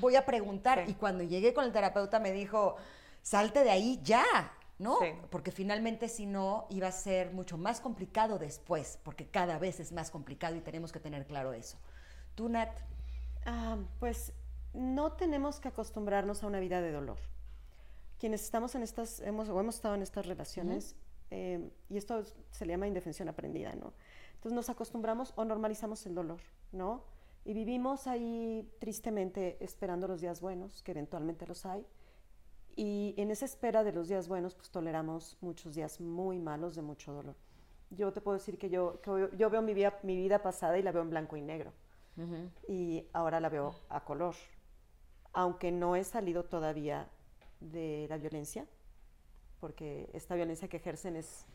voy 0.00 0.16
a 0.16 0.26
preguntar. 0.26 0.82
Sí. 0.84 0.90
Y 0.90 0.94
cuando 0.94 1.22
llegué 1.22 1.54
con 1.54 1.64
el 1.64 1.70
terapeuta 1.70 2.18
me 2.18 2.32
dijo, 2.32 2.74
salte 3.22 3.62
de 3.62 3.70
ahí 3.70 4.00
ya, 4.02 4.24
¿no? 4.80 4.98
Sí. 4.98 5.12
Porque 5.30 5.52
finalmente 5.52 6.08
si 6.08 6.26
no 6.26 6.66
iba 6.70 6.88
a 6.88 6.92
ser 6.92 7.30
mucho 7.32 7.56
más 7.56 7.80
complicado 7.80 8.36
después, 8.40 8.98
porque 9.04 9.28
cada 9.28 9.60
vez 9.60 9.78
es 9.78 9.92
más 9.92 10.10
complicado 10.10 10.56
y 10.56 10.60
tenemos 10.60 10.90
que 10.90 10.98
tener 10.98 11.24
claro 11.24 11.52
eso. 11.52 11.78
Tú, 12.34 12.48
Nat, 12.48 12.76
Ah, 13.46 13.76
pues 14.00 14.32
no 14.74 15.12
tenemos 15.12 15.60
que 15.60 15.68
acostumbrarnos 15.68 16.42
a 16.42 16.48
una 16.48 16.58
vida 16.58 16.80
de 16.80 16.90
dolor. 16.90 17.18
Quienes 18.18 18.42
estamos 18.42 18.74
en 18.74 18.82
estas, 18.82 19.20
hemos, 19.20 19.48
o 19.48 19.58
hemos 19.60 19.76
estado 19.76 19.94
en 19.94 20.02
estas 20.02 20.26
relaciones, 20.26 20.96
eh, 21.30 21.70
y 21.88 21.96
esto 21.96 22.18
es- 22.18 22.34
se 22.50 22.66
le 22.66 22.72
llama 22.72 22.86
indefensión 22.86 23.28
aprendida, 23.28 23.74
¿no? 23.74 23.92
Entonces 24.34 24.52
nos 24.54 24.68
acostumbramos 24.70 25.32
o 25.36 25.44
normalizamos 25.44 26.04
el 26.06 26.14
dolor, 26.14 26.40
¿no? 26.72 27.04
Y 27.44 27.52
vivimos 27.54 28.06
ahí 28.06 28.68
tristemente 28.78 29.56
esperando 29.64 30.06
los 30.08 30.20
días 30.20 30.40
buenos, 30.40 30.82
que 30.82 30.90
eventualmente 30.92 31.46
los 31.46 31.64
hay, 31.66 31.84
Y 32.80 33.12
en 33.16 33.32
esa 33.32 33.44
espera 33.44 33.82
de 33.82 33.90
los 33.92 34.06
días 34.06 34.28
buenos, 34.28 34.54
pues 34.54 34.70
toleramos 34.70 35.36
muchos 35.40 35.74
días 35.74 36.00
muy 36.00 36.38
malos 36.38 36.76
de 36.76 36.82
mucho 36.82 37.12
dolor. 37.12 37.34
Yo 37.90 38.12
te 38.12 38.20
puedo 38.20 38.38
decir 38.38 38.56
que 38.56 38.70
yo, 38.70 39.00
que 39.00 39.30
yo 39.36 39.50
veo 39.50 39.62
mi 39.62 39.74
vida, 39.74 39.98
mi 40.04 40.14
vida 40.14 40.40
pasada 40.42 40.78
y 40.78 40.82
la 40.84 40.92
veo 40.92 41.02
en 41.02 41.10
blanco 41.10 41.36
y 41.36 41.42
negro. 41.42 41.72
Y 42.68 43.04
ahora 43.12 43.40
la 43.40 43.48
veo 43.48 43.74
a 43.88 44.04
color. 44.04 44.36
Aunque 45.32 45.72
no 45.72 45.96
he 45.96 46.04
salido 46.04 46.44
todavía 46.44 47.08
de 47.60 48.06
la 48.08 48.16
violencia, 48.16 48.66
porque 49.60 50.08
esta 50.12 50.34
violencia 50.34 50.68
que 50.68 50.76
ejercen 50.76 51.16
es 51.16 51.46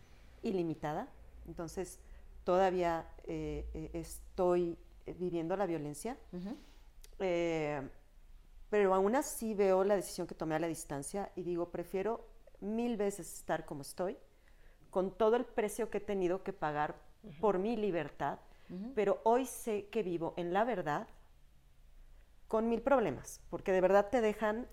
ilimitada. 0.42 1.08
Entonces, 1.48 2.00
todavía 2.44 3.08
eh, 3.26 3.66
eh, 3.74 3.90
estoy 3.94 4.78
viviendo 5.18 5.56
la 5.56 5.66
violencia. 5.66 6.18
Eh, 7.20 7.82
pero 8.70 8.96
aún 8.96 9.16
así 9.16 9.54
veo 9.54 9.84
la 9.84 9.96
decisión 9.96 10.26
que 10.26 10.36
tomé 10.36 10.56
a 10.56 10.60
la 10.60 10.68
distancia 10.68 11.32
y 11.36 11.44
digo, 11.44 11.70
prefiero 11.70 12.26
mil 12.60 12.98
veces 12.98 13.32
estar 13.32 13.66
como 13.66 13.84
estoy, 13.84 14.18
con 14.90 15.12
todo 15.12 15.36
el 15.36 15.46
precio 15.46 15.90
que 15.90 16.00
he 16.00 16.02
tenido 16.02 16.44
que 16.44 16.54
pagar 16.54 16.96
por 17.40 17.60
mi 17.60 17.78
libertad, 17.78 18.40
pero 18.96 19.22
hoy 19.24 19.46
sé 19.46 19.90
que 19.90 20.02
vivo 20.02 20.34
en 20.38 20.54
la 20.54 20.64
verdad 20.64 21.08
con 22.48 22.68
mil 22.68 22.82
problemas, 22.82 23.42
porque 23.52 23.72
de 23.72 23.82
verdad 23.82 24.10
te 24.10 24.22
dejan 24.22 24.68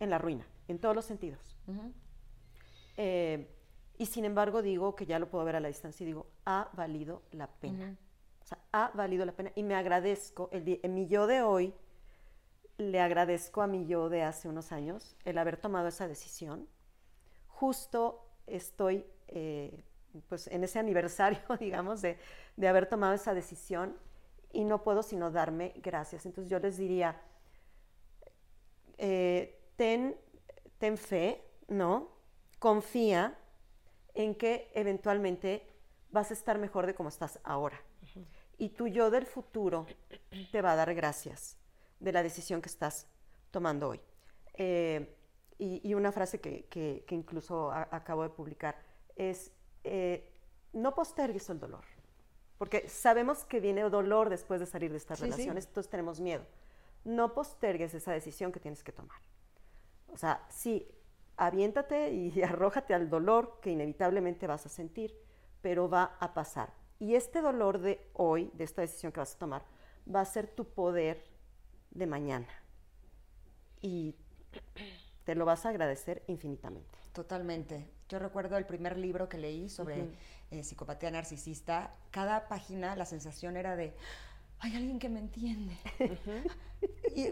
en 0.00 0.10
la 0.10 0.18
ruina, 0.18 0.46
en 0.68 0.78
todos 0.78 0.94
los 0.94 1.04
sentidos. 1.04 1.56
Eh, 2.96 3.48
y 3.98 4.06
sin 4.06 4.24
embargo 4.24 4.62
digo 4.62 4.94
que 4.94 5.06
ya 5.06 5.18
lo 5.18 5.28
puedo 5.30 5.44
ver 5.44 5.56
a 5.56 5.60
la 5.60 5.68
distancia 5.68 6.04
y 6.04 6.06
digo, 6.06 6.26
ha 6.44 6.70
valido 6.74 7.22
la 7.32 7.46
pena. 7.46 7.96
O 8.42 8.46
sea, 8.46 8.58
ha 8.72 8.90
valido 8.94 9.24
la 9.24 9.32
pena 9.32 9.52
y 9.54 9.62
me 9.62 9.74
agradezco, 9.74 10.48
el, 10.52 10.80
mi 10.90 11.06
yo 11.06 11.26
de 11.26 11.42
hoy, 11.42 11.74
le 12.76 13.00
agradezco 13.00 13.62
a 13.62 13.68
mi 13.68 13.86
yo 13.86 14.08
de 14.08 14.24
hace 14.24 14.48
unos 14.48 14.72
años 14.72 15.16
el 15.24 15.38
haber 15.38 15.56
tomado 15.56 15.88
esa 15.88 16.08
decisión. 16.08 16.68
Justo 17.46 18.28
estoy 18.46 19.06
eh, 19.28 19.84
pues 20.28 20.48
en 20.48 20.64
ese 20.64 20.78
aniversario, 20.78 21.38
digamos, 21.60 22.02
de, 22.02 22.18
de, 22.56 22.68
haber 22.68 22.88
tomado 22.88 23.14
esa 23.14 23.32
decisión 23.32 23.96
y 24.52 24.64
no 24.64 24.82
puedo 24.82 25.02
sino 25.02 25.30
darme 25.30 25.72
gracias. 25.76 26.26
Entonces 26.26 26.50
yo 26.50 26.58
les 26.58 26.76
diría, 26.76 27.20
eh, 28.98 29.60
ten, 29.76 30.16
ten 30.78 30.96
fe, 30.96 31.44
¿no? 31.68 32.10
Confía 32.58 33.38
en 34.14 34.34
que 34.34 34.70
eventualmente 34.74 35.66
vas 36.10 36.30
a 36.30 36.34
estar 36.34 36.58
mejor 36.58 36.86
de 36.86 36.94
como 36.94 37.08
estás 37.08 37.40
ahora. 37.44 37.80
Y 38.56 38.70
tu 38.70 38.86
yo 38.86 39.10
del 39.10 39.26
futuro 39.26 39.86
te 40.52 40.62
va 40.62 40.72
a 40.72 40.76
dar 40.76 40.94
gracias 40.94 41.58
de 41.98 42.12
la 42.12 42.22
decisión 42.22 42.62
que 42.62 42.68
estás 42.68 43.08
tomando 43.50 43.88
hoy. 43.88 44.00
Eh, 44.54 45.16
y, 45.58 45.94
una 45.94 46.12
frase 46.12 46.40
que, 46.40 46.66
que, 46.66 47.04
incluso 47.14 47.70
acabo 47.72 48.22
de 48.22 48.28
publicar 48.28 48.76
es, 49.16 49.52
eh, 49.84 50.32
no 50.72 50.94
postergues 50.94 51.48
el 51.48 51.60
dolor, 51.60 51.84
porque 52.58 52.88
sabemos 52.88 53.44
que 53.44 53.60
viene 53.60 53.82
dolor 53.82 54.30
después 54.30 54.60
de 54.60 54.66
salir 54.66 54.90
de 54.90 54.98
estas 54.98 55.20
relaciones, 55.20 55.66
entonces 55.66 55.90
tenemos 55.90 56.20
miedo. 56.20 56.44
No 57.04 57.34
postergues 57.34 57.94
esa 57.94 58.12
decisión 58.12 58.50
que 58.50 58.60
tienes 58.60 58.82
que 58.82 58.92
tomar. 58.92 59.18
O 60.14 60.18
sea, 60.18 60.46
sí, 60.48 60.88
aviéntate 61.36 62.12
y 62.12 62.42
arrójate 62.42 62.94
al 62.94 63.10
dolor 63.10 63.58
que 63.60 63.70
inevitablemente 63.70 64.46
vas 64.46 64.64
a 64.66 64.68
sentir, 64.68 65.14
pero 65.60 65.88
va 65.88 66.16
a 66.20 66.32
pasar. 66.34 66.72
Y 66.98 67.16
este 67.16 67.42
dolor 67.42 67.80
de 67.80 68.00
hoy, 68.14 68.50
de 68.54 68.64
esta 68.64 68.80
decisión 68.80 69.12
que 69.12 69.20
vas 69.20 69.34
a 69.34 69.38
tomar, 69.38 69.62
va 70.12 70.20
a 70.20 70.24
ser 70.24 70.48
tu 70.48 70.64
poder 70.64 71.24
de 71.90 72.06
mañana. 72.06 72.48
Y 73.82 74.14
te 75.24 75.34
lo 75.34 75.44
vas 75.44 75.66
a 75.66 75.70
agradecer 75.70 76.22
infinitamente. 76.28 76.98
Totalmente. 77.12 77.90
Yo 78.08 78.18
recuerdo 78.18 78.56
el 78.56 78.66
primer 78.66 78.96
libro 78.96 79.28
que 79.28 79.38
leí 79.38 79.68
sobre 79.68 80.08
eh, 80.50 80.62
psicopatía 80.62 81.10
narcisista. 81.10 81.94
Cada 82.10 82.48
página 82.48 82.96
la 82.96 83.06
sensación 83.06 83.56
era 83.56 83.76
de, 83.76 83.94
hay 84.60 84.76
alguien 84.76 84.98
que 84.98 85.08
me 85.08 85.20
entiende. 85.20 85.76
y, 87.14 87.28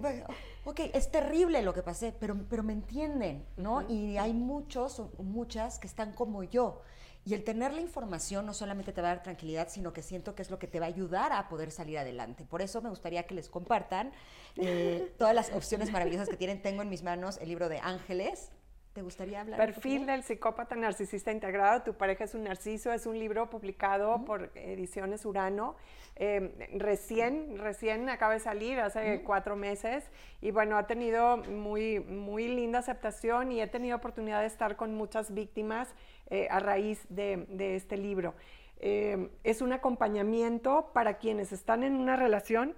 ok, 0.65 0.81
es 0.93 1.11
terrible 1.11 1.63
lo 1.63 1.73
que 1.75 1.83
pasé, 1.83 2.13
pero, 2.19 2.37
pero 2.49 2.63
me 2.63 2.73
entienden, 2.73 3.47
¿no? 3.57 3.89
Y 3.89 4.17
hay 4.19 4.33
muchos 4.33 5.03
muchas 5.19 5.79
que 5.79 5.87
están 5.87 6.13
como 6.13 6.43
yo. 6.45 6.83
Y 7.25 7.35
el 7.35 7.45
tener 7.45 7.73
la 7.73 7.81
información 7.81 8.47
no 8.47 8.53
solamente 8.53 8.93
te 8.93 9.01
va 9.01 9.13
a 9.13 9.15
dar 9.15 9.23
tranquilidad, 9.23 9.69
sino 9.69 9.93
que 9.93 10.03
siento 10.03 10.35
que 10.35 10.43
es 10.43 10.51
lo 10.51 10.59
que 10.59 10.67
te 10.67 10.81
va 10.81 10.87
a 10.87 10.89
ayudar 10.89 11.33
a 11.33 11.49
poder 11.49 11.71
salir 11.71 11.99
adelante. 11.99 12.45
Por 12.45 12.63
eso 12.63 12.83
me 12.83 12.91
gustaría 12.91 13.23
que 13.25 13.35
les 13.35 13.49
compartan 13.49 14.13
eh, 14.57 15.15
todas 15.19 15.35
las 15.35 15.53
opciones 15.53 15.93
maravillosas 15.93 16.29
que 16.29 16.37
tienen. 16.37 16.61
Tengo 16.63 16.83
en 16.83 16.89
mis 16.89 17.05
manos 17.05 17.39
el 17.41 17.49
libro 17.49 17.69
de 17.69 17.79
Ángeles, 17.79 18.51
¿Te 18.93 19.01
gustaría 19.01 19.41
hablar? 19.41 19.59
Perfil 19.59 20.05
del 20.05 20.23
psicópata 20.23 20.77
narcisista 20.77 21.33
integrado. 21.33 21.83
Tu 21.83 21.95
pareja 21.95 22.25
es 22.25 22.35
un 22.35 22.45
narciso. 22.45 22.93
Es 22.93 23.07
un 23.07 23.19
libro 23.19 23.49
publicado 23.49 24.23
por 24.25 24.51
Ediciones 24.55 25.25
Urano. 25.25 25.77
Em, 26.17 26.53
recién, 26.75 27.57
recién 27.57 28.11
acaba 28.11 28.35
de 28.35 28.41
salir, 28.41 28.79
hace 28.81 29.23
cuatro 29.23 29.57
meses. 29.57 30.05
Y 30.43 30.51
bueno, 30.51 30.77
ha 30.77 30.87
tenido 30.87 31.39
muy, 31.39 32.01
muy 32.01 32.49
linda 32.49 32.81
aceptación 32.81 33.51
y 33.51 33.63
he 33.63 33.67
tenido 33.67 33.97
oportunidad 33.97 34.41
de 34.41 34.47
estar 34.47 34.77
con 34.77 34.95
muchas 34.95 35.33
víctimas 35.33 35.89
eh, 36.29 36.49
a 36.51 36.61
raíz 36.61 37.07
de, 37.09 37.47
de 37.49 37.77
este 37.77 37.97
libro. 37.97 38.35
Em, 38.85 39.31
es 39.45 39.63
un 39.63 39.73
acompañamiento 39.73 40.91
para 40.93 41.19
quienes 41.19 41.53
están 41.53 41.85
en 41.85 41.95
una 41.95 42.17
relación 42.17 42.75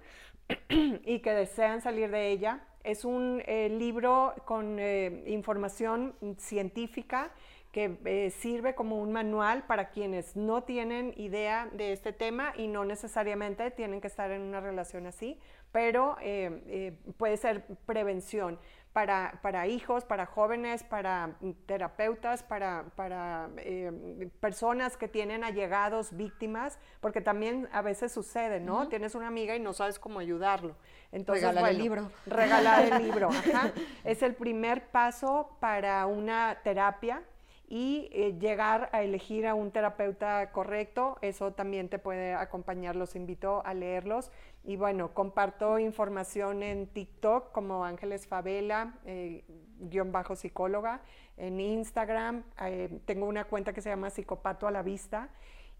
y 0.69 1.19
que 1.19 1.31
desean 1.31 1.81
salir 1.81 2.11
de 2.11 2.29
ella. 2.29 2.61
Es 2.83 3.03
un 3.03 3.41
eh, 3.45 3.69
libro 3.69 4.33
con 4.45 4.77
eh, 4.79 5.23
información 5.27 6.15
científica 6.37 7.31
que 7.71 7.97
eh, 8.05 8.29
sirve 8.29 8.73
como 8.73 8.99
un 9.01 9.11
manual 9.11 9.63
para 9.65 9.89
quienes 9.89 10.35
no 10.35 10.63
tienen 10.63 11.13
idea 11.17 11.67
de 11.73 11.91
este 11.91 12.13
tema 12.13 12.53
y 12.55 12.67
no 12.67 12.85
necesariamente 12.85 13.69
tienen 13.71 13.99
que 13.99 14.07
estar 14.07 14.31
en 14.31 14.43
una 14.43 14.61
relación 14.61 15.07
así, 15.07 15.39
pero 15.73 16.15
puede 17.17 17.35
ser 17.35 17.65
prevención 17.85 18.59
para, 18.95 19.39
para, 19.41 19.67
hijos, 19.67 20.05
para 20.05 20.25
jóvenes, 20.25 20.85
para 20.85 21.31
terapeutas, 21.65 22.43
para, 22.43 22.85
para 22.95 23.49
eh, 23.57 23.91
personas 24.39 24.95
que 24.95 25.09
tienen 25.09 25.43
allegados, 25.43 26.15
víctimas, 26.15 26.79
porque 27.01 27.19
también 27.19 27.67
a 27.73 27.81
veces 27.81 28.13
sucede, 28.13 28.61
¿no? 28.61 28.87
Tienes 28.87 29.13
una 29.13 29.27
amiga 29.27 29.53
y 29.53 29.59
no 29.59 29.73
sabes 29.73 29.99
cómo 29.99 30.19
ayudarlo. 30.19 30.77
Entonces, 31.11 31.43
regalar 31.43 31.71
el 31.71 31.77
libro. 31.77 32.09
Regalar 32.25 32.85
el 32.85 33.03
libro. 33.03 33.29
Es 34.05 34.23
el 34.23 34.33
primer 34.33 34.87
paso 34.87 35.57
para 35.59 36.05
una 36.05 36.59
terapia 36.63 37.21
y 37.67 38.09
eh, 38.11 38.37
llegar 38.39 38.89
a 38.91 39.01
elegir 39.01 39.47
a 39.47 39.55
un 39.55 39.71
terapeuta 39.71 40.51
correcto, 40.51 41.17
eso 41.21 41.53
también 41.53 41.89
te 41.89 41.97
puede 41.97 42.33
acompañar, 42.33 42.95
los 42.95 43.15
invito 43.15 43.65
a 43.65 43.73
leerlos. 43.73 44.31
Y 44.63 44.77
bueno, 44.77 45.13
comparto 45.13 45.79
información 45.79 46.61
en 46.63 46.87
TikTok 46.87 47.51
como 47.51 47.83
Ángeles 47.83 48.27
Favela, 48.27 48.95
eh, 49.05 49.43
guion 49.79 50.11
bajo 50.11 50.35
psicóloga, 50.35 51.01
en 51.37 51.59
Instagram, 51.59 52.43
eh, 52.61 52.99
tengo 53.05 53.25
una 53.25 53.45
cuenta 53.45 53.73
que 53.73 53.81
se 53.81 53.89
llama 53.89 54.09
Psicopato 54.09 54.67
a 54.67 54.71
la 54.71 54.81
Vista 54.81 55.29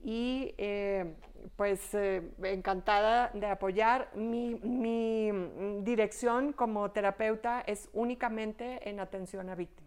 y 0.03 0.53
pues 1.55 1.95
encantada 2.43 3.31
de 3.33 3.47
apoyar. 3.47 4.11
Mi, 4.13 4.55
mi 4.55 5.31
dirección 5.81 6.53
como 6.53 6.91
terapeuta 6.91 7.61
es 7.61 7.89
únicamente 7.93 8.87
en 8.87 8.99
atención 8.99 9.49
a 9.49 9.55
víctimas. 9.55 9.84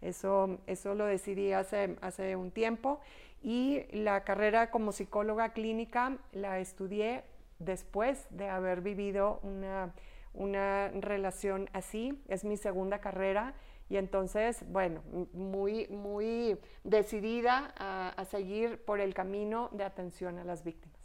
Eso, 0.00 0.58
eso 0.66 0.94
lo 0.94 1.06
decidí 1.06 1.52
hace, 1.52 1.96
hace 2.00 2.36
un 2.36 2.50
tiempo 2.50 3.00
y 3.42 3.84
la 3.92 4.24
carrera 4.24 4.70
como 4.70 4.92
psicóloga 4.92 5.52
clínica 5.52 6.18
la 6.32 6.58
estudié 6.58 7.24
después 7.58 8.26
de 8.30 8.48
haber 8.48 8.80
vivido 8.80 9.40
una, 9.42 9.92
una 10.34 10.88
relación 10.88 11.68
así. 11.72 12.22
Es 12.28 12.44
mi 12.44 12.56
segunda 12.56 13.00
carrera 13.00 13.54
y 13.88 13.96
entonces, 13.96 14.64
bueno, 14.68 15.02
muy, 15.32 15.86
muy 15.88 16.58
decidida 16.84 17.72
a, 17.76 18.24
seguir 18.26 18.84
por 18.84 19.00
el 19.00 19.14
camino 19.14 19.70
de 19.72 19.84
atención 19.84 20.38
a 20.38 20.44
las 20.44 20.62
víctimas. 20.62 20.98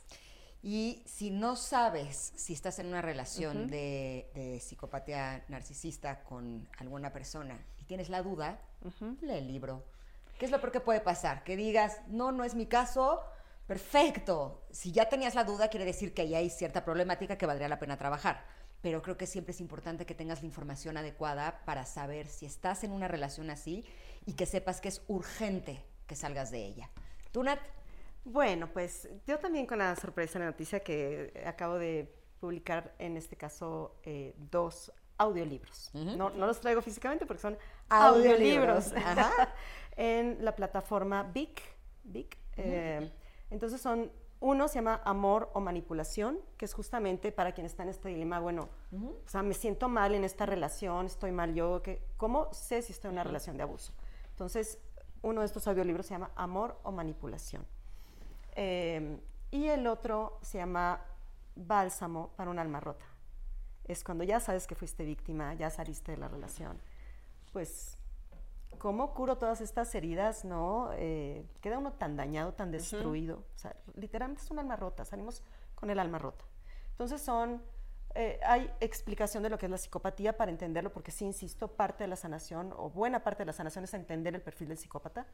Y 0.61 1.03
si 1.05 1.29
no 1.29 1.55
sabes 1.55 2.33
si 2.35 2.53
estás 2.53 2.79
en 2.79 2.87
una 2.87 3.01
relación 3.01 3.69
de, 3.69 4.29
de, 4.33 4.59
psicopatía 4.59 5.43
narcisista 5.49 6.23
con 6.23 6.67
alguna 6.77 7.11
persona 7.11 7.59
y 7.83 7.85
tienes 7.85 8.07
la 8.07 8.23
duda, 8.23 8.61
lee 9.21 9.33
el 9.33 9.47
libro. 9.47 9.83
¿Qué 10.39 10.45
es 10.45 10.51
lo 10.51 10.61
peor 10.61 10.71
que 10.71 10.79
puede 10.79 11.01
pasar? 11.01 11.43
Que 11.43 11.57
digas, 11.57 11.99
no, 12.07 12.31
no 12.31 12.45
es 12.45 12.55
mi 12.55 12.65
caso, 12.65 13.19
perfecto. 13.67 14.63
Si 14.71 14.93
ya 14.93 15.09
tenías 15.09 15.35
la 15.35 15.43
duda, 15.43 15.67
quiere 15.67 15.85
decir 15.85 16.13
que 16.13 16.21
ahí 16.21 16.33
hay 16.33 16.49
cierta 16.49 16.85
problemática 16.85 17.37
que 17.37 17.45
valdría 17.45 17.67
la 17.67 17.79
pena 17.79 17.97
trabajar. 17.97 18.45
Pero 18.81 19.01
creo 19.01 19.17
que 19.17 19.27
siempre 19.27 19.51
es 19.51 19.59
importante 19.59 20.05
que 20.05 20.15
tengas 20.15 20.41
la 20.41 20.47
información 20.47 20.95
adecuada 20.95 21.61
para 21.65 21.85
saber 21.85 22.27
si 22.27 22.45
estás 22.45 22.85
en 22.85 22.93
una 22.93 23.09
relación 23.09 23.49
así 23.49 23.85
y 24.25 24.33
que 24.33 24.45
sepas 24.45 24.79
que 24.79 24.87
es 24.87 25.01
urgente 25.09 25.83
que 26.07 26.15
salgas 26.15 26.51
de 26.51 26.65
ella. 26.65 26.89
¿Tú, 27.33 27.43
Nat? 27.43 27.59
Bueno, 28.23 28.71
pues 28.71 29.09
yo 29.27 29.39
también 29.39 29.65
con 29.65 29.79
la 29.79 29.93
sorpresa 29.97 30.39
de 30.39 30.45
la 30.45 30.51
noticia 30.51 30.79
que 30.79 31.43
acabo 31.45 31.75
de 31.75 32.15
publicar, 32.39 32.95
en 32.97 33.17
este 33.17 33.35
caso, 33.35 33.99
eh, 34.03 34.33
dos 34.37 34.93
audiolibros. 35.17 35.91
no, 35.93 36.29
no 36.29 36.47
los 36.47 36.59
traigo 36.59 36.81
físicamente 36.81 37.25
porque 37.25 37.41
son 37.41 37.57
Audiolibros. 37.89 38.93
Ajá. 38.93 39.53
en 39.95 40.43
la 40.43 40.55
plataforma 40.55 41.23
Vic. 41.23 41.61
Vic. 42.03 42.37
eh, 42.57 43.11
entonces 43.49 43.79
son, 43.79 44.11
uno 44.39 44.67
se 44.67 44.75
llama 44.75 45.01
Amor 45.05 45.49
o 45.53 45.59
Manipulación, 45.61 46.39
que 46.57 46.65
es 46.65 46.73
justamente 46.73 47.31
para 47.31 47.51
quien 47.51 47.65
está 47.65 47.83
en 47.83 47.89
este 47.89 48.09
dilema, 48.09 48.39
bueno, 48.39 48.67
o 48.91 49.29
sea, 49.29 49.43
me 49.43 49.53
siento 49.53 49.87
mal 49.89 50.15
en 50.15 50.23
esta 50.23 50.45
relación, 50.45 51.05
estoy 51.05 51.31
mal 51.31 51.53
yo, 51.53 51.81
que, 51.81 52.01
¿cómo 52.17 52.51
sé 52.51 52.81
si 52.81 52.91
estoy 52.91 53.09
en 53.09 53.13
una 53.13 53.23
relación 53.23 53.57
de 53.57 53.63
abuso? 53.63 53.93
Entonces, 54.31 54.79
uno 55.21 55.41
de 55.41 55.45
estos 55.45 55.67
audiolibros 55.67 56.07
se 56.07 56.15
llama 56.15 56.31
Amor 56.35 56.79
o 56.83 56.91
Manipulación. 56.91 57.65
Eh, 58.55 59.19
y 59.51 59.67
el 59.67 59.85
otro 59.87 60.39
se 60.41 60.57
llama 60.57 60.99
Bálsamo 61.55 62.31
para 62.35 62.49
un 62.49 62.57
alma 62.59 62.79
rota. 62.79 63.05
Es 63.85 64.03
cuando 64.03 64.23
ya 64.23 64.39
sabes 64.39 64.67
que 64.67 64.75
fuiste 64.75 65.03
víctima, 65.03 65.53
ya 65.53 65.69
saliste 65.69 66.13
de 66.13 66.17
la 66.17 66.27
relación. 66.27 66.79
Pues, 67.51 67.97
¿cómo 68.77 69.13
curo 69.13 69.37
todas 69.37 69.61
estas 69.61 69.93
heridas? 69.95 70.45
No, 70.45 70.91
Eh, 70.93 71.45
queda 71.61 71.77
uno 71.77 71.93
tan 71.93 72.15
dañado, 72.15 72.53
tan 72.53 72.71
destruido. 72.71 73.43
O 73.55 73.57
sea, 73.57 73.75
literalmente 73.95 74.43
es 74.43 74.51
un 74.51 74.59
alma 74.59 74.75
rota, 74.75 75.05
salimos 75.05 75.43
con 75.75 75.89
el 75.89 75.99
alma 75.99 76.17
rota. 76.17 76.45
Entonces 76.91 77.21
son, 77.21 77.61
eh, 78.15 78.39
hay 78.45 78.71
explicación 78.79 79.43
de 79.43 79.49
lo 79.49 79.57
que 79.57 79.65
es 79.65 79.71
la 79.71 79.77
psicopatía 79.77 80.37
para 80.37 80.51
entenderlo, 80.51 80.91
porque 80.91 81.11
sí, 81.11 81.25
insisto, 81.25 81.67
parte 81.67 82.03
de 82.05 82.07
la 82.07 82.15
sanación, 82.15 82.73
o 82.77 82.89
buena 82.89 83.23
parte 83.23 83.43
de 83.43 83.47
la 83.47 83.53
sanación 83.53 83.83
es 83.83 83.93
entender 83.93 84.35
el 84.35 84.41
perfil 84.41 84.69
del 84.69 84.77
psicópata 84.77 85.25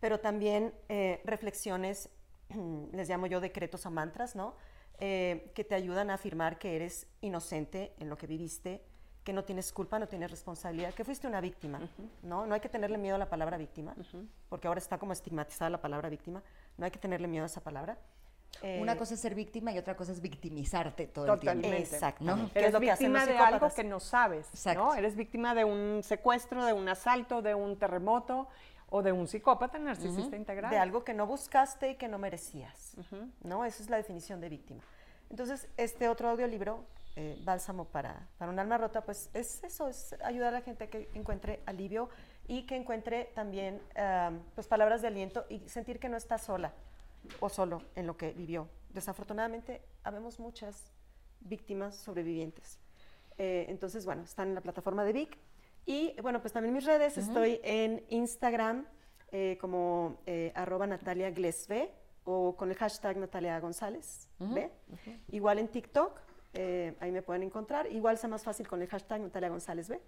pero 0.00 0.20
también 0.20 0.74
eh, 0.88 1.20
reflexiones, 1.24 2.10
les 2.92 3.08
llamo 3.08 3.26
yo 3.26 3.40
decretos 3.40 3.84
o 3.86 3.90
mantras, 3.90 4.36
¿no? 4.36 4.54
Eh, 5.00 5.52
que 5.54 5.62
te 5.62 5.76
ayudan 5.76 6.10
a 6.10 6.14
afirmar 6.14 6.58
que 6.58 6.74
eres 6.74 7.06
inocente 7.20 7.94
en 8.00 8.08
lo 8.08 8.18
que 8.18 8.26
viviste, 8.26 8.82
que 9.22 9.32
no 9.32 9.44
tienes 9.44 9.72
culpa, 9.72 9.98
no 10.00 10.08
tienes 10.08 10.28
responsabilidad, 10.28 10.92
que 10.92 11.04
fuiste 11.04 11.28
una 11.28 11.40
víctima, 11.40 11.80
¿no? 12.22 12.46
No 12.46 12.54
hay 12.54 12.60
que 12.60 12.68
tenerle 12.68 12.98
miedo 12.98 13.14
a 13.14 13.18
la 13.18 13.28
palabra 13.28 13.56
víctima, 13.58 13.94
porque 14.48 14.66
ahora 14.66 14.78
está 14.78 14.98
como 14.98 15.12
estigmatizada 15.12 15.70
la 15.70 15.80
palabra 15.80 16.08
víctima, 16.08 16.42
no 16.76 16.84
hay 16.84 16.90
que 16.90 16.98
tenerle 16.98 17.28
miedo 17.28 17.44
a 17.44 17.46
esa 17.46 17.60
palabra. 17.60 17.96
Eh, 18.62 18.80
Una 18.82 18.96
cosa 18.96 19.14
es 19.14 19.20
ser 19.20 19.36
víctima 19.36 19.70
y 19.70 19.78
otra 19.78 19.94
cosa 19.96 20.10
es 20.10 20.20
victimizarte 20.20 21.06
todo 21.06 21.32
el 21.32 21.38
tiempo. 21.38 21.62
Totalmente. 21.62 21.94
Exactamente. 21.94 22.58
Eres 22.58 22.72
lo 22.72 22.80
víctima 22.80 23.24
de 23.24 23.38
algo 23.38 23.68
que 23.72 23.84
no 23.84 24.00
sabes, 24.00 24.48
Exacto. 24.48 24.82
¿no? 24.82 24.94
Eres 24.94 25.14
víctima 25.14 25.54
de 25.54 25.64
un 25.64 26.02
secuestro, 26.02 26.64
de 26.64 26.72
un 26.72 26.88
asalto, 26.88 27.40
de 27.40 27.54
un 27.54 27.78
terremoto 27.78 28.48
o 28.90 29.02
de 29.02 29.12
un 29.12 29.26
psicópata 29.26 29.78
narcisista 29.78 30.36
integral. 30.36 30.70
de 30.70 30.78
algo 30.78 31.04
que 31.04 31.14
no 31.14 31.26
buscaste 31.26 31.90
y 31.90 31.94
que 31.96 32.08
no 32.08 32.18
merecías. 32.18 32.96
¿no? 33.42 33.64
Esa 33.64 33.82
es 33.82 33.90
la 33.90 33.96
definición 33.96 34.40
de 34.40 34.48
víctima. 34.48 34.82
Entonces, 35.30 35.68
este 35.76 36.08
otro 36.08 36.30
audiolibro, 36.30 36.84
eh, 37.16 37.38
Bálsamo 37.44 37.84
para, 37.84 38.28
para 38.38 38.50
un 38.50 38.58
alma 38.58 38.78
rota, 38.78 39.02
pues 39.02 39.28
es 39.34 39.62
eso, 39.62 39.88
es 39.88 40.14
ayudar 40.24 40.54
a 40.54 40.58
la 40.58 40.62
gente 40.62 40.84
a 40.84 40.90
que 40.90 41.10
encuentre 41.14 41.60
alivio 41.66 42.08
y 42.46 42.64
que 42.64 42.76
encuentre 42.76 43.30
también 43.34 43.82
ah, 43.96 44.32
pues 44.54 44.66
palabras 44.66 45.02
de 45.02 45.08
aliento 45.08 45.44
y 45.48 45.68
sentir 45.68 45.98
que 45.98 46.08
no 46.08 46.16
está 46.16 46.38
sola 46.38 46.72
o 47.40 47.48
solo 47.48 47.82
en 47.94 48.06
lo 48.06 48.16
que 48.16 48.32
vivió. 48.32 48.68
Desafortunadamente, 48.90 49.82
habemos 50.02 50.38
muchas 50.38 50.92
víctimas 51.40 51.96
sobrevivientes. 51.96 52.78
Eh, 53.36 53.66
entonces, 53.68 54.04
bueno, 54.04 54.22
están 54.22 54.48
en 54.48 54.54
la 54.54 54.60
plataforma 54.60 55.04
de 55.04 55.12
Vic. 55.12 55.38
Y 55.88 56.14
bueno, 56.20 56.42
pues 56.42 56.52
también 56.52 56.74
mis 56.74 56.84
redes, 56.84 57.16
estoy 57.16 57.60
en 57.64 58.04
Instagram 58.10 58.84
eh, 59.32 59.56
como 59.58 60.18
eh, 60.26 60.52
arroba 60.54 60.86
Natalia 60.86 61.30
Glesve 61.30 61.90
o 62.24 62.54
con 62.56 62.68
el 62.68 62.76
hashtag 62.76 63.16
Natalia 63.16 63.58
González, 63.58 64.28
¿ve? 64.38 64.70
Igual 65.32 65.58
en 65.58 65.68
TikTok, 65.68 66.20
eh, 66.52 66.94
ahí 67.00 67.10
me 67.10 67.22
pueden 67.22 67.42
encontrar. 67.42 67.90
Igual 67.90 68.18
sea 68.18 68.28
más 68.28 68.44
fácil 68.44 68.68
con 68.68 68.82
el 68.82 68.88
hashtag 68.88 69.22
Natalia 69.22 69.48
González, 69.48 69.88
¿ve? 69.88 70.02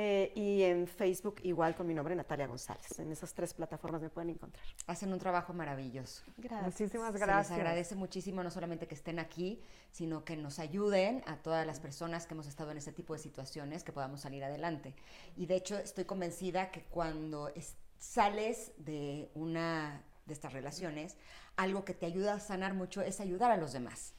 Eh, 0.00 0.30
y 0.36 0.62
en 0.62 0.86
Facebook 0.86 1.40
igual 1.42 1.74
con 1.74 1.84
mi 1.84 1.92
nombre 1.92 2.14
Natalia 2.14 2.46
González. 2.46 2.96
En 3.00 3.10
esas 3.10 3.34
tres 3.34 3.52
plataformas 3.52 4.00
me 4.00 4.08
pueden 4.10 4.30
encontrar. 4.30 4.64
Hacen 4.86 5.12
un 5.12 5.18
trabajo 5.18 5.52
maravilloso. 5.52 6.22
Gracias. 6.36 6.62
Muchísimas 6.62 7.12
Se 7.12 7.18
gracias. 7.18 7.50
les 7.50 7.58
agradece 7.58 7.96
muchísimo 7.96 8.44
no 8.44 8.50
solamente 8.52 8.86
que 8.86 8.94
estén 8.94 9.18
aquí, 9.18 9.60
sino 9.90 10.24
que 10.24 10.36
nos 10.36 10.60
ayuden 10.60 11.24
a 11.26 11.38
todas 11.38 11.66
las 11.66 11.80
personas 11.80 12.28
que 12.28 12.34
hemos 12.34 12.46
estado 12.46 12.70
en 12.70 12.76
este 12.78 12.92
tipo 12.92 13.12
de 13.12 13.18
situaciones, 13.18 13.82
que 13.82 13.90
podamos 13.92 14.20
salir 14.20 14.44
adelante. 14.44 14.94
Y 15.36 15.46
de 15.46 15.56
hecho 15.56 15.76
estoy 15.76 16.04
convencida 16.04 16.70
que 16.70 16.84
cuando 16.84 17.48
es- 17.56 17.74
sales 17.98 18.70
de 18.78 19.32
una 19.34 20.04
de 20.26 20.32
estas 20.32 20.52
relaciones, 20.52 21.16
algo 21.56 21.84
que 21.84 21.94
te 21.94 22.06
ayuda 22.06 22.34
a 22.34 22.38
sanar 22.38 22.72
mucho 22.72 23.02
es 23.02 23.18
ayudar 23.18 23.50
a 23.50 23.56
los 23.56 23.72
demás. 23.72 24.14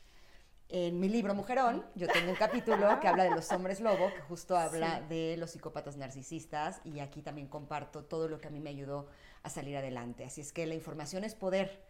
En 0.71 0.99
mi 0.99 1.09
libro 1.09 1.33
Mujerón, 1.33 1.83
yo 1.95 2.07
tengo 2.07 2.29
un 2.29 2.35
capítulo 2.35 2.99
que 2.99 3.07
habla 3.07 3.23
de 3.23 3.31
los 3.31 3.51
hombres 3.51 3.79
lobo, 3.79 4.13
que 4.13 4.21
justo 4.21 4.55
habla 4.55 5.01
de 5.01 5.35
los 5.35 5.49
psicópatas 5.49 5.97
narcisistas, 5.97 6.79
y 6.83 6.99
aquí 6.99 7.23
también 7.23 7.47
comparto 7.47 8.03
todo 8.03 8.27
lo 8.27 8.39
que 8.39 8.49
a 8.49 8.51
mí 8.51 8.59
me 8.59 8.69
ayudó 8.69 9.07
a 9.41 9.49
salir 9.49 9.75
adelante. 9.77 10.25
Así 10.25 10.41
es 10.41 10.53
que 10.53 10.67
la 10.67 10.75
información 10.75 11.23
es 11.23 11.33
poder 11.33 11.87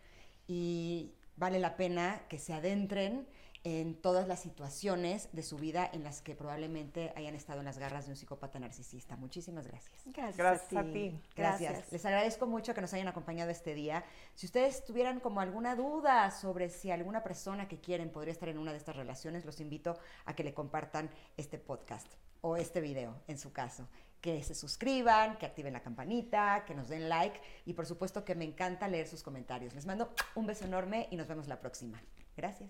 y 0.47 1.11
vale 1.35 1.59
la 1.59 1.75
pena 1.75 2.21
que 2.29 2.39
se 2.39 2.53
adentren 2.53 3.27
en 3.63 3.95
todas 3.95 4.27
las 4.27 4.39
situaciones 4.39 5.29
de 5.33 5.43
su 5.43 5.57
vida 5.57 5.89
en 5.91 6.03
las 6.03 6.21
que 6.21 6.35
probablemente 6.35 7.11
hayan 7.15 7.35
estado 7.35 7.59
en 7.59 7.65
las 7.65 7.77
garras 7.77 8.05
de 8.05 8.11
un 8.11 8.17
psicópata 8.17 8.59
narcisista. 8.59 9.17
Muchísimas 9.17 9.67
gracias. 9.67 10.01
Gracias, 10.05 10.37
Gracias 10.37 10.73
a 10.73 10.83
ti. 10.91 11.21
Gracias. 11.35 11.91
Les 11.91 12.05
agradezco 12.05 12.47
mucho 12.47 12.73
que 12.73 12.81
nos 12.81 12.93
hayan 12.93 13.07
acompañado 13.07 13.51
este 13.51 13.73
día. 13.73 14.05
Si 14.33 14.45
ustedes 14.45 14.85
tuvieran 14.85 15.19
como 15.19 15.41
alguna 15.41 15.75
duda 15.75 16.31
sobre 16.31 16.69
si 16.69 16.91
alguna 16.91 17.21
persona 17.21 17.67
que 17.67 17.79
quieren 17.79 18.11
podría 18.11 18.31
estar 18.31 18.49
en 18.49 18.57
una 18.57 18.71
de 18.71 18.77
estas 18.77 18.95
relaciones, 18.95 19.45
los 19.45 19.59
invito 19.59 19.97
a 20.25 20.35
que 20.35 20.43
le 20.43 20.53
compartan 20.53 21.09
este 21.35 21.57
podcast 21.57 22.07
o 22.41 22.55
este 22.55 22.79
video 22.79 23.21
en 23.27 23.37
su 23.37 23.51
caso. 23.51 23.87
Que 24.21 24.43
se 24.43 24.55
suscriban, 24.55 25.37
que 25.37 25.45
activen 25.45 25.73
la 25.73 25.81
campanita, 25.81 26.63
que 26.65 26.75
nos 26.75 26.89
den 26.89 27.07
like 27.07 27.39
y 27.65 27.73
por 27.73 27.85
supuesto 27.85 28.25
que 28.25 28.35
me 28.35 28.45
encanta 28.45 28.87
leer 28.87 29.07
sus 29.07 29.23
comentarios. 29.23 29.73
Les 29.73 29.85
mando 29.85 30.13
un 30.35 30.45
beso 30.45 30.65
enorme 30.65 31.07
y 31.11 31.17
nos 31.17 31.27
vemos 31.27 31.47
la 31.47 31.59
próxima. 31.59 32.01
Gracias. 32.35 32.69